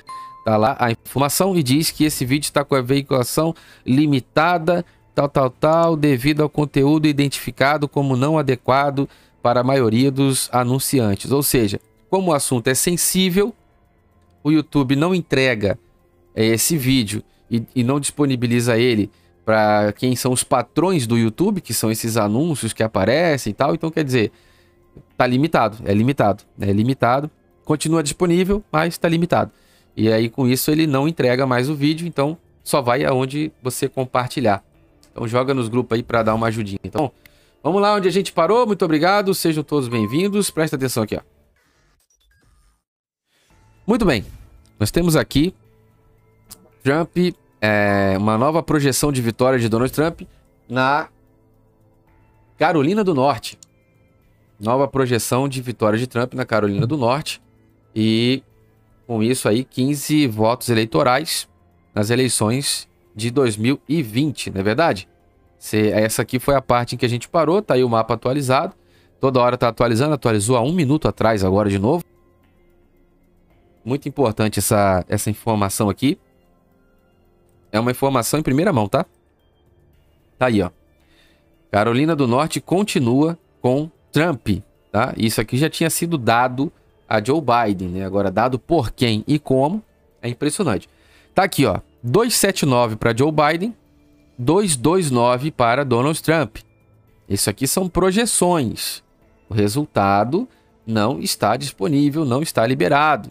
Tá 0.46 0.56
lá 0.56 0.76
a 0.80 0.90
informação 0.90 1.54
e 1.54 1.62
diz 1.62 1.90
que 1.90 2.04
esse 2.04 2.24
vídeo 2.24 2.46
está 2.46 2.64
com 2.64 2.74
a 2.74 2.80
veiculação 2.80 3.54
limitada, 3.84 4.82
tal, 5.14 5.28
tal, 5.28 5.50
tal, 5.50 5.96
devido 5.96 6.42
ao 6.42 6.48
conteúdo 6.48 7.06
identificado 7.06 7.86
como 7.86 8.16
não 8.16 8.38
adequado 8.38 9.06
para 9.42 9.60
a 9.60 9.64
maioria 9.64 10.10
dos 10.10 10.48
anunciantes. 10.52 11.30
Ou 11.30 11.42
seja, 11.42 11.78
como 12.08 12.30
o 12.30 12.34
assunto 12.34 12.68
é 12.68 12.74
sensível, 12.74 13.54
o 14.42 14.50
YouTube 14.50 14.96
não 14.96 15.14
entrega 15.14 15.78
eh, 16.34 16.46
esse 16.46 16.78
vídeo 16.78 17.22
e, 17.52 17.62
e 17.76 17.84
não 17.84 18.00
disponibiliza 18.00 18.78
ele 18.78 19.10
para 19.44 19.92
quem 19.92 20.16
são 20.16 20.32
os 20.32 20.42
patrões 20.42 21.06
do 21.06 21.18
YouTube, 21.18 21.60
que 21.60 21.74
são 21.74 21.90
esses 21.90 22.16
anúncios 22.16 22.72
que 22.72 22.82
aparecem 22.82 23.50
e 23.50 23.54
tal. 23.54 23.74
Então, 23.74 23.90
quer 23.90 24.02
dizer, 24.02 24.32
tá 25.16 25.26
limitado, 25.26 25.78
é 25.84 25.92
limitado, 25.92 26.44
é 26.58 26.72
limitado. 26.72 27.30
Continua 27.64 28.02
disponível, 28.02 28.64
mas 28.72 28.94
está 28.94 29.08
limitado. 29.08 29.50
E 29.94 30.10
aí, 30.10 30.30
com 30.30 30.48
isso, 30.48 30.70
ele 30.70 30.86
não 30.86 31.06
entrega 31.06 31.46
mais 31.46 31.68
o 31.68 31.74
vídeo, 31.74 32.06
então 32.06 32.38
só 32.64 32.80
vai 32.80 33.04
aonde 33.04 33.52
você 33.62 33.88
compartilhar. 33.88 34.64
Então, 35.10 35.28
joga 35.28 35.52
nos 35.52 35.68
grupos 35.68 35.96
aí 35.96 36.02
para 36.02 36.22
dar 36.22 36.34
uma 36.34 36.46
ajudinha. 36.46 36.80
Então, 36.82 37.12
vamos 37.62 37.82
lá 37.82 37.94
onde 37.94 38.08
a 38.08 38.12
gente 38.12 38.32
parou. 38.32 38.66
Muito 38.66 38.84
obrigado, 38.84 39.34
sejam 39.34 39.62
todos 39.62 39.88
bem-vindos. 39.88 40.50
Presta 40.50 40.76
atenção 40.76 41.02
aqui, 41.02 41.16
ó. 41.16 41.20
Muito 43.84 44.06
bem, 44.06 44.24
nós 44.78 44.92
temos 44.92 45.16
aqui 45.16 45.52
Trump 46.82 47.16
é, 47.62 48.16
uma 48.18 48.36
nova 48.36 48.60
projeção 48.60 49.12
de 49.12 49.22
vitória 49.22 49.56
de 49.56 49.68
Donald 49.68 49.92
Trump 49.92 50.22
na 50.68 51.08
Carolina 52.58 53.04
do 53.04 53.14
Norte. 53.14 53.56
Nova 54.58 54.88
projeção 54.88 55.48
de 55.48 55.62
vitória 55.62 55.96
de 55.96 56.08
Trump 56.08 56.34
na 56.34 56.44
Carolina 56.44 56.88
do 56.88 56.96
Norte. 56.96 57.40
E 57.94 58.42
com 59.06 59.22
isso 59.22 59.48
aí, 59.48 59.62
15 59.62 60.26
votos 60.26 60.68
eleitorais 60.70 61.48
nas 61.94 62.10
eleições 62.10 62.88
de 63.14 63.30
2020, 63.30 64.50
não 64.50 64.60
é 64.60 64.64
verdade? 64.64 65.08
Se, 65.56 65.90
essa 65.90 66.22
aqui 66.22 66.40
foi 66.40 66.56
a 66.56 66.62
parte 66.62 66.94
em 66.94 66.98
que 66.98 67.06
a 67.06 67.08
gente 67.08 67.28
parou, 67.28 67.62
tá 67.62 67.74
aí 67.74 67.84
o 67.84 67.88
mapa 67.88 68.14
atualizado. 68.14 68.74
Toda 69.20 69.40
hora 69.40 69.56
tá 69.56 69.68
atualizando, 69.68 70.14
atualizou 70.14 70.56
há 70.56 70.62
um 70.62 70.72
minuto 70.72 71.06
atrás 71.06 71.44
agora 71.44 71.70
de 71.70 71.78
novo. 71.78 72.02
Muito 73.84 74.08
importante 74.08 74.58
essa, 74.58 75.04
essa 75.08 75.30
informação 75.30 75.88
aqui. 75.88 76.18
É 77.72 77.80
uma 77.80 77.90
informação 77.90 78.38
em 78.38 78.42
primeira 78.42 78.72
mão, 78.72 78.86
tá? 78.86 79.06
Tá 80.38 80.46
aí, 80.46 80.62
ó. 80.62 80.70
Carolina 81.70 82.14
do 82.14 82.28
Norte 82.28 82.60
continua 82.60 83.38
com 83.62 83.90
Trump, 84.12 84.48
tá? 84.92 85.14
Isso 85.16 85.40
aqui 85.40 85.56
já 85.56 85.70
tinha 85.70 85.88
sido 85.88 86.18
dado 86.18 86.70
a 87.08 87.22
Joe 87.22 87.40
Biden, 87.40 87.88
né? 87.88 88.04
Agora 88.04 88.30
dado 88.30 88.58
por 88.58 88.92
quem 88.92 89.24
e 89.26 89.38
como 89.38 89.82
é 90.20 90.28
impressionante. 90.28 90.88
Tá 91.34 91.44
aqui, 91.44 91.64
ó. 91.64 91.80
279 92.02 92.96
para 92.96 93.16
Joe 93.16 93.32
Biden, 93.32 93.74
229 94.38 95.50
para 95.50 95.84
Donald 95.84 96.22
Trump. 96.22 96.58
Isso 97.28 97.48
aqui 97.48 97.66
são 97.66 97.88
projeções. 97.88 99.02
O 99.48 99.54
resultado 99.54 100.46
não 100.86 101.20
está 101.20 101.56
disponível, 101.56 102.24
não 102.24 102.42
está 102.42 102.66
liberado. 102.66 103.30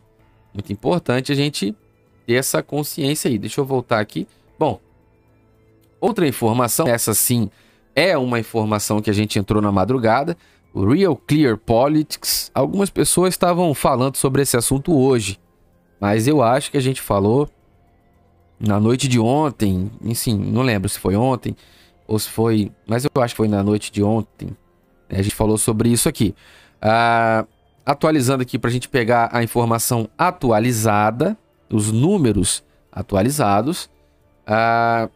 Muito 0.53 0.71
importante 0.73 1.31
a 1.31 1.35
gente 1.35 1.75
ter 2.25 2.33
essa 2.33 2.61
consciência 2.61 3.29
aí. 3.29 3.37
Deixa 3.37 3.61
eu 3.61 3.65
voltar 3.65 3.99
aqui. 3.99 4.27
Bom, 4.57 4.79
outra 5.99 6.27
informação, 6.27 6.87
essa 6.87 7.13
sim 7.13 7.49
é 7.95 8.17
uma 8.17 8.39
informação 8.39 9.01
que 9.01 9.09
a 9.09 9.13
gente 9.13 9.37
entrou 9.37 9.61
na 9.61 9.71
madrugada. 9.71 10.37
O 10.73 10.85
Real 10.85 11.15
Clear 11.15 11.57
Politics. 11.57 12.49
Algumas 12.53 12.89
pessoas 12.89 13.33
estavam 13.33 13.73
falando 13.73 14.15
sobre 14.15 14.41
esse 14.41 14.55
assunto 14.55 14.97
hoje, 14.97 15.37
mas 15.99 16.27
eu 16.27 16.41
acho 16.41 16.71
que 16.71 16.77
a 16.77 16.81
gente 16.81 17.01
falou 17.01 17.49
na 18.59 18.79
noite 18.79 19.07
de 19.07 19.19
ontem. 19.19 19.91
Enfim, 20.01 20.37
não 20.37 20.61
lembro 20.61 20.87
se 20.87 20.99
foi 20.99 21.15
ontem 21.15 21.55
ou 22.07 22.17
se 22.17 22.29
foi, 22.29 22.71
mas 22.87 23.03
eu 23.03 23.21
acho 23.21 23.33
que 23.33 23.37
foi 23.37 23.47
na 23.47 23.63
noite 23.63 23.91
de 23.91 24.01
ontem. 24.01 24.55
A 25.09 25.21
gente 25.21 25.35
falou 25.35 25.57
sobre 25.57 25.89
isso 25.89 26.07
aqui. 26.07 26.33
Ah, 26.81 27.45
atualizando 27.85 28.41
aqui 28.41 28.57
para 28.57 28.69
a 28.69 28.73
gente 28.73 28.87
pegar 28.87 29.29
a 29.31 29.43
informação 29.43 30.09
atualizada 30.17 31.37
os 31.71 31.91
números 31.91 32.63
atualizados. 32.91 33.89
Ah, 34.45 35.09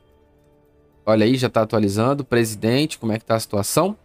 olha 1.06 1.26
aí, 1.26 1.36
já 1.36 1.47
está 1.47 1.62
atualizando. 1.62 2.23
Presidente, 2.23 2.98
como 2.98 3.11
é 3.11 3.18
que 3.18 3.23
está 3.23 3.36
a 3.36 3.40
situação? 3.40 3.98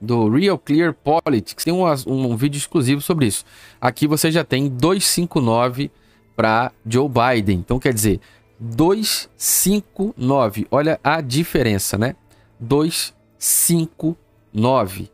Do 0.00 0.28
Real 0.28 0.56
Clear 0.58 0.94
Politics. 0.94 1.64
Tem 1.64 1.74
um, 1.74 1.82
um, 2.06 2.36
vídeo 2.36 2.58
exclusivo 2.58 3.00
sobre 3.00 3.26
isso. 3.26 3.44
Aqui 3.80 4.06
você 4.06 4.30
já 4.30 4.44
tem 4.44 4.68
259 4.68 5.90
para 6.36 6.70
Joe 6.86 7.08
Biden. 7.08 7.58
Então 7.58 7.78
quer 7.78 7.94
dizer, 7.94 8.20
259. 8.60 10.66
Olha 10.70 11.00
a 11.02 11.20
diferença, 11.20 11.98
né? 11.98 12.14
259. 12.60 15.10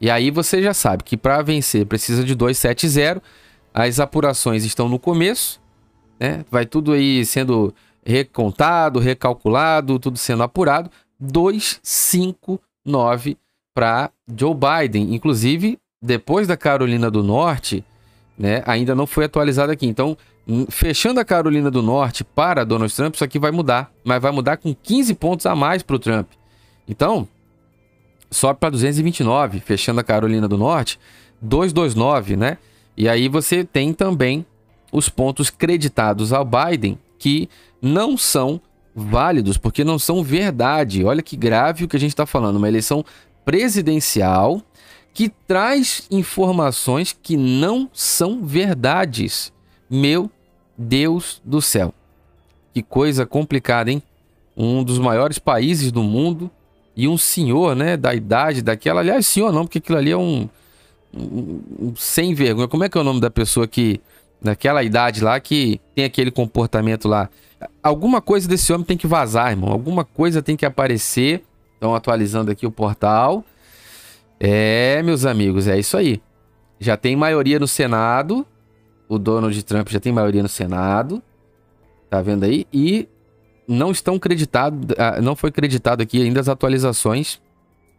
E 0.00 0.10
aí 0.10 0.28
você 0.30 0.62
já 0.62 0.74
sabe 0.74 1.04
que 1.04 1.16
para 1.16 1.40
vencer 1.42 1.86
precisa 1.86 2.24
de 2.24 2.34
270. 2.34 3.22
As 3.72 4.00
apurações 4.00 4.64
estão 4.64 4.88
no 4.88 4.98
começo 4.98 5.62
né? 6.18 6.44
Vai 6.50 6.66
tudo 6.66 6.92
aí 6.92 7.24
sendo 7.24 7.72
recontado, 8.04 8.98
recalculado, 8.98 9.98
tudo 9.98 10.18
sendo 10.18 10.42
apurado. 10.42 10.90
259 11.18 13.38
para 13.74 14.10
Joe 14.36 14.54
Biden. 14.54 15.14
Inclusive, 15.14 15.78
depois 16.02 16.46
da 16.46 16.54
Carolina 16.56 17.10
do 17.10 17.22
Norte, 17.22 17.82
né, 18.38 18.62
ainda 18.66 18.94
não 18.94 19.06
foi 19.06 19.24
atualizado 19.24 19.72
aqui. 19.72 19.86
Então, 19.86 20.18
fechando 20.68 21.20
a 21.20 21.24
Carolina 21.24 21.70
do 21.70 21.82
Norte 21.82 22.22
para 22.22 22.64
Donald 22.64 22.94
Trump, 22.94 23.14
isso 23.14 23.24
aqui 23.24 23.38
vai 23.38 23.50
mudar. 23.50 23.90
Mas 24.04 24.20
vai 24.20 24.32
mudar 24.32 24.58
com 24.58 24.74
15 24.74 25.14
pontos 25.14 25.46
a 25.46 25.56
mais 25.56 25.82
para 25.82 25.96
o 25.96 25.98
Trump. 25.98 26.28
Então, 26.86 27.26
sobe 28.30 28.60
para 28.60 28.68
229, 28.70 29.60
fechando 29.60 30.00
a 30.00 30.04
Carolina 30.04 30.46
do 30.46 30.58
Norte, 30.58 31.00
229, 31.40 32.36
né? 32.36 32.58
E 32.96 33.08
aí 33.08 33.28
você 33.28 33.64
tem 33.64 33.92
também 33.92 34.46
os 34.94 35.08
pontos 35.08 35.50
creditados 35.50 36.32
ao 36.32 36.44
Biden 36.44 36.96
que 37.18 37.48
não 37.82 38.16
são 38.16 38.60
válidos, 38.94 39.58
porque 39.58 39.82
não 39.82 39.98
são 39.98 40.22
verdade. 40.22 41.04
Olha 41.04 41.20
que 41.20 41.36
grave 41.36 41.84
o 41.84 41.88
que 41.88 41.96
a 41.96 42.00
gente 42.00 42.12
está 42.12 42.24
falando. 42.24 42.56
Uma 42.56 42.68
eleição 42.68 43.04
presidencial 43.44 44.62
que 45.12 45.28
traz 45.28 46.06
informações 46.12 47.16
que 47.20 47.36
não 47.36 47.90
são 47.92 48.44
verdades. 48.44 49.52
Meu 49.90 50.30
Deus 50.78 51.42
do 51.44 51.60
céu. 51.60 51.92
Que 52.72 52.80
coisa 52.80 53.26
complicada, 53.26 53.90
hein? 53.90 54.00
Um 54.56 54.84
dos 54.84 55.00
maiores 55.00 55.40
países 55.40 55.90
do 55.90 56.04
mundo 56.04 56.48
e 56.96 57.08
um 57.08 57.18
senhor, 57.18 57.74
né, 57.74 57.96
da 57.96 58.14
idade 58.14 58.62
daquela. 58.62 59.00
Aliás, 59.00 59.26
senhor 59.26 59.52
não, 59.52 59.64
porque 59.64 59.78
aquilo 59.78 59.98
ali 59.98 60.12
é 60.12 60.16
um, 60.16 60.48
um, 61.12 61.60
um 61.80 61.96
sem 61.96 62.32
vergonha. 62.32 62.68
Como 62.68 62.84
é 62.84 62.88
que 62.88 62.96
é 62.96 63.00
o 63.00 63.04
nome 63.04 63.20
da 63.20 63.30
pessoa 63.30 63.66
que 63.66 64.00
naquela 64.44 64.82
idade 64.82 65.22
lá 65.22 65.38
que 65.40 65.80
tem 65.94 66.04
aquele 66.04 66.30
comportamento 66.30 67.08
lá? 67.08 67.28
Alguma 67.82 68.20
coisa 68.20 68.46
desse 68.48 68.72
homem 68.72 68.84
tem 68.84 68.96
que 68.96 69.06
vazar, 69.06 69.50
irmão. 69.50 69.70
Alguma 69.70 70.04
coisa 70.04 70.42
tem 70.42 70.56
que 70.56 70.66
aparecer. 70.66 71.42
Estão 71.74 71.94
atualizando 71.94 72.50
aqui 72.50 72.66
o 72.66 72.70
portal. 72.70 73.44
É, 74.38 75.02
meus 75.02 75.24
amigos, 75.24 75.66
é 75.66 75.78
isso 75.78 75.96
aí. 75.96 76.20
Já 76.78 76.96
tem 76.96 77.16
maioria 77.16 77.58
no 77.58 77.66
Senado. 77.66 78.46
O 79.08 79.18
Donald 79.18 79.62
Trump 79.64 79.88
já 79.88 79.98
tem 79.98 80.12
maioria 80.12 80.42
no 80.42 80.48
Senado. 80.48 81.22
Tá 82.10 82.20
vendo 82.20 82.44
aí? 82.44 82.66
E 82.72 83.08
não 83.66 83.90
estão 83.90 84.18
creditados, 84.18 84.94
ah, 84.98 85.20
não 85.20 85.34
foi 85.34 85.50
creditado 85.50 86.02
aqui 86.02 86.22
ainda 86.22 86.40
as 86.40 86.48
atualizações, 86.48 87.40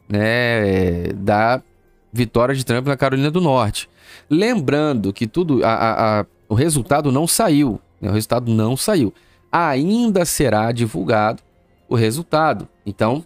né, 0.07 1.07
da 1.15 1.61
vitória 2.13 2.55
de 2.55 2.63
Trump 2.63 2.87
na 2.87 2.95
Carolina 2.95 3.31
do 3.31 3.41
Norte. 3.41 3.89
Lembrando 4.29 5.11
que 5.11 5.27
tudo, 5.27 5.63
a, 5.65 5.73
a, 5.73 6.19
a, 6.21 6.25
o 6.47 6.53
resultado 6.53 7.11
não 7.11 7.27
saiu, 7.27 7.79
né, 8.01 8.09
o 8.09 8.13
resultado 8.13 8.51
não 8.51 8.75
saiu. 8.77 9.13
Ainda 9.51 10.25
será 10.25 10.71
divulgado 10.71 11.41
o 11.87 11.95
resultado. 11.95 12.67
Então, 12.85 13.23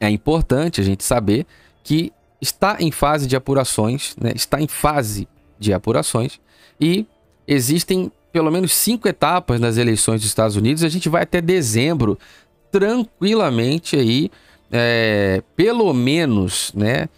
é 0.00 0.08
importante 0.08 0.80
a 0.80 0.84
gente 0.84 1.04
saber 1.04 1.46
que 1.82 2.12
está 2.40 2.76
em 2.80 2.90
fase 2.90 3.26
de 3.26 3.36
apurações, 3.36 4.14
né? 4.20 4.32
está 4.34 4.60
em 4.60 4.68
fase 4.68 5.28
de 5.58 5.72
apurações 5.72 6.38
e 6.80 7.06
existem 7.46 8.10
pelo 8.32 8.50
menos 8.50 8.72
cinco 8.72 9.08
etapas 9.08 9.58
nas 9.58 9.78
eleições 9.78 10.20
dos 10.20 10.28
Estados 10.28 10.56
Unidos. 10.56 10.84
A 10.84 10.88
gente 10.88 11.08
vai 11.08 11.22
até 11.22 11.40
dezembro 11.40 12.18
tranquilamente 12.70 13.96
aí, 13.96 14.30
é, 14.70 15.42
pelo 15.54 15.92
menos, 15.94 16.70
né? 16.74 17.08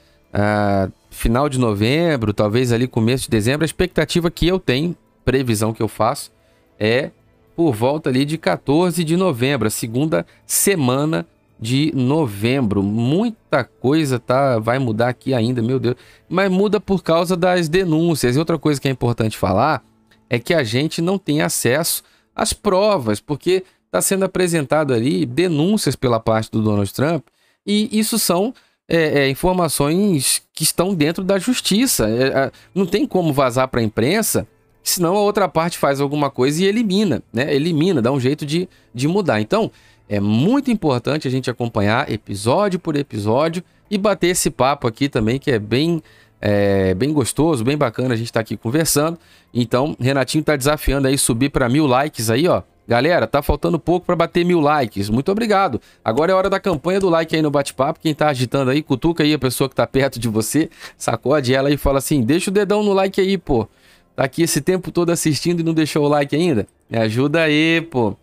Final 1.19 1.49
de 1.49 1.59
novembro, 1.59 2.32
talvez 2.32 2.73
ali 2.73 2.86
começo 2.86 3.24
de 3.24 3.31
dezembro. 3.31 3.65
A 3.65 3.66
expectativa 3.66 4.31
que 4.31 4.47
eu 4.47 4.59
tenho, 4.59 4.97
previsão 5.24 5.73
que 5.73 5.82
eu 5.82 5.89
faço, 5.89 6.31
é 6.78 7.11
por 7.57 7.74
volta 7.74 8.09
ali 8.09 8.24
de 8.24 8.39
14 8.39 9.03
de 9.03 9.16
novembro, 9.16 9.66
a 9.66 9.70
segunda 9.70 10.24
semana 10.47 11.27
de 11.59 11.90
novembro. 11.93 12.85
Muita 12.85 13.65
coisa 13.65 14.20
tá 14.20 14.61
vai 14.61 14.78
mudar 14.78 15.09
aqui 15.09 15.35
ainda, 15.35 15.61
meu 15.61 15.81
Deus. 15.81 15.97
Mas 16.28 16.49
muda 16.51 16.81
por 16.81 17.03
causa 17.03 17.36
das 17.36 17.69
denúncias. 17.69 18.36
E 18.36 18.39
outra 18.39 18.57
coisa 18.57 18.81
que 18.81 18.86
é 18.86 18.90
importante 18.90 19.36
falar 19.36 19.85
é 20.31 20.39
que 20.39 20.55
a 20.55 20.62
gente 20.62 21.03
não 21.03 21.19
tem 21.19 21.43
acesso 21.43 22.05
às 22.35 22.53
provas, 22.53 23.20
porque 23.20 23.65
está 23.86 24.01
sendo 24.01 24.24
apresentado 24.24 24.95
ali 24.95 25.27
denúncias 25.27 25.97
pela 25.97 26.20
parte 26.20 26.51
do 26.53 26.62
Donald 26.62 26.95
Trump 26.95 27.27
e 27.69 27.99
isso 27.99 28.19
são 28.19 28.55
é, 28.89 29.20
é, 29.20 29.28
informações 29.28 30.43
que 30.52 30.62
estão 30.62 30.94
dentro 30.94 31.23
da 31.23 31.39
justiça. 31.39 32.09
É, 32.09 32.51
não 32.74 32.86
tem 32.86 33.06
como 33.06 33.32
vazar 33.32 33.69
para 33.69 33.81
a 33.81 33.85
imprensa, 33.85 34.48
senão 34.82 35.15
a 35.15 35.20
outra 35.20 35.47
parte 35.48 35.77
faz 35.77 36.01
alguma 36.01 36.31
coisa 36.31 36.62
e 36.62 36.66
elimina, 36.66 37.23
né? 37.32 37.55
Elimina, 37.55 38.01
dá 38.01 38.10
um 38.10 38.19
jeito 38.19 38.47
de, 38.47 38.69
de 38.94 39.06
mudar. 39.06 39.40
Então, 39.40 39.70
é 40.09 40.19
muito 40.19 40.70
importante 40.70 41.28
a 41.28 41.31
gente 41.31 41.51
acompanhar 41.51 42.10
episódio 42.10 42.78
por 42.81 42.97
episódio 42.97 43.62
e 43.90 43.98
bater 43.98 44.28
esse 44.28 44.51
papo 44.51 44.86
aqui 44.86 45.09
também, 45.09 45.39
que 45.39 45.51
é 45.51 45.59
bem, 45.59 46.02
é, 46.40 46.94
bem 46.94 47.12
gostoso, 47.12 47.62
bem 47.62 47.77
bacana 47.77 48.15
a 48.15 48.16
gente 48.16 48.28
estar 48.28 48.40
tá 48.40 48.43
aqui 48.43 48.56
conversando. 48.56 49.19
Então, 49.52 49.94
Renatinho 50.01 50.40
está 50.40 50.56
desafiando 50.56 51.09
aí 51.09 51.19
subir 51.19 51.51
para 51.51 51.69
mil 51.69 51.86
likes 51.86 52.31
aí, 52.31 52.48
ó. 52.48 52.62
Galera, 52.89 53.27
tá 53.27 53.43
faltando 53.43 53.78
pouco 53.78 54.06
para 54.06 54.16
bater 54.16 54.47
mil 54.47 54.60
likes. 54.60 55.10
Muito 55.10 55.31
obrigado. 55.31 55.78
Agora 56.02 56.32
é 56.32 56.35
hora 56.35 56.48
da 56.48 56.59
campanha 56.59 56.98
do 56.98 57.10
like 57.10 57.36
aí 57.36 57.43
no 57.43 57.51
bate-papo. 57.51 58.01
Quem 58.01 58.15
tá 58.15 58.31
agitando 58.31 58.70
aí, 58.70 58.82
cutuca 58.82 59.23
aí 59.23 59.35
a 59.35 59.39
pessoa 59.39 59.69
que 59.69 59.74
tá 59.74 59.86
perto 59.86 60.19
de 60.19 60.27
você, 60.27 60.70
sacode 60.97 61.55
ela 61.55 61.70
e 61.70 61.77
fala 61.77 61.98
assim: 61.98 62.23
deixa 62.23 62.51
o 62.51 62.52
dedão 62.52 62.82
no 62.82 62.94
like 62.94 63.20
aí, 63.20 63.36
pô. 63.36 63.69
Tá 64.16 64.24
aqui 64.24 64.40
esse 64.40 64.62
tempo 64.62 64.90
todo 64.90 65.10
assistindo 65.10 65.60
e 65.60 65.62
não 65.62 65.74
deixou 65.74 66.06
o 66.06 66.09
like 66.09 66.35
ainda? 66.35 66.66
Me 66.89 66.97
ajuda 66.97 67.43
aí, 67.43 67.82
pô. 67.82 68.16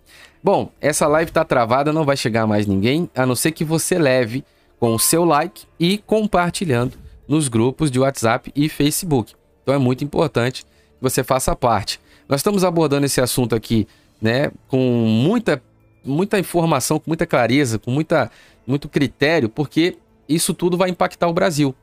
Bom, 0.44 0.72
essa 0.82 1.08
live 1.08 1.32
tá 1.32 1.46
travada, 1.46 1.94
não 1.94 2.04
vai 2.04 2.18
chegar 2.18 2.48
mais 2.48 2.66
ninguém, 2.66 3.08
a 3.16 3.24
não 3.24 3.36
ser 3.36 3.52
que 3.52 3.64
você 3.64 4.00
leve 4.00 4.44
com 4.80 4.96
o 4.96 5.00
seu 5.00 5.24
like 5.24 5.66
e 5.80 6.00
compartilhando 6.00 6.94
nos 7.28 7.48
grupos 7.48 7.92
de 7.92 8.00
WhatsApp 8.00 8.52
e 8.56 8.68
Facebook. 8.68 9.36
Então 9.62 9.76
é 9.76 9.78
muito 9.78 10.04
importante 10.04 10.64
que 10.64 10.70
você 11.02 11.24
faça 11.24 11.56
parte. 11.56 12.00
Nós 12.28 12.40
estamos 12.40 12.64
abordando 12.64 13.06
esse 13.06 13.22
assunto 13.22 13.56
aqui, 13.56 13.88
né, 14.26 14.52
com 14.68 14.80
muita 14.80 15.62
muita 16.04 16.38
informação, 16.38 17.00
com 17.00 17.10
muita 17.10 17.26
clareza, 17.26 17.80
com 17.80 17.90
muita 17.90 18.30
muito 18.68 18.90
critério, 18.90 19.50
porque 19.50 19.98
isso 20.28 20.54
tudo 20.54 20.78
vai 20.78 20.90
impactar 20.90 21.28
o 21.28 21.34
Brasil. 21.34 21.74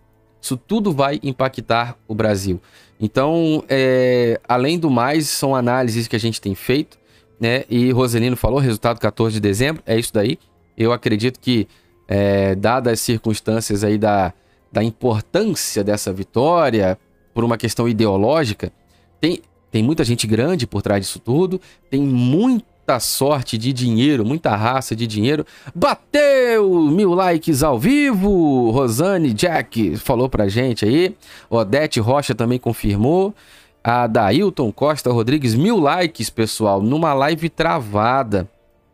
Isso 0.41 0.57
tudo 0.57 0.93
vai 0.93 1.21
impactar 1.23 1.97
o 2.07 2.15
Brasil. 2.15 2.61
Então, 3.01 3.65
é, 3.69 4.41
além 4.49 4.79
do 4.79 4.91
mais, 4.91 5.29
são 5.29 5.55
análises 5.55 6.09
que 6.09 6.17
a 6.17 6.19
gente 6.19 6.41
tem 6.41 6.55
feito 6.55 6.99
né? 7.43 7.65
E 7.69 7.91
Roselino 7.91 8.37
falou, 8.37 8.61
resultado 8.61 9.01
14 9.01 9.35
de 9.35 9.41
dezembro, 9.41 9.83
é 9.85 9.99
isso 9.99 10.15
daí. 10.15 10.39
Eu 10.79 10.93
acredito 10.93 11.41
que, 11.41 11.67
é, 12.07 12.55
dadas 12.55 12.93
as 12.93 13.01
circunstâncias 13.01 13.83
aí 13.83 13.99
da, 13.99 14.33
da 14.71 14.81
importância 14.85 15.83
dessa 15.83 16.13
vitória, 16.13 16.97
por 17.35 17.43
uma 17.43 17.59
questão 17.59 17.89
ideológica, 17.89 18.73
tem, 19.21 19.43
tem 19.73 19.83
muita 19.83 20.05
gente 20.05 20.27
grande 20.27 20.67
por 20.67 20.83
trás 20.83 21.07
disso 21.07 21.19
tudo, 21.19 21.59
tem 21.91 22.03
muita 22.03 23.01
sorte 23.01 23.57
de 23.57 23.73
dinheiro, 23.73 24.23
muita 24.23 24.55
raça 24.55 24.95
de 24.95 25.07
dinheiro. 25.07 25.47
Bateu 25.75 26.71
mil 26.91 27.15
likes 27.15 27.63
ao 27.63 27.79
vivo! 27.79 28.71
Rosane 28.71 29.33
Jack 29.33 29.97
falou 29.97 30.29
pra 30.29 30.47
gente 30.47 30.85
aí. 30.85 31.17
Odete 31.49 31.99
Rocha 32.01 32.35
também 32.35 32.59
confirmou. 32.59 33.35
A 33.83 34.07
Dailton 34.07 34.71
Costa 34.71 35.11
Rodrigues, 35.11 35.55
mil 35.55 35.81
likes, 35.81 36.29
pessoal, 36.29 36.83
numa 36.83 37.15
live 37.15 37.49
travada. 37.49 38.47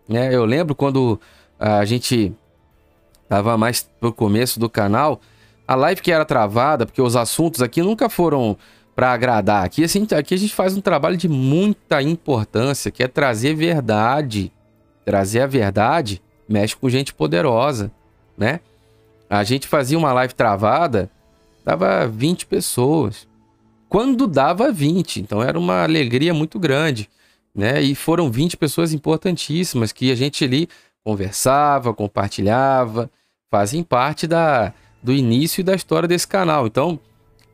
Né? 0.09 0.33
Eu 0.33 0.45
lembro 0.45 0.77
quando 0.77 1.21
a 1.59 1.85
gente 1.85 2.33
tava 3.29 3.59
mais 3.59 3.87
pro 4.01 4.13
começo 4.13 4.61
do 4.61 4.71
canal, 4.71 5.21
a 5.67 5.75
live 5.75 6.01
que 6.01 6.13
era 6.13 6.25
travada, 6.25 6.87
porque 6.87 7.03
os 7.03 7.17
assuntos 7.17 7.61
aqui 7.61 7.83
nunca 7.83 8.09
foram 8.09 8.57
para 8.99 9.13
agradar. 9.13 9.65
Aqui, 9.65 9.85
assim, 9.85 10.09
aqui 10.11 10.35
a 10.35 10.37
gente 10.37 10.53
faz 10.53 10.77
um 10.77 10.81
trabalho 10.81 11.17
de 11.17 11.29
muita 11.29 12.03
importância, 12.03 12.91
que 12.91 13.01
é 13.01 13.07
trazer 13.07 13.55
verdade. 13.55 14.51
Trazer 15.05 15.43
a 15.43 15.47
verdade 15.47 16.21
mexe 16.49 16.75
com 16.75 16.91
gente 16.91 17.15
poderosa, 17.15 17.93
né? 18.37 18.59
A 19.31 19.45
gente 19.45 19.69
fazia 19.69 19.97
uma 19.97 20.13
live 20.13 20.35
travada, 20.35 21.09
dava 21.65 22.09
20 22.09 22.47
pessoas 22.47 23.29
quando 23.89 24.27
dava 24.27 24.73
20. 24.73 25.21
Então 25.21 25.41
era 25.41 25.57
uma 25.57 25.85
alegria 25.85 26.35
muito 26.35 26.59
grande, 26.59 27.09
né? 27.55 27.81
E 27.81 27.95
foram 27.95 28.33
20 28.33 28.57
pessoas 28.57 28.93
importantíssimas 28.93 29.93
que 29.93 30.11
a 30.11 30.17
gente 30.17 30.43
ali 30.43 30.69
conversava, 31.05 31.95
compartilhava, 31.95 33.09
fazem 33.49 33.85
parte 33.85 34.27
da, 34.27 34.75
do 35.01 35.13
início 35.13 35.63
da 35.63 35.77
história 35.77 36.09
desse 36.09 36.27
canal. 36.27 36.67
Então, 36.67 36.99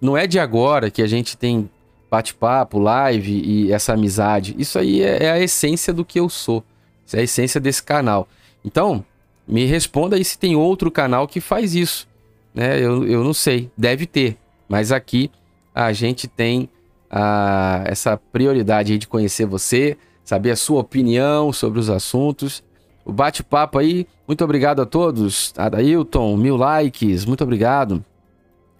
não 0.04 0.16
é 0.16 0.26
de 0.26 0.38
agora 0.38 0.90
que 0.90 1.02
a 1.02 1.06
gente 1.06 1.36
tem 1.36 1.68
bate-papo, 2.10 2.78
live 2.78 3.32
e 3.32 3.72
essa 3.72 3.94
amizade. 3.94 4.54
Isso 4.58 4.78
aí 4.78 5.02
é, 5.02 5.24
é, 5.24 5.30
a 5.32 5.40
essência 5.40 5.92
do 5.92 6.04
que 6.04 6.20
eu 6.20 6.28
sou. 6.28 6.62
Isso 7.04 7.16
é 7.16 7.20
a 7.20 7.22
essência 7.22 7.60
desse 7.60 7.82
canal. 7.82 8.28
Então, 8.64 9.04
me 9.48 9.64
responda 9.64 10.16
aí 10.16 10.24
se 10.24 10.38
tem 10.38 10.54
outro 10.54 10.90
canal 10.90 11.26
que 11.26 11.40
faz 11.40 11.74
isso. 11.74 12.06
Né? 12.54 12.78
Eu, 12.78 13.06
eu 13.06 13.24
não 13.24 13.34
sei, 13.34 13.70
deve 13.76 14.06
ter. 14.06 14.36
Mas 14.68 14.92
aqui 14.92 15.30
a 15.74 15.92
gente 15.92 16.28
tem 16.28 16.68
a, 17.10 17.82
essa 17.86 18.16
prioridade 18.16 18.96
de 18.96 19.08
conhecer 19.08 19.46
você, 19.46 19.96
saber 20.22 20.52
a 20.52 20.56
sua 20.56 20.80
opinião 20.80 21.52
sobre 21.52 21.80
os 21.80 21.90
assuntos. 21.90 22.62
O 23.04 23.12
bate-papo 23.12 23.78
aí, 23.78 24.06
muito 24.26 24.44
obrigado 24.44 24.80
a 24.80 24.86
todos. 24.86 25.52
Adailton, 25.56 26.36
mil 26.36 26.56
likes, 26.56 27.24
muito 27.24 27.42
obrigado. 27.42 28.04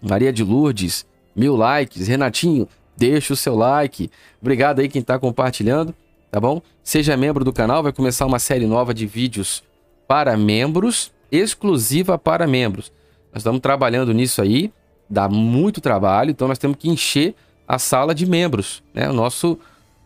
Maria 0.01 0.33
de 0.33 0.45
Lourdes, 0.45 1.07
mil 1.35 1.57
likes. 1.57 2.07
Renatinho, 2.07 2.69
deixa 2.97 3.33
o 3.33 3.37
seu 3.37 3.55
like. 3.55 4.11
Obrigado 4.41 4.81
aí 4.81 4.89
quem 4.89 5.01
está 5.01 5.19
compartilhando, 5.19 5.95
tá 6.31 6.41
bom? 6.41 6.61
Seja 6.83 7.17
membro 7.17 7.45
do 7.45 7.53
canal, 7.53 7.83
vai 7.83 7.93
começar 7.93 8.27
uma 8.27 8.39
série 8.39 8.67
nova 8.67 8.93
de 8.93 9.07
vídeos 9.07 9.63
para 10.07 10.37
membros, 10.37 11.13
exclusiva 11.31 12.19
para 12.19 12.47
membros. 12.47 12.93
Nós 13.33 13.41
estamos 13.41 13.61
trabalhando 13.61 14.13
nisso 14.13 14.41
aí 14.41 14.73
dá 15.09 15.29
muito 15.29 15.81
trabalho, 15.81 16.31
então 16.31 16.49
nós 16.49 16.59
temos 16.59 16.77
que 16.77 16.89
encher 16.89 17.35
a 17.67 17.79
sala 17.79 18.15
de 18.15 18.27
membros, 18.27 18.83
né? 18.93 19.09
O 19.09 19.13
nosso 19.13 19.59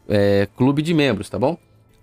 é, 0.09 0.49
clube 0.57 0.83
de 0.83 0.95
membros, 0.95 1.29
tá 1.29 1.39
bom? 1.39 1.57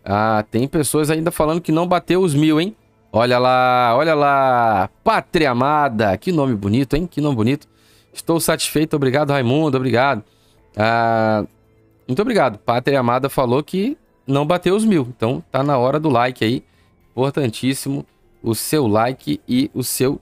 Ah, 0.04 0.44
tem 0.50 0.68
pessoas 0.68 1.10
ainda 1.10 1.32
falando 1.32 1.62
que 1.62 1.72
não 1.72 1.88
bateu 1.88 2.22
os 2.22 2.34
mil, 2.34 2.60
hein? 2.60 2.76
Olha 3.12 3.40
lá, 3.40 3.96
olha 3.96 4.14
lá, 4.14 4.90
Pátria 5.04 5.52
Amada, 5.52 6.18
que 6.18 6.32
nome 6.32 6.54
bonito, 6.56 6.96
hein? 6.96 7.08
Que 7.10 7.22
nome 7.22 7.36
bonito. 7.36 7.68
Estou 8.16 8.40
satisfeito, 8.40 8.96
obrigado, 8.96 9.32
Raimundo, 9.32 9.76
obrigado. 9.76 10.24
Ah, 10.76 11.46
muito 12.08 12.22
obrigado. 12.22 12.58
Pátria 12.58 13.00
Amada 13.00 13.30
falou 13.30 13.62
que 13.62 13.98
não 14.26 14.46
bateu 14.46 14.76
os 14.76 14.86
mil. 14.86 15.08
Então 15.16 15.44
tá 15.52 15.62
na 15.62 15.78
hora 15.78 16.00
do 16.00 16.10
like 16.10 16.44
aí. 16.44 16.64
Importantíssimo 17.12 18.06
o 18.42 18.56
seu 18.56 18.88
like 18.88 19.42
e 19.48 19.70
o 19.74 19.84
seu, 19.84 20.14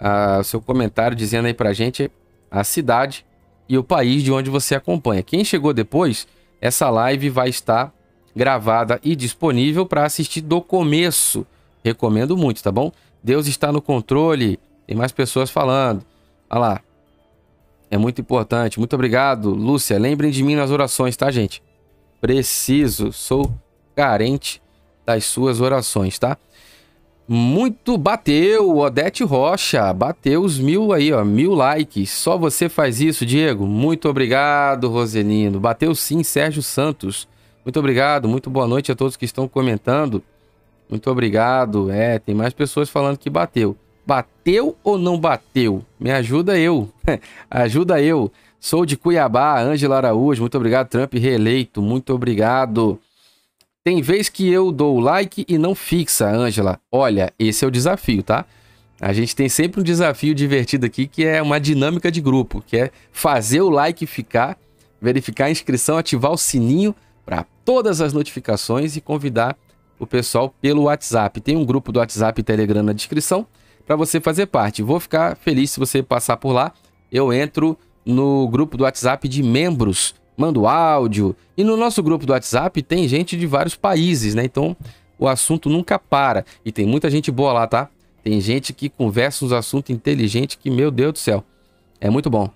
uh, 0.00 0.40
o 0.40 0.44
seu 0.44 0.60
comentário 0.60 1.16
dizendo 1.16 1.46
aí 1.46 1.54
pra 1.54 1.72
gente 1.72 2.10
a 2.50 2.62
cidade 2.64 3.24
e 3.68 3.78
o 3.78 3.84
país 3.84 4.22
de 4.22 4.30
onde 4.30 4.50
você 4.50 4.74
acompanha. 4.74 5.22
Quem 5.22 5.42
chegou 5.42 5.72
depois, 5.72 6.26
essa 6.60 6.90
live 6.90 7.30
vai 7.30 7.48
estar 7.48 7.94
gravada 8.36 9.00
e 9.02 9.16
disponível 9.16 9.86
para 9.86 10.04
assistir 10.04 10.42
do 10.42 10.60
começo. 10.60 11.46
Recomendo 11.84 12.36
muito, 12.36 12.62
tá 12.62 12.70
bom? 12.70 12.92
Deus 13.22 13.46
está 13.46 13.72
no 13.72 13.80
controle. 13.80 14.58
Tem 14.86 14.96
mais 14.96 15.12
pessoas 15.12 15.50
falando. 15.50 16.04
Olha 16.50 16.60
lá. 16.60 16.91
É 17.92 17.98
muito 17.98 18.22
importante. 18.22 18.78
Muito 18.78 18.94
obrigado, 18.94 19.50
Lúcia. 19.50 19.98
Lembrem 19.98 20.30
de 20.30 20.42
mim 20.42 20.54
nas 20.54 20.70
orações, 20.70 21.14
tá, 21.14 21.30
gente? 21.30 21.62
Preciso, 22.22 23.12
sou 23.12 23.52
carente 23.94 24.62
das 25.04 25.26
suas 25.26 25.60
orações, 25.60 26.18
tá? 26.18 26.38
Muito 27.28 27.98
bateu, 27.98 28.78
Odete 28.78 29.22
Rocha, 29.22 29.92
bateu 29.92 30.40
os 30.40 30.58
mil 30.58 30.90
aí, 30.90 31.12
ó, 31.12 31.22
mil 31.22 31.52
likes. 31.52 32.10
Só 32.10 32.38
você 32.38 32.66
faz 32.66 32.98
isso, 32.98 33.26
Diego. 33.26 33.66
Muito 33.66 34.08
obrigado, 34.08 34.88
Roselino. 34.88 35.60
Bateu 35.60 35.94
sim, 35.94 36.22
Sérgio 36.22 36.62
Santos. 36.62 37.28
Muito 37.62 37.78
obrigado, 37.78 38.26
muito 38.26 38.48
boa 38.48 38.66
noite 38.66 38.90
a 38.90 38.96
todos 38.96 39.18
que 39.18 39.26
estão 39.26 39.46
comentando. 39.46 40.22
Muito 40.88 41.10
obrigado. 41.10 41.90
É, 41.90 42.18
tem 42.18 42.34
mais 42.34 42.54
pessoas 42.54 42.88
falando 42.88 43.18
que 43.18 43.28
bateu. 43.28 43.76
Bateu 44.06 44.76
ou 44.82 44.98
não 44.98 45.18
bateu? 45.18 45.84
Me 45.98 46.10
ajuda 46.10 46.58
eu. 46.58 46.88
ajuda 47.50 48.00
eu. 48.00 48.32
Sou 48.58 48.86
de 48.86 48.96
Cuiabá, 48.96 49.60
Ângela 49.60 49.96
Araújo. 49.96 50.42
Muito 50.42 50.56
obrigado, 50.56 50.88
Trump 50.88 51.14
reeleito. 51.14 51.80
Muito 51.82 52.12
obrigado. 52.12 52.98
Tem 53.84 54.00
vez 54.00 54.28
que 54.28 54.48
eu 54.48 54.70
dou 54.70 55.00
like 55.00 55.44
e 55.48 55.58
não 55.58 55.74
fixa, 55.74 56.28
Ângela. 56.28 56.78
Olha, 56.90 57.32
esse 57.38 57.64
é 57.64 57.68
o 57.68 57.70
desafio, 57.70 58.22
tá? 58.22 58.44
A 59.00 59.12
gente 59.12 59.34
tem 59.34 59.48
sempre 59.48 59.80
um 59.80 59.84
desafio 59.84 60.32
divertido 60.32 60.86
aqui 60.86 61.08
que 61.08 61.24
é 61.24 61.42
uma 61.42 61.58
dinâmica 61.58 62.08
de 62.10 62.20
grupo, 62.20 62.62
que 62.64 62.76
é 62.76 62.90
fazer 63.10 63.60
o 63.60 63.68
like 63.68 64.06
ficar, 64.06 64.56
verificar 65.00 65.46
a 65.46 65.50
inscrição, 65.50 65.98
ativar 65.98 66.30
o 66.30 66.38
sininho 66.38 66.94
para 67.26 67.44
todas 67.64 68.00
as 68.00 68.12
notificações 68.12 68.96
e 68.96 69.00
convidar 69.00 69.56
o 69.98 70.06
pessoal 70.06 70.54
pelo 70.60 70.82
WhatsApp. 70.82 71.40
Tem 71.40 71.56
um 71.56 71.64
grupo 71.64 71.90
do 71.90 71.98
WhatsApp 71.98 72.40
e 72.40 72.44
Telegram 72.44 72.84
na 72.84 72.92
descrição 72.92 73.44
para 73.92 73.96
você 73.96 74.20
fazer 74.20 74.46
parte. 74.46 74.82
Vou 74.82 74.98
ficar 74.98 75.36
feliz 75.36 75.70
se 75.70 75.78
você 75.78 76.02
passar 76.02 76.38
por 76.38 76.52
lá. 76.52 76.72
Eu 77.10 77.30
entro 77.30 77.76
no 78.06 78.48
grupo 78.48 78.78
do 78.78 78.84
WhatsApp 78.84 79.28
de 79.28 79.42
membros 79.42 80.14
mando 80.34 80.66
áudio. 80.66 81.36
E 81.58 81.62
no 81.62 81.76
nosso 81.76 82.02
grupo 82.02 82.24
do 82.24 82.32
WhatsApp 82.32 82.82
tem 82.82 83.06
gente 83.06 83.36
de 83.36 83.46
vários 83.46 83.74
países, 83.74 84.34
né? 84.34 84.44
Então 84.44 84.74
o 85.18 85.28
assunto 85.28 85.68
nunca 85.68 85.98
para. 85.98 86.46
E 86.64 86.72
tem 86.72 86.86
muita 86.86 87.10
gente 87.10 87.30
boa 87.30 87.52
lá, 87.52 87.66
tá? 87.66 87.90
Tem 88.24 88.40
gente 88.40 88.72
que 88.72 88.88
conversa 88.88 89.44
uns 89.44 89.52
assuntos 89.52 89.90
inteligentes 89.90 90.56
que, 90.56 90.70
meu 90.70 90.90
Deus 90.90 91.12
do 91.12 91.18
céu, 91.18 91.44
é 92.00 92.08
muito 92.08 92.30
bom. 92.30 92.48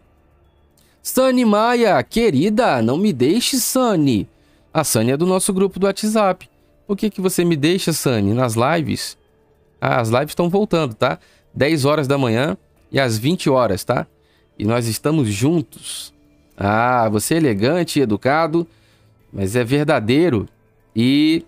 Sunny 1.03 1.45
Maia, 1.45 2.03
querida, 2.03 2.81
não 2.81 2.97
me 2.97 3.13
deixe, 3.13 3.61
Sunny. 3.61 4.27
A 4.73 4.83
Sunny 4.85 5.13
é 5.13 5.17
do 5.19 5.27
nosso 5.27 5.53
grupo 5.53 5.79
do 5.79 5.85
WhatsApp. 5.85 6.49
Por 6.87 6.97
que, 6.97 7.11
que 7.11 7.21
você 7.21 7.45
me 7.45 7.57
deixa, 7.57 7.93
Sunny, 7.93 8.33
nas 8.33 8.55
lives? 8.55 9.19
As 9.81 10.09
lives 10.09 10.31
estão 10.31 10.49
voltando, 10.49 10.95
tá? 10.95 11.19
10 11.55 11.85
horas 11.85 12.07
da 12.09 12.19
manhã 12.19 12.57
e 12.91 13.01
às 13.01 13.19
20 13.19 13.51
horas, 13.51 13.85
tá? 13.85 14.07
E 14.59 14.65
nós 14.65 14.87
estamos 14.87 15.29
juntos 15.29 16.15
ah, 16.57 17.09
você 17.11 17.35
é 17.35 17.37
elegante 17.37 18.01
educado, 18.01 18.67
mas 19.33 19.55
é 19.55 19.63
verdadeiro 19.63 20.49
e 20.95 21.45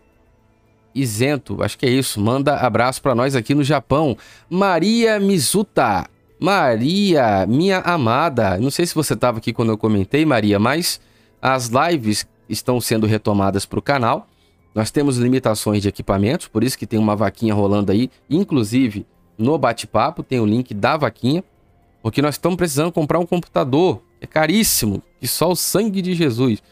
isento. 0.95 1.63
Acho 1.63 1.79
que 1.79 1.87
é 1.87 1.91
isso. 1.91 2.21
Manda 2.21 2.57
abraço 2.57 3.01
para 3.01 3.15
nós 3.15 3.35
aqui 3.35 3.55
no 3.55 3.65
Japão. 3.65 4.17
Maria 4.51 5.19
Mizuta. 5.19 6.07
Maria, 6.39 7.47
minha 7.47 7.79
amada. 7.79 8.59
Não 8.59 8.71
sei 8.71 8.87
se 8.87 8.95
você 8.95 9.15
estava 9.15 9.39
aqui 9.39 9.53
quando 9.53 9.71
eu 9.71 9.79
comentei, 9.79 10.25
Maria, 10.25 10.59
mas 10.59 11.01
as 11.41 11.69
lives 11.69 12.27
estão 12.49 12.81
sendo 12.81 13.07
retomadas 13.07 13.65
para 13.65 13.79
o 13.79 13.83
canal. 13.83 14.28
Nós 14.79 14.93
temos 14.93 15.17
limitações 15.17 15.83
de 15.83 15.89
equipamentos, 15.89 16.47
por 16.47 16.63
isso 16.63 16.79
que 16.79 16.87
tem 16.87 17.01
uma 17.01 17.17
vaquinha 17.17 17.53
rolando 17.53 17.91
aí, 17.91 18.09
inclusive 18.31 19.05
no 19.37 19.59
bate-papo 19.59 20.23
tem 20.23 20.39
o 20.39 20.47
link 20.47 20.73
da 20.73 20.97
vaquinha, 20.97 21.43
porque 22.01 22.23
nós 22.23 22.37
estamos 22.37 22.57
precisando 22.57 22.93
comprar 22.93 23.19
um 23.19 23.27
computador 23.27 24.01
é 24.21 24.27
caríssimo, 24.27 25.03
que 25.19 25.27
só 25.27 25.51
o 25.51 25.57
sangue 25.57 26.01
de 26.01 26.15
Jesus. 26.15 26.63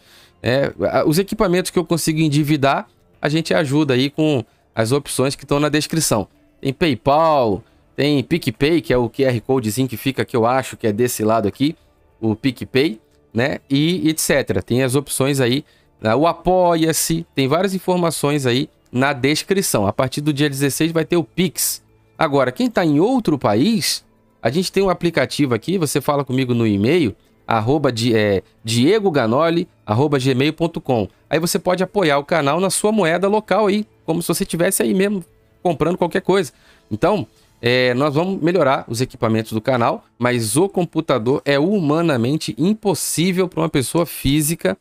É, 0.40 0.72
os 1.04 1.18
equipamentos 1.18 1.72
que 1.72 1.80
eu 1.80 1.84
consigo 1.84 2.20
endividar, 2.20 2.86
a 3.20 3.28
gente 3.28 3.52
ajuda 3.52 3.94
aí 3.94 4.08
com 4.08 4.44
as 4.72 4.92
opções 4.92 5.34
que 5.34 5.42
estão 5.42 5.58
na 5.58 5.68
descrição. 5.68 6.28
Tem 6.60 6.72
PayPal, 6.72 7.60
tem 7.96 8.22
PicPay, 8.22 8.82
que 8.82 8.92
é 8.92 8.96
o 8.96 9.10
QR 9.10 9.40
Codezinho 9.40 9.88
que 9.88 9.96
fica 9.96 10.24
que 10.24 10.36
eu 10.36 10.46
acho 10.46 10.76
que 10.76 10.86
é 10.86 10.92
desse 10.92 11.24
lado 11.24 11.48
aqui, 11.48 11.74
o 12.20 12.36
PicPay, 12.36 13.00
né? 13.34 13.58
E 13.68 14.08
etc. 14.08 14.62
Tem 14.64 14.84
as 14.84 14.94
opções 14.94 15.40
aí, 15.40 15.64
né? 16.00 16.14
o 16.14 16.26
Apoia-se, 16.26 17.26
tem 17.34 17.48
várias 17.48 17.74
informações 17.74 18.46
aí 18.46 18.68
na 18.90 19.12
descrição. 19.12 19.86
A 19.86 19.92
partir 19.92 20.20
do 20.20 20.32
dia 20.32 20.48
16 20.48 20.92
vai 20.92 21.04
ter 21.04 21.16
o 21.16 21.24
Pix. 21.24 21.82
Agora, 22.18 22.50
quem 22.52 22.66
está 22.66 22.84
em 22.84 22.98
outro 22.98 23.38
país, 23.38 24.04
a 24.42 24.50
gente 24.50 24.72
tem 24.72 24.82
um 24.82 24.90
aplicativo 24.90 25.54
aqui, 25.54 25.76
você 25.76 26.00
fala 26.00 26.24
comigo 26.24 26.54
no 26.54 26.66
e-mail, 26.66 27.14
arroba 27.46 27.92
de, 27.92 28.16
é, 28.16 28.42
diegoganoli, 28.64 29.68
arroba 29.84 30.18
gmail.com. 30.18 31.08
Aí 31.28 31.38
você 31.38 31.58
pode 31.58 31.82
apoiar 31.82 32.18
o 32.18 32.24
canal 32.24 32.60
na 32.60 32.70
sua 32.70 32.90
moeda 32.90 33.28
local 33.28 33.66
aí, 33.66 33.86
como 34.04 34.22
se 34.22 34.28
você 34.28 34.44
estivesse 34.44 34.82
aí 34.82 34.94
mesmo 34.94 35.24
comprando 35.62 35.98
qualquer 35.98 36.22
coisa. 36.22 36.52
Então, 36.90 37.26
é, 37.60 37.94
nós 37.94 38.14
vamos 38.14 38.40
melhorar 38.40 38.84
os 38.88 39.00
equipamentos 39.00 39.52
do 39.52 39.60
canal, 39.60 40.04
mas 40.18 40.56
o 40.56 40.68
computador 40.68 41.42
é 41.44 41.58
humanamente 41.58 42.54
impossível 42.58 43.48
para 43.48 43.60
uma 43.60 43.68
pessoa 43.68 44.06
física 44.06 44.76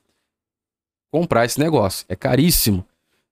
comprar 1.15 1.45
esse 1.45 1.57
negócio. 1.57 2.05
É 2.09 2.15
caríssimo. 2.15 2.83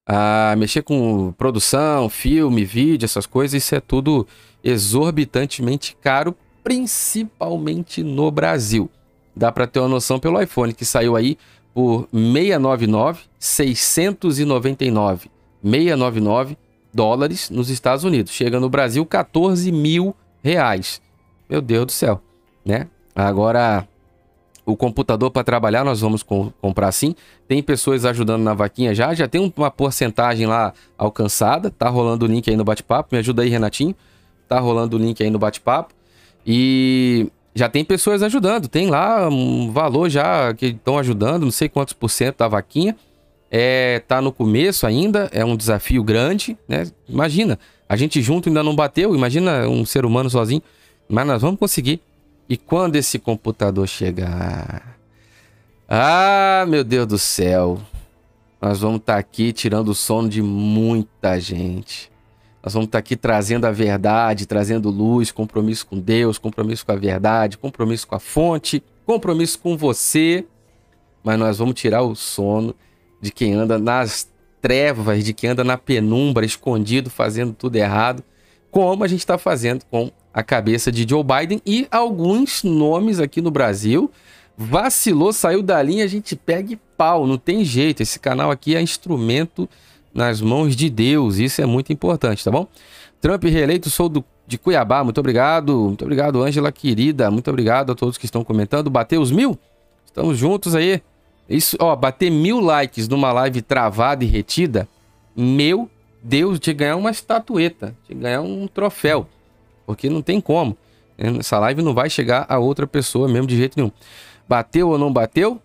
Ah, 0.08 0.56
mexer 0.58 0.84
com 0.84 1.34
produção, 1.34 2.10
filme, 2.10 2.64
vídeo, 2.64 3.04
essas 3.04 3.26
coisas, 3.26 3.62
isso 3.62 3.76
é 3.76 3.82
tudo 3.82 4.26
exorbitantemente 4.64 5.98
caro, 6.02 6.34
principalmente 6.64 8.02
no 8.02 8.32
Brasil. 8.32 8.90
Dá 9.36 9.52
para 9.52 9.68
ter 9.68 9.82
uma 9.82 9.90
noção 9.90 10.18
pelo 10.18 10.42
iPhone 10.42 10.74
que 10.74 10.86
saiu 10.86 11.18
aí 11.18 11.38
por 11.74 12.08
699, 12.10 13.20
699, 13.38 15.30
699 15.62 16.58
dólares 16.94 17.50
nos 17.50 17.70
Estados 17.70 18.06
Unidos. 18.06 18.32
Chega 18.32 18.62
no 18.62 18.70
Brasil 18.70 19.06
14 19.06 19.70
mil 19.74 20.16
reais. 20.42 21.02
Meu 21.50 21.62
Deus 21.62 21.88
do 21.88 21.92
céu, 21.92 22.22
né? 22.66 22.88
Agora 23.14 23.86
o 24.66 24.78
computador 24.78 25.30
para 25.30 25.44
trabalhar 25.44 25.84
nós 25.84 26.00
vamos 26.00 26.24
com, 26.24 26.52
comprar 26.62 26.92
sim. 26.92 27.16
Tem 27.48 27.62
pessoas 27.62 28.06
ajudando 28.06 28.44
na 28.44 28.54
vaquinha 28.54 28.96
já, 28.96 29.14
já 29.14 29.28
tem 29.28 29.54
uma 29.56 29.72
porcentagem 29.72 30.48
lá 30.48 30.74
alcançada. 30.98 31.70
Tá 31.70 31.90
rolando 31.90 32.26
o 32.26 32.28
link 32.28 32.50
aí 32.50 32.56
no 32.56 32.64
bate-papo. 32.64 33.10
Me 33.12 33.20
ajuda 33.20 33.42
aí, 33.42 33.50
Renatinho. 33.50 33.96
Tá 34.48 34.60
rolando 34.60 34.96
o 34.96 35.00
link 35.00 35.22
aí 35.22 35.30
no 35.30 35.40
bate-papo. 35.40 35.94
E 36.46 37.28
já 37.54 37.70
tem 37.70 37.84
pessoas 37.84 38.24
ajudando. 38.24 38.68
Tem 38.68 38.90
lá 38.90 39.28
um 39.30 39.72
valor 39.72 40.10
já 40.10 40.54
que 40.54 40.68
estão 40.68 40.98
ajudando, 40.98 41.44
não 41.44 41.52
sei 41.52 41.70
quantos 41.70 41.94
por 41.94 42.10
cento 42.10 42.38
da 42.38 42.48
vaquinha. 42.48 42.96
É, 43.52 44.02
tá 44.08 44.20
no 44.20 44.32
começo 44.32 44.88
ainda, 44.88 45.30
é 45.32 45.46
um 45.46 45.56
desafio 45.56 46.04
grande, 46.04 46.58
né? 46.68 46.88
Imagina, 47.08 47.60
a 47.88 47.96
gente 47.96 48.20
junto 48.20 48.50
ainda 48.50 48.64
não 48.64 48.76
bateu, 48.76 49.14
imagina 49.14 49.68
um 49.70 49.86
ser 49.86 50.06
humano 50.06 50.28
sozinho, 50.28 50.64
mas 51.08 51.28
nós 51.28 51.40
vamos 51.40 51.60
conseguir. 51.60 52.02
E 52.48 52.58
quando 52.58 52.96
esse 52.96 53.18
computador 53.18 53.88
chegar? 53.88 54.98
Ah, 55.88 56.66
meu 56.68 56.84
Deus 56.84 57.08
do 57.08 57.18
céu. 57.18 57.80
Nós 58.62 58.80
vamos 58.80 58.98
estar 58.98 59.14
tá 59.14 59.20
aqui 59.20 59.52
tirando 59.52 59.90
o 59.90 59.96
sono 59.96 60.30
de 60.30 60.42
muita 60.42 61.40
gente. 61.40 62.12
Nós 62.64 62.74
vamos 62.74 62.88
estar 62.88 62.98
aqui 62.98 63.16
trazendo 63.16 63.66
a 63.66 63.72
verdade, 63.72 64.46
trazendo 64.46 64.90
luz, 64.90 65.32
compromisso 65.32 65.86
com 65.86 66.00
Deus, 66.00 66.38
compromisso 66.38 66.86
com 66.86 66.94
a 66.94 66.96
verdade, 66.96 67.58
compromisso 67.58 68.08
com 68.08 68.16
a 68.16 68.20
fonte, 68.20 68.82
compromisso 69.06 69.60
com 69.60 69.76
você. 69.76 70.46
Mas 71.24 71.38
nós 71.38 71.58
vamos 71.58 71.76
tirar 71.76 72.04
o 72.04 72.16
sono 72.16 72.74
de 73.22 73.32
quem 73.32 73.54
anda 73.54 73.78
nas 73.78 74.30
trevas, 74.62 75.26
de 75.26 75.34
quem 75.34 75.50
anda 75.50 75.64
na 75.64 75.78
penumbra, 75.78 76.46
escondido, 76.46 77.10
fazendo 77.10 77.54
tudo 77.54 77.76
errado, 77.76 78.24
como 78.72 79.04
a 79.04 79.08
gente 79.08 79.20
está 79.20 79.38
fazendo 79.38 79.84
com 79.92 80.10
a 80.34 80.42
cabeça 80.42 80.92
de 80.92 81.08
Joe 81.08 81.24
Biden 81.24 81.62
e 81.66 81.88
alguns 81.92 82.64
nomes 82.64 83.20
aqui 83.20 83.42
no 83.42 83.52
Brasil. 83.52 84.10
Vacilou, 84.58 85.34
saiu 85.34 85.62
da 85.62 85.82
linha, 85.82 86.04
a 86.04 86.08
gente 86.08 86.36
pega 86.36 86.74
e 86.74 86.76
pau, 86.98 87.28
não 87.28 87.38
tem 87.38 87.64
jeito. 87.64 88.02
Esse 88.02 88.20
canal 88.20 88.52
aqui 88.52 88.76
é 88.76 88.82
instrumento 88.82 89.70
nas 90.14 90.42
mãos 90.42 90.76
de 90.76 90.90
Deus. 90.90 91.38
Isso 91.38 91.62
é 91.62 91.66
muito 91.66 91.92
importante, 91.92 92.44
tá 92.44 92.52
bom? 92.52 92.68
Trump 93.20 93.44
reeleito, 93.44 93.90
sou 93.90 94.10
do, 94.10 94.24
de 94.48 94.58
Cuiabá, 94.58 95.04
muito 95.04 95.20
obrigado. 95.20 95.86
Muito 95.86 96.04
obrigado, 96.04 96.42
Ângela 96.42 96.72
querida. 96.72 97.32
Muito 97.32 97.50
obrigado 97.50 97.92
a 97.92 97.96
todos 97.96 98.18
que 98.18 98.26
estão 98.26 98.44
comentando. 98.44 98.90
Bateu 98.90 99.22
os 99.22 99.32
mil? 99.32 99.58
Estamos 100.06 100.38
juntos 100.38 100.76
aí. 100.76 101.02
Isso, 101.50 101.76
ó, 101.80 101.96
bater 101.96 102.30
mil 102.30 102.60
likes 102.60 103.08
numa 103.08 103.32
live 103.32 103.62
travada 103.62 104.24
e 104.24 104.28
retida, 104.28 104.88
meu 105.36 105.90
Deus, 106.22 106.60
de 106.60 106.74
ganhar 106.74 106.96
uma 106.96 107.12
estatueta, 107.12 107.96
de 108.08 108.16
ganhar 108.16 108.42
um 108.42 108.68
troféu. 108.68 109.28
Porque 109.86 110.10
não 110.10 110.22
tem 110.22 110.40
como. 110.40 110.78
Essa 111.18 111.60
live 111.60 111.82
não 111.82 111.94
vai 111.94 112.10
chegar 112.10 112.46
a 112.50 112.58
outra 112.58 112.88
pessoa 112.88 113.28
mesmo 113.28 113.48
de 113.48 113.56
jeito 113.56 113.78
nenhum. 113.78 113.92
Bateu 114.48 114.90
ou 114.90 114.98
não 114.98 115.12
bateu? 115.12 115.62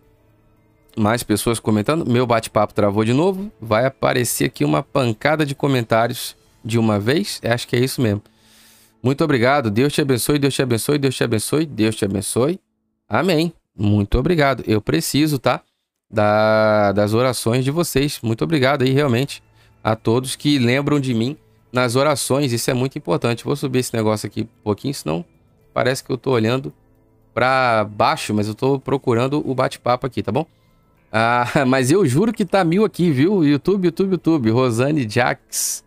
Mais 0.96 1.22
pessoas 1.22 1.58
comentando. 1.60 2.08
Meu 2.08 2.26
bate-papo 2.26 2.74
travou 2.74 3.04
de 3.04 3.12
novo. 3.12 3.50
Vai 3.60 3.86
aparecer 3.86 4.46
aqui 4.46 4.64
uma 4.64 4.82
pancada 4.82 5.46
de 5.46 5.54
comentários 5.54 6.36
de 6.64 6.78
uma 6.78 6.98
vez. 6.98 7.40
Acho 7.44 7.66
que 7.66 7.76
é 7.76 7.80
isso 7.80 8.00
mesmo. 8.00 8.22
Muito 9.02 9.22
obrigado. 9.22 9.70
Deus 9.70 9.92
te 9.92 10.00
abençoe, 10.00 10.38
Deus 10.38 10.54
te 10.54 10.62
abençoe, 10.62 10.98
Deus 10.98 11.14
te 11.14 11.24
abençoe, 11.24 11.66
Deus 11.66 11.96
te 11.96 12.04
abençoe. 12.04 12.60
Amém. 13.08 13.52
Muito 13.76 14.18
obrigado. 14.18 14.64
Eu 14.66 14.80
preciso, 14.80 15.38
tá? 15.38 15.62
Da, 16.10 16.92
das 16.92 17.14
orações 17.14 17.64
de 17.64 17.70
vocês. 17.70 18.18
Muito 18.22 18.42
obrigado 18.42 18.82
aí, 18.82 18.90
realmente, 18.90 19.42
a 19.84 19.94
todos 19.94 20.34
que 20.34 20.58
lembram 20.58 20.98
de 20.98 21.14
mim 21.14 21.36
nas 21.72 21.96
orações. 21.96 22.52
Isso 22.52 22.70
é 22.70 22.74
muito 22.74 22.96
importante. 22.98 23.44
Vou 23.44 23.56
subir 23.56 23.80
esse 23.80 23.94
negócio 23.94 24.26
aqui 24.26 24.42
um 24.42 24.62
pouquinho, 24.62 24.94
senão 24.94 25.24
parece 25.72 26.02
que 26.02 26.10
eu 26.10 26.18
tô 26.18 26.32
olhando 26.32 26.72
para 27.34 27.84
baixo, 27.84 28.34
mas 28.34 28.48
eu 28.48 28.54
tô 28.54 28.80
procurando 28.80 29.42
o 29.48 29.54
bate-papo 29.54 30.06
aqui, 30.06 30.22
tá 30.22 30.32
bom? 30.32 30.46
Ah, 31.12 31.46
mas 31.66 31.90
eu 31.90 32.04
juro 32.04 32.32
que 32.32 32.44
tá 32.44 32.64
mil 32.64 32.84
aqui, 32.84 33.10
viu? 33.10 33.44
YouTube, 33.44 33.86
YouTube, 33.86 34.12
YouTube. 34.12 34.50
Rosane 34.50 35.08
Jax. 35.08 35.84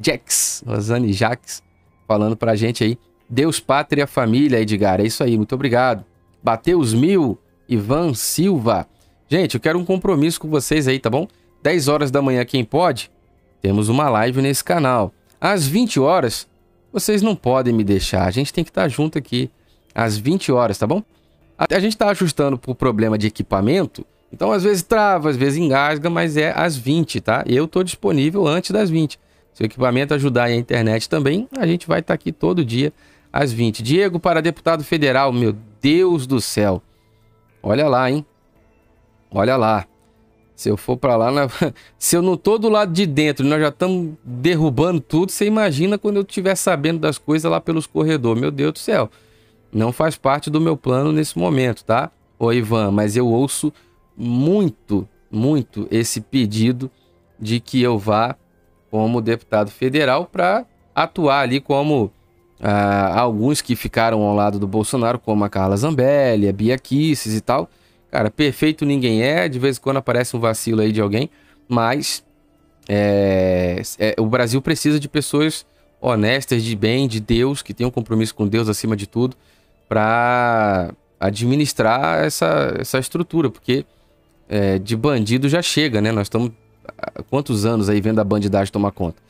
Jax. 0.00 0.64
Rosane 0.66 1.12
Jax 1.12 1.62
falando 2.06 2.36
pra 2.36 2.56
gente 2.56 2.82
aí. 2.84 2.98
Deus, 3.28 3.58
pátria, 3.60 4.06
família, 4.06 4.60
Edgar. 4.60 5.00
É 5.00 5.04
isso 5.04 5.22
aí, 5.22 5.36
muito 5.36 5.54
obrigado. 5.54 6.04
Bateu 6.42 6.78
os 6.78 6.92
mil. 6.92 7.38
Ivan 7.68 8.14
Silva. 8.14 8.86
Gente, 9.28 9.54
eu 9.54 9.60
quero 9.60 9.78
um 9.78 9.84
compromisso 9.84 10.40
com 10.40 10.48
vocês 10.48 10.86
aí, 10.86 10.98
tá 10.98 11.08
bom? 11.08 11.26
10 11.62 11.88
horas 11.88 12.10
da 12.10 12.20
manhã, 12.20 12.44
quem 12.44 12.64
pode? 12.64 13.10
Temos 13.62 13.88
uma 13.88 14.08
live 14.10 14.42
nesse 14.42 14.62
canal. 14.62 15.12
Às 15.46 15.66
20 15.66 16.00
horas, 16.00 16.48
vocês 16.90 17.20
não 17.20 17.36
podem 17.36 17.74
me 17.74 17.84
deixar. 17.84 18.24
A 18.24 18.30
gente 18.30 18.50
tem 18.50 18.64
que 18.64 18.70
estar 18.70 18.88
junto 18.88 19.18
aqui 19.18 19.50
às 19.94 20.16
20 20.16 20.50
horas, 20.50 20.78
tá 20.78 20.86
bom? 20.86 21.02
A 21.58 21.78
gente 21.78 21.92
está 21.92 22.08
ajustando 22.08 22.56
por 22.56 22.74
problema 22.74 23.18
de 23.18 23.26
equipamento, 23.26 24.06
então 24.32 24.50
às 24.50 24.62
vezes 24.62 24.82
trava, 24.82 25.28
às 25.28 25.36
vezes 25.36 25.58
engasga, 25.58 26.08
mas 26.08 26.38
é 26.38 26.50
às 26.56 26.78
20, 26.78 27.20
tá? 27.20 27.44
Eu 27.46 27.66
estou 27.66 27.84
disponível 27.84 28.46
antes 28.46 28.70
das 28.70 28.88
20. 28.88 29.20
Se 29.52 29.62
o 29.62 29.66
equipamento 29.66 30.14
ajudar 30.14 30.48
e 30.48 30.54
a 30.54 30.56
internet 30.56 31.10
também, 31.10 31.46
a 31.58 31.66
gente 31.66 31.86
vai 31.86 32.00
estar 32.00 32.12
tá 32.12 32.14
aqui 32.14 32.32
todo 32.32 32.64
dia 32.64 32.90
às 33.30 33.52
20. 33.52 33.82
Diego 33.82 34.18
para 34.18 34.40
deputado 34.40 34.82
federal, 34.82 35.30
meu 35.30 35.54
Deus 35.78 36.26
do 36.26 36.40
céu. 36.40 36.82
Olha 37.62 37.86
lá, 37.86 38.10
hein? 38.10 38.24
Olha 39.30 39.58
lá. 39.58 39.86
Se 40.54 40.68
eu 40.68 40.76
for 40.76 40.96
para 40.96 41.16
lá, 41.16 41.30
na... 41.30 41.48
se 41.98 42.16
eu 42.16 42.22
não 42.22 42.36
tô 42.36 42.58
do 42.58 42.68
lado 42.68 42.92
de 42.92 43.06
dentro, 43.06 43.44
nós 43.44 43.60
já 43.60 43.68
estamos 43.68 44.14
derrubando 44.24 45.00
tudo, 45.00 45.32
você 45.32 45.46
imagina 45.46 45.98
quando 45.98 46.16
eu 46.16 46.22
estiver 46.22 46.54
sabendo 46.54 47.00
das 47.00 47.18
coisas 47.18 47.50
lá 47.50 47.60
pelos 47.60 47.86
corredores. 47.86 48.40
Meu 48.40 48.50
Deus 48.50 48.72
do 48.72 48.78
céu. 48.78 49.10
Não 49.72 49.92
faz 49.92 50.16
parte 50.16 50.50
do 50.50 50.60
meu 50.60 50.76
plano 50.76 51.12
nesse 51.12 51.36
momento, 51.36 51.84
tá? 51.84 52.10
Ô 52.38 52.52
Ivan, 52.52 52.92
mas 52.92 53.16
eu 53.16 53.26
ouço 53.26 53.72
muito, 54.16 55.08
muito 55.30 55.88
esse 55.90 56.20
pedido 56.20 56.90
de 57.38 57.58
que 57.58 57.82
eu 57.82 57.98
vá 57.98 58.36
como 58.90 59.20
deputado 59.20 59.70
federal 59.70 60.26
para 60.26 60.64
atuar 60.94 61.40
ali 61.40 61.60
como 61.60 62.12
ah, 62.60 63.18
alguns 63.18 63.60
que 63.60 63.74
ficaram 63.74 64.22
ao 64.22 64.34
lado 64.34 64.58
do 64.58 64.68
Bolsonaro, 64.68 65.18
como 65.18 65.44
a 65.44 65.48
Carla 65.48 65.76
Zambelli, 65.76 66.48
a 66.48 66.52
Bia 66.52 66.78
Kisses 66.78 67.34
e 67.34 67.40
tal. 67.40 67.68
Cara, 68.14 68.30
perfeito 68.30 68.84
ninguém 68.84 69.24
é, 69.24 69.48
de 69.48 69.58
vez 69.58 69.76
em 69.76 69.80
quando 69.80 69.96
aparece 69.96 70.36
um 70.36 70.38
vacilo 70.38 70.80
aí 70.80 70.92
de 70.92 71.00
alguém, 71.00 71.28
mas 71.68 72.22
é, 72.88 73.82
é, 73.98 74.14
o 74.20 74.26
Brasil 74.26 74.62
precisa 74.62 75.00
de 75.00 75.08
pessoas 75.08 75.66
honestas, 76.00 76.62
de 76.62 76.76
bem, 76.76 77.08
de 77.08 77.18
Deus, 77.18 77.60
que 77.60 77.74
tenham 77.74 77.88
um 77.88 77.90
compromisso 77.90 78.32
com 78.32 78.46
Deus 78.46 78.68
acima 78.68 78.94
de 78.94 79.08
tudo, 79.08 79.36
para 79.88 80.94
administrar 81.18 82.24
essa, 82.24 82.76
essa 82.78 83.00
estrutura, 83.00 83.50
porque 83.50 83.84
é, 84.48 84.78
de 84.78 84.94
bandido 84.94 85.48
já 85.48 85.60
chega, 85.60 86.00
né? 86.00 86.12
Nós 86.12 86.26
estamos 86.28 86.52
quantos 87.28 87.66
anos 87.66 87.88
aí 87.88 88.00
vendo 88.00 88.20
a 88.20 88.24
bandidagem 88.24 88.72
tomar 88.72 88.92
conta. 88.92 89.20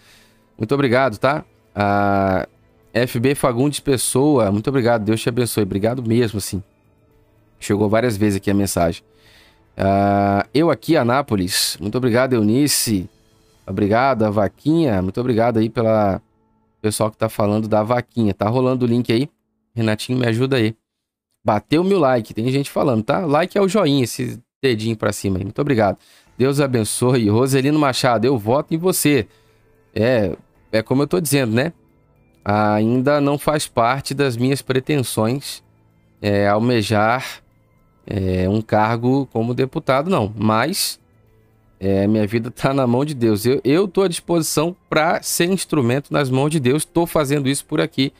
Muito 0.58 0.74
obrigado, 0.74 1.16
tá? 1.16 1.42
A 1.74 2.46
FB 2.92 3.34
Fagundes 3.34 3.80
Pessoa, 3.80 4.52
muito 4.52 4.68
obrigado, 4.68 5.06
Deus 5.06 5.22
te 5.22 5.30
abençoe. 5.30 5.62
Obrigado 5.62 6.02
mesmo, 6.06 6.36
assim. 6.36 6.62
Chegou 7.64 7.88
várias 7.88 8.14
vezes 8.14 8.36
aqui 8.36 8.50
a 8.50 8.54
mensagem. 8.54 9.02
Uh, 9.78 10.46
eu 10.52 10.70
aqui, 10.70 10.98
Anápolis, 10.98 11.78
muito 11.80 11.96
obrigado, 11.96 12.34
Eunice. 12.34 13.08
Obrigado, 13.66 14.24
a 14.24 14.30
Vaquinha. 14.30 15.00
Muito 15.00 15.18
obrigado 15.18 15.58
aí 15.58 15.70
pela 15.70 16.20
pessoal 16.82 17.10
que 17.10 17.16
tá 17.16 17.30
falando 17.30 17.66
da 17.66 17.82
Vaquinha. 17.82 18.34
Tá 18.34 18.46
rolando 18.50 18.84
o 18.84 18.88
link 18.88 19.10
aí. 19.10 19.30
Renatinho, 19.74 20.18
me 20.18 20.26
ajuda 20.26 20.56
aí. 20.56 20.76
Bateu 21.42 21.82
mil 21.82 21.98
like, 21.98 22.34
tem 22.34 22.50
gente 22.50 22.70
falando, 22.70 23.02
tá? 23.02 23.20
Like 23.20 23.56
é 23.56 23.60
o 23.62 23.68
joinha, 23.68 24.04
esse 24.04 24.38
dedinho 24.62 24.96
pra 24.96 25.10
cima 25.10 25.38
aí. 25.38 25.44
Muito 25.44 25.60
obrigado. 25.60 25.96
Deus 26.36 26.60
abençoe. 26.60 27.30
Roselino 27.30 27.78
Machado, 27.78 28.26
eu 28.26 28.36
voto 28.36 28.74
em 28.74 28.78
você. 28.78 29.26
É, 29.94 30.36
é 30.70 30.82
como 30.82 31.02
eu 31.02 31.06
tô 31.06 31.18
dizendo, 31.18 31.54
né? 31.54 31.72
Ainda 32.44 33.22
não 33.22 33.38
faz 33.38 33.66
parte 33.66 34.12
das 34.12 34.36
minhas 34.36 34.60
pretensões 34.60 35.62
é, 36.20 36.46
almejar 36.46 37.43
é, 38.06 38.48
um 38.48 38.60
cargo 38.60 39.26
como 39.32 39.54
deputado, 39.54 40.10
não. 40.10 40.32
Mas 40.36 40.98
é, 41.80 42.06
minha 42.06 42.26
vida 42.26 42.50
tá 42.50 42.72
na 42.72 42.86
mão 42.86 43.04
de 43.04 43.14
Deus. 43.14 43.44
Eu, 43.44 43.60
eu 43.64 43.90
à 44.02 44.08
disposição 44.08 44.74
para 44.88 45.22
ser 45.22 45.50
instrumento 45.50 46.12
nas 46.12 46.30
mãos 46.30 46.50
de 46.50 46.60
Deus. 46.60 46.82
Estou 46.82 47.06
fazendo 47.06 47.48
isso 47.48 47.64
por 47.64 47.80
aqui. 47.80 48.12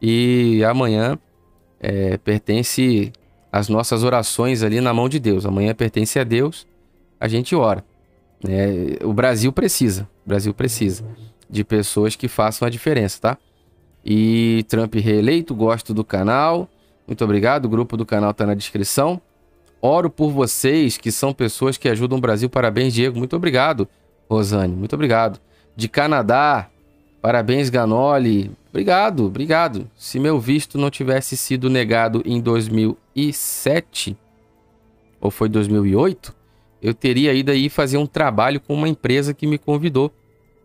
E 0.00 0.62
amanhã 0.64 1.18
é, 1.80 2.16
pertence 2.18 3.12
as 3.50 3.68
nossas 3.68 4.02
orações 4.04 4.62
ali 4.62 4.80
na 4.80 4.92
mão 4.92 5.08
de 5.08 5.18
Deus. 5.18 5.46
Amanhã 5.46 5.74
pertence 5.74 6.18
a 6.18 6.24
Deus, 6.24 6.66
a 7.18 7.26
gente 7.28 7.54
ora. 7.54 7.84
É, 8.46 9.04
o 9.04 9.12
Brasil 9.12 9.52
precisa, 9.52 10.08
o 10.24 10.28
Brasil 10.28 10.54
precisa 10.54 11.04
de 11.50 11.64
pessoas 11.64 12.14
que 12.14 12.28
façam 12.28 12.68
a 12.68 12.70
diferença, 12.70 13.20
tá? 13.20 13.38
E 14.04 14.64
Trump 14.68 14.94
reeleito, 14.94 15.54
gosto 15.54 15.92
do 15.92 16.04
canal. 16.04 16.68
Muito 17.08 17.24
obrigado, 17.24 17.64
o 17.64 17.68
grupo 17.70 17.96
do 17.96 18.04
canal 18.04 18.34
tá 18.34 18.44
na 18.44 18.52
descrição. 18.52 19.18
Oro 19.80 20.10
por 20.10 20.30
vocês, 20.30 20.98
que 20.98 21.10
são 21.10 21.32
pessoas 21.32 21.78
que 21.78 21.88
ajudam 21.88 22.18
o 22.18 22.20
Brasil. 22.20 22.50
Parabéns, 22.50 22.92
Diego. 22.92 23.18
Muito 23.18 23.34
obrigado, 23.34 23.88
Rosane. 24.28 24.76
Muito 24.76 24.92
obrigado. 24.92 25.40
De 25.74 25.88
Canadá, 25.88 26.68
parabéns, 27.22 27.70
Ganoli. 27.70 28.50
Obrigado, 28.68 29.24
obrigado. 29.24 29.90
Se 29.96 30.20
meu 30.20 30.38
visto 30.38 30.76
não 30.76 30.90
tivesse 30.90 31.34
sido 31.34 31.70
negado 31.70 32.22
em 32.26 32.40
2007 32.42 34.14
ou 35.18 35.30
foi 35.30 35.48
2008, 35.48 36.36
eu 36.82 36.92
teria 36.92 37.32
ido 37.32 37.50
aí 37.50 37.70
fazer 37.70 37.96
um 37.96 38.06
trabalho 38.06 38.60
com 38.60 38.74
uma 38.74 38.88
empresa 38.88 39.32
que 39.32 39.46
me 39.46 39.56
convidou. 39.56 40.12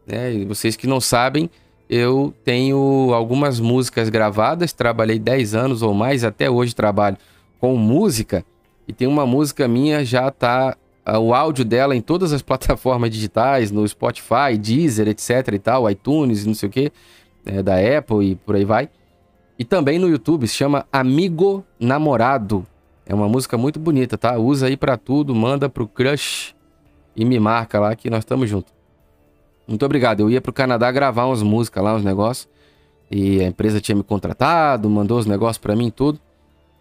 Né? 0.06 0.44
Vocês 0.45 0.76
que 0.76 0.88
não 0.88 0.99
sabem, 0.99 1.49
eu 1.89 2.34
tenho 2.43 3.11
algumas 3.14 3.60
músicas 3.60 4.10
gravadas, 4.10 4.73
trabalhei 4.73 5.19
10 5.19 5.55
anos 5.55 5.81
ou 5.81 5.93
mais, 5.93 6.23
até 6.23 6.49
hoje 6.49 6.73
trabalho 6.73 7.18
com 7.60 7.76
música. 7.76 8.45
E 8.88 8.93
tem 8.93 9.07
uma 9.07 9.26
música 9.26 9.68
minha, 9.68 10.03
já 10.03 10.30
tá 10.31 10.76
o 11.19 11.34
áudio 11.34 11.65
dela 11.65 11.95
em 11.95 12.01
todas 12.01 12.31
as 12.31 12.41
plataformas 12.43 13.10
digitais, 13.10 13.72
no 13.72 13.88
Spotify, 13.88 14.57
Deezer, 14.60 15.07
etc 15.07 15.53
e 15.53 15.60
tal, 15.60 15.89
iTunes, 15.89 16.45
não 16.45 16.53
sei 16.53 16.69
o 16.69 16.72
que 16.72 16.91
é, 17.45 17.61
da 17.61 17.76
Apple 17.97 18.31
e 18.31 18.35
por 18.35 18.55
aí 18.55 18.65
vai. 18.65 18.89
E 19.57 19.64
também 19.64 19.99
no 19.99 20.10
YouTube, 20.10 20.47
se 20.47 20.55
chama 20.55 20.85
Amigo 20.91 21.64
Namorado. 21.80 22.65
É 23.05 23.14
uma 23.14 23.27
música 23.27 23.57
muito 23.57 23.80
bonita, 23.80 24.18
tá? 24.18 24.38
Usa 24.38 24.68
aí 24.68 24.77
para 24.77 24.97
tudo, 24.97 25.35
manda 25.35 25.69
pro 25.69 25.88
crush 25.88 26.55
e 27.15 27.23
me 27.23 27.39
marca 27.39 27.80
lá 27.80 27.95
que 27.95 28.10
nós 28.10 28.19
estamos 28.19 28.49
juntos. 28.49 28.73
Muito 29.68 29.85
obrigado. 29.85 30.22
Eu 30.22 30.30
ia 30.30 30.41
pro 30.41 30.52
Canadá 30.52 30.91
gravar 30.91 31.26
umas 31.26 31.41
músicas 31.41 31.84
lá, 31.84 31.95
uns 31.95 32.03
negócios. 32.03 32.48
E 33.10 33.41
a 33.41 33.48
empresa 33.48 33.80
tinha 33.80 33.95
me 33.95 34.03
contratado, 34.03 34.90
mandou 34.90 35.19
os 35.19 35.26
negócios 35.26 35.57
para 35.57 35.76
mim 35.76 35.90
tudo. 35.90 36.19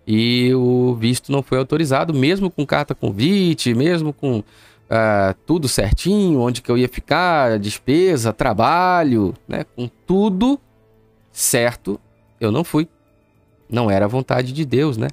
E 0.07 0.53
o 0.55 0.95
visto 0.95 1.31
não 1.31 1.43
foi 1.43 1.59
autorizado, 1.59 2.13
mesmo 2.13 2.51
com 2.51 2.67
carta 2.67 2.95
convite, 2.95 3.73
mesmo 3.75 4.13
com 4.13 4.39
uh, 4.39 5.35
tudo 5.47 5.69
certinho, 5.69 6.41
onde 6.41 6.61
que 6.61 6.71
eu 6.71 6.77
ia 6.77 6.89
ficar, 6.89 7.59
despesa, 7.59 8.33
trabalho, 8.33 9.35
né? 9.47 9.65
Com 9.77 9.89
tudo 10.07 10.59
certo, 11.31 12.01
eu 12.41 12.51
não 12.51 12.65
fui. 12.65 12.89
Não 13.71 13.91
era 13.91 14.05
a 14.05 14.09
vontade 14.09 14.53
de 14.53 14.65
Deus, 14.65 14.97
né? 14.97 15.09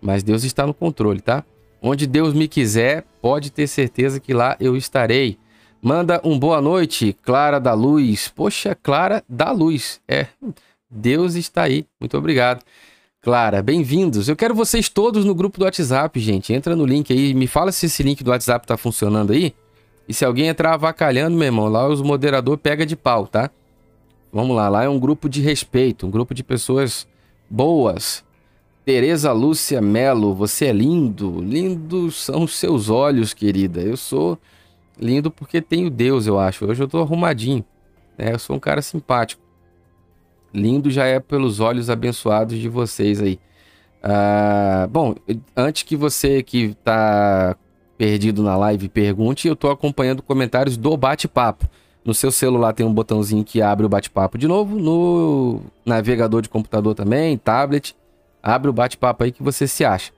Mas 0.00 0.22
Deus 0.22 0.44
está 0.44 0.66
no 0.66 0.74
controle, 0.74 1.20
tá? 1.20 1.44
Onde 1.80 2.06
Deus 2.06 2.34
me 2.34 2.48
quiser, 2.48 3.04
pode 3.22 3.50
ter 3.50 3.66
certeza 3.66 4.20
que 4.20 4.34
lá 4.34 4.56
eu 4.60 4.76
estarei. 4.76 5.38
Manda 5.82 6.20
um 6.22 6.38
boa 6.38 6.60
noite, 6.60 7.16
Clara 7.22 7.58
da 7.58 7.72
Luz. 7.72 8.28
Poxa, 8.28 8.74
Clara 8.74 9.24
da 9.26 9.50
Luz. 9.50 9.98
É, 10.06 10.26
Deus 10.90 11.36
está 11.36 11.62
aí. 11.62 11.86
Muito 11.98 12.18
obrigado. 12.18 12.62
Clara, 13.22 13.62
bem-vindos. 13.62 14.28
Eu 14.28 14.36
quero 14.36 14.54
vocês 14.54 14.90
todos 14.90 15.24
no 15.24 15.34
grupo 15.34 15.58
do 15.58 15.64
WhatsApp, 15.64 16.20
gente. 16.20 16.52
Entra 16.52 16.76
no 16.76 16.84
link 16.84 17.10
aí, 17.10 17.32
me 17.32 17.46
fala 17.46 17.72
se 17.72 17.86
esse 17.86 18.02
link 18.02 18.22
do 18.22 18.30
WhatsApp 18.30 18.66
tá 18.66 18.76
funcionando 18.76 19.32
aí. 19.32 19.54
E 20.06 20.12
se 20.12 20.22
alguém 20.22 20.48
entrar 20.48 20.74
avacalhando, 20.74 21.34
meu 21.38 21.46
irmão, 21.46 21.66
lá 21.66 21.88
os 21.88 22.02
moderador 22.02 22.58
pega 22.58 22.84
de 22.84 22.94
pau, 22.94 23.26
tá? 23.26 23.50
Vamos 24.30 24.54
lá, 24.54 24.68
lá 24.68 24.84
é 24.84 24.88
um 24.88 25.00
grupo 25.00 25.30
de 25.30 25.40
respeito, 25.40 26.06
um 26.06 26.10
grupo 26.10 26.34
de 26.34 26.44
pessoas 26.44 27.08
boas. 27.48 28.22
Tereza 28.84 29.32
Lúcia 29.32 29.80
Melo, 29.80 30.34
você 30.34 30.66
é 30.66 30.72
lindo. 30.72 31.40
Lindos 31.40 32.16
são 32.22 32.42
os 32.42 32.54
seus 32.58 32.90
olhos, 32.90 33.32
querida. 33.32 33.80
Eu 33.80 33.96
sou 33.96 34.38
lindo 35.00 35.30
porque 35.30 35.60
tenho 35.60 35.90
Deus, 35.90 36.26
eu 36.26 36.38
acho. 36.38 36.66
Hoje 36.66 36.82
eu 36.82 36.88
tô 36.88 37.00
arrumadinho. 37.00 37.64
Né? 38.16 38.32
Eu 38.34 38.38
sou 38.38 38.56
um 38.56 38.60
cara 38.60 38.82
simpático. 38.82 39.42
Lindo 40.52 40.90
já 40.90 41.06
é 41.06 41.18
pelos 41.18 41.60
olhos 41.60 41.88
abençoados 41.88 42.58
de 42.58 42.68
vocês 42.68 43.20
aí. 43.20 43.38
Ah, 44.02 44.88
bom, 44.90 45.14
antes 45.56 45.82
que 45.82 45.96
você 45.96 46.42
que 46.42 46.74
tá 46.84 47.56
perdido 47.96 48.42
na 48.42 48.56
live 48.56 48.88
pergunte, 48.88 49.46
eu 49.46 49.54
tô 49.54 49.70
acompanhando 49.70 50.22
comentários 50.22 50.76
do 50.76 50.96
bate-papo. 50.96 51.68
No 52.04 52.14
seu 52.14 52.32
celular 52.32 52.72
tem 52.72 52.84
um 52.84 52.92
botãozinho 52.92 53.44
que 53.44 53.60
abre 53.60 53.84
o 53.84 53.88
bate-papo 53.88 54.38
de 54.38 54.48
novo. 54.48 54.78
No 54.78 55.60
navegador 55.84 56.42
de 56.42 56.48
computador 56.48 56.94
também, 56.94 57.36
tablet. 57.36 57.94
Abre 58.42 58.70
o 58.70 58.72
bate-papo 58.72 59.24
aí 59.24 59.32
que 59.32 59.42
você 59.42 59.68
se 59.68 59.84
acha. 59.84 60.12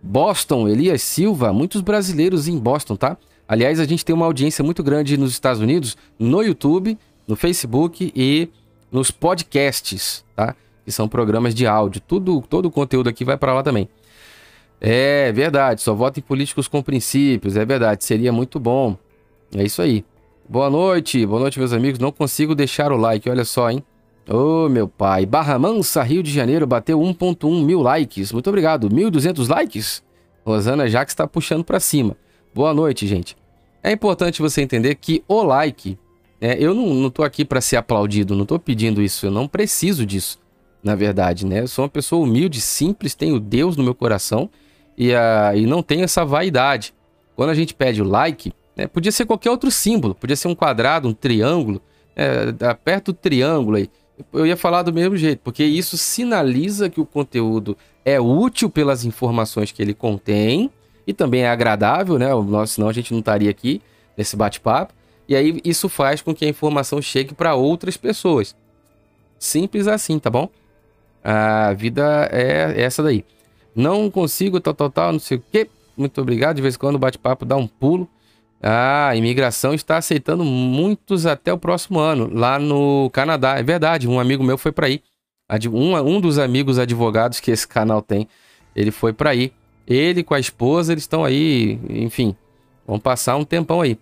Boston, 0.00 0.68
Elias 0.68 1.02
Silva, 1.02 1.52
muitos 1.52 1.80
brasileiros 1.80 2.46
em 2.46 2.58
Boston, 2.58 2.94
tá? 2.94 3.16
Aliás, 3.46 3.78
a 3.78 3.84
gente 3.84 4.04
tem 4.04 4.14
uma 4.14 4.26
audiência 4.26 4.64
muito 4.64 4.82
grande 4.82 5.16
nos 5.16 5.32
Estados 5.32 5.60
Unidos, 5.60 5.96
no 6.18 6.42
YouTube, 6.42 6.98
no 7.26 7.36
Facebook 7.36 8.12
e 8.14 8.48
nos 8.90 9.10
podcasts, 9.10 10.24
tá? 10.34 10.54
Que 10.84 10.92
são 10.92 11.08
programas 11.08 11.54
de 11.54 11.66
áudio. 11.66 12.00
Tudo, 12.00 12.42
todo 12.48 12.66
o 12.66 12.70
conteúdo 12.70 13.08
aqui 13.08 13.24
vai 13.24 13.36
para 13.36 13.52
lá 13.52 13.62
também. 13.62 13.88
É 14.80 15.32
verdade, 15.32 15.82
só 15.82 15.94
voto 15.94 16.18
em 16.18 16.22
políticos 16.22 16.68
com 16.68 16.82
princípios, 16.82 17.56
é 17.56 17.64
verdade, 17.64 18.04
seria 18.04 18.32
muito 18.32 18.58
bom. 18.60 18.96
É 19.54 19.62
isso 19.62 19.80
aí. 19.80 20.04
Boa 20.48 20.68
noite, 20.68 21.24
boa 21.24 21.40
noite, 21.40 21.58
meus 21.58 21.72
amigos. 21.72 21.98
Não 21.98 22.12
consigo 22.12 22.54
deixar 22.54 22.92
o 22.92 22.96
like, 22.96 23.28
olha 23.30 23.44
só, 23.44 23.70
hein? 23.70 23.82
Ô, 24.28 24.66
oh, 24.66 24.68
meu 24.68 24.88
pai. 24.88 25.24
Barra 25.26 25.58
Mansa, 25.58 26.02
Rio 26.02 26.22
de 26.22 26.30
Janeiro, 26.30 26.66
bateu 26.66 26.98
1.1 26.98 27.64
mil 27.64 27.80
likes. 27.80 28.32
Muito 28.32 28.48
obrigado. 28.48 28.88
1.200 28.88 29.48
likes? 29.48 30.02
Rosana 30.44 30.88
Jax 30.88 31.12
está 31.12 31.26
puxando 31.26 31.64
para 31.64 31.80
cima. 31.80 32.16
Boa 32.54 32.72
noite, 32.72 33.04
gente. 33.08 33.36
É 33.82 33.90
importante 33.90 34.40
você 34.40 34.62
entender 34.62 34.94
que 34.94 35.24
o 35.26 35.42
like 35.42 35.98
é, 36.40 36.56
eu 36.62 36.72
não, 36.72 36.94
não 36.94 37.10
tô 37.10 37.24
aqui 37.24 37.44
para 37.44 37.60
ser 37.60 37.76
aplaudido, 37.76 38.36
não 38.36 38.46
tô 38.46 38.60
pedindo 38.60 39.02
isso, 39.02 39.26
eu 39.26 39.30
não 39.30 39.48
preciso 39.48 40.06
disso, 40.06 40.38
na 40.80 40.94
verdade, 40.94 41.44
né? 41.44 41.62
Eu 41.62 41.68
sou 41.68 41.82
uma 41.84 41.88
pessoa 41.88 42.22
humilde, 42.22 42.60
simples, 42.60 43.14
tenho 43.14 43.40
Deus 43.40 43.76
no 43.76 43.82
meu 43.82 43.94
coração 43.94 44.48
e, 44.96 45.10
uh, 45.10 45.56
e 45.56 45.66
não 45.66 45.82
tenho 45.82 46.04
essa 46.04 46.24
vaidade. 46.24 46.94
Quando 47.34 47.50
a 47.50 47.54
gente 47.54 47.74
pede 47.74 48.00
o 48.00 48.04
like, 48.04 48.52
né, 48.76 48.86
podia 48.86 49.10
ser 49.10 49.26
qualquer 49.26 49.50
outro 49.50 49.68
símbolo, 49.68 50.14
podia 50.14 50.36
ser 50.36 50.46
um 50.46 50.54
quadrado, 50.54 51.08
um 51.08 51.12
triângulo, 51.12 51.82
é, 52.14 52.54
aperta 52.68 53.10
o 53.10 53.14
triângulo 53.14 53.78
aí. 53.78 53.90
Eu 54.32 54.46
ia 54.46 54.56
falar 54.56 54.82
do 54.82 54.92
mesmo 54.92 55.16
jeito, 55.16 55.40
porque 55.42 55.64
isso 55.64 55.98
sinaliza 55.98 56.88
que 56.88 57.00
o 57.00 57.06
conteúdo 57.06 57.76
é 58.04 58.20
útil 58.20 58.70
pelas 58.70 59.04
informações 59.04 59.72
que 59.72 59.82
ele 59.82 59.92
contém 59.92 60.70
e 61.06 61.12
também 61.12 61.42
é 61.42 61.48
agradável, 61.48 62.18
né? 62.18 62.28
Senão 62.66 62.88
a 62.88 62.92
gente 62.92 63.12
não 63.12 63.20
estaria 63.20 63.50
aqui 63.50 63.80
nesse 64.16 64.36
bate-papo. 64.36 64.94
E 65.28 65.34
aí 65.34 65.60
isso 65.64 65.88
faz 65.88 66.20
com 66.20 66.34
que 66.34 66.44
a 66.44 66.48
informação 66.48 67.00
chegue 67.00 67.34
para 67.34 67.54
outras 67.54 67.96
pessoas. 67.96 68.54
Simples 69.38 69.86
assim, 69.86 70.18
tá 70.18 70.30
bom? 70.30 70.48
A 71.22 71.72
vida 71.72 72.28
é 72.30 72.80
essa 72.82 73.02
daí. 73.02 73.24
Não 73.74 74.10
consigo, 74.10 74.60
tal, 74.60 74.74
tal, 74.74 74.90
tal, 74.90 75.12
não 75.12 75.18
sei 75.18 75.38
o 75.38 75.44
quê. 75.50 75.68
Muito 75.96 76.20
obrigado. 76.20 76.56
De 76.56 76.62
vez 76.62 76.74
em 76.74 76.78
quando 76.78 76.96
o 76.96 76.98
bate-papo 76.98 77.44
dá 77.44 77.56
um 77.56 77.66
pulo. 77.66 78.08
Ah, 78.62 79.08
a 79.08 79.16
imigração 79.16 79.74
está 79.74 79.98
aceitando 79.98 80.42
muitos 80.44 81.26
até 81.26 81.52
o 81.52 81.58
próximo 81.58 81.98
ano, 81.98 82.30
lá 82.32 82.58
no 82.58 83.10
Canadá. 83.10 83.58
É 83.58 83.62
verdade, 83.62 84.08
um 84.08 84.18
amigo 84.18 84.42
meu 84.42 84.56
foi 84.56 84.72
para 84.72 84.86
aí. 84.86 85.02
Um, 85.70 85.94
um 85.96 86.20
dos 86.20 86.38
amigos 86.38 86.78
advogados 86.78 87.40
que 87.40 87.50
esse 87.50 87.68
canal 87.68 88.00
tem, 88.00 88.26
ele 88.74 88.90
foi 88.90 89.12
para 89.12 89.30
aí. 89.30 89.52
Ele 89.86 90.22
com 90.22 90.34
a 90.34 90.40
esposa, 90.40 90.92
eles 90.92 91.04
estão 91.04 91.24
aí, 91.24 91.78
enfim, 91.88 92.34
vão 92.86 92.98
passar 92.98 93.36
um 93.36 93.44
tempão 93.44 93.80
aí. 93.80 93.98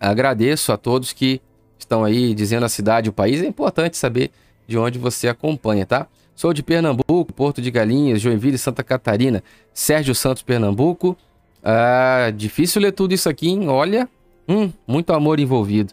Agradeço 0.00 0.72
a 0.72 0.76
todos 0.76 1.12
que 1.12 1.40
estão 1.78 2.04
aí 2.04 2.34
dizendo 2.34 2.64
a 2.64 2.68
cidade, 2.68 3.08
o 3.08 3.12
país. 3.12 3.42
É 3.42 3.46
importante 3.46 3.96
saber 3.96 4.30
de 4.66 4.78
onde 4.78 4.98
você 4.98 5.28
acompanha, 5.28 5.84
tá? 5.86 6.06
Sou 6.34 6.52
de 6.52 6.62
Pernambuco, 6.62 7.32
Porto 7.32 7.62
de 7.62 7.70
Galinhas, 7.70 8.20
Joinville, 8.20 8.58
Santa 8.58 8.82
Catarina, 8.82 9.42
Sérgio 9.72 10.14
Santos, 10.14 10.42
Pernambuco. 10.42 11.16
Ah, 11.62 12.32
difícil 12.34 12.82
ler 12.82 12.92
tudo 12.92 13.14
isso 13.14 13.28
aqui, 13.28 13.48
hein? 13.48 13.68
Olha, 13.68 14.08
hum, 14.48 14.70
muito 14.86 15.12
amor 15.12 15.38
envolvido. 15.38 15.92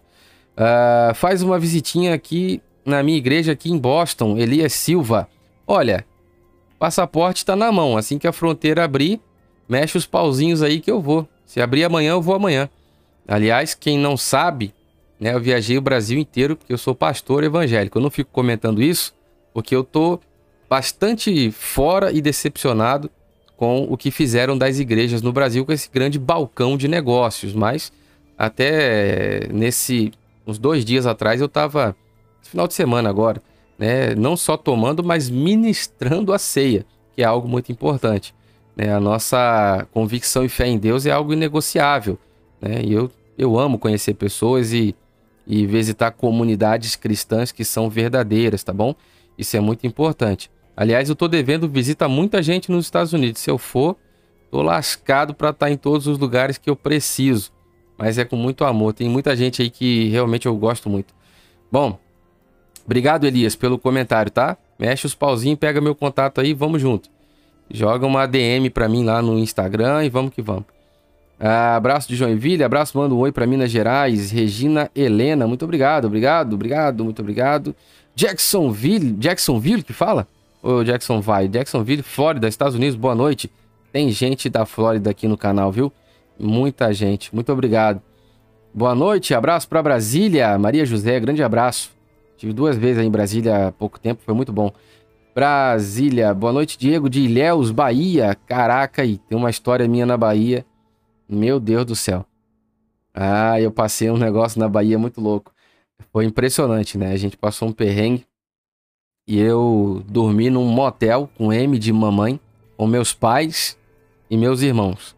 Ah, 0.57 1.11
faz 1.15 1.41
uma 1.41 1.59
visitinha 1.59 2.13
aqui 2.13 2.61
na 2.83 3.03
minha 3.03 3.17
igreja 3.17 3.51
aqui 3.51 3.71
em 3.71 3.77
Boston, 3.77 4.37
Elias 4.37 4.73
Silva. 4.73 5.29
Olha, 5.67 6.05
passaporte 6.81 7.43
está 7.43 7.55
na 7.55 7.71
mão. 7.71 7.95
Assim 7.95 8.17
que 8.17 8.27
a 8.27 8.31
fronteira 8.31 8.83
abrir, 8.83 9.21
mexe 9.69 9.95
os 9.95 10.07
pauzinhos 10.07 10.63
aí 10.63 10.81
que 10.81 10.89
eu 10.89 10.99
vou. 10.99 11.27
Se 11.45 11.61
abrir 11.61 11.83
amanhã, 11.83 12.13
eu 12.13 12.21
vou 12.23 12.33
amanhã. 12.33 12.67
Aliás, 13.27 13.75
quem 13.75 13.99
não 13.99 14.17
sabe, 14.17 14.73
né, 15.19 15.35
eu 15.35 15.39
viajei 15.39 15.77
o 15.77 15.81
Brasil 15.81 16.17
inteiro 16.17 16.55
porque 16.55 16.73
eu 16.73 16.79
sou 16.79 16.95
pastor 16.95 17.43
evangélico. 17.43 17.99
Eu 17.99 18.01
não 18.01 18.09
fico 18.09 18.31
comentando 18.31 18.81
isso 18.81 19.13
porque 19.53 19.75
eu 19.75 19.83
tô 19.83 20.19
bastante 20.67 21.51
fora 21.51 22.11
e 22.11 22.19
decepcionado 22.19 23.11
com 23.55 23.83
o 23.83 23.95
que 23.95 24.09
fizeram 24.09 24.57
das 24.57 24.79
igrejas 24.79 25.21
no 25.21 25.31
Brasil 25.31 25.63
com 25.63 25.71
esse 25.71 25.87
grande 25.87 26.17
balcão 26.17 26.75
de 26.75 26.87
negócios. 26.87 27.53
Mas 27.53 27.93
até 28.35 29.47
nesse 29.53 30.11
uns 30.47 30.57
dois 30.57 30.83
dias 30.83 31.05
atrás 31.05 31.41
eu 31.41 31.45
estava 31.45 31.95
final 32.41 32.67
de 32.67 32.73
semana 32.73 33.07
agora, 33.07 33.39
né, 33.81 34.13
não 34.13 34.37
só 34.37 34.55
tomando, 34.55 35.03
mas 35.03 35.27
ministrando 35.27 36.31
a 36.31 36.37
ceia, 36.37 36.85
que 37.15 37.23
é 37.23 37.25
algo 37.25 37.47
muito 37.47 37.71
importante. 37.71 38.31
Né? 38.77 38.93
A 38.93 38.99
nossa 38.99 39.87
convicção 39.91 40.45
e 40.45 40.49
fé 40.49 40.67
em 40.67 40.77
Deus 40.77 41.07
é 41.07 41.11
algo 41.11 41.33
inegociável. 41.33 42.15
Né? 42.61 42.83
E 42.83 42.93
eu, 42.93 43.09
eu 43.35 43.57
amo 43.57 43.79
conhecer 43.79 44.13
pessoas 44.13 44.71
e, 44.71 44.95
e 45.47 45.65
visitar 45.65 46.11
comunidades 46.11 46.95
cristãs 46.95 47.51
que 47.51 47.65
são 47.65 47.89
verdadeiras, 47.89 48.63
tá 48.63 48.71
bom? 48.71 48.93
Isso 49.35 49.57
é 49.57 49.59
muito 49.59 49.87
importante. 49.87 50.51
Aliás, 50.77 51.09
eu 51.09 51.15
tô 51.15 51.27
devendo 51.27 51.67
visita 51.67 52.05
a 52.05 52.07
muita 52.07 52.43
gente 52.43 52.71
nos 52.71 52.85
Estados 52.85 53.13
Unidos. 53.13 53.41
Se 53.41 53.49
eu 53.49 53.57
for, 53.57 53.97
tô 54.51 54.61
lascado 54.61 55.33
para 55.33 55.49
estar 55.49 55.65
tá 55.65 55.71
em 55.71 55.77
todos 55.77 56.05
os 56.05 56.19
lugares 56.19 56.59
que 56.59 56.69
eu 56.69 56.75
preciso. 56.75 57.51
Mas 57.97 58.19
é 58.19 58.25
com 58.25 58.35
muito 58.35 58.63
amor. 58.63 58.93
Tem 58.93 59.09
muita 59.09 59.35
gente 59.35 59.63
aí 59.63 59.71
que 59.71 60.07
realmente 60.09 60.45
eu 60.45 60.55
gosto 60.55 60.87
muito. 60.87 61.15
Bom, 61.71 61.97
obrigado, 62.85 63.25
Elias, 63.25 63.55
pelo 63.55 63.77
comentário, 63.77 64.31
tá? 64.31 64.57
Mexe 64.77 65.05
os 65.05 65.15
pauzinhos, 65.15 65.59
pega 65.59 65.79
meu 65.79 65.95
contato 65.95 66.41
aí, 66.41 66.53
vamos 66.53 66.81
junto. 66.81 67.09
Joga 67.69 68.05
uma 68.05 68.25
DM 68.25 68.69
para 68.69 68.89
mim 68.89 69.03
lá 69.03 69.21
no 69.21 69.37
Instagram 69.37 70.03
e 70.03 70.09
vamos 70.09 70.33
que 70.33 70.41
vamos. 70.41 70.65
Ah, 71.39 71.75
abraço 71.75 72.07
de 72.07 72.15
Joinville, 72.15 72.63
abraço, 72.63 72.97
manda 72.97 73.15
um 73.15 73.17
oi 73.17 73.31
para 73.31 73.47
Minas 73.47 73.71
Gerais. 73.71 74.29
Regina 74.29 74.91
Helena, 74.95 75.47
muito 75.47 75.65
obrigado, 75.65 76.05
obrigado, 76.05 76.53
obrigado, 76.53 77.03
muito 77.03 77.19
obrigado. 77.19 77.75
Jacksonville, 78.15 79.13
Jacksonville 79.13 79.81
que 79.81 79.93
fala? 79.93 80.27
Ô, 80.61 80.83
Jackson 80.83 81.19
vai, 81.19 81.47
Jacksonville, 81.47 82.03
Flórida, 82.03 82.47
Estados 82.47 82.75
Unidos, 82.75 82.95
boa 82.95 83.15
noite. 83.15 83.49
Tem 83.91 84.09
gente 84.11 84.49
da 84.49 84.65
Flórida 84.65 85.09
aqui 85.09 85.27
no 85.27 85.37
canal, 85.37 85.71
viu? 85.71 85.91
Muita 86.39 86.93
gente, 86.93 87.33
muito 87.33 87.51
obrigado. 87.51 88.01
Boa 88.73 88.93
noite, 88.93 89.33
abraço 89.33 89.67
para 89.67 89.81
Brasília, 89.81 90.57
Maria 90.59 90.85
José, 90.85 91.19
grande 91.19 91.41
abraço. 91.41 92.00
Tive 92.41 92.53
duas 92.53 92.75
vezes 92.75 92.97
aí 92.97 93.05
em 93.05 93.11
Brasília 93.11 93.67
há 93.67 93.71
pouco 93.71 93.99
tempo, 93.99 94.23
foi 94.25 94.33
muito 94.33 94.51
bom. 94.51 94.71
Brasília, 95.35 96.33
boa 96.33 96.51
noite, 96.51 96.75
Diego 96.75 97.07
de 97.07 97.21
Ilhéus, 97.21 97.69
Bahia. 97.69 98.33
Caraca, 98.47 99.03
aí 99.03 99.19
tem 99.19 99.37
uma 99.37 99.51
história 99.51 99.87
minha 99.87 100.07
na 100.07 100.17
Bahia 100.17 100.65
meu 101.29 101.59
Deus 101.59 101.85
do 101.85 101.95
céu. 101.95 102.25
Ah, 103.13 103.61
eu 103.61 103.71
passei 103.71 104.09
um 104.09 104.17
negócio 104.17 104.59
na 104.59 104.67
Bahia 104.67 104.97
muito 104.97 105.21
louco. 105.21 105.53
Foi 106.11 106.25
impressionante, 106.25 106.97
né? 106.97 107.11
A 107.11 107.15
gente 107.15 107.37
passou 107.37 107.67
um 107.67 107.71
perrengue 107.71 108.25
e 109.27 109.39
eu 109.39 110.03
dormi 110.09 110.49
num 110.49 110.65
motel 110.65 111.29
com 111.37 111.53
M 111.53 111.77
de 111.77 111.93
mamãe, 111.93 112.39
com 112.75 112.87
meus 112.87 113.13
pais 113.13 113.77
e 114.31 114.35
meus 114.35 114.63
irmãos. 114.63 115.15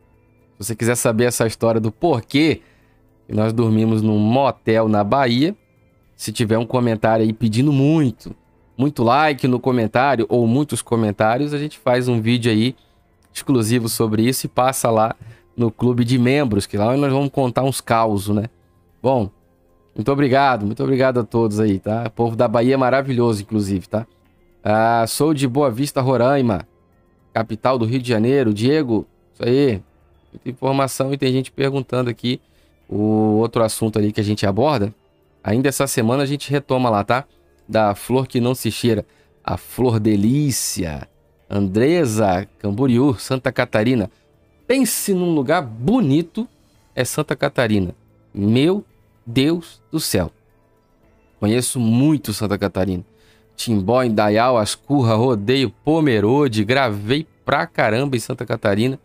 Se 0.57 0.67
você 0.67 0.75
quiser 0.75 0.95
saber 0.95 1.23
essa 1.23 1.47
história 1.47 1.79
do 1.79 1.89
porquê 1.89 2.59
nós 3.29 3.53
dormimos 3.53 4.01
num 4.01 4.19
motel 4.19 4.89
na 4.89 5.05
Bahia, 5.05 5.55
se 6.23 6.31
tiver 6.31 6.57
um 6.57 6.65
comentário 6.65 7.25
aí 7.25 7.33
pedindo 7.33 7.73
muito, 7.73 8.33
muito 8.77 9.03
like 9.03 9.45
no 9.45 9.59
comentário 9.59 10.25
ou 10.29 10.47
muitos 10.47 10.81
comentários, 10.81 11.53
a 11.53 11.57
gente 11.57 11.77
faz 11.77 12.07
um 12.07 12.21
vídeo 12.21 12.49
aí 12.49 12.77
exclusivo 13.33 13.89
sobre 13.89 14.23
isso 14.23 14.45
e 14.45 14.49
passa 14.49 14.89
lá 14.89 15.17
no 15.53 15.69
clube 15.69 16.05
de 16.05 16.17
membros, 16.17 16.65
que 16.65 16.77
lá 16.77 16.95
nós 16.95 17.11
vamos 17.11 17.29
contar 17.29 17.63
uns 17.63 17.81
causos, 17.81 18.33
né? 18.33 18.45
Bom, 19.01 19.29
muito 19.93 20.09
obrigado, 20.13 20.65
muito 20.65 20.81
obrigado 20.81 21.19
a 21.19 21.25
todos 21.25 21.59
aí, 21.59 21.77
tá? 21.77 22.05
O 22.07 22.11
povo 22.11 22.37
da 22.37 22.47
Bahia 22.47 22.75
é 22.75 22.77
maravilhoso, 22.77 23.41
inclusive, 23.41 23.85
tá? 23.89 24.07
Ah, 24.63 25.03
sou 25.05 25.33
de 25.33 25.45
Boa 25.45 25.69
Vista, 25.69 25.99
Roraima, 25.99 26.65
capital 27.33 27.77
do 27.77 27.83
Rio 27.83 28.01
de 28.01 28.07
Janeiro. 28.07 28.53
Diego, 28.53 29.05
isso 29.33 29.43
aí, 29.43 29.81
muita 30.31 30.49
informação 30.49 31.13
e 31.13 31.17
tem 31.17 31.33
gente 31.33 31.51
perguntando 31.51 32.09
aqui 32.09 32.39
o 32.87 33.35
outro 33.39 33.61
assunto 33.61 33.99
ali 33.99 34.13
que 34.13 34.21
a 34.21 34.23
gente 34.23 34.45
aborda. 34.45 34.95
Ainda 35.43 35.67
essa 35.67 35.85
semana 35.87 36.23
a 36.23 36.25
gente 36.25 36.49
retoma 36.49 36.89
lá, 36.89 37.03
tá? 37.03 37.25
Da 37.67 37.93
flor 37.93 38.27
que 38.27 38.39
não 38.39 38.55
se 38.55 38.71
cheira, 38.71 39.05
a 39.43 39.57
flor 39.57 39.99
delícia. 39.99 41.07
Andresa, 41.49 42.47
Camboriú, 42.57 43.15
Santa 43.15 43.51
Catarina. 43.51 44.09
Pense 44.65 45.13
num 45.13 45.35
lugar 45.35 45.61
bonito, 45.61 46.47
é 46.95 47.03
Santa 47.03 47.35
Catarina. 47.35 47.93
Meu 48.33 48.83
Deus 49.25 49.81
do 49.91 49.99
céu. 49.99 50.31
Conheço 51.39 51.79
muito 51.79 52.33
Santa 52.33 52.57
Catarina. 52.57 53.03
Timbó, 53.55 54.01
Indaial, 54.03 54.57
Ascurra, 54.57 55.15
Rodeio, 55.15 55.69
Pomerode. 55.83 56.63
Gravei 56.63 57.27
pra 57.45 57.67
caramba 57.67 58.15
em 58.15 58.19
Santa 58.19 58.45
Catarina. 58.45 58.99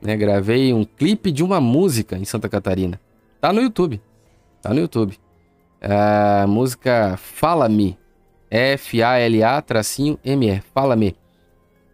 Né? 0.00 0.16
Gravei 0.16 0.72
um 0.72 0.84
clipe 0.84 1.32
de 1.32 1.42
uma 1.42 1.60
música 1.60 2.16
em 2.16 2.24
Santa 2.24 2.48
Catarina. 2.48 3.00
Tá 3.40 3.52
no 3.52 3.60
YouTube. 3.60 4.00
Tá 4.62 4.72
no 4.72 4.80
YouTube. 4.80 5.18
A 5.80 6.46
música 6.46 7.16
Fala-me. 7.16 7.98
F-A-L-A 8.50 9.62
tracinho 9.62 10.18
M-E. 10.24 10.60
Fala-me. 10.74 11.16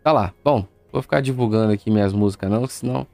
Tá 0.02 0.12
lá. 0.12 0.32
Bom, 0.42 0.64
vou 0.92 1.02
ficar 1.02 1.20
divulgando 1.20 1.72
aqui 1.72 1.90
minhas 1.90 2.12
músicas 2.12 2.50
não, 2.50 2.66
senão 2.66 3.06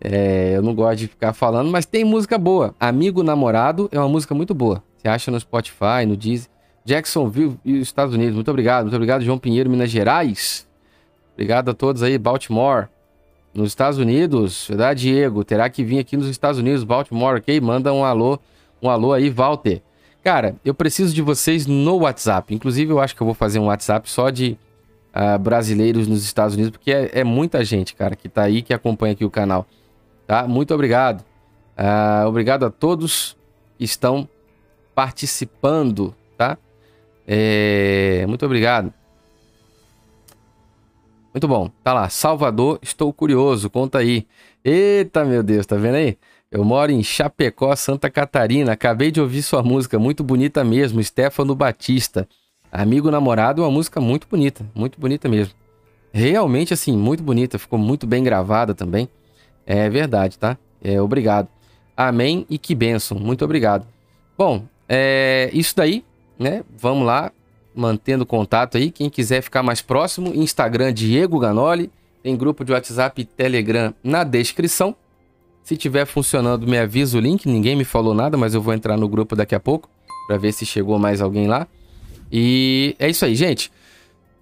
é, 0.00 0.52
eu 0.56 0.62
não 0.62 0.74
gosto 0.74 0.98
de 0.98 1.08
ficar 1.08 1.32
falando, 1.32 1.70
mas 1.70 1.86
tem 1.86 2.04
música 2.04 2.36
boa. 2.36 2.74
Amigo 2.78 3.22
Namorado 3.22 3.88
é 3.90 3.98
uma 3.98 4.08
música 4.08 4.34
muito 4.34 4.54
boa. 4.54 4.82
Você 4.98 5.08
acha 5.08 5.30
no 5.30 5.40
Spotify, 5.40 6.04
no 6.06 6.16
Deezer. 6.16 6.50
Jacksonville 6.84 7.58
e 7.64 7.78
os 7.78 7.88
Estados 7.88 8.14
Unidos. 8.14 8.34
Muito 8.34 8.50
obrigado. 8.50 8.84
Muito 8.84 8.94
obrigado, 8.94 9.22
João 9.24 9.38
Pinheiro, 9.38 9.70
Minas 9.70 9.90
Gerais. 9.90 10.68
Obrigado 11.32 11.70
a 11.70 11.74
todos 11.74 12.02
aí, 12.02 12.18
Baltimore. 12.18 12.88
Nos 13.54 13.68
Estados 13.68 13.98
Unidos, 13.98 14.66
verdade, 14.68 15.08
Diego? 15.08 15.44
Terá 15.44 15.70
que 15.70 15.82
vir 15.82 15.98
aqui 15.98 16.16
nos 16.16 16.28
Estados 16.28 16.58
Unidos, 16.58 16.84
Baltimore, 16.84 17.38
ok? 17.38 17.58
Manda 17.60 17.92
um 17.92 18.04
alô, 18.04 18.38
um 18.84 18.90
alô 18.90 19.12
aí, 19.12 19.30
Walter. 19.30 19.82
Cara, 20.22 20.56
eu 20.64 20.74
preciso 20.74 21.14
de 21.14 21.22
vocês 21.22 21.66
no 21.66 21.96
WhatsApp. 21.98 22.54
Inclusive, 22.54 22.90
eu 22.92 23.00
acho 23.00 23.14
que 23.14 23.20
eu 23.20 23.26
vou 23.26 23.34
fazer 23.34 23.58
um 23.58 23.66
WhatsApp 23.66 24.08
só 24.10 24.30
de 24.30 24.56
uh, 25.14 25.38
brasileiros 25.38 26.08
nos 26.08 26.24
Estados 26.24 26.54
Unidos, 26.54 26.70
porque 26.70 26.92
é, 26.92 27.10
é 27.20 27.24
muita 27.24 27.64
gente, 27.64 27.94
cara, 27.94 28.16
que 28.16 28.28
tá 28.28 28.42
aí, 28.42 28.62
que 28.62 28.72
acompanha 28.72 29.12
aqui 29.12 29.24
o 29.24 29.30
canal 29.30 29.66
tá? 30.26 30.46
Muito 30.46 30.74
obrigado. 30.74 31.24
Uh, 31.76 32.26
obrigado 32.26 32.64
a 32.64 32.70
todos 32.70 33.36
que 33.78 33.84
estão 33.84 34.28
participando, 34.94 36.14
tá? 36.36 36.56
É, 37.26 38.24
muito 38.26 38.44
obrigado. 38.44 38.92
Muito 41.32 41.48
bom. 41.48 41.70
Tá 41.82 41.92
lá. 41.92 42.08
Salvador, 42.08 42.78
estou 42.80 43.12
curioso. 43.12 43.68
Conta 43.68 43.98
aí. 43.98 44.26
Eita, 44.64 45.24
meu 45.24 45.42
Deus, 45.42 45.66
tá 45.66 45.76
vendo 45.76 45.96
aí? 45.96 46.16
Eu 46.54 46.62
moro 46.62 46.92
em 46.92 47.02
Chapecó, 47.02 47.74
Santa 47.74 48.08
Catarina. 48.08 48.70
Acabei 48.70 49.10
de 49.10 49.20
ouvir 49.20 49.42
sua 49.42 49.60
música, 49.60 49.98
muito 49.98 50.22
bonita 50.22 50.62
mesmo. 50.62 51.02
Stefano 51.02 51.52
Batista. 51.52 52.28
Amigo 52.70 53.10
Namorado, 53.10 53.62
uma 53.62 53.70
música 53.72 54.00
muito 54.00 54.28
bonita, 54.28 54.64
muito 54.72 55.00
bonita 55.00 55.28
mesmo. 55.28 55.52
Realmente, 56.12 56.72
assim, 56.72 56.96
muito 56.96 57.24
bonita. 57.24 57.58
Ficou 57.58 57.76
muito 57.76 58.06
bem 58.06 58.22
gravada 58.22 58.72
também. 58.72 59.08
É 59.66 59.90
verdade, 59.90 60.38
tá? 60.38 60.56
É, 60.80 61.02
obrigado. 61.02 61.48
Amém 61.96 62.46
e 62.48 62.56
que 62.56 62.72
bênção. 62.72 63.18
Muito 63.18 63.44
obrigado. 63.44 63.84
Bom, 64.38 64.62
é 64.88 65.50
isso 65.52 65.74
daí, 65.74 66.04
né? 66.38 66.62
Vamos 66.78 67.04
lá, 67.04 67.32
mantendo 67.74 68.24
contato 68.24 68.76
aí. 68.76 68.92
Quem 68.92 69.10
quiser 69.10 69.42
ficar 69.42 69.64
mais 69.64 69.82
próximo, 69.82 70.32
Instagram 70.32 70.94
Diego 70.94 71.36
Ganoli. 71.40 71.90
Tem 72.22 72.36
grupo 72.36 72.64
de 72.64 72.70
WhatsApp 72.70 73.22
e 73.22 73.24
Telegram 73.24 73.92
na 74.04 74.22
descrição. 74.22 74.94
Se 75.64 75.78
tiver 75.78 76.04
funcionando, 76.04 76.66
me 76.66 76.78
avisa 76.78 77.16
o 77.16 77.20
link. 77.20 77.48
Ninguém 77.48 77.74
me 77.74 77.84
falou 77.84 78.12
nada, 78.12 78.36
mas 78.36 78.54
eu 78.54 78.60
vou 78.60 78.74
entrar 78.74 78.98
no 78.98 79.08
grupo 79.08 79.34
daqui 79.34 79.54
a 79.54 79.60
pouco 79.60 79.88
para 80.26 80.36
ver 80.36 80.52
se 80.52 80.66
chegou 80.66 80.98
mais 80.98 81.22
alguém 81.22 81.48
lá. 81.48 81.66
E 82.30 82.94
é 82.98 83.08
isso 83.08 83.24
aí, 83.24 83.34
gente. 83.34 83.72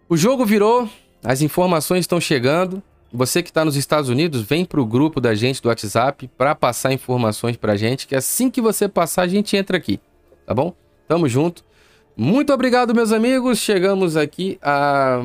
O 0.09 0.17
jogo 0.17 0.45
virou, 0.45 0.89
as 1.23 1.41
informações 1.41 2.01
estão 2.01 2.21
chegando. 2.21 2.83
Você 3.13 3.41
que 3.41 3.51
está 3.51 3.65
nos 3.65 3.77
Estados 3.77 4.11
Unidos, 4.11 4.43
vem 4.43 4.65
para 4.65 4.81
o 4.81 4.87
grupo 4.87 5.21
da 5.21 5.33
gente 5.33 5.63
do 5.63 5.69
WhatsApp 5.69 6.29
para 6.37 6.57
passar 6.57 6.93
informações 6.93 7.57
para 7.57 7.77
gente, 7.77 8.07
que 8.07 8.17
assim 8.17 8.51
que 8.51 8.61
você 8.61 8.89
passar, 8.89 9.23
a 9.23 9.29
gente 9.29 9.57
entra 9.57 9.77
aqui, 9.77 10.01
tá 10.45 10.53
bom? 10.53 10.75
Tamo 11.07 11.29
junto. 11.29 11.63
Muito 12.17 12.53
obrigado, 12.53 12.95
meus 12.95 13.13
amigos. 13.13 13.59
Chegamos 13.59 14.17
aqui 14.17 14.59
à, 14.61 15.23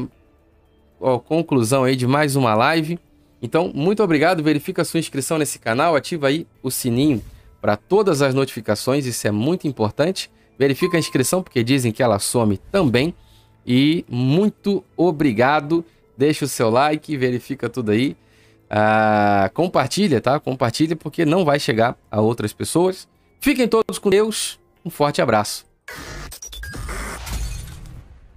à 1.01 1.19
conclusão 1.19 1.85
aí 1.85 1.95
de 1.95 2.05
mais 2.05 2.35
uma 2.35 2.53
live. 2.53 2.99
Então, 3.47 3.71
muito 3.73 4.03
obrigado. 4.03 4.43
Verifica 4.43 4.83
sua 4.83 4.99
inscrição 4.99 5.37
nesse 5.37 5.57
canal, 5.57 5.95
ativa 5.95 6.27
aí 6.27 6.45
o 6.61 6.69
sininho 6.69 7.23
para 7.61 7.75
todas 7.77 8.21
as 8.21 8.35
notificações, 8.35 9.05
isso 9.05 9.25
é 9.27 9.31
muito 9.31 9.67
importante. 9.67 10.29
Verifica 10.59 10.97
a 10.97 10.99
inscrição 10.99 11.41
porque 11.41 11.63
dizem 11.63 11.91
que 11.91 12.03
ela 12.03 12.19
some 12.19 12.57
também. 12.57 13.13
E 13.65 14.05
muito 14.09 14.83
obrigado 14.95 15.83
deixa 16.17 16.45
o 16.45 16.47
seu 16.47 16.69
like, 16.69 17.15
verifica 17.15 17.69
tudo 17.69 17.91
aí. 17.91 18.17
Ah, 18.69 19.49
compartilha, 19.53 20.19
tá? 20.19 20.39
Compartilha 20.39 20.95
porque 20.95 21.25
não 21.25 21.45
vai 21.45 21.59
chegar 21.59 21.95
a 22.11 22.19
outras 22.19 22.51
pessoas. 22.51 23.07
Fiquem 23.39 23.67
todos 23.67 23.99
com 23.99 24.09
Deus. 24.09 24.59
Um 24.83 24.89
forte 24.89 25.21
abraço. 25.21 25.65